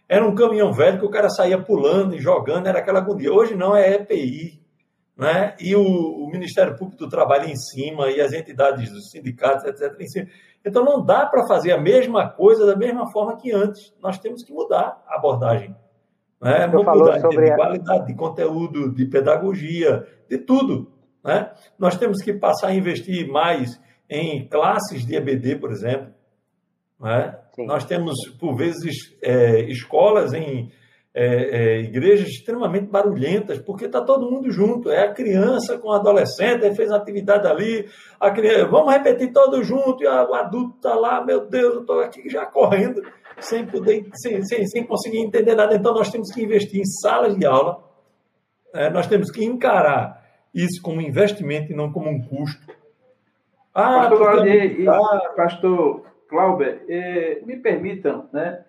era 0.09 0.27
um 0.27 0.35
caminhão 0.35 0.73
velho 0.73 0.99
que 0.99 1.05
o 1.05 1.11
cara 1.11 1.29
saía 1.29 1.61
pulando 1.61 2.15
e 2.15 2.19
jogando, 2.19 2.67
era 2.67 2.79
aquela 2.79 2.99
agonia. 2.99 3.31
Hoje 3.31 3.55
não, 3.55 3.75
é 3.75 3.93
EPI. 3.93 4.59
Né? 5.15 5.55
E 5.59 5.75
o, 5.75 5.83
o 5.83 6.27
Ministério 6.31 6.75
Público 6.75 7.03
do 7.03 7.09
Trabalho 7.09 7.47
em 7.47 7.55
cima, 7.55 8.09
e 8.09 8.19
as 8.19 8.33
entidades 8.33 8.91
dos 8.91 9.11
sindicatos, 9.11 9.65
etc., 9.65 9.95
em 9.99 10.07
cima. 10.07 10.27
Então 10.65 10.83
não 10.83 11.05
dá 11.05 11.27
para 11.27 11.47
fazer 11.47 11.71
a 11.73 11.79
mesma 11.79 12.27
coisa 12.27 12.65
da 12.65 12.75
mesma 12.75 13.11
forma 13.11 13.37
que 13.37 13.51
antes. 13.51 13.93
Nós 14.01 14.17
temos 14.17 14.43
que 14.43 14.51
mudar 14.51 15.01
a 15.07 15.15
abordagem. 15.15 15.75
Né? 16.41 16.67
Mudar 16.67 17.19
sobre 17.19 17.49
de 17.49 17.55
qualidade, 17.55 18.07
de 18.07 18.15
conteúdo, 18.15 18.91
de 18.93 19.05
pedagogia, 19.05 20.05
de 20.27 20.37
tudo. 20.39 20.91
Né? 21.23 21.51
Nós 21.77 21.97
temos 21.97 22.21
que 22.21 22.33
passar 22.33 22.69
a 22.69 22.73
investir 22.73 23.27
mais 23.27 23.79
em 24.09 24.47
classes 24.47 25.05
de 25.05 25.15
EBD, 25.15 25.57
por 25.57 25.71
exemplo. 25.71 26.13
Né? 26.99 27.37
Nós 27.59 27.85
temos, 27.85 28.15
por 28.39 28.55
vezes, 28.55 29.15
é, 29.21 29.61
escolas 29.69 30.33
em 30.33 30.71
é, 31.13 31.25
é, 31.25 31.81
igrejas 31.81 32.29
extremamente 32.29 32.87
barulhentas, 32.87 33.59
porque 33.59 33.85
está 33.85 34.01
todo 34.01 34.29
mundo 34.29 34.49
junto. 34.49 34.89
É 34.89 35.03
a 35.03 35.13
criança 35.13 35.77
com 35.77 35.89
o 35.89 35.93
adolescente, 35.93 36.65
aí 36.65 36.73
fez 36.73 36.89
atividade 36.91 37.47
ali, 37.47 37.85
a 38.19 38.31
criança, 38.31 38.67
vamos 38.67 38.93
repetir 38.93 39.31
todo 39.33 39.61
junto, 39.63 40.03
e 40.03 40.07
a, 40.07 40.23
o 40.23 40.33
adulto 40.33 40.77
está 40.77 40.95
lá, 40.95 41.23
meu 41.23 41.45
Deus, 41.45 41.75
eu 41.75 41.81
estou 41.81 41.99
aqui 41.99 42.29
já 42.29 42.45
correndo, 42.45 43.01
sem 43.41 43.65
poder, 43.65 44.09
sem, 44.13 44.43
sem, 44.43 44.65
sem, 44.65 44.83
conseguir 44.83 45.19
entender 45.19 45.55
nada. 45.55 45.75
Então 45.75 45.93
nós 45.93 46.09
temos 46.09 46.31
que 46.31 46.43
investir 46.43 46.79
em 46.79 46.85
salas 46.85 47.35
de 47.35 47.45
aula, 47.45 47.83
é, 48.73 48.89
nós 48.89 49.07
temos 49.07 49.29
que 49.31 49.43
encarar 49.43 50.21
isso 50.53 50.81
como 50.81 51.01
investimento 51.01 51.71
e 51.71 51.75
não 51.75 51.91
como 51.91 52.09
um 52.09 52.21
custo. 52.21 52.73
Ah, 53.73 54.09
pastor, 54.09 54.47
e, 54.47 54.83
e, 54.83 54.85
pastor 55.35 56.05
Clauber, 56.27 56.83
eh, 56.87 57.41
me 57.45 57.57
permitam, 57.57 58.27
né, 58.33 58.63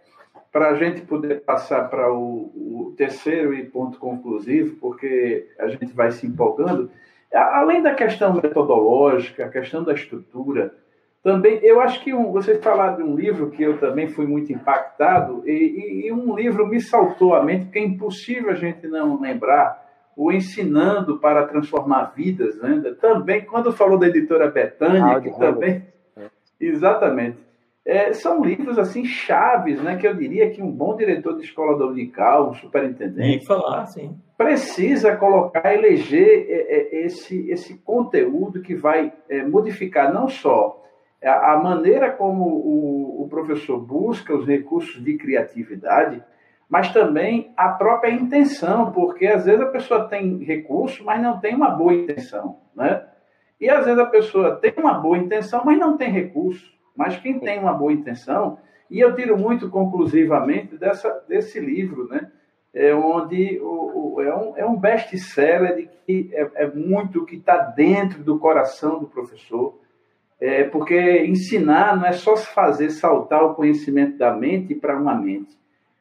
para 0.53 0.71
a 0.71 0.75
gente 0.75 1.01
poder 1.03 1.43
passar 1.43 1.89
para 1.89 2.13
o, 2.13 2.53
o, 2.55 2.95
terceiro 2.97 3.55
e 3.55 3.65
ponto 3.65 3.99
conclusivo, 3.99 4.77
porque 4.81 5.49
a 5.59 5.69
gente 5.69 5.93
vai 5.93 6.11
se 6.11 6.27
empolgando, 6.27 6.91
além 7.33 7.83
da 7.83 7.95
questão 7.95 8.35
metodológica, 8.35 9.47
a 9.47 9.49
questão 9.49 9.83
da 9.83 9.95
estrutura, 9.95 10.75
também 11.23 11.61
eu 11.63 11.81
acho 11.81 12.03
que 12.03 12.13
um, 12.13 12.33
você 12.33 12.59
falar 12.59 12.97
de 12.97 13.03
um 13.03 13.15
livro 13.15 13.51
que 13.51 13.63
eu 13.63 13.79
também 13.79 14.09
fui 14.09 14.27
muito 14.27 14.53
impactado, 14.53 15.43
e, 15.47 15.53
e, 15.53 16.07
e 16.07 16.13
um 16.13 16.35
livro 16.35 16.67
me 16.67 16.81
saltou 16.81 17.35
à 17.35 17.45
mente, 17.45 17.67
porque 17.67 17.79
é 17.79 17.85
impossível 17.85 18.51
a 18.51 18.55
gente 18.55 18.89
não 18.89 19.21
lembrar, 19.21 19.81
o 20.17 20.31
Ensinando 20.31 21.19
para 21.19 21.47
Transformar 21.47 22.13
Vidas, 22.15 22.61
né? 22.61 22.95
também, 23.01 23.47
quando 23.47 23.73
falou 23.73 23.99
da 23.99 24.09
editora 24.09 24.51
Betânia, 24.51 25.21
que 25.21 25.31
também. 25.39 25.87
É. 26.17 26.27
Exatamente. 26.61 27.39
É, 27.85 28.13
são 28.13 28.45
livros 28.45 28.79
assim 28.79 29.05
chaves, 29.05 29.83
né, 29.83 29.97
que 29.97 30.07
eu 30.07 30.15
diria 30.15 30.51
que 30.51 30.63
um 30.63 30.71
bom 30.71 30.97
diretor 30.97 31.37
de 31.37 31.43
escola 31.43 31.77
dominical, 31.77 32.51
um 32.51 32.55
superintendente, 32.55 33.45
falar, 33.45 33.87
sim. 33.87 34.17
precisa 34.39 35.17
colocar, 35.17 35.75
eleger 35.75 36.47
é, 36.49 36.55
é, 36.55 37.05
esse, 37.07 37.51
esse 37.51 37.79
conteúdo 37.79 38.63
que 38.63 38.77
vai 38.77 39.13
é, 39.29 39.45
modificar 39.45 40.15
não 40.15 40.29
só 40.29 40.82
a, 41.23 41.53
a 41.53 41.57
maneira 41.59 42.11
como 42.11 42.45
o, 42.45 43.23
o 43.23 43.29
professor 43.29 43.79
busca 43.79 44.35
os 44.35 44.47
recursos 44.47 45.03
de 45.03 45.17
criatividade, 45.17 46.23
mas 46.69 46.93
também 46.93 47.53
a 47.57 47.69
própria 47.69 48.11
intenção, 48.11 48.93
porque 48.93 49.27
às 49.27 49.45
vezes 49.45 49.61
a 49.61 49.67
pessoa 49.67 50.09
tem 50.09 50.43
recurso, 50.43 51.05
mas 51.05 51.21
não 51.21 51.39
tem 51.39 51.55
uma 51.55 51.71
boa 51.71 51.93
intenção, 51.93 52.61
né? 52.75 53.07
E 53.61 53.69
às 53.69 53.85
vezes 53.85 54.01
a 54.01 54.07
pessoa 54.07 54.57
tem 54.57 54.73
uma 54.79 54.95
boa 54.95 55.19
intenção, 55.19 55.63
mas 55.65 55.79
não 55.79 55.97
tem 55.97 56.11
recurso. 56.11 56.73
Mas 56.97 57.17
quem 57.19 57.39
tem 57.39 57.59
uma 57.59 57.73
boa 57.73 57.93
intenção, 57.93 58.59
e 58.91 59.01
eu 59.01 59.15
tiro 59.15 59.39
muito 59.39 59.71
conclusivamente 59.71 60.77
dessa, 60.77 61.11
desse 61.29 61.61
livro, 61.61 62.09
né? 62.09 62.31
É 62.75 62.95
onde 62.95 63.61
o, 63.61 64.15
o 64.15 64.21
é 64.23 64.35
um, 64.35 64.57
é 64.57 64.67
um 64.67 64.77
best-seller 64.77 65.77
de 65.77 65.91
que 66.07 66.31
é, 66.33 66.65
é 66.65 66.67
muito 66.67 67.25
que 67.25 67.37
está 67.37 67.59
dentro 67.59 68.25
do 68.25 68.39
coração 68.39 68.99
do 68.99 69.07
professor, 69.07 69.79
é, 70.43 70.65
porque 70.65 71.25
ensinar 71.25 71.97
não 71.97 72.05
é 72.05 72.11
só 72.11 72.37
fazer 72.37 72.91
saltar 72.91 73.45
o 73.45 73.55
conhecimento 73.55 74.19
da 74.19 74.35
mente 74.35 74.75
para 74.75 74.99
uma 74.99 75.15
mente, 75.15 75.57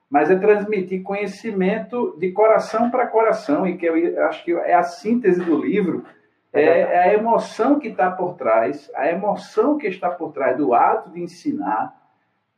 mas 0.09 0.31
é 0.31 0.35
transmitir 0.35 1.03
conhecimento 1.03 2.17
de 2.17 2.31
coração 2.31 2.89
para 2.89 3.05
coração, 3.05 3.67
e 3.67 3.77
que 3.77 3.85
eu 3.85 4.25
acho 4.25 4.43
que 4.43 4.51
é 4.51 4.73
a 4.73 4.81
síntese 4.81 5.39
do 5.45 5.55
livro, 5.55 6.03
é, 6.51 6.63
é 6.63 6.99
a 7.03 7.13
emoção 7.13 7.77
que 7.77 7.89
está 7.89 8.09
por 8.09 8.33
trás, 8.33 8.89
a 8.95 9.11
emoção 9.11 9.77
que 9.77 9.85
está 9.85 10.09
por 10.09 10.31
trás 10.31 10.57
do 10.57 10.73
ato 10.73 11.11
de 11.11 11.21
ensinar. 11.21 11.95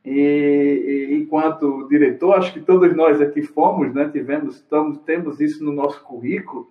E, 0.02 1.10
e, 1.10 1.14
enquanto 1.16 1.86
diretor, 1.88 2.38
acho 2.38 2.54
que 2.54 2.60
todos 2.60 2.96
nós 2.96 3.20
aqui 3.20 3.42
fomos, 3.42 3.92
né, 3.92 4.08
tivemos, 4.10 4.56
estamos, 4.56 4.98
temos 5.00 5.38
isso 5.38 5.62
no 5.62 5.72
nosso 5.72 6.02
currículo. 6.02 6.66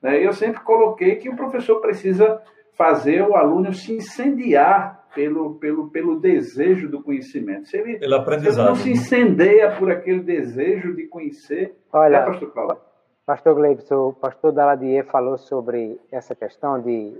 Né, 0.00 0.24
eu 0.24 0.32
sempre 0.32 0.60
coloquei 0.60 1.16
que 1.16 1.28
o 1.28 1.36
professor 1.36 1.80
precisa 1.80 2.40
fazer 2.76 3.22
o 3.22 3.34
aluno 3.34 3.72
se 3.72 3.94
incendiar 3.94 5.04
pelo, 5.14 5.54
pelo, 5.54 5.90
pelo 5.90 6.20
desejo 6.20 6.88
do 6.88 7.02
conhecimento. 7.02 7.68
Se 7.68 7.76
ele, 7.76 7.98
pelo 7.98 8.16
aprendizado. 8.16 8.54
Se 8.54 8.60
ele 8.60 8.68
não 8.68 8.76
se 8.76 8.90
incendeia 8.90 9.76
por 9.78 9.90
aquele 9.90 10.20
desejo 10.20 10.94
de 10.94 11.06
conhecer, 11.06 11.76
Olha, 11.92 12.16
é, 12.16 12.24
pastor 12.24 12.52
Cláudio? 12.52 12.78
Pastor 13.24 13.54
Gleibson, 13.54 14.08
o 14.08 14.12
pastor 14.12 14.52
Daladier 14.52 15.06
falou 15.06 15.38
sobre 15.38 15.98
essa 16.12 16.34
questão 16.34 16.80
de 16.80 17.16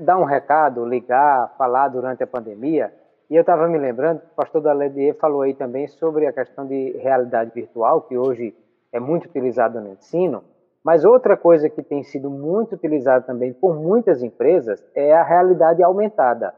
dar 0.00 0.18
um 0.18 0.24
recado, 0.24 0.86
ligar, 0.86 1.54
falar 1.58 1.88
durante 1.88 2.22
a 2.22 2.26
pandemia. 2.26 2.92
E 3.28 3.34
eu 3.34 3.40
estava 3.40 3.66
me 3.68 3.76
lembrando, 3.76 4.18
o 4.18 4.34
pastor 4.36 4.62
Daladier 4.62 5.14
falou 5.16 5.42
aí 5.42 5.52
também 5.52 5.88
sobre 5.88 6.26
a 6.26 6.32
questão 6.32 6.66
de 6.66 6.92
realidade 6.92 7.50
virtual, 7.54 8.02
que 8.02 8.16
hoje 8.16 8.54
é 8.92 9.00
muito 9.00 9.26
utilizada 9.26 9.80
no 9.80 9.92
ensino. 9.92 10.44
Mas 10.86 11.04
outra 11.04 11.36
coisa 11.36 11.68
que 11.68 11.82
tem 11.82 12.04
sido 12.04 12.30
muito 12.30 12.76
utilizada 12.76 13.26
também 13.26 13.52
por 13.52 13.74
muitas 13.74 14.22
empresas 14.22 14.86
é 14.94 15.12
a 15.12 15.24
realidade 15.24 15.82
aumentada. 15.82 16.54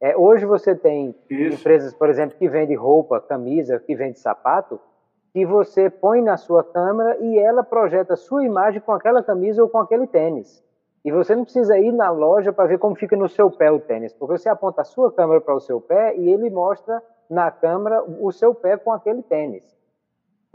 É, 0.00 0.16
hoje 0.16 0.44
você 0.44 0.74
tem 0.74 1.14
Isso. 1.30 1.60
empresas, 1.60 1.94
por 1.94 2.10
exemplo, 2.10 2.36
que 2.36 2.48
vendem 2.48 2.76
roupa, 2.76 3.20
camisa, 3.20 3.78
que 3.78 3.94
vendem 3.94 4.16
sapato, 4.16 4.80
que 5.32 5.46
você 5.46 5.88
põe 5.88 6.20
na 6.20 6.36
sua 6.36 6.64
câmera 6.64 7.16
e 7.20 7.38
ela 7.38 7.62
projeta 7.62 8.16
sua 8.16 8.44
imagem 8.44 8.80
com 8.80 8.90
aquela 8.90 9.22
camisa 9.22 9.62
ou 9.62 9.68
com 9.68 9.78
aquele 9.78 10.08
tênis. 10.08 10.60
E 11.04 11.12
você 11.12 11.36
não 11.36 11.44
precisa 11.44 11.78
ir 11.78 11.92
na 11.92 12.10
loja 12.10 12.52
para 12.52 12.66
ver 12.66 12.80
como 12.80 12.96
fica 12.96 13.14
no 13.14 13.28
seu 13.28 13.48
pé 13.52 13.70
o 13.70 13.78
tênis, 13.78 14.12
porque 14.12 14.36
você 14.36 14.48
aponta 14.48 14.80
a 14.80 14.84
sua 14.84 15.12
câmera 15.12 15.40
para 15.40 15.54
o 15.54 15.60
seu 15.60 15.80
pé 15.80 16.16
e 16.16 16.28
ele 16.28 16.50
mostra 16.50 17.00
na 17.30 17.52
câmera 17.52 18.02
o 18.02 18.32
seu 18.32 18.52
pé 18.52 18.76
com 18.76 18.90
aquele 18.90 19.22
tênis. 19.22 19.78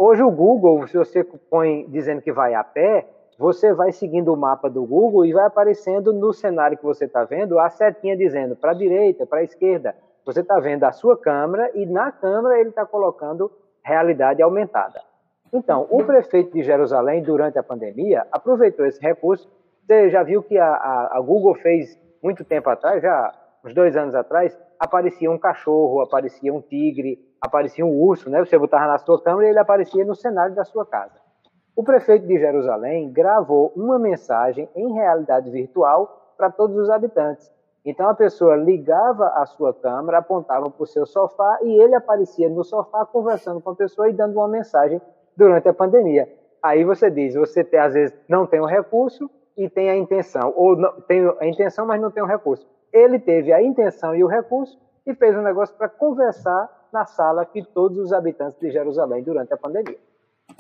Hoje 0.02 0.24
o 0.24 0.32
Google, 0.32 0.88
se 0.88 0.98
você 0.98 1.26
põe 1.26 1.86
dizendo 1.90 2.22
que 2.22 2.32
vai 2.32 2.54
a 2.54 2.64
pé, 2.64 3.06
você 3.38 3.74
vai 3.74 3.92
seguindo 3.92 4.34
o 4.34 4.38
mapa 4.38 4.70
do 4.70 4.86
Google 4.86 5.26
e 5.26 5.34
vai 5.34 5.46
aparecendo 5.46 6.14
no 6.14 6.32
cenário 6.32 6.78
que 6.78 6.86
você 6.86 7.04
está 7.04 7.26
vendo 7.26 7.60
a 7.60 7.70
setinha 7.70 8.16
dizendo 8.16 8.56
para 8.56 8.72
a 8.72 8.74
direita, 8.74 9.26
para 9.26 9.40
a 9.40 9.44
esquerda. 9.44 9.94
Você 10.26 10.40
está 10.40 10.58
vendo 10.58 10.86
a 10.86 10.94
sua 10.94 11.18
câmera 11.18 11.70
e 11.76 11.86
na 11.86 12.14
câmera 12.14 12.58
ele 12.62 12.70
está 12.70 12.86
colocando 12.86 13.52
realidade 13.84 14.42
aumentada. 14.42 15.02
Então, 15.52 15.86
o 15.90 16.02
prefeito 16.06 16.54
de 16.54 16.64
Jerusalém, 16.64 17.22
durante 17.22 17.60
a 17.60 17.64
pandemia, 17.64 18.26
aproveitou 18.32 18.86
esse 18.86 19.02
recurso. 19.02 19.52
Você 19.86 20.10
já 20.10 20.24
viu 20.24 20.42
que 20.42 20.58
a, 20.58 20.76
a, 20.76 21.18
a 21.18 21.20
Google 21.20 21.56
fez 21.56 22.00
muito 22.24 22.46
tempo 22.46 22.70
atrás, 22.70 23.02
já 23.02 23.34
uns 23.66 23.74
dois 23.74 23.98
anos 23.98 24.16
atrás, 24.16 24.58
aparecia 24.80 25.30
um 25.30 25.38
cachorro, 25.38 26.02
aparecia 26.02 26.54
um 26.54 26.62
tigre, 26.62 27.20
aparecia 27.42 27.86
um 27.86 27.92
urso, 27.92 28.30
né? 28.30 28.40
Você 28.40 28.58
botava 28.58 28.88
na 28.88 28.98
sua 28.98 29.22
câmera 29.22 29.48
e 29.48 29.50
ele 29.52 29.60
aparecia 29.60 30.06
no 30.06 30.16
cenário 30.16 30.56
da 30.56 30.64
sua 30.64 30.86
casa. 30.86 31.20
O 31.76 31.84
prefeito 31.84 32.26
de 32.26 32.38
Jerusalém 32.38 33.12
gravou 33.12 33.72
uma 33.76 34.00
mensagem 34.00 34.70
em 34.76 34.94
realidade 34.94 35.50
virtual 35.50 36.34
para 36.38 36.50
todos 36.50 36.78
os 36.78 36.90
habitantes. 36.90 37.52
Então 37.86 38.10
a 38.10 38.14
pessoa 38.14 38.56
ligava 38.56 39.28
a 39.28 39.46
sua 39.46 39.74
câmera, 39.74 40.20
apontava 40.20 40.70
para 40.70 40.84
o 40.84 40.88
seu 40.88 41.06
sofá 41.06 41.60
e 41.62 41.82
ele 41.82 41.96
aparecia 41.96 42.50
no 42.50 42.64
sofá 42.64 43.06
conversando 43.06 43.62
com 43.62 43.70
a 43.72 43.76
pessoa 43.76 44.10
e 44.10 44.14
dando 44.14 44.36
uma 44.36 44.48
mensagem 44.48 45.02
durante 45.36 45.68
a 45.70 45.74
pandemia. 45.74 46.28
Aí 46.62 46.84
você 46.84 47.10
diz, 47.10 47.36
você 47.36 47.64
tem, 47.64 47.80
às 47.80 47.94
vezes 47.94 48.16
não 48.28 48.46
tem 48.46 48.60
o 48.60 48.66
recurso 48.66 49.30
e 49.58 49.70
tem 49.70 49.90
a 49.90 49.96
intenção, 49.96 50.54
ou 50.56 50.76
não, 50.76 51.02
tem 51.02 51.26
a 51.40 51.48
intenção, 51.48 51.86
mas 51.86 52.02
não 52.02 52.12
tem 52.12 52.22
o 52.22 52.26
recurso. 52.26 52.68
Ele 52.94 53.20
teve 53.20 53.54
a 53.54 53.62
intenção 53.62 54.16
e 54.16 54.24
o 54.24 54.28
recurso 54.28 54.78
e 55.06 55.14
fez 55.16 55.36
um 55.36 55.42
negócio 55.42 55.76
para 55.76 55.90
conversar 55.90 56.70
na 56.92 57.06
sala 57.06 57.46
que 57.46 57.64
todos 57.64 57.98
os 57.98 58.12
habitantes 58.12 58.60
de 58.60 58.72
Jerusalém 58.72 59.24
durante 59.24 59.54
a 59.54 59.58
pandemia. 59.58 59.98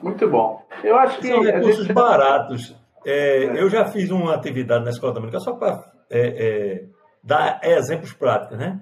Muito 0.01 0.30
bom. 0.30 0.61
Eu 0.84 0.95
acho 0.97 1.19
que. 1.19 1.27
São 1.27 1.41
recursos 1.41 1.85
gente... 1.85 1.93
baratos. 1.93 2.76
É, 3.06 3.45
é. 3.45 3.61
Eu 3.61 3.69
já 3.69 3.85
fiz 3.85 4.11
uma 4.11 4.35
atividade 4.35 4.84
na 4.84 4.91
escola 4.91 5.14
dominicana, 5.14 5.43
só 5.43 5.53
para 5.53 5.91
é, 6.10 6.19
é, 6.19 6.85
dar 7.23 7.60
exemplos 7.64 8.14
práticos, 8.14 8.57
né? 8.57 8.80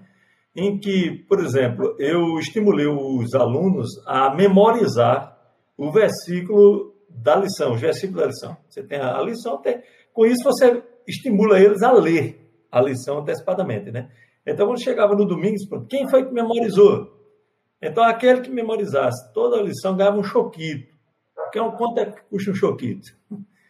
Em 0.56 0.80
que, 0.80 1.26
por 1.30 1.40
exemplo, 1.40 1.96
eu 2.00 2.40
estimulei 2.40 2.88
os 2.88 3.34
alunos 3.36 3.88
a 4.08 4.34
memorizar 4.34 5.38
o 5.78 5.92
versículo 5.92 6.96
da 7.10 7.36
lição, 7.36 7.74
o 7.74 7.78
versículo 7.78 8.22
da 8.22 8.28
lição. 8.28 8.58
Você 8.68 8.84
tem 8.84 9.00
a 9.00 9.22
lição, 9.22 9.62
tem... 9.62 9.82
com 10.12 10.26
isso 10.26 10.44
você 10.44 10.84
estimula 11.08 11.60
eles 11.60 11.84
a 11.84 11.92
ler 11.92 12.47
a 12.72 12.82
lição 12.82 13.20
antecipadamente, 13.20 13.92
né? 13.92 14.10
Então, 14.46 14.68
quando 14.68 14.82
chegava 14.82 15.16
no 15.16 15.26
domingo, 15.26 15.58
quem 15.90 16.08
foi 16.10 16.26
que 16.26 16.34
memorizou? 16.34 17.16
Então, 17.82 18.04
aquele 18.04 18.42
que 18.42 18.50
memorizasse 18.50 19.34
toda 19.34 19.58
a 19.58 19.62
lição 19.62 19.96
ganhava 19.96 20.18
um 20.18 20.24
choquito. 20.24 20.96
Que 21.52 21.60
é 21.60 21.62
um, 21.62 21.72
quanto 21.72 22.00
é 22.00 22.06
que 22.06 22.22
custa 22.30 22.52
um 22.52 22.56
choquito? 22.56 23.16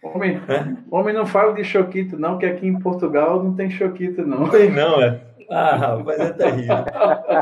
Homem, 0.04 0.40
é? 0.48 0.78
homem 0.90 1.14
não 1.14 1.26
fala 1.26 1.54
de 1.54 1.64
choquito, 1.64 2.18
não, 2.18 2.38
que 2.38 2.46
aqui 2.46 2.68
em 2.68 2.80
Portugal 2.80 3.44
não 3.44 3.54
tem 3.56 3.70
choquito, 3.70 4.26
não. 4.26 4.42
Não 4.42 4.50
tem, 4.50 4.72
não, 4.72 5.02
é. 5.02 5.22
Ah, 5.50 5.76
rapaz, 5.76 6.20
é 6.20 6.34
terrível. 6.34 6.76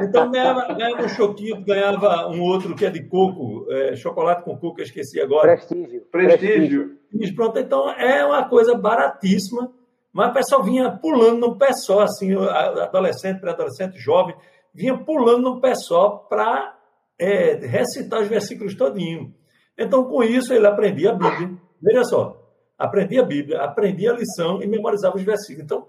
Então 0.04 0.32
ganhava, 0.32 0.74
ganhava 0.74 1.04
um 1.04 1.10
choquito, 1.10 1.62
ganhava 1.62 2.30
um 2.30 2.42
outro 2.42 2.76
que 2.76 2.86
é 2.86 2.90
de 2.90 3.04
coco, 3.04 3.66
é, 3.70 3.96
chocolate 3.96 4.44
com 4.44 4.56
coco, 4.58 4.80
eu 4.80 4.86
esqueci 4.86 5.20
agora. 5.20 5.54
Prestígio. 5.54 6.02
Prestígio. 6.12 6.98
Prestígio. 7.10 7.36
Pronto, 7.36 7.60
então 7.60 7.90
é 7.90 8.24
uma 8.26 8.48
coisa 8.48 8.76
baratíssima, 8.76 9.72
mas 10.16 10.30
o 10.30 10.34
pessoal 10.34 10.64
vinha 10.64 10.90
pulando 10.90 11.42
num 11.42 11.58
pé 11.58 11.74
só, 11.74 12.00
assim, 12.00 12.34
adolescente, 12.34 13.42
pré-adolescente, 13.42 14.00
jovem, 14.00 14.34
vinha 14.74 14.98
pulando 14.98 15.42
num 15.42 15.60
pé 15.60 15.76
só 15.76 16.10
para 16.30 16.74
é, 17.20 17.56
recitar 17.56 18.22
os 18.22 18.28
versículos 18.30 18.76
todinho. 18.76 19.36
Então, 19.78 20.06
com 20.06 20.24
isso, 20.24 20.54
ele 20.54 20.66
aprendia 20.66 21.12
a 21.12 21.16
Bíblia. 21.16 21.58
Veja 21.82 22.06
só, 22.06 22.42
aprendia 22.78 23.24
a 23.24 23.26
Bíblia, 23.26 23.62
aprendia 23.62 24.12
a 24.12 24.16
lição 24.16 24.64
e 24.64 24.68
memorizava 24.68 25.18
os 25.18 25.22
versículos. 25.22 25.66
Então, 25.66 25.86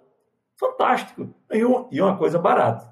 fantástico. 0.58 1.32
E, 1.52 2.00
uma 2.02 2.18
coisa 2.18 2.36
barata. 2.36 2.84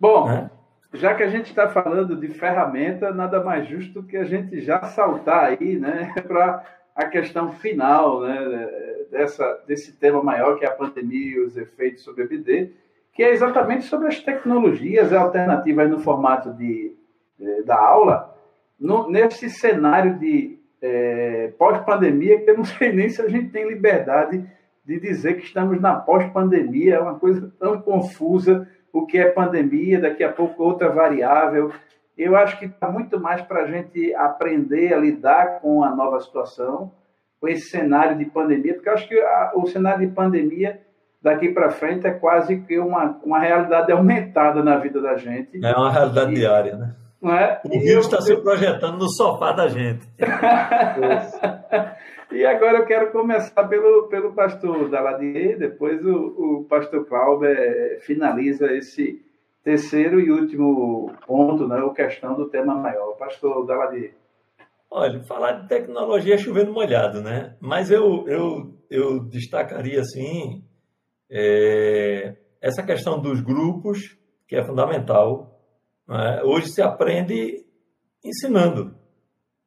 Bom, 0.00 0.26
né? 0.26 0.50
já 0.94 1.14
que 1.14 1.22
a 1.22 1.28
gente 1.28 1.50
está 1.50 1.68
falando 1.68 2.16
de 2.16 2.28
ferramenta, 2.28 3.12
nada 3.12 3.44
mais 3.44 3.68
justo 3.68 4.02
que 4.02 4.16
a 4.16 4.24
gente 4.24 4.58
já 4.62 4.82
saltar 4.84 5.50
aí 5.50 5.78
né, 5.78 6.14
para 6.26 6.64
a 6.98 7.06
questão 7.06 7.52
final 7.52 8.22
né, 8.22 8.68
dessa, 9.08 9.62
desse 9.68 9.92
tema 9.92 10.20
maior 10.20 10.58
que 10.58 10.64
é 10.64 10.68
a 10.68 10.74
pandemia 10.74 11.36
e 11.36 11.40
os 11.40 11.56
efeitos 11.56 12.02
sobre 12.02 12.24
a 12.24 12.26
BD, 12.26 12.72
que 13.14 13.22
é 13.22 13.30
exatamente 13.30 13.84
sobre 13.84 14.08
as 14.08 14.18
tecnologias 14.18 15.12
alternativas 15.12 15.88
no 15.88 16.00
formato 16.00 16.52
de, 16.54 16.96
de 17.38 17.62
da 17.62 17.78
aula, 17.78 18.36
no, 18.80 19.08
nesse 19.08 19.48
cenário 19.48 20.18
de 20.18 20.58
é, 20.82 21.52
pós-pandemia, 21.56 22.40
que 22.40 22.50
eu 22.50 22.56
não 22.56 22.64
sei 22.66 22.92
nem 22.92 23.08
se 23.08 23.22
a 23.22 23.28
gente 23.28 23.50
tem 23.50 23.68
liberdade 23.68 24.44
de 24.84 24.98
dizer 24.98 25.34
que 25.34 25.44
estamos 25.44 25.80
na 25.80 25.94
pós-pandemia, 25.94 26.96
é 26.96 27.00
uma 27.00 27.16
coisa 27.16 27.52
tão 27.60 27.80
confusa, 27.80 28.68
o 28.92 29.06
que 29.06 29.18
é 29.18 29.30
pandemia, 29.30 30.00
daqui 30.00 30.24
a 30.24 30.32
pouco 30.32 30.64
outra 30.64 30.88
variável. 30.88 31.70
Eu 32.18 32.36
acho 32.36 32.58
que 32.58 32.64
está 32.64 32.90
muito 32.90 33.20
mais 33.20 33.40
para 33.42 33.62
a 33.62 33.66
gente 33.66 34.12
aprender 34.14 34.92
a 34.92 34.98
lidar 34.98 35.60
com 35.60 35.84
a 35.84 35.94
nova 35.94 36.18
situação, 36.18 36.90
com 37.40 37.46
esse 37.46 37.70
cenário 37.70 38.18
de 38.18 38.24
pandemia, 38.24 38.74
porque 38.74 38.88
eu 38.88 38.94
acho 38.94 39.08
que 39.08 39.20
a, 39.20 39.52
o 39.54 39.66
cenário 39.68 40.06
de 40.06 40.12
pandemia 40.12 40.80
daqui 41.22 41.50
para 41.50 41.70
frente 41.70 42.08
é 42.08 42.10
quase 42.10 42.60
que 42.62 42.76
uma, 42.78 43.20
uma 43.22 43.38
realidade 43.38 43.92
aumentada 43.92 44.64
na 44.64 44.78
vida 44.78 45.00
da 45.00 45.16
gente. 45.16 45.64
É 45.64 45.72
uma 45.76 45.92
realidade 45.92 46.32
e, 46.32 46.34
diária, 46.34 46.76
né? 46.76 46.96
Não 47.22 47.32
é? 47.32 47.60
O 47.64 47.80
vírus 47.80 48.06
está 48.06 48.20
se 48.20 48.36
projetando 48.36 48.98
no 48.98 49.08
sofá 49.08 49.52
da 49.52 49.68
gente. 49.68 50.06
E 52.30 52.44
agora 52.44 52.78
eu 52.78 52.84
quero 52.84 53.10
começar 53.10 53.64
pelo, 53.68 54.06
pelo 54.08 54.34
pastor 54.34 54.90
Daladier, 54.90 55.58
depois 55.58 56.04
o, 56.04 56.60
o 56.60 56.66
pastor 56.68 57.06
Clauber 57.06 58.00
finaliza 58.02 58.70
esse 58.74 59.22
terceiro 59.62 60.20
e 60.20 60.30
último 60.30 61.12
ponto, 61.26 61.66
né, 61.66 61.78
a 61.78 61.94
questão 61.94 62.34
do 62.34 62.48
tema 62.48 62.74
maior. 62.74 63.16
Pastor 63.16 63.66
Daladier. 63.66 64.14
Olha, 64.90 65.22
falar 65.24 65.52
de 65.52 65.68
tecnologia 65.68 66.34
é 66.34 66.38
chovendo 66.38 66.72
molhado, 66.72 67.20
né? 67.20 67.56
Mas 67.60 67.90
eu, 67.90 68.26
eu, 68.26 68.74
eu 68.90 69.20
destacaria, 69.24 70.00
assim, 70.00 70.64
é, 71.30 72.36
essa 72.60 72.82
questão 72.82 73.20
dos 73.20 73.40
grupos, 73.40 74.16
que 74.46 74.56
é 74.56 74.64
fundamental. 74.64 75.60
Né? 76.08 76.42
Hoje 76.42 76.68
se 76.68 76.80
aprende 76.80 77.66
ensinando. 78.24 78.96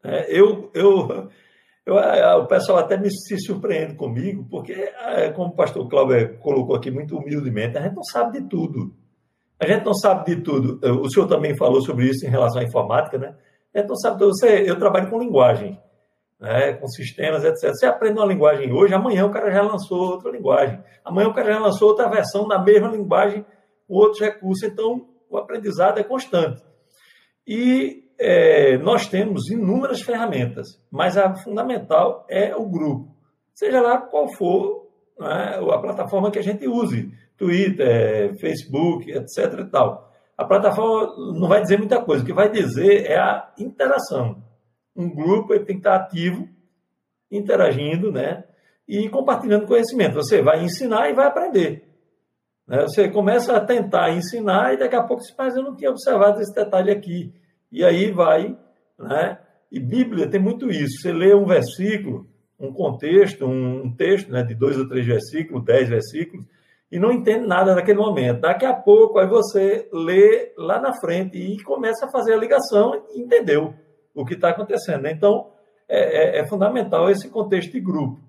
É, 0.04 0.26
eu, 0.36 0.72
eu, 0.74 1.30
eu, 1.86 1.96
o 2.40 2.48
pessoal 2.48 2.80
até 2.80 2.98
me, 2.98 3.12
se 3.12 3.38
surpreende 3.40 3.96
comigo, 3.96 4.48
porque, 4.50 4.74
é, 4.74 5.32
como 5.32 5.50
o 5.50 5.56
pastor 5.56 5.88
Cláudio 5.88 6.40
colocou 6.40 6.76
aqui 6.76 6.90
muito 6.90 7.16
humildemente, 7.16 7.78
a 7.78 7.82
gente 7.82 7.96
não 7.96 8.04
sabe 8.04 8.42
de 8.42 8.50
tudo. 8.50 8.96
A 9.62 9.68
gente 9.68 9.86
não 9.86 9.94
sabe 9.94 10.36
de 10.36 10.42
tudo. 10.42 10.80
O 11.04 11.08
senhor 11.08 11.28
também 11.28 11.56
falou 11.56 11.82
sobre 11.82 12.10
isso 12.10 12.26
em 12.26 12.30
relação 12.30 12.60
à 12.60 12.64
informática, 12.64 13.20
né? 13.20 13.36
A 13.72 13.78
gente 13.78 13.90
não 13.90 13.96
sabe 13.96 14.18
tudo. 14.18 14.36
Você, 14.36 14.68
eu 14.68 14.76
trabalho 14.80 15.08
com 15.08 15.20
linguagem, 15.20 15.80
né? 16.40 16.74
com 16.74 16.88
sistemas, 16.88 17.44
etc. 17.44 17.70
Você 17.70 17.86
aprende 17.86 18.18
uma 18.18 18.26
linguagem 18.26 18.74
hoje, 18.74 18.96
amanhã 18.96 19.24
o 19.24 19.30
cara 19.30 19.52
já 19.52 19.62
lançou 19.62 20.14
outra 20.14 20.32
linguagem. 20.32 20.84
Amanhã 21.06 21.28
o 21.28 21.34
cara 21.34 21.54
já 21.54 21.60
lançou 21.60 21.90
outra 21.90 22.10
versão 22.10 22.48
da 22.48 22.58
mesma 22.58 22.88
linguagem 22.88 23.46
com 23.88 23.94
outros 23.94 24.20
recursos. 24.20 24.68
Então, 24.68 25.08
o 25.30 25.38
aprendizado 25.38 26.00
é 26.00 26.04
constante. 26.04 26.64
E 27.48 28.10
é, 28.20 28.80
nós 28.80 29.08
temos 29.08 29.48
inúmeras 29.52 30.02
ferramentas, 30.02 30.82
mas 30.90 31.18
a 31.18 31.36
fundamental 31.36 32.26
é 32.28 32.56
o 32.56 32.66
grupo. 32.66 33.16
Seja 33.54 33.80
lá 33.80 34.00
qual 34.00 34.28
for 34.28 34.88
né, 35.20 35.60
a 35.72 35.78
plataforma 35.78 36.32
que 36.32 36.40
a 36.40 36.44
gente 36.44 36.68
use, 36.68 37.12
Twitter, 37.42 38.36
Facebook, 38.36 39.12
etc. 39.12 39.62
E 39.62 39.66
tal. 39.66 40.14
A 40.38 40.46
plataforma 40.46 41.40
não 41.40 41.48
vai 41.48 41.60
dizer 41.60 41.80
muita 41.80 42.00
coisa, 42.00 42.24
o 42.24 42.26
que 42.26 42.32
vai 42.32 42.52
dizer 42.52 43.08
é 43.10 43.18
a 43.18 43.52
interação. 43.58 44.44
Um 44.96 45.10
grupo 45.10 45.52
ele 45.52 45.66
tem 45.66 45.76
que 45.76 45.80
estar 45.80 45.96
ativo, 45.96 46.48
interagindo, 47.32 48.12
né? 48.12 48.44
E 48.88 49.10
compartilhando 49.10 49.66
conhecimento. 49.66 50.16
Você 50.16 50.42
vai 50.44 50.64
ensinar 50.64 51.10
e 51.10 51.14
vai 51.14 51.26
aprender. 51.26 51.88
Né? 52.68 52.82
Você 52.82 53.10
começa 53.10 53.56
a 53.56 53.66
tentar 53.66 54.12
ensinar 54.12 54.74
e 54.74 54.78
daqui 54.78 54.96
a 54.96 55.04
pouco 55.04 55.24
você 55.24 55.34
faz, 55.34 55.56
eu 55.56 55.64
não 55.64 55.76
tinha 55.76 55.90
observado 55.90 56.42
esse 56.42 56.54
detalhe 56.54 56.92
aqui. 56.92 57.34
E 57.72 57.84
aí 57.84 58.12
vai, 58.12 58.56
né? 59.00 59.40
E 59.72 59.80
Bíblia 59.80 60.30
tem 60.30 60.40
muito 60.40 60.70
isso. 60.70 61.02
Você 61.02 61.12
lê 61.12 61.34
um 61.34 61.46
versículo, 61.46 62.28
um 62.60 62.72
contexto, 62.72 63.46
um 63.46 63.96
texto 63.96 64.30
né, 64.32 64.44
de 64.44 64.54
dois 64.54 64.78
ou 64.78 64.88
três 64.88 65.06
versículos, 65.06 65.64
dez 65.64 65.90
versículos, 65.90 66.46
e 66.92 67.00
não 67.00 67.12
entende 67.12 67.48
nada 67.48 67.74
naquele 67.74 68.00
momento. 68.00 68.42
Daqui 68.42 68.66
a 68.66 68.74
pouco, 68.74 69.18
aí 69.18 69.28
você 69.28 69.88
lê 69.94 70.54
lá 70.58 70.80
na 70.82 70.94
frente 71.00 71.38
e 71.38 71.62
começa 71.64 72.06
a 72.06 72.12
fazer 72.12 72.34
a 72.34 72.38
ligação 72.38 73.06
e 73.14 73.22
entendeu 73.22 73.74
o 74.14 74.26
que 74.26 74.34
está 74.34 74.50
acontecendo. 74.50 75.08
Então, 75.08 75.52
é, 75.88 76.40
é, 76.40 76.40
é, 76.40 76.48
fundamental 76.48 77.10
esse 77.10 77.30
contexto 77.30 77.72
de 77.72 77.80
grupo. 77.80 78.20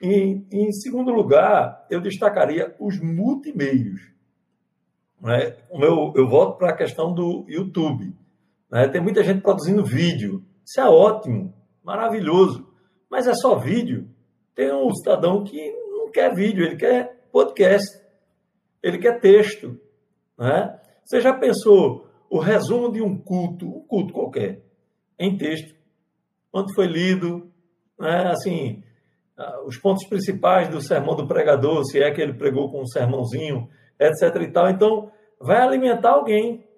E, 0.00 0.44
em 0.52 0.72
segundo 0.72 1.10
lugar, 1.10 1.86
eu 1.90 2.00
destacaria 2.00 2.74
os 2.78 3.00
multimeios. 3.00 4.00
Né? 5.20 5.56
Eu, 5.72 6.12
eu 6.14 6.28
volto 6.28 6.56
para 6.56 6.70
a 6.70 6.76
questão 6.76 7.12
do 7.12 7.44
YouTube. 7.48 8.14
Né? 8.70 8.86
Tem 8.88 9.00
muita 9.00 9.24
gente 9.24 9.40
produzindo 9.40 9.84
vídeo. 9.84 10.44
Isso 10.64 10.80
é 10.80 10.88
ótimo, 10.88 11.52
maravilhoso. 11.82 12.68
Mas 13.10 13.26
é 13.26 13.34
só 13.34 13.56
vídeo. 13.56 14.08
Tem 14.54 14.72
um 14.72 14.92
cidadão 14.94 15.42
que 15.42 15.72
não 15.90 16.10
quer 16.12 16.32
vídeo, 16.32 16.64
ele 16.64 16.76
quer 16.76 17.28
podcast, 17.32 18.03
ele 18.84 18.98
quer 18.98 19.18
texto. 19.18 19.80
Né? 20.38 20.78
Você 21.02 21.22
já 21.22 21.32
pensou 21.32 22.06
o 22.28 22.38
resumo 22.38 22.92
de 22.92 23.00
um 23.00 23.16
culto, 23.16 23.66
um 23.66 23.80
culto 23.80 24.12
qualquer, 24.12 24.62
em 25.18 25.38
texto, 25.38 25.74
onde 26.52 26.74
foi 26.74 26.86
lido, 26.86 27.50
né? 27.98 28.28
assim, 28.28 28.82
ah, 29.38 29.62
os 29.64 29.78
pontos 29.78 30.06
principais 30.06 30.68
do 30.68 30.82
sermão 30.82 31.16
do 31.16 31.26
pregador, 31.26 31.82
se 31.84 31.98
é 31.98 32.10
que 32.10 32.20
ele 32.20 32.34
pregou 32.34 32.70
com 32.70 32.82
um 32.82 32.86
sermãozinho, 32.86 33.68
etc. 33.98 34.42
e 34.42 34.52
tal. 34.52 34.68
Então, 34.68 35.10
vai 35.40 35.62
alimentar 35.62 36.10
alguém. 36.10 36.68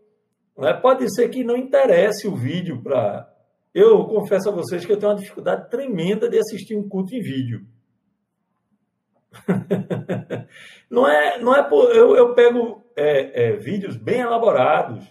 Né? 0.57 0.73
Pode 0.75 1.13
ser 1.13 1.29
que 1.29 1.43
não 1.43 1.57
interesse 1.57 2.29
o 2.29 2.37
vídeo 2.37 2.83
para. 2.83 3.29
Eu 3.75 4.05
confesso 4.07 4.49
a 4.49 4.53
vocês 4.53 4.87
que 4.87 4.93
eu 4.93 4.97
tenho 4.97 5.13
uma 5.13 5.19
dificuldade 5.19 5.69
tremenda 5.69 6.31
de 6.31 6.39
assistir 6.39 6.77
um 6.77 6.89
culto 6.89 7.15
em 7.15 7.21
vídeo. 7.21 7.67
não 10.91 11.09
é, 11.09 11.39
não 11.39 11.55
é 11.55 11.63
por, 11.63 11.95
eu, 11.95 12.17
eu 12.17 12.35
pego 12.35 12.85
é, 12.97 13.49
é, 13.49 13.57
vídeos 13.57 13.97
bem 13.97 14.21
elaborados, 14.21 15.05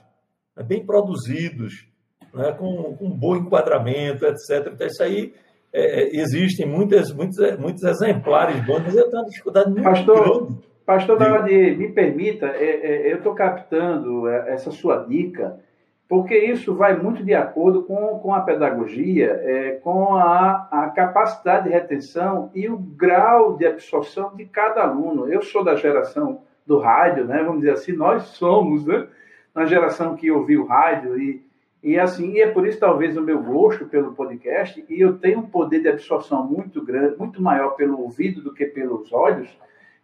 né, 0.55 0.63
bem 0.63 0.85
produzidos, 0.85 1.87
né, 2.33 2.51
com, 2.53 2.95
com 2.95 3.05
um 3.05 3.17
bom 3.17 3.35
enquadramento, 3.35 4.25
etc. 4.25 4.71
Então, 4.73 4.87
isso 4.87 5.03
aí 5.03 5.33
é, 5.77 6.03
é, 6.03 6.15
existem 6.15 6.65
muitas, 6.65 7.11
muitos, 7.11 7.37
muitos 7.57 7.83
exemplares 7.83 8.65
bons, 8.65 8.79
mas 8.79 8.95
eu 8.95 9.09
tenho 9.09 9.23
uma 9.23 9.29
dificuldade 9.29 9.69
muito 9.69 9.83
Pastor, 9.83 10.45
grande. 10.45 10.61
Pastor 10.85 11.17
Davadi, 11.17 11.75
me 11.75 11.91
permita, 11.91 12.45
é, 12.45 12.63
é, 12.63 13.11
eu 13.11 13.17
estou 13.17 13.35
captando 13.35 14.27
é, 14.29 14.53
essa 14.53 14.71
sua 14.71 15.05
dica, 15.05 15.59
porque 16.07 16.37
isso 16.37 16.75
vai 16.75 16.95
muito 16.95 17.23
de 17.23 17.33
acordo 17.33 17.83
com, 17.83 18.19
com 18.19 18.33
a 18.33 18.41
pedagogia, 18.41 19.41
é, 19.43 19.71
com 19.83 20.15
a, 20.15 20.67
a 20.71 20.89
capacidade 20.89 21.65
de 21.65 21.73
retenção 21.73 22.51
e 22.53 22.69
o 22.69 22.77
grau 22.77 23.57
de 23.57 23.65
absorção 23.65 24.35
de 24.35 24.45
cada 24.45 24.83
aluno. 24.83 25.27
Eu 25.27 25.41
sou 25.41 25.63
da 25.63 25.75
geração 25.75 26.43
do 26.65 26.79
rádio, 26.79 27.25
né? 27.25 27.43
vamos 27.43 27.61
dizer 27.61 27.73
assim, 27.73 27.93
nós 27.93 28.23
somos 28.23 28.85
né? 28.85 29.07
uma 29.53 29.65
geração 29.65 30.15
que 30.15 30.31
ouviu 30.31 30.65
rádio 30.65 31.19
e, 31.19 31.43
e 31.81 31.99
assim, 31.99 32.33
e 32.33 32.41
é 32.41 32.51
por 32.51 32.67
isso 32.67 32.79
talvez 32.79 33.17
o 33.17 33.21
meu 33.21 33.41
gosto 33.41 33.85
pelo 33.85 34.13
podcast, 34.13 34.83
e 34.89 34.99
eu 34.99 35.17
tenho 35.17 35.39
um 35.39 35.47
poder 35.47 35.81
de 35.81 35.89
absorção 35.89 36.45
muito 36.45 36.83
grande, 36.83 37.17
muito 37.17 37.41
maior 37.41 37.71
pelo 37.71 38.01
ouvido 38.01 38.41
do 38.41 38.53
que 38.53 38.65
pelos 38.65 39.13
olhos, 39.13 39.55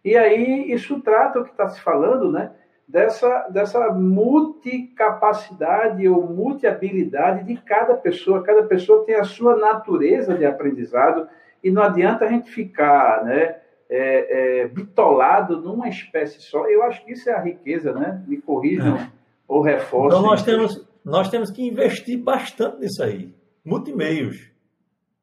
e 0.04 0.16
aí 0.16 0.70
isso 0.72 1.00
trata 1.00 1.40
o 1.40 1.44
que 1.44 1.50
está 1.50 1.68
se 1.68 1.80
falando, 1.80 2.30
né? 2.30 2.52
Dessa, 2.86 3.48
dessa 3.48 3.90
multicapacidade 3.90 6.06
ou 6.08 6.28
multiabilidade 6.28 7.44
de 7.44 7.56
cada 7.56 7.94
pessoa. 7.94 8.42
Cada 8.42 8.64
pessoa 8.64 9.04
tem 9.04 9.14
a 9.14 9.24
sua 9.24 9.56
natureza 9.56 10.34
de 10.34 10.44
aprendizado 10.44 11.26
e 11.62 11.70
não 11.70 11.82
adianta 11.82 12.24
a 12.24 12.28
gente 12.28 12.50
ficar 12.50 13.24
né, 13.24 13.56
é, 13.88 14.60
é, 14.60 14.68
bitolado 14.68 15.60
numa 15.60 15.88
espécie 15.88 16.42
só. 16.42 16.66
Eu 16.66 16.82
acho 16.82 17.04
que 17.04 17.12
isso 17.12 17.30
é 17.30 17.34
a 17.34 17.40
riqueza, 17.40 17.92
né? 17.92 18.22
Me 18.26 18.40
corrijam 18.40 18.96
é. 18.96 19.10
ou 19.46 19.62
reforçem. 19.62 20.18
Então 20.18 20.30
nós 20.30 20.42
temos, 20.42 20.88
nós 21.04 21.28
temos 21.28 21.50
que 21.50 21.62
investir 21.62 22.18
bastante 22.18 22.80
nisso 22.80 23.02
aí. 23.02 23.32
Multimeios. 23.64 24.50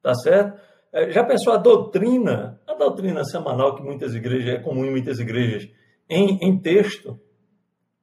Tá 0.01 0.13
certo? 0.15 0.59
É, 0.93 1.11
já 1.11 1.23
pensou 1.23 1.53
a 1.53 1.57
doutrina, 1.57 2.59
a 2.65 2.73
doutrina 2.73 3.23
semanal 3.23 3.75
que 3.75 3.83
muitas 3.83 4.15
igrejas, 4.15 4.55
é 4.55 4.59
comum 4.59 4.85
em 4.85 4.91
muitas 4.91 5.19
igrejas, 5.19 5.69
em, 6.09 6.39
em 6.41 6.59
texto? 6.59 7.19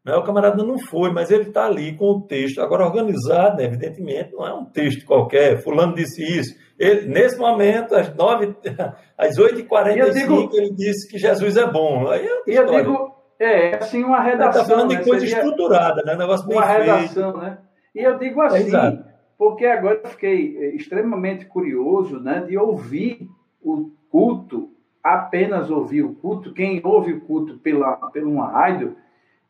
Né? 0.06 0.14
O 0.14 0.22
camarada 0.22 0.62
não 0.62 0.78
foi, 0.78 1.10
mas 1.10 1.32
ele 1.32 1.48
está 1.48 1.66
ali 1.66 1.96
com 1.96 2.04
o 2.12 2.20
texto. 2.20 2.60
Agora, 2.60 2.84
organizado, 2.84 3.60
evidentemente, 3.60 4.32
não 4.32 4.46
é 4.46 4.54
um 4.54 4.64
texto 4.64 5.04
qualquer. 5.04 5.60
Fulano 5.60 5.96
disse 5.96 6.22
isso. 6.22 6.56
Ele, 6.78 7.08
nesse 7.08 7.36
momento, 7.36 7.92
às, 7.96 8.14
9, 8.14 8.54
às 9.18 9.36
8h45, 9.36 10.12
digo, 10.12 10.50
ele 10.52 10.72
disse 10.74 11.10
que 11.10 11.18
Jesus 11.18 11.56
é 11.56 11.66
bom. 11.68 12.08
Aí 12.08 12.24
é 12.24 12.40
e 12.46 12.54
eu 12.54 12.66
digo, 12.66 13.16
é, 13.40 13.70
é 13.70 13.76
assim, 13.78 14.04
uma 14.04 14.20
redação. 14.20 14.62
Está 14.62 14.74
falando 14.76 14.90
de 14.90 14.96
né? 14.98 15.02
coisa 15.02 15.26
Seria 15.26 15.42
estruturada, 15.42 16.02
né? 16.04 16.14
negócio 16.14 16.46
bem 16.46 16.56
uma 16.56 16.66
feito. 16.66 16.80
redação, 16.82 17.36
né? 17.38 17.58
E 17.92 18.00
eu 18.00 18.16
digo 18.16 18.40
assim, 18.42 18.76
é 18.76 19.16
porque 19.36 19.66
agora 19.66 20.00
eu 20.04 20.10
fiquei 20.10 20.56
eh, 20.56 20.76
extremamente 20.76 21.46
curioso 21.46 22.20
né, 22.20 22.40
de 22.46 22.56
ouvir 22.56 23.28
o 23.62 23.90
culto, 24.10 24.70
apenas 25.02 25.70
ouvir 25.70 26.02
o 26.02 26.14
culto. 26.14 26.54
Quem 26.54 26.80
ouve 26.84 27.12
o 27.12 27.20
culto 27.22 27.58
pela, 27.58 27.96
pela 28.12 28.28
uma 28.28 28.50
rádio 28.50 28.96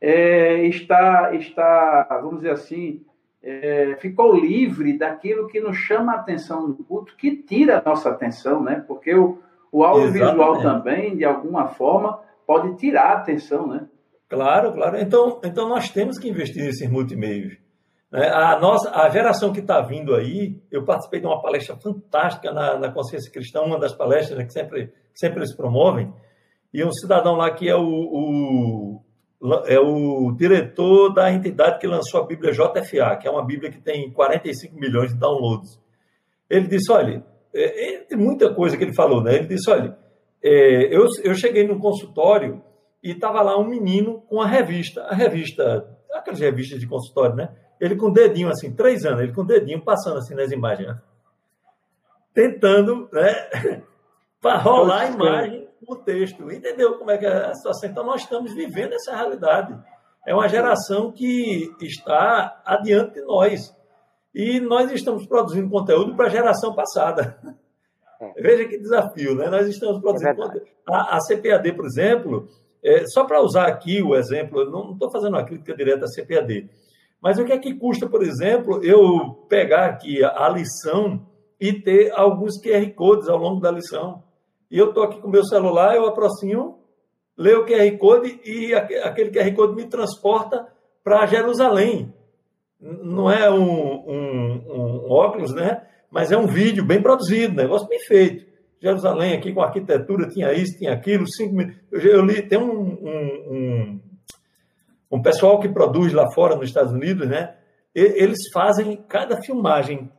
é, 0.01 0.67
está, 0.67 1.35
está, 1.35 2.07
vamos 2.23 2.39
dizer 2.39 2.53
assim, 2.53 3.05
é, 3.43 3.97
ficou 4.01 4.35
livre 4.35 4.99
daquilo 4.99 5.47
que 5.49 5.61
nos 5.61 5.77
chama 5.77 6.13
a 6.13 6.17
atenção 6.17 6.69
no 6.69 6.75
culto, 6.77 7.17
que 7.17 7.37
tira 7.37 7.79
a 7.79 7.89
nossa 7.89 8.11
atenção, 8.11 8.63
né? 8.63 8.85
Porque 8.87 9.15
o, 9.15 9.39
o 9.71 9.85
audiovisual 9.85 10.61
também, 10.61 11.17
de 11.17 11.25
alguma 11.25 11.69
forma, 11.69 12.21
pode 12.47 12.77
tirar 12.77 13.11
a 13.11 13.19
atenção, 13.19 13.67
né? 13.67 13.87
Claro, 14.29 14.73
claro. 14.73 14.99
Então, 14.99 15.41
então 15.45 15.69
nós 15.69 15.91
temos 15.91 16.19
que 16.19 16.29
investir 16.29 16.65
nesses 16.65 16.91
multimeios. 16.91 17.57
Né? 18.11 18.29
A, 18.29 18.59
nossa, 18.59 18.91
a 18.91 19.09
geração 19.09 19.53
que 19.53 19.61
está 19.61 19.81
vindo 19.81 20.15
aí, 20.15 20.61
eu 20.71 20.85
participei 20.85 21.21
de 21.21 21.27
uma 21.27 21.41
palestra 21.41 21.77
fantástica 21.77 22.53
na, 22.53 22.79
na 22.79 22.91
Consciência 22.91 23.31
Cristã, 23.31 23.63
uma 23.63 23.79
das 23.79 23.95
palestras 23.95 24.39
né, 24.39 24.45
que 24.45 24.53
sempre, 24.53 24.93
sempre 25.15 25.41
eles 25.41 25.55
promovem, 25.55 26.13
e 26.75 26.85
um 26.85 26.93
cidadão 26.93 27.37
lá 27.37 27.51
que 27.53 27.69
é 27.69 27.77
o, 27.77 27.85
o, 27.85 29.03
é 29.67 29.79
o 29.79 30.33
diretor 30.33 31.13
da 31.13 31.33
entidade 31.33 31.79
que 31.79 31.87
lançou 31.87 32.21
a 32.21 32.27
Bíblia 32.27 32.53
JFA, 32.53 33.17
que 33.17 33.29
é 33.29 33.31
uma 33.31 33.45
Bíblia 33.45 33.71
que 33.71 33.81
tem 33.81 34.11
45 34.11 34.75
milhões 34.77 35.13
de 35.13 35.19
downloads. 35.19 35.81
Ele 36.49 36.67
disse, 36.67 36.91
olha, 36.91 37.25
é, 37.55 37.99
tem 38.09 38.19
muita 38.19 38.53
coisa 38.55 38.77
que 38.77 38.85
ele 38.85 38.95
falou, 38.95 39.23
né? 39.23 39.35
Ele 39.35 39.47
disse, 39.47 39.71
olha, 39.71 39.97
é, 40.43 40.97
eu, 40.97 41.07
eu 41.23 41.35
cheguei 41.35 41.67
num 41.67 41.79
consultório 41.79 42.63
e 43.03 43.13
estava 43.13 43.43
lá 43.43 43.59
um 43.59 43.67
menino 43.67 44.23
com 44.29 44.41
a 44.41 44.47
revista, 44.47 45.03
a 45.03 45.15
revista, 45.15 45.87
aquelas 46.13 46.41
revistas 46.41 46.81
de 46.81 46.87
consultório, 46.87 47.37
né? 47.37 47.51
Ele 47.81 47.97
com 47.97 48.07
o 48.07 48.13
dedinho 48.13 48.49
assim, 48.49 48.75
três 48.75 49.05
anos, 49.05 49.21
ele 49.21 49.33
com 49.33 49.43
o 49.43 49.47
dedinho 49.47 49.83
passando 49.83 50.19
assim 50.19 50.35
nas 50.35 50.51
imagens, 50.51 50.89
né? 50.89 50.99
tentando, 52.37 53.09
né, 53.11 53.49
para 54.43 54.59
rolar 54.59 55.01
a 55.01 55.07
imagem 55.07 55.66
com 55.87 55.95
o 55.95 56.03
texto. 56.03 56.51
Entendeu 56.51 56.99
como 56.99 57.11
é 57.11 57.19
que 57.19 57.25
é 57.25 57.47
a 57.47 57.55
situação? 57.55 57.89
Então 57.89 58.05
nós 58.05 58.23
estamos 58.23 58.53
vivendo 58.53 58.93
essa 58.93 59.15
realidade. 59.15 59.79
É 60.27 60.35
uma 60.35 60.49
geração 60.49 61.13
que 61.13 61.73
está 61.81 62.61
adiante 62.65 63.15
de 63.15 63.23
nós. 63.23 63.75
E 64.35 64.61
nós 64.61 64.91
estamos 64.91 65.27
produzindo 65.27 65.71
conteúdo 65.71 66.15
para 66.17 66.27
a 66.27 66.31
geração 66.31 66.75
passada. 66.75 67.39
É. 68.21 68.43
Veja 68.43 68.67
que 68.67 68.79
desafio, 68.79 69.35
né? 69.35 69.49
Nós 69.49 69.69
estamos 69.69 70.01
produzindo 70.01 70.31
é 70.31 70.35
conteúdo. 70.35 70.67
A, 70.89 71.17
a, 71.17 71.21
CPAD, 71.21 71.73
por 71.75 71.87
exemplo, 71.87 72.49
é, 72.83 73.05
só 73.07 73.25
para 73.25 73.43
usar 73.43 73.67
aqui 73.67 74.03
o 74.03 74.15
exemplo, 74.15 74.69
não 74.71 74.93
estou 74.93 75.11
fazendo 75.11 75.35
uma 75.35 75.45
crítica 75.45 75.75
direta 75.77 76.07
à 76.07 76.09
CPAD, 76.09 76.69
mas 77.21 77.39
o 77.39 77.45
que 77.45 77.53
é 77.53 77.59
que 77.59 77.75
custa, 77.75 78.09
por 78.09 78.23
exemplo, 78.23 78.83
eu 78.85 79.47
pegar 79.49 79.87
aqui 79.87 80.25
a 80.25 80.49
lição 80.49 81.27
e 81.61 81.73
ter 81.73 82.11
alguns 82.13 82.61
QR 82.61 82.89
Codes 82.95 83.29
ao 83.29 83.39
longo 83.39 83.61
da 83.61 83.71
lição? 83.71 84.23
E 84.71 84.79
eu 84.79 84.89
estou 84.89 85.05
aqui 85.05 85.21
com 85.21 85.29
meu 85.29 85.45
celular, 85.45 85.95
eu 85.95 86.07
aproximo, 86.07 86.81
leio 87.37 87.63
o 87.63 87.67
QR 87.67 87.99
Code 87.99 88.41
e 88.45 88.75
aquele 88.75 89.31
QR 89.31 89.55
Code 89.55 89.75
me 89.75 89.87
transporta 89.89 90.67
para 91.05 91.27
Jerusalém. 91.27 92.13
Não 92.81 93.31
é 93.31 93.51
um, 93.51 93.61
um, 93.61 94.65
um, 94.69 95.11
óculos, 95.11 95.55
né? 95.55 95.83
Mas 96.11 96.31
é 96.31 96.37
um 96.37 96.47
vídeo 96.47 96.85
bem 96.85 97.01
produzido, 97.01 97.55
negócio 97.55 97.89
bem 97.89 98.01
feito. 98.01 98.47
Jerusalém 98.81 99.35
aqui 99.35 99.53
com 99.53 99.63
arquitetura, 99.63 100.29
tinha 100.29 100.53
isso, 100.53 100.79
tinha 100.79 100.93
aquilo. 100.93 101.27
Cinco, 101.27 101.61
eu, 101.91 102.01
eu 102.01 102.23
li, 102.23 102.43
tem 102.43 102.59
um, 102.59 102.81
um 102.81 104.01
um 105.11 105.23
pessoal 105.23 105.61
que 105.61 105.69
produz 105.69 106.13
lá 106.13 106.31
fora 106.33 106.57
nos 106.57 106.69
Estados 106.69 106.93
Unidos, 106.93 107.29
né? 107.29 107.55
Eles 107.95 108.51
fazem 108.53 108.97
cada 109.09 109.41
filmagem 109.41 110.11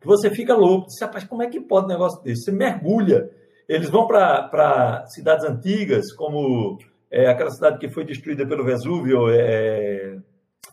que 0.00 0.06
você 0.06 0.30
fica 0.30 0.54
louco. 0.54 0.90
Você, 0.90 1.04
rapaz, 1.04 1.24
como 1.24 1.42
é 1.42 1.48
que 1.48 1.60
pode 1.60 1.86
um 1.86 1.88
negócio 1.88 2.22
desse? 2.22 2.44
Você 2.44 2.52
mergulha. 2.52 3.30
Eles 3.68 3.90
vão 3.90 4.06
para 4.06 5.04
cidades 5.06 5.44
antigas, 5.44 6.12
como 6.12 6.78
é, 7.10 7.28
aquela 7.28 7.50
cidade 7.50 7.78
que 7.78 7.88
foi 7.88 8.04
destruída 8.04 8.46
pelo 8.46 8.64
Vesúvio. 8.64 9.28
É, 9.30 10.18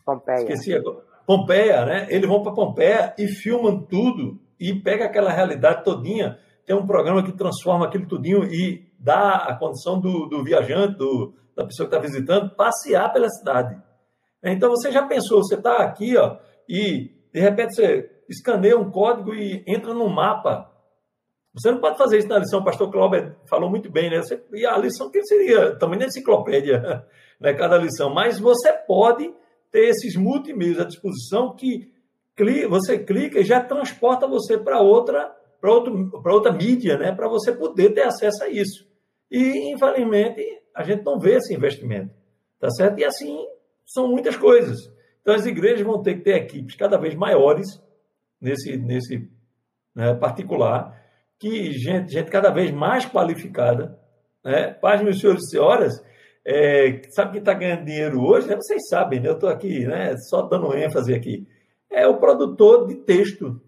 Pompeia. 0.06 0.38
Esqueci 0.40 0.74
agora. 0.74 1.04
Pompeia, 1.26 1.86
né? 1.86 2.08
Eles 2.10 2.28
vão 2.28 2.44
para 2.44 2.54
Pompeia 2.54 3.14
e 3.18 3.28
filmam 3.28 3.82
tudo 3.82 4.40
e 4.60 4.74
pega 4.74 5.06
aquela 5.06 5.32
realidade 5.32 5.84
todinha. 5.84 6.38
Tem 6.66 6.76
um 6.76 6.86
programa 6.86 7.24
que 7.24 7.32
transforma 7.32 7.86
aquilo 7.86 8.08
tudinho 8.08 8.44
e 8.44 8.88
dá 9.00 9.36
a 9.36 9.56
condição 9.58 10.00
do, 10.00 10.28
do 10.28 10.44
viajante, 10.44 10.98
do, 10.98 11.34
da 11.56 11.66
pessoa 11.66 11.88
que 11.88 11.96
está 11.96 12.06
visitando, 12.06 12.56
passear 12.56 13.12
pela 13.12 13.30
cidade. 13.30 13.82
Então 14.44 14.70
você 14.70 14.92
já 14.92 15.06
pensou, 15.06 15.42
você 15.42 15.56
está 15.56 15.78
aqui, 15.78 16.18
ó, 16.18 16.38
e 16.68 17.12
de 17.34 17.40
repente 17.40 17.76
você 17.76 18.10
escaneia 18.30 18.78
um 18.78 18.92
código 18.92 19.34
e 19.34 19.64
entra 19.68 19.94
no 19.94 20.10
mapa. 20.10 20.70
Você 21.54 21.72
não 21.72 21.80
pode 21.80 21.98
fazer 21.98 22.18
isso 22.18 22.28
na 22.28 22.40
lição, 22.40 22.62
o 22.62 22.64
pastor 22.64 22.92
Cláudio 22.92 23.36
falou 23.46 23.70
muito 23.70 23.90
bem, 23.90 24.10
né? 24.10 24.18
Você, 24.18 24.44
e 24.54 24.66
a 24.66 24.78
lição 24.78 25.12
que 25.12 25.24
seria 25.24 25.76
também 25.76 26.00
na 26.00 26.06
enciclopédia, 26.06 27.06
né? 27.40 27.54
cada 27.54 27.78
lição, 27.78 28.14
mas 28.14 28.40
você 28.40 28.74
pode 28.74 29.32
ter 29.72 29.90
esses 29.90 30.16
multimeios 30.16 30.80
à 30.80 30.84
disposição 30.84 31.56
que 31.56 31.92
você 32.68 32.98
clica 32.98 33.40
e 33.40 33.44
já 33.44 33.62
transporta 33.62 34.28
você 34.28 34.58
para 34.58 34.82
outra 34.82 35.36
para 35.64 36.34
outra 36.34 36.52
mídia, 36.52 36.98
né, 36.98 37.14
para 37.14 37.30
você 37.30 37.54
poder 37.54 37.92
ter 37.94 38.02
acesso 38.02 38.44
a 38.44 38.50
isso. 38.50 38.86
E, 39.32 39.72
infelizmente, 39.72 40.44
a 40.76 40.84
gente 40.84 41.06
não 41.06 41.18
vê 41.18 41.36
esse 41.36 41.54
investimento. 41.54 42.14
Tá 42.60 42.70
certo? 42.70 43.00
E 43.00 43.06
assim, 43.06 43.48
são 43.86 44.10
muitas 44.10 44.36
coisas. 44.36 44.92
Então, 45.22 45.34
as 45.34 45.46
igrejas 45.46 45.86
vão 45.86 46.02
ter 46.02 46.16
que 46.16 46.22
ter 46.22 46.36
equipes 46.36 46.76
cada 46.76 46.98
vez 46.98 47.16
maiores 47.16 47.82
nesse, 48.42 48.76
nesse 48.76 49.30
né, 49.96 50.14
particular, 50.16 51.02
que 51.40 51.72
gente, 51.74 52.12
gente 52.12 52.30
cada 52.30 52.50
vez 52.52 52.72
mais 52.72 53.06
qualificada. 53.06 54.00
Né? 54.44 54.72
Paz, 54.74 55.02
meus 55.02 55.20
senhores 55.20 55.44
e 55.44 55.50
senhoras, 55.50 56.04
é, 56.46 57.02
sabe 57.12 57.32
quem 57.32 57.40
está 57.40 57.54
ganhando 57.54 57.86
dinheiro 57.86 58.22
hoje? 58.22 58.48
Né? 58.48 58.56
Vocês 58.56 58.88
sabem, 58.90 59.20
né? 59.20 59.30
eu 59.30 59.34
estou 59.34 59.50
aqui 59.50 59.86
né, 59.86 60.16
só 60.18 60.42
dando 60.44 60.76
ênfase 60.76 61.14
aqui. 61.14 61.48
É 61.90 62.08
o 62.08 62.18
produtor 62.18 62.88
de 62.88 62.96
texto, 62.96 63.62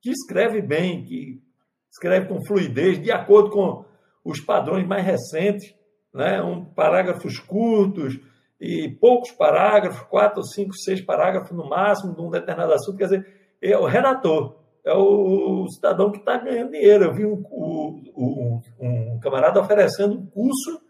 que 0.00 0.10
escreve 0.10 0.62
bem, 0.62 1.04
que 1.04 1.42
escreve 1.90 2.26
com 2.26 2.44
fluidez, 2.46 3.00
de 3.02 3.10
acordo 3.10 3.50
com 3.50 3.84
os 4.24 4.40
padrões 4.40 4.86
mais 4.86 5.04
recentes, 5.04 5.74
né? 6.14 6.42
um, 6.42 6.64
parágrafos 6.64 7.38
curtos 7.38 8.18
e 8.60 8.88
poucos 9.00 9.30
parágrafos, 9.32 10.02
quatro, 10.08 10.42
cinco, 10.44 10.74
seis 10.74 11.00
parágrafos 11.00 11.56
no 11.56 11.68
máximo 11.68 12.14
de 12.14 12.20
um 12.20 12.30
determinado 12.30 12.72
assunto. 12.72 12.96
Quer 12.96 13.04
dizer, 13.04 13.26
é 13.60 13.76
o 13.76 13.86
redator, 13.86 14.59
é 14.84 14.94
o 14.94 15.66
cidadão 15.68 16.10
que 16.10 16.18
está 16.18 16.38
ganhando 16.38 16.72
dinheiro. 16.72 17.04
Eu 17.04 17.14
vi 17.14 17.26
um, 17.26 17.42
um, 18.16 18.60
um, 18.80 19.20
camarada 19.20 19.60
oferecendo 19.60 20.14
um 20.14 20.26
curso 20.26 20.80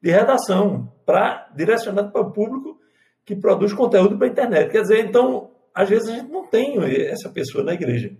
de 0.00 0.10
redação 0.10 0.92
para 1.04 1.48
direcionado 1.54 2.12
para 2.12 2.20
o 2.20 2.32
público 2.32 2.78
que 3.24 3.34
produz 3.34 3.72
conteúdo 3.72 4.16
para 4.16 4.26
a 4.26 4.30
internet. 4.30 4.70
Quer 4.70 4.82
dizer, 4.82 5.04
então, 5.04 5.50
às 5.74 5.88
vezes 5.88 6.08
a 6.08 6.12
gente 6.14 6.30
não 6.30 6.46
tem 6.46 6.78
essa 7.06 7.28
pessoa 7.28 7.64
na 7.64 7.74
igreja 7.74 8.16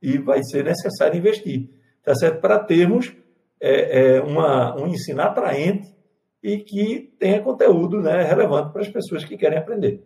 e 0.00 0.18
vai 0.18 0.42
ser 0.42 0.64
necessário 0.64 1.16
investir, 1.16 1.70
tá 2.02 2.14
certo? 2.14 2.40
Para 2.40 2.58
termos 2.58 3.14
é, 3.60 4.16
é, 4.16 4.20
uma, 4.20 4.76
um 4.76 4.86
ensino 4.86 5.22
atraente 5.22 5.94
e 6.42 6.58
que 6.58 7.14
tenha 7.18 7.42
conteúdo 7.42 8.00
né, 8.02 8.22
relevante 8.22 8.72
para 8.72 8.82
as 8.82 8.88
pessoas 8.88 9.24
que 9.24 9.36
querem 9.36 9.58
aprender. 9.58 10.04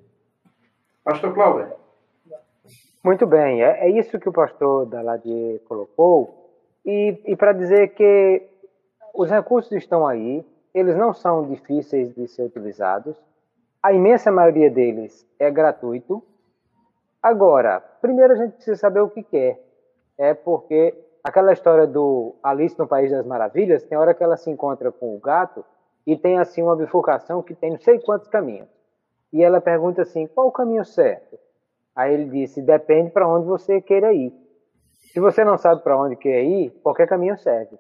Pastor 1.03 1.35
Cláudio. 1.35 1.73
Muito 3.09 3.26
bem, 3.26 3.62
é, 3.62 3.86
é 3.86 3.89
isso 3.89 4.20
que 4.20 4.28
o 4.28 4.32
pastor 4.32 4.85
Daladier 4.85 5.60
colocou. 5.60 6.52
E, 6.85 7.18
e 7.24 7.35
para 7.35 7.55
dizer 7.55 7.94
que 7.94 8.47
os 9.14 9.30
recursos 9.30 9.72
estão 9.72 10.06
aí, 10.06 10.44
eles 10.74 10.94
não 10.94 11.14
são 11.14 11.48
difíceis 11.48 12.14
de 12.14 12.28
ser 12.28 12.43
utilizados, 12.43 13.18
a 13.82 13.94
imensa 13.94 14.30
maioria 14.30 14.70
deles 14.70 15.26
é 15.39 15.51
gratuito. 15.51 16.22
Agora, 17.22 17.80
primeiro 17.80 18.35
a 18.35 18.36
gente 18.36 18.56
precisa 18.56 18.76
saber 18.76 19.01
o 19.01 19.09
que 19.09 19.22
quer. 19.22 19.59
É 20.18 20.35
porque 20.35 20.94
aquela 21.24 21.55
história 21.55 21.86
do 21.86 22.35
Alice 22.43 22.78
no 22.78 22.86
País 22.86 23.10
das 23.10 23.24
Maravilhas, 23.24 23.85
tem 23.85 23.97
hora 23.97 24.12
que 24.12 24.22
ela 24.22 24.36
se 24.36 24.51
encontra 24.51 24.93
com 24.93 25.16
o 25.16 25.18
gato 25.18 25.64
e 26.06 26.14
tem 26.14 26.39
assim 26.39 26.62
uma 26.62 26.76
bifurcação 26.76 27.43
que 27.43 27.55
tem 27.55 27.70
não 27.70 27.80
sei 27.80 28.01
quantos 28.01 28.28
caminhos. 28.28 28.68
E 29.32 29.43
ela 29.43 29.62
pergunta 29.62 30.02
assim: 30.02 30.26
qual 30.26 30.48
o 30.48 30.52
caminho 30.52 30.85
certo? 30.85 31.39
Aí 31.98 32.14
ele 32.14 32.26
disse: 32.26 32.62
depende 32.62 33.10
para 33.10 33.26
onde 33.26 33.44
você 33.48 33.80
queira 33.80 34.12
ir. 34.12 34.32
Se 35.12 35.18
você 35.18 35.44
não 35.44 35.58
sabe 35.58 35.82
para 35.82 36.00
onde 36.00 36.14
quer 36.14 36.44
ir, 36.44 36.70
qualquer 36.80 37.08
caminho 37.08 37.36
serve. 37.36 37.76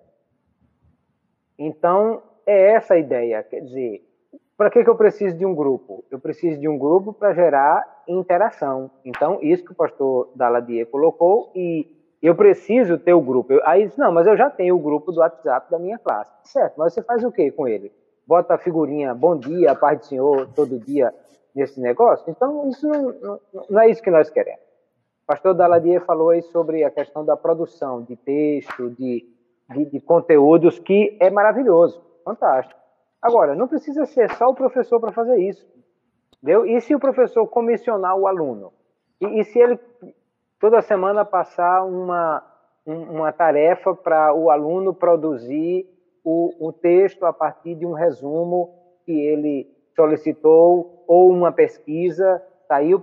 Então, 1.56 2.20
é 2.44 2.72
essa 2.72 2.94
a 2.94 2.98
ideia. 2.98 3.44
Quer 3.44 3.60
dizer, 3.60 4.02
para 4.56 4.70
que, 4.70 4.82
que 4.82 4.90
eu 4.90 4.96
preciso 4.96 5.38
de 5.38 5.46
um 5.46 5.54
grupo? 5.54 6.04
Eu 6.10 6.18
preciso 6.18 6.58
de 6.58 6.68
um 6.68 6.76
grupo 6.76 7.12
para 7.12 7.32
gerar 7.32 8.02
interação. 8.08 8.90
Então, 9.04 9.38
isso 9.40 9.64
que 9.64 9.70
o 9.70 9.76
pastor 9.76 10.32
Daladier 10.34 10.86
colocou, 10.86 11.52
e 11.54 11.86
eu 12.20 12.34
preciso 12.34 12.98
ter 12.98 13.14
o 13.14 13.20
grupo. 13.20 13.52
Aí 13.62 13.86
disse, 13.86 14.00
não, 14.00 14.10
mas 14.10 14.26
eu 14.26 14.36
já 14.36 14.50
tenho 14.50 14.74
o 14.74 14.80
grupo 14.80 15.12
do 15.12 15.20
WhatsApp 15.20 15.70
da 15.70 15.78
minha 15.78 15.98
classe. 15.98 16.32
Certo, 16.42 16.74
mas 16.76 16.92
você 16.92 17.02
faz 17.02 17.22
o 17.22 17.30
que 17.30 17.52
com 17.52 17.68
ele? 17.68 17.92
Bota 18.26 18.54
a 18.54 18.58
figurinha, 18.58 19.14
bom 19.14 19.36
dia, 19.36 19.76
paz 19.76 20.00
do 20.00 20.06
Senhor, 20.06 20.48
todo 20.54 20.76
dia 20.80 21.14
nesse 21.54 21.80
negócio. 21.80 22.30
Então, 22.30 22.68
isso 22.68 22.86
não, 22.88 23.12
não, 23.20 23.40
não 23.68 23.80
é 23.80 23.90
isso 23.90 24.02
que 24.02 24.10
nós 24.10 24.30
queremos. 24.30 24.62
O 25.24 25.26
pastor 25.26 25.54
Daladier 25.54 26.04
falou 26.04 26.30
aí 26.30 26.42
sobre 26.42 26.84
a 26.84 26.90
questão 26.90 27.24
da 27.24 27.36
produção 27.36 28.02
de 28.02 28.16
texto, 28.16 28.90
de, 28.90 29.26
de, 29.70 29.84
de 29.86 30.00
conteúdos, 30.00 30.78
que 30.78 31.16
é 31.20 31.28
maravilhoso, 31.30 32.02
fantástico. 32.24 32.78
Agora, 33.20 33.54
não 33.54 33.68
precisa 33.68 34.06
ser 34.06 34.30
só 34.34 34.48
o 34.48 34.54
professor 34.54 35.00
para 35.00 35.12
fazer 35.12 35.36
isso. 35.38 35.66
Entendeu? 36.36 36.64
E 36.64 36.80
se 36.80 36.94
o 36.94 37.00
professor 37.00 37.46
comissionar 37.48 38.16
o 38.16 38.26
aluno? 38.26 38.72
E, 39.20 39.40
e 39.40 39.44
se 39.44 39.58
ele 39.58 39.78
toda 40.60 40.80
semana 40.82 41.24
passar 41.24 41.84
uma, 41.84 42.42
uma 42.86 43.32
tarefa 43.32 43.94
para 43.94 44.32
o 44.34 44.50
aluno 44.50 44.94
produzir 44.94 45.86
o, 46.24 46.68
o 46.68 46.72
texto 46.72 47.24
a 47.26 47.32
partir 47.32 47.74
de 47.74 47.86
um 47.86 47.92
resumo 47.92 48.74
que 49.04 49.12
ele 49.12 49.77
solicitou 49.98 51.02
ou 51.08 51.30
uma 51.30 51.50
pesquisa. 51.50 52.40
Aí 52.70 52.94
o, 52.94 53.02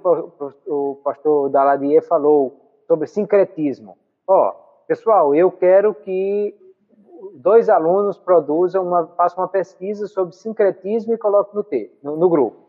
o 0.68 0.96
pastor 1.04 1.50
Daladier 1.50 2.02
falou 2.02 2.56
sobre 2.88 3.08
sincretismo. 3.08 3.98
Ó, 4.26 4.50
oh, 4.50 4.54
pessoal, 4.88 5.36
eu 5.36 5.52
quero 5.52 5.94
que 5.94 6.56
dois 7.36 7.68
alunos 7.68 8.18
produzam 8.18 8.88
uma, 8.88 9.08
façam 9.08 9.44
uma 9.44 9.50
pesquisa 9.50 10.08
sobre 10.08 10.36
sincretismo 10.36 11.14
e 11.14 11.18
coloquem 11.18 11.56
no, 11.56 11.64
T, 11.64 11.92
no, 12.02 12.16
no 12.16 12.30
grupo. 12.30 12.64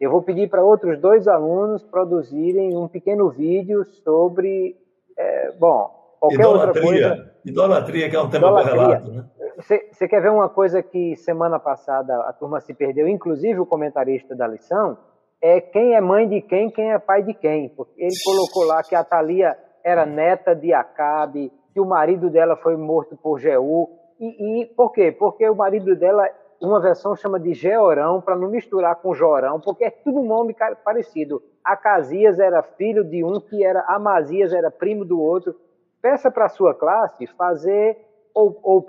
Eu 0.00 0.10
vou 0.10 0.22
pedir 0.22 0.48
para 0.48 0.64
outros 0.64 0.98
dois 0.98 1.28
alunos 1.28 1.82
produzirem 1.84 2.76
um 2.76 2.88
pequeno 2.88 3.30
vídeo 3.30 3.84
sobre, 3.84 4.76
é, 5.16 5.52
bom, 5.52 5.90
qualquer 6.18 6.40
idolatria, 6.40 6.66
outra 6.66 6.82
coisa. 6.82 7.32
Idolatria, 7.44 8.10
que 8.10 8.16
é 8.16 8.20
um 8.20 8.30
tema 8.30 8.50
correlato, 8.50 9.10
né? 9.10 9.24
Você 9.58 10.06
quer 10.06 10.22
ver 10.22 10.30
uma 10.30 10.48
coisa 10.48 10.80
que 10.80 11.16
semana 11.16 11.58
passada 11.58 12.14
a 12.28 12.32
turma 12.32 12.60
se 12.60 12.72
perdeu, 12.72 13.08
inclusive 13.08 13.58
o 13.58 13.66
comentarista 13.66 14.36
da 14.36 14.46
lição, 14.46 14.96
é 15.42 15.60
quem 15.60 15.96
é 15.96 16.00
mãe 16.00 16.28
de 16.28 16.40
quem, 16.40 16.70
quem 16.70 16.92
é 16.92 16.98
pai 16.98 17.24
de 17.24 17.34
quem. 17.34 17.68
Porque 17.70 18.00
ele 18.00 18.14
colocou 18.24 18.64
lá 18.64 18.84
que 18.84 18.94
a 18.94 19.02
Thalia 19.02 19.58
era 19.82 20.06
neta 20.06 20.54
de 20.54 20.72
Acabe, 20.72 21.52
que 21.72 21.80
o 21.80 21.84
marido 21.84 22.30
dela 22.30 22.54
foi 22.56 22.76
morto 22.76 23.16
por 23.16 23.40
Jeú. 23.40 23.88
E, 24.20 24.62
e 24.62 24.66
por 24.66 24.92
quê? 24.92 25.10
Porque 25.10 25.48
o 25.48 25.56
marido 25.56 25.96
dela, 25.96 26.28
uma 26.62 26.80
versão 26.80 27.16
chama 27.16 27.40
de 27.40 27.52
Georão, 27.52 28.20
para 28.20 28.36
não 28.36 28.48
misturar 28.48 28.94
com 28.96 29.12
Jorão, 29.12 29.60
porque 29.60 29.86
é 29.86 29.90
tudo 29.90 30.22
nome 30.22 30.54
parecido. 30.84 31.42
Acasias 31.64 32.38
era 32.38 32.62
filho 32.62 33.02
de 33.02 33.24
um, 33.24 33.40
que 33.40 33.64
era 33.64 33.84
Amazias 33.88 34.52
era 34.52 34.70
primo 34.70 35.04
do 35.04 35.20
outro. 35.20 35.56
Peça 36.00 36.30
para 36.30 36.44
a 36.44 36.48
sua 36.48 36.74
classe 36.74 37.26
fazer, 37.26 37.96
ou, 38.32 38.56
ou 38.62 38.82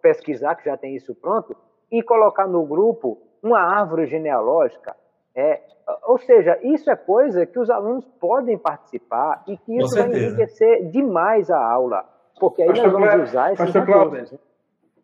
pesquisar, 0.00 0.54
que 0.56 0.64
já 0.64 0.76
tem 0.76 0.96
isso 0.96 1.14
pronto, 1.14 1.56
e 1.90 2.02
colocar 2.02 2.46
no 2.46 2.64
grupo 2.66 3.18
uma 3.42 3.60
árvore 3.60 4.06
genealógica. 4.06 4.94
É, 5.34 5.60
ou 6.04 6.18
seja, 6.18 6.58
isso 6.62 6.90
é 6.90 6.96
coisa 6.96 7.46
que 7.46 7.58
os 7.58 7.70
alunos 7.70 8.04
podem 8.20 8.58
participar 8.58 9.44
e 9.46 9.56
que 9.56 9.76
isso 9.76 9.94
vai 9.94 10.08
enriquecer 10.08 10.90
demais 10.90 11.50
a 11.50 11.58
aula. 11.58 12.04
Porque 12.38 12.62
aí 12.62 12.68
Pastor 12.68 12.92
nós 12.92 13.10
vamos 13.10 13.28
usar 13.28 13.52
esses 13.52 13.72
recursos. 13.72 14.32
Né? 14.32 14.38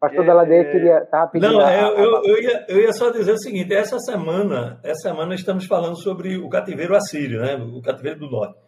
Pastor 0.00 0.22
é, 0.22 0.26
Beladeia 0.26 0.60
é... 0.60 0.72
queria 0.72 0.98
estar 0.98 1.26
pedindo. 1.28 1.52
Não, 1.52 1.60
a, 1.60 1.72
eu, 1.74 1.96
eu, 1.96 2.24
eu, 2.24 2.42
ia, 2.42 2.66
eu 2.68 2.80
ia 2.80 2.92
só 2.92 3.10
dizer 3.10 3.32
o 3.32 3.38
seguinte: 3.38 3.72
essa 3.72 3.98
semana, 3.98 4.78
essa 4.82 5.08
semana 5.08 5.34
estamos 5.34 5.66
falando 5.66 5.96
sobre 5.96 6.36
o 6.36 6.48
cativeiro 6.48 6.94
assírio, 6.94 7.40
né? 7.40 7.56
o 7.56 7.80
cativeiro 7.80 8.20
do 8.20 8.30
norte. 8.30 8.58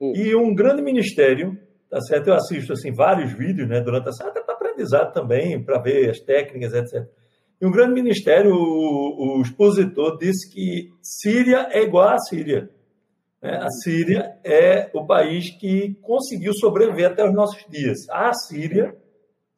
Isso. 0.00 0.22
E 0.22 0.34
um 0.34 0.54
grande 0.54 0.82
ministério, 0.82 1.56
tá 1.88 2.00
certo? 2.00 2.28
Eu 2.28 2.34
assisto 2.34 2.72
assim, 2.72 2.92
vários 2.92 3.32
vídeos 3.32 3.68
né, 3.68 3.80
durante 3.80 4.08
a 4.08 4.12
semana, 4.12 4.39
aprendizado 4.80 5.12
também, 5.12 5.62
para 5.62 5.78
ver 5.78 6.10
as 6.10 6.20
técnicas, 6.20 6.72
etc. 6.72 7.06
E 7.60 7.66
um 7.66 7.70
grande 7.70 7.92
ministério, 7.92 8.54
o, 8.54 9.38
o 9.38 9.42
expositor, 9.42 10.16
disse 10.16 10.50
que 10.50 10.90
Síria 11.02 11.68
é 11.70 11.82
igual 11.82 12.08
à 12.08 12.18
Síria. 12.18 12.70
Né? 13.42 13.58
A 13.62 13.68
Síria 13.82 14.38
é 14.42 14.90
o 14.94 15.06
país 15.06 15.50
que 15.58 15.94
conseguiu 16.02 16.52
sobreviver 16.54 17.10
até 17.10 17.24
os 17.24 17.34
nossos 17.34 17.64
dias. 17.68 17.98
A 18.10 18.32
Síria 18.32 18.96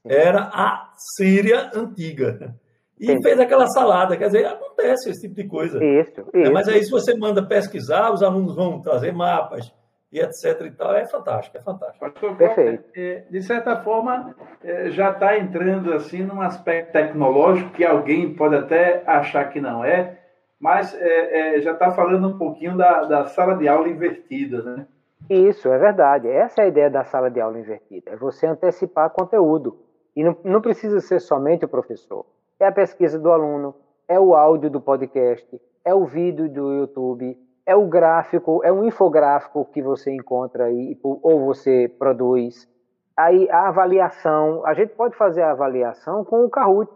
era 0.05 0.51
a 0.53 0.93
Síria 1.17 1.71
antiga. 1.75 2.57
E 2.99 3.07
Sim. 3.07 3.23
fez 3.23 3.39
aquela 3.39 3.67
salada. 3.69 4.17
Quer 4.17 4.27
dizer, 4.27 4.47
acontece 4.47 5.11
esse 5.11 5.23
tipo 5.23 5.35
de 5.35 5.49
coisa. 5.49 5.79
Isso, 5.83 6.21
isso. 6.21 6.31
É, 6.35 6.51
mas 6.51 6.69
aí, 6.69 6.83
se 6.85 6.91
você 6.91 7.17
manda 7.17 7.47
pesquisar, 7.47 8.13
os 8.13 8.23
alunos 8.23 8.55
vão 8.55 8.81
trazer 8.81 9.13
mapas, 9.13 9.73
e 10.13 10.21
etc. 10.21 10.61
e 10.67 10.71
tal, 10.73 10.95
é 10.95 11.07
fantástico, 11.07 11.57
é 11.57 11.63
fantástico. 11.63 11.99
Pastor 11.99 12.37
Perfeito. 12.37 12.85
É, 12.95 13.25
de 13.31 13.43
certa 13.43 13.77
forma, 13.77 14.35
é, 14.63 14.91
já 14.91 15.11
está 15.11 15.39
entrando 15.39 15.93
assim 15.95 16.23
num 16.23 16.43
aspecto 16.43 16.93
tecnológico 16.93 17.71
que 17.71 17.85
alguém 17.85 18.35
pode 18.35 18.57
até 18.57 19.03
achar 19.07 19.49
que 19.51 19.61
não 19.61 19.83
é, 19.83 20.19
mas 20.61 20.95
é, 20.95 21.57
é, 21.57 21.61
já 21.63 21.73
está 21.73 21.91
falando 21.91 22.29
um 22.29 22.37
pouquinho 22.39 22.77
da, 22.77 23.05
da 23.05 23.25
sala 23.25 23.57
de 23.57 23.67
aula 23.67 23.89
invertida, 23.89 24.63
né? 24.63 24.87
Isso, 25.31 25.69
é 25.69 25.79
verdade. 25.79 26.29
Essa 26.29 26.63
é 26.63 26.65
a 26.65 26.69
ideia 26.69 26.91
da 26.91 27.05
sala 27.05 27.31
de 27.31 27.41
aula 27.41 27.59
invertida, 27.59 28.11
é 28.11 28.17
você 28.17 28.47
antecipar 28.47 29.11
conteúdo. 29.11 29.79
E 30.15 30.23
não, 30.23 30.37
não 30.45 30.61
precisa 30.61 31.01
ser 31.01 31.21
somente 31.21 31.65
o 31.65 31.69
professor. 31.69 32.27
É 32.61 32.67
a 32.67 32.73
pesquisa 32.73 33.19
do 33.19 33.31
aluno, 33.31 33.75
é 34.07 34.21
o 34.21 34.35
áudio 34.35 34.69
do 34.69 34.81
podcast, 34.81 35.61
é 35.85 35.95
o 35.95 36.05
vídeo 36.05 36.49
do 36.51 36.73
YouTube, 36.75 37.37
é 37.65 37.77
o 37.77 37.87
gráfico, 37.87 38.61
é 38.65 38.73
um 38.73 38.85
infográfico 38.85 39.65
que 39.67 39.83
você 39.83 40.11
encontra 40.11 40.65
aí 40.65 40.99
ou 41.03 41.45
você 41.47 41.89
produz. 41.99 42.69
Aí 43.17 43.49
a 43.51 43.69
avaliação, 43.69 44.65
a 44.67 44.75
gente 44.75 44.95
pode 44.95 45.17
fazer 45.17 45.43
a 45.43 45.53
avaliação 45.53 46.25
com 46.25 46.45
o 46.45 46.51
Kahoot. 46.51 46.91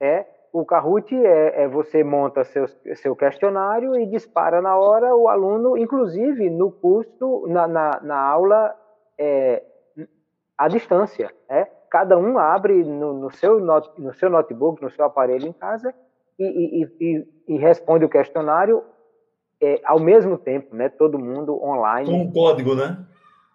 É, 0.00 0.26
o 0.52 0.64
Kahoot 0.64 1.14
é, 1.14 1.62
é, 1.62 1.68
você 1.68 2.04
monta 2.04 2.44
seu, 2.44 2.66
seu 2.94 3.16
questionário 3.16 3.96
e 3.96 4.06
dispara 4.06 4.60
na 4.60 4.76
hora 4.76 5.14
o 5.16 5.28
aluno, 5.28 5.76
inclusive 5.76 6.50
no 6.50 6.70
curso, 6.70 7.46
na, 7.48 7.66
na, 7.66 8.00
na 8.02 8.20
aula 8.20 8.74
é, 9.18 9.62
à 10.56 10.68
distância. 10.68 11.32
É? 11.48 11.64
Cada 11.90 12.18
um 12.18 12.38
abre 12.38 12.84
no, 12.84 13.14
no, 13.14 13.30
seu 13.30 13.58
not, 13.58 13.90
no 13.98 14.12
seu 14.12 14.28
notebook, 14.28 14.82
no 14.82 14.90
seu 14.90 15.04
aparelho 15.04 15.46
em 15.46 15.52
casa 15.52 15.94
e, 16.38 16.44
e, 16.44 16.88
e, 17.00 17.28
e 17.48 17.58
responde 17.58 18.04
o 18.04 18.08
questionário 18.08 18.84
é, 19.62 19.80
ao 19.84 20.00
mesmo 20.00 20.36
tempo, 20.36 20.74
né? 20.74 20.88
Todo 20.88 21.18
mundo 21.18 21.62
online. 21.62 22.06
Com 22.06 22.22
um 22.22 22.32
código, 22.32 22.74
né? 22.74 22.98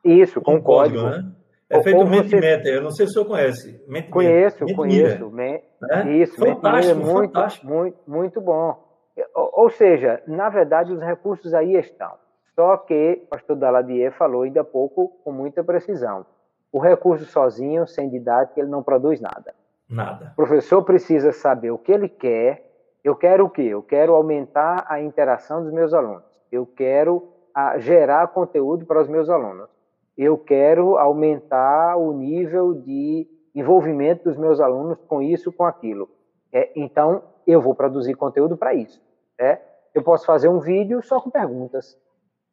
Isso, 0.04 0.40
com, 0.40 0.58
com 0.58 0.64
código. 0.64 1.02
código. 1.02 1.24
Né? 1.24 1.32
É 1.70 1.84
feito 1.84 2.06
Mentimeter, 2.06 2.62
você... 2.64 2.78
eu 2.78 2.82
não 2.82 2.92
sei 2.92 3.06
se 3.06 3.12
o 3.12 3.14
senhor 3.14 3.26
conhece. 3.26 3.84
Mente 3.88 4.10
conheço, 4.10 4.66
conheço. 4.74 5.30
Me... 5.30 5.62
É? 5.92 6.10
Isso, 6.14 6.38
fantástico, 6.38 6.92
é 6.92 7.04
muito, 7.04 7.28
fantástico. 7.28 7.68
Muito, 7.68 7.98
muito 8.08 8.42
bom. 8.42 8.88
Ou 9.36 9.70
seja, 9.70 10.22
na 10.26 10.48
verdade, 10.48 10.94
os 10.94 11.02
recursos 11.02 11.54
aí 11.54 11.76
estão. 11.76 12.14
Só 12.56 12.78
que 12.78 13.22
o 13.24 13.28
pastor 13.28 13.58
Daladier 13.58 14.12
falou 14.14 14.44
ainda 14.44 14.62
há 14.62 14.64
pouco 14.64 15.10
com 15.24 15.32
muita 15.32 15.64
precisão. 15.64 16.26
O 16.72 16.80
recurso 16.80 17.26
sozinho, 17.26 17.86
sem 17.86 18.10
didática, 18.10 18.62
ele 18.62 18.70
não 18.70 18.82
produz 18.82 19.20
nada. 19.20 19.54
Nada. 19.90 20.32
O 20.34 20.36
professor 20.36 20.84
precisa 20.84 21.32
saber 21.32 21.72
o 21.72 21.78
que 21.78 21.92
ele 21.92 22.08
quer. 22.08 22.67
Eu 23.04 23.16
quero 23.16 23.46
o 23.46 23.50
quê? 23.50 23.64
Eu 23.64 23.84
quero 23.84 24.14
aumentar 24.16 24.86
a 24.88 25.02
interação 25.02 25.64
dos 25.64 25.72
meus 25.72 25.94
alunos. 25.94 26.24
Eu 26.52 26.66
quero 26.66 27.30
a, 27.54 27.70
ah, 27.70 27.78
gerar 27.78 28.28
conteúdo 28.30 28.86
para 28.86 29.02
os 29.02 29.08
meus 29.08 29.30
alunos 29.30 29.70
eu 30.18 30.36
quero 30.36 30.98
aumentar 30.98 31.96
o 31.96 32.12
nível 32.12 32.74
de 32.74 33.28
envolvimento 33.54 34.24
dos 34.24 34.36
meus 34.36 34.60
alunos 34.60 34.98
com 35.08 35.22
isso, 35.22 35.52
com 35.52 35.64
aquilo. 35.64 36.10
É, 36.52 36.72
então, 36.76 37.22
eu 37.46 37.62
vou 37.62 37.76
produzir 37.76 38.16
conteúdo 38.16 38.58
para 38.58 38.74
isso. 38.74 39.00
É? 39.40 39.60
Eu 39.94 40.02
posso 40.02 40.26
fazer 40.26 40.48
um 40.48 40.60
vídeo 40.60 41.04
só 41.04 41.22
com 41.22 41.30
perguntas 41.30 41.96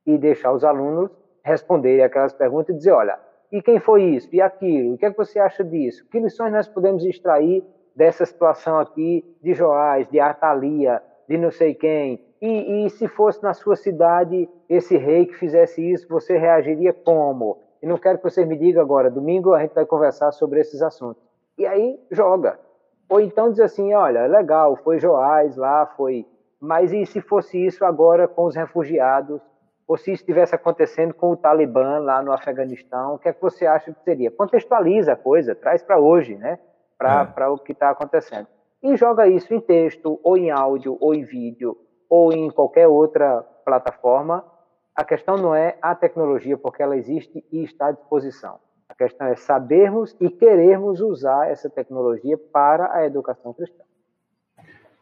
e 0.06 0.18
deixar 0.18 0.52
os 0.52 0.62
alunos 0.62 1.10
responderem 1.42 2.04
aquelas 2.04 2.34
perguntas 2.34 2.74
e 2.74 2.78
dizer, 2.78 2.92
olha, 2.92 3.18
e 3.50 3.62
quem 3.62 3.80
foi 3.80 4.02
isso? 4.04 4.28
E 4.32 4.42
aquilo? 4.42 4.94
O 4.94 4.98
que, 4.98 5.06
é 5.06 5.10
que 5.10 5.16
você 5.16 5.38
acha 5.38 5.64
disso? 5.64 6.06
Que 6.10 6.20
lições 6.20 6.52
nós 6.52 6.68
podemos 6.68 7.04
extrair 7.04 7.64
dessa 7.94 8.26
situação 8.26 8.78
aqui 8.78 9.24
de 9.42 9.54
Joás, 9.54 10.08
de 10.08 10.18
Atalia, 10.20 11.02
de 11.28 11.38
não 11.38 11.50
sei 11.50 11.74
quem? 11.74 12.24
E, 12.40 12.84
e 12.84 12.90
se 12.90 13.08
fosse 13.08 13.42
na 13.42 13.54
sua 13.54 13.76
cidade 13.76 14.48
esse 14.68 14.96
rei 14.96 15.26
que 15.26 15.34
fizesse 15.34 15.80
isso, 15.80 16.06
você 16.08 16.36
reagiria 16.36 16.92
como? 16.92 17.58
E 17.82 17.86
não 17.86 17.98
quero 17.98 18.18
que 18.18 18.24
você 18.24 18.44
me 18.44 18.56
diga 18.56 18.80
agora, 18.80 19.10
domingo 19.10 19.52
a 19.52 19.60
gente 19.60 19.74
vai 19.74 19.86
conversar 19.86 20.32
sobre 20.32 20.60
esses 20.60 20.82
assuntos. 20.82 21.22
E 21.56 21.66
aí 21.66 21.98
joga. 22.10 22.58
Ou 23.08 23.20
então 23.20 23.50
diz 23.50 23.60
assim, 23.60 23.92
olha, 23.94 24.26
legal, 24.26 24.76
foi 24.76 24.98
Joás 24.98 25.56
lá, 25.56 25.86
foi. 25.86 26.26
Mas 26.60 26.92
e 26.92 27.04
se 27.04 27.20
fosse 27.20 27.64
isso 27.64 27.84
agora 27.84 28.26
com 28.26 28.44
os 28.44 28.56
refugiados? 28.56 29.40
Ou 29.86 29.98
se 29.98 30.12
estivesse 30.12 30.54
acontecendo 30.54 31.12
com 31.12 31.32
o 31.32 31.36
Talibã 31.36 31.98
lá 31.98 32.22
no 32.22 32.32
Afeganistão? 32.32 33.14
O 33.14 33.18
que 33.18 33.28
é 33.28 33.32
que 33.32 33.42
você 33.42 33.66
acha 33.66 33.92
que 33.92 34.02
seria? 34.02 34.30
Contextualiza 34.30 35.12
a 35.12 35.16
coisa, 35.16 35.54
traz 35.54 35.82
para 35.82 35.98
hoje, 35.98 36.36
né? 36.36 36.58
Para 36.96 37.32
é. 37.36 37.48
o 37.48 37.58
que 37.58 37.72
está 37.72 37.90
acontecendo. 37.90 38.46
E 38.82 38.96
joga 38.96 39.26
isso 39.26 39.52
em 39.54 39.60
texto, 39.60 40.20
ou 40.22 40.36
em 40.36 40.50
áudio, 40.50 40.96
ou 41.00 41.14
em 41.14 41.24
vídeo, 41.24 41.76
ou 42.08 42.32
em 42.32 42.50
qualquer 42.50 42.86
outra 42.86 43.42
plataforma, 43.64 44.44
a 44.94 45.04
questão 45.04 45.36
não 45.36 45.54
é 45.54 45.76
a 45.82 45.94
tecnologia, 45.94 46.56
porque 46.56 46.82
ela 46.82 46.96
existe 46.96 47.44
e 47.50 47.64
está 47.64 47.88
à 47.88 47.92
disposição. 47.92 48.58
A 48.88 48.94
questão 48.94 49.26
é 49.26 49.34
sabermos 49.34 50.14
e 50.20 50.30
querermos 50.30 51.00
usar 51.00 51.50
essa 51.50 51.68
tecnologia 51.68 52.38
para 52.38 52.92
a 52.92 53.04
educação 53.04 53.52
cristã. 53.52 53.82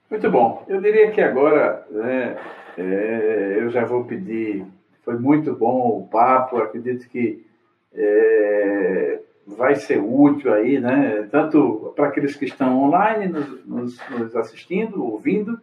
Muito 0.09 0.31
bom. 0.31 0.65
Eu 0.69 0.81
diria 0.81 1.11
que 1.11 1.21
agora 1.21 1.87
né, 1.91 2.37
é, 2.79 3.57
eu 3.59 3.69
já 3.71 3.85
vou 3.85 4.05
pedir. 4.05 4.67
Foi 5.03 5.19
muito 5.19 5.55
bom 5.55 5.99
o 5.99 6.09
papo. 6.09 6.57
Acredito 6.57 7.09
que 7.09 7.45
é, 7.93 9.21
vai 9.47 9.75
ser 9.75 9.99
útil 9.99 10.53
aí, 10.53 10.79
né? 10.79 11.29
Tanto 11.31 11.93
para 11.97 12.09
aqueles 12.09 12.37
que 12.37 12.45
estão 12.45 12.83
online 12.83 13.27
nos, 13.27 13.67
nos, 13.67 14.11
nos 14.11 14.37
assistindo, 14.37 15.05
ouvindo, 15.05 15.59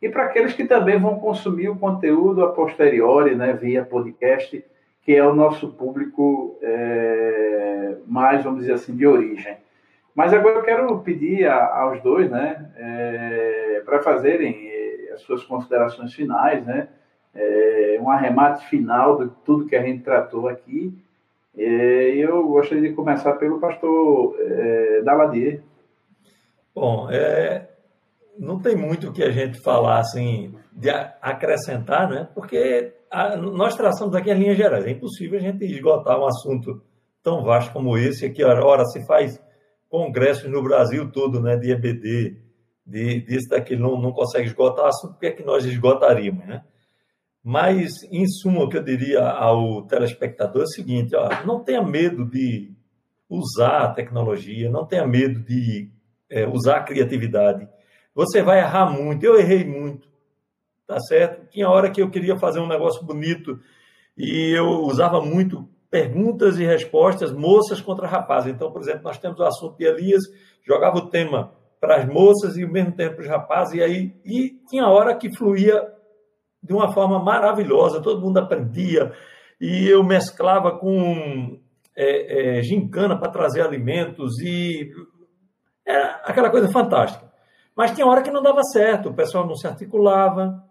e 0.00 0.08
para 0.08 0.24
aqueles 0.24 0.52
que 0.52 0.64
também 0.64 0.98
vão 0.98 1.18
consumir 1.18 1.68
o 1.68 1.78
conteúdo 1.78 2.44
a 2.44 2.52
posteriori, 2.52 3.34
né, 3.34 3.52
via 3.54 3.84
podcast, 3.84 4.62
que 5.02 5.14
é 5.14 5.24
o 5.24 5.34
nosso 5.34 5.72
público 5.72 6.58
é, 6.60 7.96
mais, 8.06 8.44
vamos 8.44 8.60
dizer 8.60 8.74
assim, 8.74 8.94
de 8.94 9.06
origem. 9.06 9.56
Mas 10.14 10.32
agora 10.32 10.56
eu 10.56 10.62
quero 10.62 10.98
pedir 11.00 11.46
a, 11.46 11.80
aos 11.80 12.02
dois, 12.02 12.30
né, 12.30 12.70
é, 12.76 13.82
para 13.84 14.02
fazerem 14.02 14.68
é, 14.68 15.12
as 15.14 15.22
suas 15.22 15.42
considerações 15.44 16.12
finais, 16.12 16.64
né, 16.64 16.88
é, 17.34 17.98
um 18.00 18.10
arremate 18.10 18.66
final 18.66 19.18
de 19.24 19.30
tudo 19.44 19.66
que 19.66 19.76
a 19.76 19.82
gente 19.82 20.02
tratou 20.02 20.48
aqui. 20.48 20.96
É, 21.56 22.16
eu 22.16 22.46
gostaria 22.46 22.88
de 22.88 22.94
começar 22.94 23.32
pelo 23.34 23.58
pastor 23.58 24.36
é, 24.40 25.02
Daladier. 25.02 25.62
Bom, 26.74 27.08
é, 27.10 27.68
não 28.38 28.60
tem 28.60 28.76
muito 28.76 29.08
o 29.08 29.12
que 29.12 29.22
a 29.22 29.30
gente 29.30 29.62
falar 29.62 29.98
assim, 29.98 30.54
de 30.72 30.90
acrescentar, 30.90 32.10
né? 32.10 32.28
porque 32.34 32.92
a, 33.10 33.36
nós 33.36 33.74
traçamos 33.74 34.14
aqui 34.14 34.30
as 34.30 34.38
linhas 34.38 34.56
gerais. 34.56 34.84
É 34.84 34.90
impossível 34.90 35.38
a 35.38 35.42
gente 35.42 35.64
esgotar 35.64 36.20
um 36.20 36.26
assunto 36.26 36.82
tão 37.22 37.42
vasto 37.42 37.72
como 37.72 37.96
esse, 37.96 38.30
que 38.30 38.44
ora 38.44 38.84
se 38.84 39.04
faz 39.06 39.40
congressos 39.88 40.50
no 40.50 40.62
Brasil 40.62 41.10
todo, 41.10 41.40
né, 41.40 41.56
de 41.56 41.72
EBD, 41.72 42.36
de, 42.84 43.20
disso, 43.22 43.48
daquilo, 43.48 43.82
não, 43.82 44.00
não 44.00 44.12
consegue 44.12 44.46
esgotar 44.46 44.86
assunto, 44.86 45.14
por 45.14 45.20
que 45.20 45.26
é 45.26 45.32
que 45.32 45.42
nós 45.42 45.64
esgotaríamos, 45.64 46.46
né? 46.46 46.62
Mas, 47.48 48.02
em 48.10 48.26
suma, 48.26 48.64
o 48.64 48.68
que 48.68 48.76
eu 48.76 48.82
diria 48.82 49.22
ao 49.22 49.82
telespectador 49.82 50.62
é 50.62 50.64
o 50.64 50.68
seguinte, 50.68 51.14
ó, 51.14 51.28
não 51.46 51.62
tenha 51.62 51.80
medo 51.80 52.24
de 52.24 52.72
usar 53.30 53.82
a 53.84 53.94
tecnologia, 53.94 54.68
não 54.68 54.84
tenha 54.84 55.06
medo 55.06 55.38
de 55.44 55.88
é, 56.28 56.44
usar 56.44 56.78
a 56.78 56.82
criatividade, 56.82 57.68
você 58.12 58.42
vai 58.42 58.58
errar 58.58 58.90
muito. 58.90 59.24
Eu 59.24 59.38
errei 59.38 59.64
muito, 59.64 60.08
tá 60.88 60.98
certo? 60.98 61.48
Tinha 61.48 61.70
hora 61.70 61.88
que 61.88 62.02
eu 62.02 62.10
queria 62.10 62.36
fazer 62.36 62.58
um 62.58 62.66
negócio 62.66 63.06
bonito 63.06 63.60
e 64.18 64.50
eu 64.50 64.66
usava 64.80 65.20
muito 65.20 65.68
perguntas 65.88 66.58
e 66.58 66.64
respostas, 66.64 67.30
moças 67.30 67.80
contra 67.80 68.08
rapazes. 68.08 68.52
Então, 68.52 68.72
por 68.72 68.82
exemplo, 68.82 69.04
nós 69.04 69.18
temos 69.18 69.38
o 69.38 69.44
assunto 69.44 69.78
de 69.78 69.84
Elias, 69.84 70.24
jogava 70.66 70.96
o 70.96 71.10
tema 71.10 71.52
para 71.80 71.98
as 71.98 72.08
moças 72.08 72.56
e 72.56 72.64
ao 72.64 72.72
mesmo 72.72 72.90
tempo 72.90 73.14
para 73.14 73.22
os 73.22 73.28
rapazes, 73.28 73.74
e 73.74 73.82
aí 73.84 74.16
e 74.24 74.58
tinha 74.68 74.88
hora 74.88 75.14
que 75.14 75.32
fluía 75.32 75.94
de 76.62 76.72
uma 76.72 76.92
forma 76.92 77.22
maravilhosa, 77.22 78.02
todo 78.02 78.20
mundo 78.20 78.38
aprendia, 78.38 79.12
e 79.60 79.88
eu 79.88 80.02
mesclava 80.02 80.78
com 80.78 81.58
é, 81.96 82.58
é, 82.58 82.62
gincana 82.62 83.18
para 83.18 83.30
trazer 83.30 83.62
alimentos, 83.62 84.38
e 84.40 84.90
era 85.84 86.20
aquela 86.24 86.50
coisa 86.50 86.68
fantástica. 86.68 87.26
Mas 87.76 87.92
tinha 87.92 88.06
hora 88.06 88.22
que 88.22 88.30
não 88.30 88.42
dava 88.42 88.62
certo, 88.62 89.10
o 89.10 89.14
pessoal 89.14 89.46
não 89.46 89.54
se 89.54 89.66
articulava, 89.66 90.62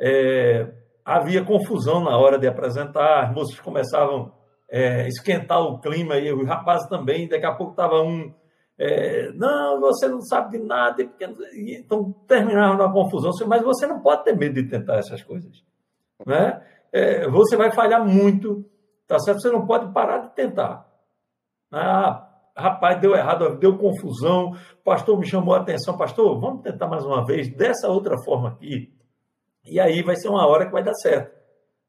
é, 0.00 0.72
havia 1.04 1.44
confusão 1.44 2.02
na 2.02 2.16
hora 2.16 2.38
de 2.38 2.46
apresentar, 2.46 3.24
as 3.24 3.34
moças 3.34 3.58
começavam 3.60 4.32
a 4.70 4.76
é, 4.76 5.08
esquentar 5.08 5.60
o 5.60 5.80
clima 5.80 6.16
e 6.16 6.32
os 6.32 6.46
rapazes 6.46 6.88
também, 6.88 7.28
daqui 7.28 7.46
a 7.46 7.54
pouco 7.54 7.72
estava 7.72 8.02
um. 8.02 8.34
É, 8.78 9.32
não, 9.32 9.80
você 9.80 10.06
não 10.06 10.20
sabe 10.20 10.56
de 10.56 10.64
nada, 10.64 11.02
então 11.02 12.12
terminava 12.28 12.76
na 12.76 12.92
confusão, 12.92 13.32
mas 13.48 13.62
você 13.62 13.86
não 13.88 14.00
pode 14.00 14.22
ter 14.22 14.36
medo 14.36 14.54
de 14.54 14.68
tentar 14.68 14.98
essas 14.98 15.22
coisas. 15.22 15.64
Né? 16.24 16.64
É, 16.92 17.28
você 17.28 17.56
vai 17.56 17.72
falhar 17.72 18.06
muito, 18.06 18.64
tá 19.06 19.18
certo? 19.18 19.40
Você 19.40 19.50
não 19.50 19.66
pode 19.66 19.92
parar 19.92 20.18
de 20.18 20.34
tentar. 20.34 20.86
Ah, 21.72 22.28
rapaz, 22.56 23.00
deu 23.00 23.16
errado, 23.16 23.58
deu 23.58 23.76
confusão, 23.76 24.52
pastor 24.84 25.18
me 25.18 25.26
chamou 25.26 25.54
a 25.54 25.60
atenção, 25.60 25.96
pastor, 25.96 26.38
vamos 26.40 26.62
tentar 26.62 26.86
mais 26.86 27.04
uma 27.04 27.24
vez, 27.24 27.52
dessa 27.54 27.88
outra 27.88 28.16
forma 28.24 28.50
aqui. 28.50 28.92
E 29.64 29.80
aí 29.80 30.02
vai 30.02 30.14
ser 30.14 30.28
uma 30.28 30.46
hora 30.46 30.66
que 30.66 30.72
vai 30.72 30.84
dar 30.84 30.94
certo. 30.94 31.36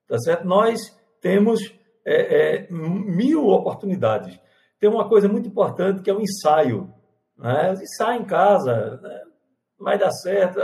Tá 0.08 0.18
certo? 0.18 0.46
Nós 0.46 0.80
temos 1.22 1.60
é, 2.04 2.64
é, 2.64 2.68
mil 2.72 3.48
oportunidades. 3.48 4.40
Tem 4.80 4.90
uma 4.90 5.08
coisa 5.08 5.28
muito 5.28 5.48
importante 5.48 6.02
que 6.02 6.10
é 6.10 6.14
o 6.14 6.22
ensaio. 6.22 6.94
Né? 7.38 7.74
Ensaio 7.74 8.22
em 8.22 8.26
casa, 8.26 9.00
né? 9.02 9.22
vai 9.80 9.98
dar 9.98 10.12
certo. 10.12 10.60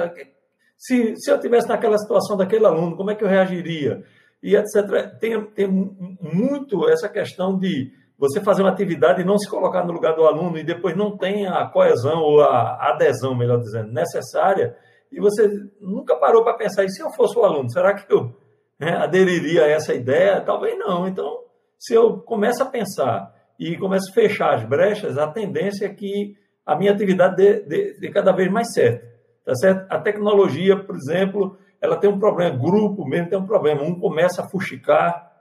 Se, 0.78 1.16
se 1.18 1.32
eu 1.32 1.40
tivesse 1.40 1.68
naquela 1.68 1.98
situação 1.98 2.38
daquele 2.38 2.66
aluno, 2.66 2.96
como 2.96 3.12
é 3.12 3.16
que 3.16 3.24
eu 3.24 3.30
reagiria? 3.30 4.04
E 4.42 4.56
etc. 4.56 5.18
Tem, 5.20 5.42
tem 5.52 5.68
muito 5.68 6.88
essa 6.90 7.10
questão 7.10 7.58
de 7.58 7.92
você 8.18 8.42
fazer 8.42 8.62
uma 8.62 8.72
atividade 8.72 9.22
e 9.22 9.26
não 9.26 9.38
se 9.38 9.50
colocar 9.50 9.86
no 9.86 9.92
lugar 9.92 10.16
do 10.16 10.26
aluno 10.26 10.58
e 10.58 10.64
depois 10.64 10.96
não 10.96 11.18
tem 11.18 11.48
a 11.48 11.66
coesão 11.66 12.22
ou 12.22 12.42
a 12.42 12.92
adesão, 12.92 13.36
melhor 13.36 13.60
dizendo, 13.60 13.92
necessária, 13.92 14.76
e 15.12 15.20
você 15.20 15.48
nunca 15.80 16.16
parou 16.16 16.44
para 16.44 16.58
pensar, 16.58 16.84
e 16.84 16.90
se 16.90 17.02
eu 17.02 17.12
fosse 17.12 17.38
o 17.38 17.44
aluno, 17.44 17.70
será 17.70 17.94
que 17.94 18.12
eu 18.12 18.34
né, 18.80 18.96
aderiria 18.98 19.64
a 19.64 19.70
essa 19.70 19.94
ideia? 19.94 20.42
Talvez 20.42 20.78
não. 20.78 21.08
Então, 21.08 21.40
se 21.78 21.94
eu 21.94 22.18
começo 22.20 22.64
a 22.64 22.66
pensar 22.66 23.34
e 23.60 23.78
começo 23.78 24.10
a 24.12 24.14
fechar 24.14 24.54
as 24.56 24.64
brechas, 24.64 25.18
a 25.18 25.28
tendência 25.28 25.86
é 25.86 25.94
que 25.94 26.36
a 26.66 26.76
minha 26.76 26.92
atividade 26.92 27.36
dê, 27.36 27.62
dê, 27.62 27.98
dê 28.00 28.10
cada 28.10 28.32
vez 28.32 28.52
mais 28.52 28.74
certo. 28.74 29.06
Tá 29.46 29.54
certo? 29.56 29.86
A 29.92 30.00
tecnologia, 30.00 30.76
por 30.78 30.96
exemplo, 30.96 31.58
ela 31.80 31.98
tem 31.98 32.10
um 32.10 32.18
problema, 32.20 32.58
grupo 32.58 33.06
mesmo 33.08 33.30
tem 33.30 33.38
um 33.38 33.46
problema. 33.46 33.84
Um 33.84 34.00
começa 34.00 34.42
a 34.42 34.50
fuxicar, 34.50 35.32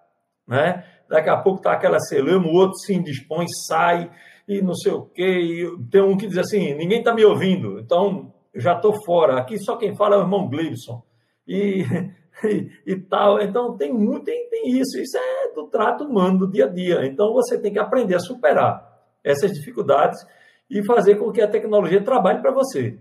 né? 0.47 0.85
daqui 1.09 1.29
a 1.29 1.37
pouco 1.37 1.59
está 1.59 1.73
aquela 1.73 1.99
selama, 2.01 2.47
o 2.47 2.55
outro 2.55 2.79
se 2.79 2.95
indispõe, 2.95 3.47
sai 3.67 4.11
e 4.49 4.61
não 4.61 4.75
sei 4.75 4.93
o 4.93 5.03
quê. 5.03 5.67
Tem 5.91 6.03
um 6.03 6.17
que 6.17 6.27
diz 6.27 6.39
assim: 6.39 6.75
ninguém 6.75 6.99
está 6.99 7.15
me 7.15 7.25
ouvindo, 7.25 7.79
então 7.79 8.33
já 8.55 8.75
estou 8.75 8.95
fora. 9.05 9.39
Aqui 9.39 9.59
só 9.59 9.77
quem 9.77 9.97
fala 9.97 10.17
é 10.17 10.19
o 10.19 10.23
irmão 10.23 10.49
Gleibson. 10.49 11.03
E, 11.47 11.85
e, 12.87 12.97
tal. 12.97 13.41
Então 13.41 13.77
tem 13.77 13.93
muito, 13.93 14.25
tem, 14.25 14.49
tem 14.49 14.69
isso. 14.79 14.99
Isso 14.99 15.17
é 15.17 15.53
do 15.55 15.67
trato 15.69 16.05
humano 16.05 16.39
do 16.39 16.51
dia 16.51 16.67
a 16.67 16.69
dia. 16.69 17.05
Então 17.07 17.33
você 17.33 17.59
tem 17.59 17.73
que 17.73 17.79
aprender 17.79 18.15
a 18.15 18.21
superar 18.21 18.93
essas 19.23 19.53
dificuldades 19.53 20.25
e 20.69 20.85
fazer 20.85 21.17
com 21.17 21.31
que 21.31 21.41
a 21.41 21.49
tecnologia 21.49 22.03
trabalhe 22.03 22.41
para 22.41 22.53
você. 22.53 22.99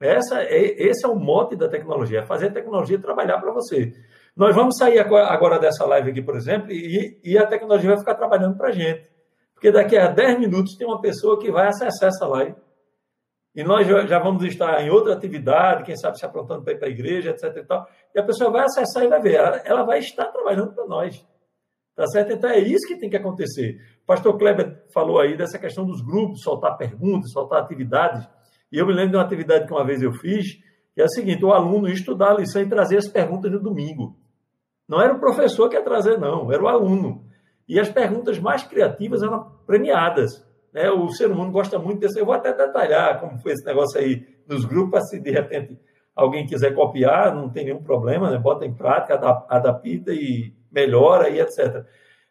Essa 0.00 0.42
é, 0.42 0.82
esse 0.82 1.06
é 1.06 1.08
o 1.08 1.14
mote 1.14 1.56
da 1.56 1.68
tecnologia, 1.68 2.20
é 2.20 2.26
fazer 2.26 2.48
a 2.48 2.52
tecnologia 2.52 2.98
trabalhar 2.98 3.38
para 3.38 3.52
você. 3.52 3.92
Nós 4.36 4.54
vamos 4.54 4.76
sair 4.76 4.98
agora 4.98 5.58
dessa 5.58 5.86
live 5.86 6.10
aqui, 6.10 6.20
por 6.20 6.36
exemplo, 6.36 6.72
e, 6.72 7.18
e 7.22 7.38
a 7.38 7.46
tecnologia 7.46 7.90
vai 7.90 7.98
ficar 7.98 8.16
trabalhando 8.16 8.56
para 8.56 8.68
a 8.68 8.72
gente. 8.72 9.08
Porque 9.54 9.70
daqui 9.70 9.96
a 9.96 10.08
10 10.08 10.40
minutos 10.40 10.76
tem 10.76 10.86
uma 10.86 11.00
pessoa 11.00 11.38
que 11.38 11.50
vai 11.50 11.68
acessar 11.68 12.08
essa 12.08 12.26
live. 12.26 12.54
E 13.54 13.62
nós 13.62 13.86
já 13.86 14.18
vamos 14.18 14.42
estar 14.44 14.82
em 14.82 14.90
outra 14.90 15.12
atividade, 15.12 15.84
quem 15.84 15.96
sabe 15.96 16.18
se 16.18 16.26
aprontando 16.26 16.64
para 16.64 16.72
ir 16.72 16.78
para 16.78 16.88
a 16.88 16.90
igreja, 16.90 17.30
etc. 17.30 17.56
E, 17.56 17.64
tal, 17.64 17.86
e 18.12 18.18
a 18.18 18.24
pessoa 18.24 18.50
vai 18.50 18.64
acessar 18.64 19.04
e 19.04 19.08
vai 19.08 19.20
ver. 19.20 19.34
Ela, 19.64 19.84
vai 19.84 20.00
estar 20.00 20.26
trabalhando 20.26 20.74
para 20.74 20.86
nós. 20.86 21.24
Tá 21.94 22.04
certo? 22.08 22.32
Então 22.32 22.50
é 22.50 22.58
isso 22.58 22.88
que 22.88 22.98
tem 22.98 23.08
que 23.08 23.16
acontecer. 23.16 23.76
O 24.02 24.06
pastor 24.06 24.36
Kleber 24.36 24.82
falou 24.92 25.20
aí 25.20 25.36
dessa 25.36 25.56
questão 25.56 25.86
dos 25.86 26.02
grupos, 26.02 26.42
soltar 26.42 26.76
perguntas, 26.76 27.30
soltar 27.30 27.62
atividades. 27.62 28.28
E 28.72 28.78
eu 28.78 28.86
me 28.86 28.92
lembro 28.92 29.12
de 29.12 29.16
uma 29.18 29.22
atividade 29.22 29.66
que 29.66 29.72
uma 29.72 29.86
vez 29.86 30.02
eu 30.02 30.12
fiz, 30.12 30.54
que 30.92 31.00
é 31.00 31.04
o 31.04 31.08
seguinte: 31.08 31.44
o 31.44 31.52
aluno 31.52 31.88
estudar 31.88 32.32
a 32.32 32.38
lição 32.38 32.60
e 32.60 32.68
trazer 32.68 32.96
as 32.96 33.06
perguntas 33.06 33.52
no 33.52 33.60
domingo. 33.60 34.18
Não 34.88 35.00
era 35.00 35.14
o 35.14 35.20
professor 35.20 35.68
que 35.68 35.76
ia 35.76 35.84
trazer, 35.84 36.18
não, 36.18 36.52
era 36.52 36.62
o 36.62 36.66
aluno. 36.66 37.24
E 37.68 37.78
as 37.78 37.88
perguntas 37.88 38.40
mais 38.40 38.64
criativas 38.64 39.22
eram 39.22 39.52
premiadas. 39.64 40.43
Né? 40.74 40.90
O 40.90 41.08
ser 41.08 41.30
humano 41.30 41.52
gosta 41.52 41.78
muito 41.78 42.00
desse. 42.00 42.18
Eu 42.18 42.26
vou 42.26 42.34
até 42.34 42.52
detalhar 42.52 43.20
como 43.20 43.38
foi 43.38 43.52
esse 43.52 43.64
negócio 43.64 44.00
aí 44.00 44.26
nos 44.46 44.64
grupos, 44.64 45.08
se 45.08 45.20
de 45.20 45.30
repente 45.30 45.78
alguém 46.14 46.44
quiser 46.46 46.74
copiar, 46.74 47.34
não 47.34 47.48
tem 47.48 47.64
nenhum 47.64 47.82
problema, 47.82 48.30
né? 48.30 48.38
bota 48.38 48.66
em 48.66 48.74
prática, 48.74 49.14
adapta 49.48 50.12
e 50.12 50.52
melhora 50.70 51.30
e 51.30 51.40
etc. 51.40 51.84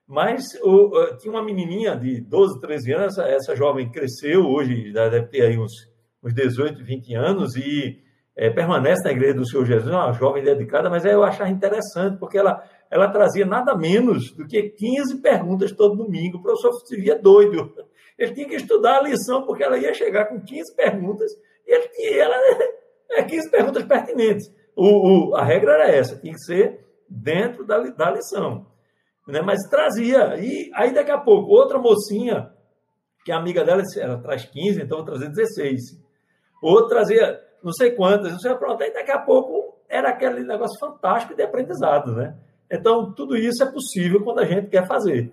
Mas 0.05 0.53
o, 0.61 1.15
tinha 1.17 1.33
uma 1.33 1.43
menininha 1.43 1.95
de 1.95 2.21
12, 2.21 2.59
13 2.59 2.93
anos, 2.93 3.17
essa, 3.17 3.29
essa 3.29 3.55
jovem 3.55 3.89
cresceu, 3.89 4.45
hoje 4.45 4.91
deve 4.91 5.23
ter 5.23 5.43
aí 5.43 5.57
uns 5.57 5.91
uns 6.23 6.33
18, 6.33 6.83
20 6.83 7.13
anos 7.15 7.55
e 7.55 7.99
é, 8.35 8.49
permanece 8.49 9.03
na 9.03 9.11
igreja 9.11 9.33
do 9.33 9.47
Senhor 9.47 9.65
Jesus, 9.65 9.93
uma 9.93 10.13
jovem 10.13 10.43
dedicada, 10.43 10.89
mas 10.89 11.03
eu 11.05 11.23
achava 11.23 11.49
interessante, 11.49 12.17
porque 12.17 12.37
ela, 12.37 12.63
ela 12.89 13.09
trazia 13.09 13.45
nada 13.45 13.75
menos 13.75 14.31
do 14.31 14.47
que 14.47 14.69
15 14.69 15.21
perguntas 15.21 15.71
todo 15.73 15.97
domingo. 15.97 16.37
O 16.37 16.41
professor 16.41 16.71
se 16.85 16.95
via 16.95 17.19
doido. 17.19 17.73
Ele 18.17 18.33
tinha 18.33 18.47
que 18.47 18.55
estudar 18.55 18.97
a 18.99 19.03
lição, 19.03 19.45
porque 19.45 19.63
ela 19.63 19.77
ia 19.77 19.93
chegar 19.93 20.25
com 20.25 20.41
15 20.41 20.75
perguntas 20.75 21.31
e 21.65 21.73
ele 21.73 21.87
tinha 21.89 22.23
ela, 22.23 22.35
é, 23.11 23.23
15 23.23 23.49
perguntas 23.49 23.83
pertinentes. 23.83 24.53
O, 24.75 25.31
o, 25.31 25.35
a 25.35 25.43
regra 25.43 25.73
era 25.73 25.87
essa, 25.91 26.17
tinha 26.17 26.33
que 26.33 26.41
ser 26.41 26.85
dentro 27.07 27.65
da, 27.65 27.79
da 27.79 28.11
lição. 28.11 28.65
Né? 29.27 29.41
Mas 29.41 29.67
trazia. 29.69 30.35
E 30.37 30.71
aí, 30.73 30.93
daqui 30.93 31.11
a 31.11 31.17
pouco, 31.17 31.51
outra 31.51 31.77
mocinha, 31.79 32.51
que 33.23 33.31
é 33.31 33.35
amiga 33.35 33.63
dela, 33.63 33.81
ela 33.97 34.17
traz 34.17 34.45
15, 34.45 34.81
então 34.81 34.99
eu 34.99 35.05
trazer 35.05 35.29
16 35.29 36.03
outro 36.67 36.89
trazia 36.89 37.41
não 37.63 37.71
sei 37.71 37.91
quantas, 37.91 38.31
não 38.31 38.39
sei 38.39 38.53
pronto, 38.55 38.81
aí 38.81 38.93
daqui 38.93 39.11
a 39.11 39.19
pouco 39.19 39.77
era 39.87 40.09
aquele 40.09 40.43
negócio 40.43 40.77
fantástico 40.79 41.35
de 41.35 41.43
aprendizado, 41.43 42.13
né? 42.13 42.35
Então, 42.69 43.13
tudo 43.13 43.37
isso 43.37 43.63
é 43.63 43.71
possível 43.71 44.23
quando 44.23 44.39
a 44.39 44.45
gente 44.45 44.67
quer 44.67 44.87
fazer. 44.87 45.31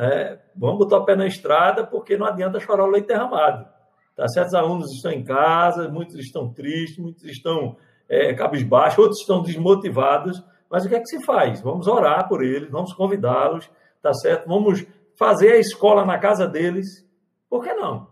Né? 0.00 0.38
Vamos 0.56 0.78
botar 0.78 0.96
o 0.96 1.04
pé 1.04 1.14
na 1.14 1.26
estrada, 1.26 1.86
porque 1.86 2.16
não 2.16 2.26
adianta 2.26 2.58
chorar 2.58 2.84
o 2.84 2.90
leite 2.90 3.08
derramado. 3.08 3.68
Tá? 4.16 4.26
Certos 4.28 4.54
alunos 4.54 4.90
estão 4.94 5.12
em 5.12 5.22
casa, 5.22 5.90
muitos 5.90 6.18
estão 6.18 6.50
tristes, 6.50 6.98
muitos 6.98 7.24
estão 7.24 7.76
é, 8.08 8.32
cabisbaixos, 8.32 8.98
outros 8.98 9.20
estão 9.20 9.42
desmotivados, 9.42 10.42
mas 10.70 10.86
o 10.86 10.88
que 10.88 10.94
é 10.94 11.00
que 11.00 11.06
se 11.06 11.22
faz? 11.22 11.60
Vamos 11.60 11.86
orar 11.86 12.26
por 12.26 12.42
eles, 12.42 12.70
vamos 12.70 12.94
convidá-los, 12.94 13.70
tá 14.00 14.14
certo? 14.14 14.48
Vamos 14.48 14.86
fazer 15.18 15.52
a 15.52 15.58
escola 15.58 16.06
na 16.06 16.18
casa 16.18 16.48
deles, 16.48 17.06
por 17.50 17.62
que 17.62 17.74
não? 17.74 18.08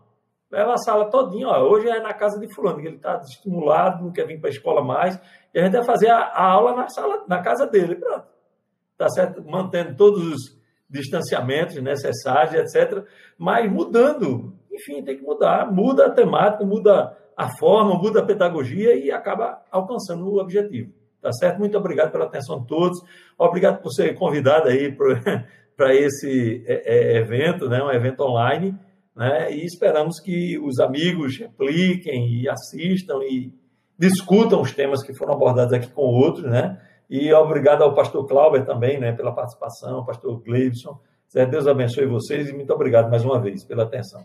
leva 0.51 0.73
a 0.73 0.77
sala 0.77 1.09
todinha, 1.11 1.47
ó, 1.47 1.61
hoje 1.61 1.87
é 1.87 1.99
na 1.99 2.13
casa 2.13 2.39
de 2.39 2.51
fulano, 2.53 2.79
ele 2.79 2.95
está 2.95 3.17
estimulado, 3.17 4.03
não 4.03 4.11
quer 4.11 4.25
vir 4.25 4.39
para 4.39 4.49
a 4.49 4.51
escola 4.51 4.83
mais, 4.83 5.19
e 5.53 5.59
a 5.59 5.63
gente 5.63 5.73
vai 5.73 5.83
fazer 5.83 6.09
a, 6.09 6.17
a, 6.17 6.43
aula 6.43 6.75
na 6.75 6.89
sala, 6.89 7.23
na 7.27 7.39
casa 7.39 7.67
dele, 7.67 7.95
pronto. 7.95 8.27
Tá 8.97 9.07
certo? 9.09 9.43
Mantendo 9.45 9.95
todos 9.95 10.25
os 10.25 10.58
distanciamentos 10.89 11.75
necessários, 11.81 12.53
etc. 12.55 13.03
Mas 13.37 13.71
mudando, 13.71 14.53
enfim, 14.71 15.03
tem 15.03 15.17
que 15.17 15.23
mudar, 15.23 15.71
muda 15.71 16.07
a 16.07 16.09
temática, 16.09 16.65
muda 16.65 17.15
a 17.37 17.49
forma, 17.57 17.95
muda 17.95 18.19
a 18.19 18.25
pedagogia 18.25 18.95
e 18.95 19.11
acaba 19.11 19.61
alcançando 19.71 20.25
o 20.27 20.39
objetivo. 20.39 20.91
Tá 21.21 21.31
certo? 21.33 21.59
Muito 21.59 21.77
obrigado 21.77 22.11
pela 22.11 22.25
atenção 22.25 22.61
de 22.61 22.67
todos. 22.67 22.97
Obrigado 23.37 23.81
por 23.81 23.91
ser 23.91 24.13
convidado 24.15 24.69
aí 24.69 24.91
para 25.75 25.93
esse 25.95 26.63
é, 26.65 26.83
é, 26.85 27.17
evento, 27.17 27.69
né? 27.69 27.83
um 27.83 27.91
evento 27.91 28.21
online 28.21 28.77
né? 29.19 29.51
E 29.53 29.65
esperamos 29.65 30.17
que 30.21 30.57
os 30.57 30.79
amigos 30.79 31.37
repliquem 31.37 32.41
e 32.41 32.47
assistam 32.47 33.19
e 33.23 33.53
discutam 33.97 34.61
os 34.61 34.71
temas 34.71 35.03
que 35.03 35.13
foram 35.13 35.33
abordados 35.33 35.73
aqui 35.73 35.91
com 35.91 36.03
outros, 36.03 36.45
né? 36.45 36.79
E 37.09 37.33
obrigado 37.33 37.83
ao 37.83 37.95
pastor 37.95 38.27
Clauber 38.27 38.65
também, 38.65 38.99
né, 38.99 39.11
pela 39.11 39.33
participação, 39.33 40.05
pastor 40.05 40.41
Gleibson. 40.43 40.99
Deus 41.49 41.67
abençoe 41.67 42.05
vocês 42.05 42.49
e 42.49 42.53
muito 42.53 42.73
obrigado 42.73 43.09
mais 43.09 43.23
uma 43.25 43.39
vez 43.39 43.63
pela 43.63 43.83
atenção. 43.83 44.21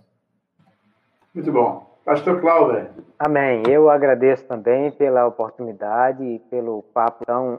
Muito 1.35 1.51
bom. 1.51 1.94
Pastor 2.05 2.40
Clauber. 2.40 2.90
Amém. 3.19 3.62
Eu 3.66 3.89
agradeço 3.89 4.47
também 4.47 4.90
pela 4.93 5.27
oportunidade 5.27 6.23
e 6.23 6.39
pelo 6.51 6.82
papo 6.94 7.24
tão 7.24 7.59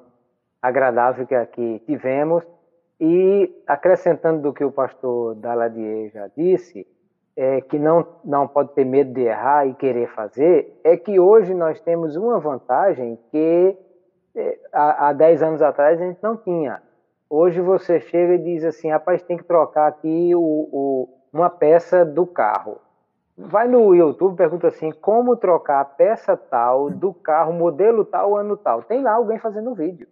agradável 0.62 1.26
que 1.26 1.34
aqui 1.34 1.82
tivemos. 1.86 2.44
E 3.00 3.52
acrescentando 3.68 4.42
do 4.42 4.54
que 4.54 4.64
o 4.64 4.72
pastor 4.72 5.36
Daladier 5.36 6.12
já 6.12 6.28
disse, 6.38 6.88
é, 7.36 7.60
que 7.60 7.78
não, 7.78 8.08
não 8.24 8.48
pode 8.48 8.74
ter 8.74 8.86
medo 8.86 9.14
de 9.14 9.22
errar 9.22 9.68
e 9.68 9.74
querer 9.74 10.08
fazer, 10.14 10.80
é 10.84 10.96
que 10.96 11.20
hoje 11.20 11.54
nós 11.54 11.82
temos 11.82 12.16
uma 12.16 12.40
vantagem 12.40 13.20
que 13.32 13.78
há, 14.72 15.10
há 15.10 15.14
10 15.14 15.44
anos 15.44 15.62
atrás 15.62 16.00
a 16.00 16.06
gente 16.06 16.20
não 16.22 16.38
tinha. 16.38 16.82
Hoje 17.30 17.60
você 17.60 18.00
chega 18.00 18.36
e 18.36 18.38
diz 18.38 18.64
assim, 18.64 18.90
rapaz, 18.90 19.22
tem 19.24 19.38
que 19.38 19.44
trocar 19.44 19.88
aqui 19.88 20.36
o, 20.36 20.40
o, 20.40 21.10
uma 21.34 21.50
peça 21.50 22.06
do 22.06 22.26
carro. 22.26 22.80
Vai 23.38 23.68
no 23.68 23.94
YouTube 23.94 24.38
pergunta 24.38 24.68
assim, 24.68 24.92
como 24.92 25.36
trocar 25.36 25.82
a 25.82 25.86
peça 25.86 26.38
tal 26.38 26.90
do 26.90 27.14
carro, 27.14 27.52
modelo 27.52 28.06
tal, 28.06 28.38
ano 28.38 28.56
tal. 28.56 28.84
Tem 28.84 29.02
lá 29.02 29.14
alguém 29.14 29.38
fazendo 29.40 29.72
um 29.72 29.74
vídeo. 29.74 30.08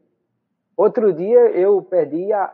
Outro 0.76 1.14
dia 1.14 1.52
eu 1.52 1.82
perdi 1.82 2.34
a, 2.34 2.52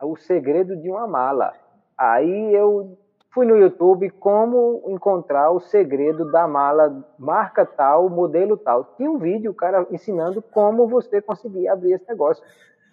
a, 0.00 0.06
o 0.06 0.16
segredo 0.16 0.76
de 0.76 0.90
uma 0.90 1.06
mala. 1.06 1.54
Aí 1.96 2.54
eu 2.54 2.98
Fui 3.32 3.46
no 3.46 3.56
YouTube 3.56 4.10
como 4.10 4.82
encontrar 4.88 5.52
o 5.52 5.60
segredo 5.60 6.30
da 6.32 6.48
mala 6.48 7.04
marca 7.16 7.64
tal, 7.64 8.08
modelo 8.08 8.56
tal. 8.56 8.94
Tinha 8.96 9.10
um 9.10 9.18
vídeo, 9.18 9.52
o 9.52 9.54
cara 9.54 9.86
ensinando 9.90 10.42
como 10.42 10.88
você 10.88 11.22
conseguir 11.22 11.68
abrir 11.68 11.92
esse 11.92 12.08
negócio. 12.08 12.42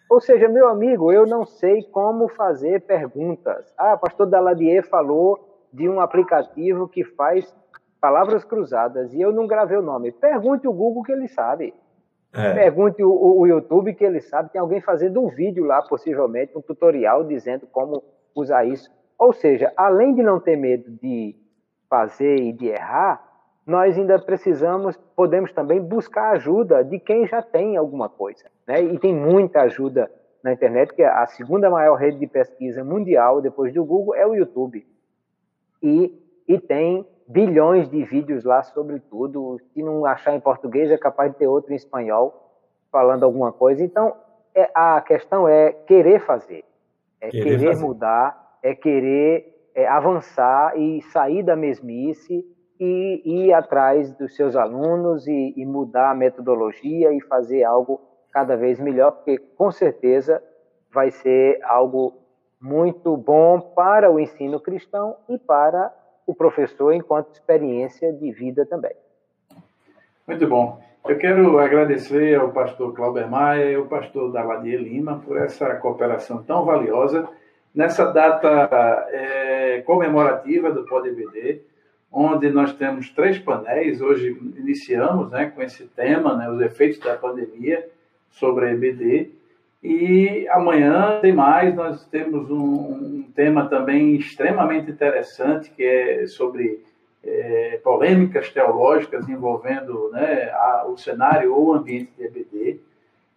Ou 0.09 0.21
seja, 0.21 0.47
meu 0.47 0.67
amigo, 0.67 1.11
eu 1.11 1.25
não 1.25 1.45
sei 1.45 1.83
como 1.83 2.29
fazer 2.29 2.81
perguntas. 2.81 3.73
Ah, 3.77 3.97
pastor 3.97 4.27
Daladier 4.27 4.87
falou 4.87 5.67
de 5.73 5.89
um 5.89 5.99
aplicativo 5.99 6.87
que 6.87 7.03
faz 7.03 7.53
palavras 7.99 8.45
cruzadas 8.45 9.13
e 9.13 9.19
eu 9.19 9.31
não 9.31 9.47
gravei 9.47 9.77
o 9.77 9.81
nome. 9.81 10.11
Pergunte 10.11 10.67
o 10.67 10.73
Google 10.73 11.03
que 11.03 11.11
ele 11.11 11.27
sabe. 11.27 11.73
É. 12.33 12.53
Pergunte 12.53 13.03
o, 13.03 13.09
o, 13.09 13.47
YouTube 13.47 13.93
que 13.95 14.03
ele 14.03 14.21
sabe. 14.21 14.51
Tem 14.51 14.61
alguém 14.61 14.81
fazendo 14.81 15.21
um 15.21 15.29
vídeo 15.29 15.65
lá, 15.65 15.81
possivelmente, 15.81 16.55
um 16.55 16.61
tutorial 16.61 17.23
dizendo 17.23 17.65
como 17.67 18.03
usar 18.35 18.65
isso. 18.65 18.89
Ou 19.17 19.33
seja, 19.33 19.71
além 19.75 20.13
de 20.13 20.21
não 20.21 20.39
ter 20.39 20.55
medo 20.55 20.91
de 21.01 21.35
fazer 21.89 22.35
e 22.35 22.53
de 22.53 22.67
errar, 22.67 23.23
nós 23.65 23.97
ainda 23.97 24.17
precisamos, 24.19 24.95
podemos 25.15 25.51
também 25.51 25.81
buscar 25.81 26.31
ajuda 26.31 26.83
de 26.83 26.99
quem 26.99 27.27
já 27.27 27.41
tem 27.41 27.75
alguma 27.75 28.07
coisa. 28.07 28.45
Né? 28.65 28.81
E 28.81 28.99
tem 28.99 29.13
muita 29.13 29.61
ajuda 29.61 30.09
na 30.43 30.53
internet, 30.53 30.93
que 30.93 31.01
é 31.01 31.07
a 31.07 31.25
segunda 31.27 31.69
maior 31.69 31.95
rede 31.95 32.19
de 32.19 32.27
pesquisa 32.27 32.83
mundial, 32.83 33.41
depois 33.41 33.73
do 33.73 33.83
Google, 33.83 34.15
é 34.15 34.25
o 34.25 34.35
YouTube. 34.35 34.85
E, 35.81 36.13
e 36.47 36.59
tem 36.59 37.05
bilhões 37.27 37.89
de 37.89 38.03
vídeos 38.03 38.45
lá 38.45 38.63
sobre 38.63 38.99
tudo. 38.99 39.59
Se 39.73 39.83
não 39.83 40.05
achar 40.05 40.33
em 40.33 40.39
português, 40.39 40.89
é 40.89 40.97
capaz 40.97 41.31
de 41.31 41.37
ter 41.37 41.47
outro 41.47 41.73
em 41.73 41.75
espanhol 41.75 42.45
falando 42.89 43.23
alguma 43.23 43.51
coisa. 43.51 43.83
Então, 43.83 44.15
é, 44.55 44.69
a 44.73 45.01
questão 45.01 45.47
é 45.47 45.71
querer 45.71 46.19
fazer, 46.21 46.63
é 47.19 47.29
querer, 47.29 47.43
querer 47.43 47.67
fazer. 47.73 47.85
mudar 47.85 48.46
é 48.67 48.75
querer 48.75 49.45
é, 49.73 49.87
avançar 49.87 50.77
e 50.77 51.01
sair 51.03 51.41
da 51.41 51.55
mesmice 51.55 52.45
e 52.79 53.21
ir 53.25 53.53
atrás 53.53 54.11
dos 54.17 54.35
seus 54.35 54.55
alunos 54.55 55.25
e, 55.25 55.53
e 55.55 55.65
mudar 55.65 56.11
a 56.11 56.15
metodologia 56.15 57.13
e 57.13 57.21
fazer 57.21 57.63
algo 57.63 58.01
cada 58.31 58.55
vez 58.55 58.79
melhor, 58.79 59.11
porque 59.11 59.37
com 59.55 59.71
certeza 59.71 60.43
vai 60.93 61.11
ser 61.11 61.59
algo 61.63 62.13
muito 62.61 63.15
bom 63.15 63.59
para 63.59 64.11
o 64.11 64.19
ensino 64.19 64.59
cristão 64.59 65.15
e 65.29 65.37
para 65.39 65.93
o 66.25 66.35
professor 66.35 66.91
enquanto 66.91 67.31
experiência 67.31 68.11
de 68.11 68.31
vida 68.31 68.65
também. 68.65 68.93
Muito 70.27 70.45
bom. 70.47 70.79
Eu 71.07 71.17
quero 71.17 71.57
agradecer 71.57 72.37
ao 72.37 72.51
pastor 72.51 72.93
Clauber 72.93 73.29
Maia 73.29 73.71
e 73.71 73.75
ao 73.75 73.85
pastor 73.85 74.31
Daladia 74.33 74.77
Lima 74.77 75.21
por 75.25 75.37
essa 75.37 75.73
cooperação 75.75 76.43
tão 76.43 76.65
valiosa 76.65 77.27
nessa 77.77 78.11
data 78.11 79.07
é, 79.11 79.83
comemorativa 79.85 80.71
do 80.71 80.83
PodBD, 80.83 81.61
onde 82.11 82.49
nós 82.49 82.73
temos 82.73 83.11
três 83.11 83.37
painéis. 83.37 84.01
Hoje 84.01 84.35
iniciamos 84.57 85.29
né, 85.29 85.51
com 85.53 85.61
esse 85.61 85.85
tema, 85.85 86.35
né, 86.35 86.49
os 86.49 86.59
efeitos 86.59 86.97
da 86.97 87.15
pandemia 87.15 87.87
sobre 88.31 88.65
a 88.65 88.71
EBD. 88.71 89.29
E 89.83 90.47
amanhã 90.49 91.19
tem 91.21 91.31
mais, 91.31 91.75
nós 91.75 92.03
temos 92.07 92.49
um, 92.49 92.55
um 92.57 93.25
tema 93.35 93.69
também 93.69 94.15
extremamente 94.15 94.89
interessante, 94.89 95.69
que 95.69 95.83
é 95.83 96.25
sobre 96.25 96.83
é, 97.23 97.79
polêmicas 97.83 98.49
teológicas 98.49 99.29
envolvendo 99.29 100.09
né, 100.11 100.49
a, 100.51 100.87
o 100.87 100.97
cenário 100.97 101.53
ou 101.53 101.67
o 101.67 101.73
ambiente 101.73 102.11
de 102.17 102.25
EBD. 102.25 102.79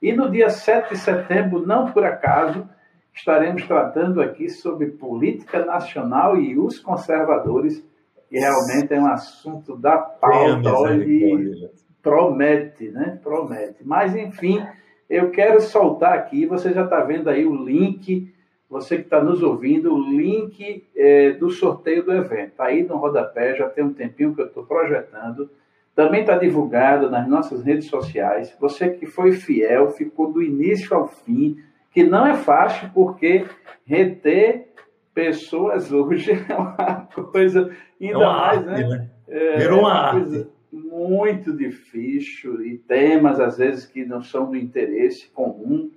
E 0.01 0.15
no 0.15 0.31
dia 0.31 0.49
7 0.49 0.95
de 0.95 0.99
setembro, 0.99 1.67
não 1.67 1.93
por 1.93 2.07
acaso, 2.07 2.67
estaremos 3.15 3.67
tratando 3.67 4.21
aqui 4.21 4.49
sobre 4.49 4.87
política 4.87 5.65
nacional 5.65 6.37
e 6.37 6.59
os 6.59 6.79
conservadores, 6.79 7.85
que 8.29 8.39
realmente 8.39 8.95
é 8.95 9.01
um 9.01 9.07
assunto 9.07 9.77
da 9.77 9.99
pauta 9.99 10.95
e 10.95 11.69
promete, 12.03 12.91
né? 12.91 13.19
Promete. 13.23 13.79
Mas, 13.85 14.15
enfim, 14.17 14.65
eu 15.09 15.31
quero 15.31 15.61
soltar 15.61 16.15
aqui, 16.15 16.47
você 16.47 16.73
já 16.73 16.85
está 16.85 17.03
vendo 17.03 17.29
aí 17.29 17.45
o 17.45 17.55
link, 17.55 18.33
você 18.69 18.97
que 18.97 19.03
está 19.03 19.23
nos 19.23 19.43
ouvindo, 19.43 19.93
o 19.93 20.01
link 20.01 20.85
é, 20.95 21.33
do 21.33 21.51
sorteio 21.51 22.05
do 22.05 22.13
evento. 22.13 22.51
Está 22.51 22.67
aí 22.67 22.85
no 22.85 22.97
rodapé, 22.97 23.57
já 23.57 23.69
tem 23.69 23.85
um 23.85 23.93
tempinho 23.93 24.35
que 24.35 24.41
eu 24.41 24.47
estou 24.47 24.65
projetando. 24.65 25.51
Também 25.95 26.21
está 26.21 26.39
divulgado 26.39 27.11
nas 27.11 27.29
nossas 27.29 27.65
redes 27.65 27.87
sociais. 27.89 28.57
Você 28.61 28.89
que 28.91 29.07
foi 29.07 29.33
fiel, 29.33 29.91
ficou 29.91 30.33
do 30.33 30.41
início 30.41 30.97
ao 30.97 31.09
fim, 31.09 31.59
que 31.91 32.05
não 32.05 32.27
é 32.27 32.35
fácil, 32.35 32.91
porque 32.95 33.47
reter 33.85 34.69
pessoas 35.13 35.93
hoje 35.93 36.33
é 36.49 36.55
uma 36.55 37.09
coisa 37.33 37.71
ainda 38.01 38.15
é 38.15 38.17
uma 38.17 38.33
mais, 38.33 38.59
arte, 38.59 38.67
né? 38.67 38.89
né? 38.89 39.11
É, 39.29 39.57
Virou 39.59 39.81
uma, 39.81 39.89
uma 39.89 40.01
arte. 40.01 40.49
muito 40.73 41.53
difícil 41.53 42.65
e 42.65 42.79
temas 42.79 43.41
às 43.41 43.59
vezes 43.59 43.87
que 43.87 44.05
não 44.05 44.23
são 44.23 44.51
do 44.51 44.57
interesse 44.57 45.29
comum. 45.31 45.91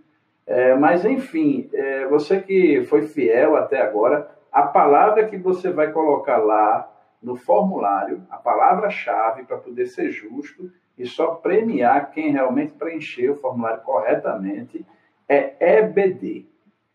É, 0.45 0.75
mas 0.75 1.05
enfim, 1.05 1.69
é, 1.73 2.05
você 2.07 2.41
que 2.41 2.83
foi 2.83 3.03
fiel 3.03 3.55
até 3.55 3.81
agora, 3.81 4.29
a 4.51 4.63
palavra 4.63 5.25
que 5.25 5.37
você 5.37 5.71
vai 5.71 5.91
colocar 5.91 6.37
lá 6.37 6.89
no 7.21 7.35
formulário, 7.35 8.21
a 8.29 8.35
palavra-chave 8.35 9.43
para 9.43 9.57
poder 9.57 9.85
ser 9.85 10.11
justo 10.11 10.69
e 10.97 11.05
só 11.05 11.35
premiar 11.35 12.11
quem 12.11 12.31
realmente 12.31 12.73
preencheu 12.73 13.33
o 13.33 13.37
formulário 13.37 13.81
corretamente 13.83 14.85
é 15.34 15.80
EBD, 15.80 16.45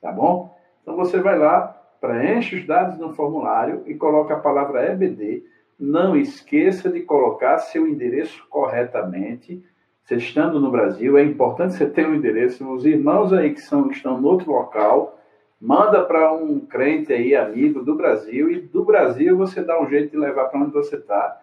tá 0.00 0.12
bom? 0.12 0.56
Então 0.82 0.96
você 0.96 1.18
vai 1.20 1.38
lá, 1.38 1.78
preenche 2.00 2.56
os 2.56 2.66
dados 2.66 2.98
no 2.98 3.14
formulário 3.14 3.82
e 3.86 3.94
coloca 3.94 4.34
a 4.34 4.40
palavra 4.40 4.92
EBD. 4.92 5.44
Não 5.78 6.16
esqueça 6.16 6.90
de 6.90 7.02
colocar 7.02 7.58
seu 7.58 7.86
endereço 7.86 8.46
corretamente. 8.48 9.62
Você 10.02 10.16
estando 10.16 10.58
no 10.58 10.70
Brasil, 10.70 11.18
é 11.18 11.22
importante 11.22 11.74
você 11.74 11.86
ter 11.86 12.08
um 12.08 12.14
endereço. 12.14 12.66
Os 12.72 12.86
irmãos 12.86 13.32
aí 13.32 13.52
que 13.52 13.60
são, 13.60 13.90
estão 13.90 14.20
no 14.20 14.28
outro 14.28 14.50
local, 14.50 15.18
manda 15.60 16.02
para 16.02 16.32
um 16.32 16.60
crente 16.60 17.12
aí, 17.12 17.34
amigo 17.34 17.82
do 17.82 17.94
Brasil, 17.94 18.50
e 18.50 18.60
do 18.60 18.84
Brasil 18.84 19.36
você 19.36 19.62
dá 19.62 19.80
um 19.80 19.88
jeito 19.88 20.12
de 20.12 20.16
levar 20.16 20.46
para 20.46 20.60
onde 20.60 20.72
você 20.72 20.96
está. 20.96 21.40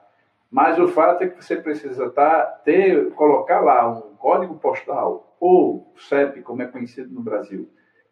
Mas 0.52 0.80
o 0.80 0.88
fato 0.88 1.24
é 1.24 1.28
que 1.28 1.44
você 1.44 1.56
precisa 1.56 2.10
tá, 2.10 2.44
ter, 2.64 3.12
colocar 3.12 3.60
lá 3.60 3.90
um 3.90 4.16
código 4.16 4.56
postal 4.56 5.36
ou 5.40 5.94
CEP, 5.98 6.42
como 6.42 6.62
é 6.62 6.66
conhecido 6.66 7.14
no 7.14 7.22
Brasil, 7.22 7.70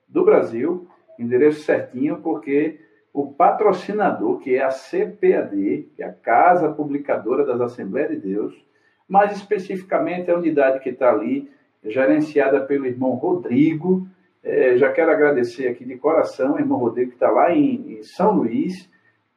do 0.07 0.25
Brasil, 0.25 0.87
endereço 1.17 1.61
certinho, 1.61 2.19
porque 2.21 2.79
o 3.13 3.31
patrocinador, 3.31 4.39
que 4.39 4.55
é 4.55 4.63
a 4.63 4.69
CPAD, 4.69 5.89
que 5.95 6.01
é 6.01 6.05
a 6.05 6.11
Casa 6.11 6.69
Publicadora 6.69 7.45
das 7.45 7.61
Assembleias 7.61 8.09
de 8.09 8.17
Deus, 8.17 8.65
mais 9.07 9.31
especificamente 9.33 10.31
a 10.31 10.37
unidade 10.37 10.79
que 10.79 10.89
está 10.89 11.11
ali, 11.11 11.49
gerenciada 11.83 12.61
pelo 12.61 12.85
irmão 12.85 13.11
Rodrigo. 13.11 14.07
É, 14.43 14.77
já 14.77 14.91
quero 14.91 15.11
agradecer 15.11 15.67
aqui 15.67 15.85
de 15.85 15.95
coração, 15.97 16.57
irmão 16.57 16.79
Rodrigo, 16.79 17.11
que 17.11 17.15
está 17.17 17.29
lá 17.29 17.51
em, 17.51 17.99
em, 17.99 18.03
São 18.03 18.33
Luís, 18.37 18.89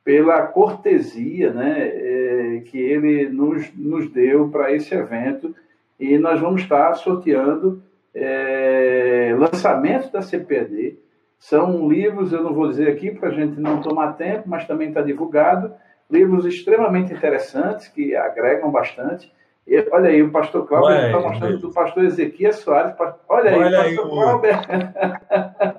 pela 0.07 0.41
cortesia 0.43 1.53
né, 1.53 1.81
é, 1.81 2.63
que 2.67 2.79
ele 2.79 3.29
nos, 3.29 3.75
nos 3.75 4.09
deu 4.09 4.49
para 4.49 4.71
esse 4.73 4.95
evento 4.95 5.53
e 5.99 6.17
nós 6.17 6.39
vamos 6.39 6.63
estar 6.63 6.95
sorteando 6.95 7.83
é, 8.15 9.35
lançamentos 9.37 10.09
da 10.11 10.23
CPD. 10.23 10.97
São 11.41 11.89
livros, 11.89 12.33
eu 12.33 12.41
não 12.41 12.55
vou 12.55 12.69
dizer 12.69 12.89
aqui 12.89 13.11
para 13.11 13.31
a 13.31 13.33
gente 13.33 13.61
não 13.61 13.81
tomar 13.81 14.13
tempo, 14.13 14.45
mas 14.47 14.65
também 14.65 14.91
está 14.91 15.03
divulgado. 15.03 15.75
Livros 16.09 16.47
extremamente 16.47 17.13
interessantes 17.13 17.89
que 17.89 18.15
agregam 18.15 18.71
bastante. 18.71 19.29
E, 19.67 19.77
olha 19.91 20.11
aí, 20.11 20.23
o 20.23 20.31
pastor 20.31 20.69
Cláudio 20.69 21.05
está 21.05 21.19
mostrando 21.19 21.59
do 21.59 21.73
pastor 21.73 22.05
Ezequias 22.05 22.61
Soares. 22.61 22.95
Olha 23.29 23.51
aí, 23.51 23.59
olha 23.59 23.83
pastor 23.83 24.09
Cláudio. 24.09 24.51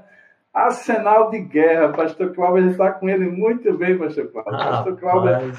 Arsenal 0.66 1.30
de 1.30 1.40
guerra, 1.40 1.90
pastor 1.90 2.34
Cláudio 2.34 2.72
está 2.72 2.92
com 2.92 3.08
ele 3.08 3.30
muito 3.30 3.78
bem, 3.78 3.98
pastor 3.98 4.32
Cláudio. 4.32 4.54
Ah, 4.54 4.70
pastor 4.70 5.00
Cláudio, 5.00 5.52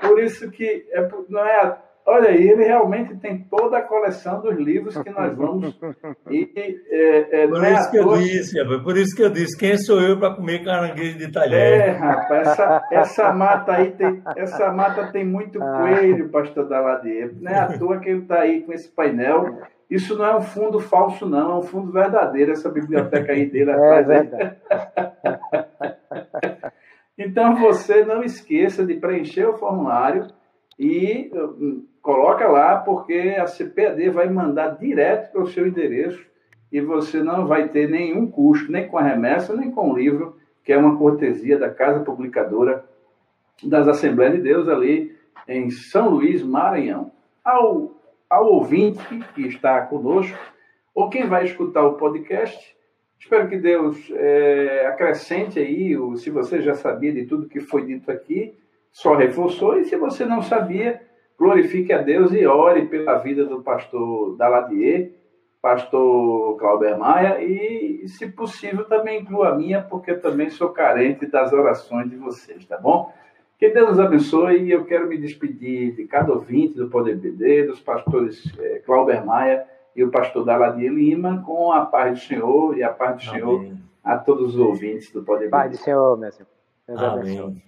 por 0.00 0.22
isso 0.22 0.50
que 0.50 0.86
é, 0.92 1.08
não 1.28 1.44
é 1.44 1.76
Olha 2.08 2.28
aí, 2.28 2.48
ele 2.48 2.62
realmente 2.62 3.16
tem 3.16 3.38
toda 3.50 3.78
a 3.78 3.82
coleção 3.82 4.40
dos 4.40 4.56
livros 4.56 4.96
que 4.96 5.10
nós 5.10 5.36
vamos. 5.36 5.76
E, 6.30 6.50
é, 6.90 7.42
é, 7.42 7.48
por 7.48 7.64
é 7.64 7.72
isso 7.72 7.90
que 7.90 7.96
eu 7.96 8.16
disse, 8.18 8.60
rapaz, 8.60 8.82
por 8.82 8.96
isso 8.96 9.16
que 9.16 9.22
eu 9.22 9.30
disse, 9.30 9.56
quem 9.56 9.76
sou 9.78 10.00
eu 10.00 10.18
para 10.18 10.34
comer 10.34 10.64
caranguejo 10.64 11.18
de 11.18 11.30
talher? 11.30 11.80
É, 11.80 11.90
rapaz, 11.90 12.48
essa, 12.48 12.88
essa 12.90 13.32
mata 13.32 13.72
aí 13.72 13.92
tem, 13.92 14.22
essa 14.36 14.72
mata 14.72 15.10
tem 15.12 15.24
muito 15.24 15.62
ah. 15.62 15.78
coelho, 15.78 16.28
pastor 16.28 16.68
Daladier. 16.68 17.32
Não 17.40 17.50
é 17.50 17.58
à 17.58 17.78
toa 17.78 17.98
que 17.98 18.08
ele 18.08 18.22
está 18.22 18.40
aí 18.40 18.62
com 18.62 18.72
esse 18.72 18.88
painel. 18.88 19.60
Isso 19.90 20.16
não 20.18 20.24
é 20.24 20.36
um 20.36 20.42
fundo 20.42 20.80
falso, 20.80 21.26
não, 21.26 21.52
é 21.52 21.58
um 21.58 21.62
fundo 21.62 21.92
verdadeiro, 21.92 22.52
essa 22.52 22.68
biblioteca 22.68 23.32
aí 23.32 23.46
dele 23.46 23.70
é 23.70 23.74
atrás. 23.74 24.32
É 24.32 24.56
então 27.16 27.54
você 27.56 28.04
não 28.04 28.22
esqueça 28.22 28.84
de 28.84 28.94
preencher 28.94 29.46
o 29.46 29.56
formulário 29.56 30.26
e 30.78 31.30
hum, 31.32 31.86
coloca 32.02 32.48
lá, 32.48 32.78
porque 32.78 33.36
a 33.38 33.46
CPAD 33.46 34.10
vai 34.10 34.28
mandar 34.28 34.76
direto 34.78 35.32
para 35.32 35.42
o 35.42 35.46
seu 35.46 35.66
endereço 35.66 36.24
e 36.70 36.80
você 36.80 37.22
não 37.22 37.46
vai 37.46 37.68
ter 37.68 37.88
nenhum 37.88 38.30
custo, 38.30 38.70
nem 38.70 38.88
com 38.88 38.98
a 38.98 39.02
remessa, 39.02 39.54
nem 39.54 39.70
com 39.70 39.90
o 39.90 39.96
livro, 39.96 40.36
que 40.64 40.72
é 40.72 40.76
uma 40.76 40.96
cortesia 40.96 41.58
da 41.58 41.70
Casa 41.70 42.00
Publicadora 42.00 42.84
das 43.62 43.88
Assembleias 43.88 44.34
de 44.34 44.42
Deus 44.42 44.68
ali 44.68 45.16
em 45.48 45.70
São 45.70 46.10
Luís, 46.10 46.42
Maranhão. 46.42 47.12
Ao, 47.44 47.95
ao 48.28 48.46
ouvinte 48.46 49.02
que 49.34 49.46
está 49.46 49.80
conosco, 49.82 50.38
ou 50.94 51.08
quem 51.10 51.26
vai 51.26 51.44
escutar 51.44 51.86
o 51.86 51.94
podcast, 51.94 52.76
espero 53.18 53.48
que 53.48 53.56
Deus 53.56 54.10
é, 54.12 54.86
acrescente 54.86 55.58
aí, 55.58 55.96
se 56.16 56.30
você 56.30 56.60
já 56.60 56.74
sabia 56.74 57.12
de 57.12 57.26
tudo 57.26 57.48
que 57.48 57.60
foi 57.60 57.84
dito 57.84 58.10
aqui, 58.10 58.56
só 58.90 59.14
reforçou, 59.14 59.78
e 59.78 59.84
se 59.84 59.96
você 59.96 60.24
não 60.24 60.40
sabia, 60.40 61.02
glorifique 61.38 61.92
a 61.92 62.00
Deus 62.00 62.32
e 62.32 62.46
ore 62.46 62.86
pela 62.86 63.18
vida 63.18 63.44
do 63.44 63.62
pastor 63.62 64.36
Daladier, 64.36 65.12
pastor 65.60 66.56
Clauber 66.56 66.98
Maia, 66.98 67.42
e, 67.42 68.08
se 68.08 68.28
possível, 68.28 68.84
também 68.84 69.20
inclua 69.20 69.48
a 69.50 69.54
minha, 69.54 69.82
porque 69.82 70.12
eu 70.12 70.20
também 70.20 70.48
sou 70.48 70.70
carente 70.70 71.26
das 71.26 71.52
orações 71.52 72.08
de 72.08 72.16
vocês, 72.16 72.64
tá 72.64 72.78
bom? 72.78 73.12
Que 73.58 73.70
Deus 73.70 73.90
nos 73.90 74.00
abençoe 74.00 74.64
e 74.64 74.70
eu 74.70 74.84
quero 74.84 75.06
me 75.08 75.16
despedir 75.16 75.94
de 75.94 76.04
cada 76.04 76.32
ouvinte 76.32 76.74
do 76.74 76.88
Poder 76.88 77.16
BD, 77.16 77.66
dos 77.66 77.80
pastores 77.80 78.52
é, 78.58 78.80
Clauber 78.80 79.24
Maia 79.24 79.64
e 79.94 80.04
o 80.04 80.10
pastor 80.10 80.44
Daladier 80.44 80.92
Lima, 80.92 81.42
com 81.44 81.72
a 81.72 81.86
paz 81.86 82.20
do 82.20 82.26
Senhor 82.26 82.76
e 82.76 82.82
a 82.82 82.90
paz 82.90 83.24
do 83.24 83.30
Amém. 83.30 83.40
Senhor 83.40 83.76
a 84.06 84.16
todos 84.16 84.54
os 84.54 84.60
ouvintes 84.60 85.10
do 85.10 85.24
Poder 85.24 85.46
BD. 85.46 85.50
Paz 85.50 85.70
do 85.72 85.76
Senhor, 85.78 86.16
meu 86.16 86.30
Senhor. 86.30 86.48
Deus 86.86 87.02
Amém. 87.02 87.20
abençoe. 87.20 87.62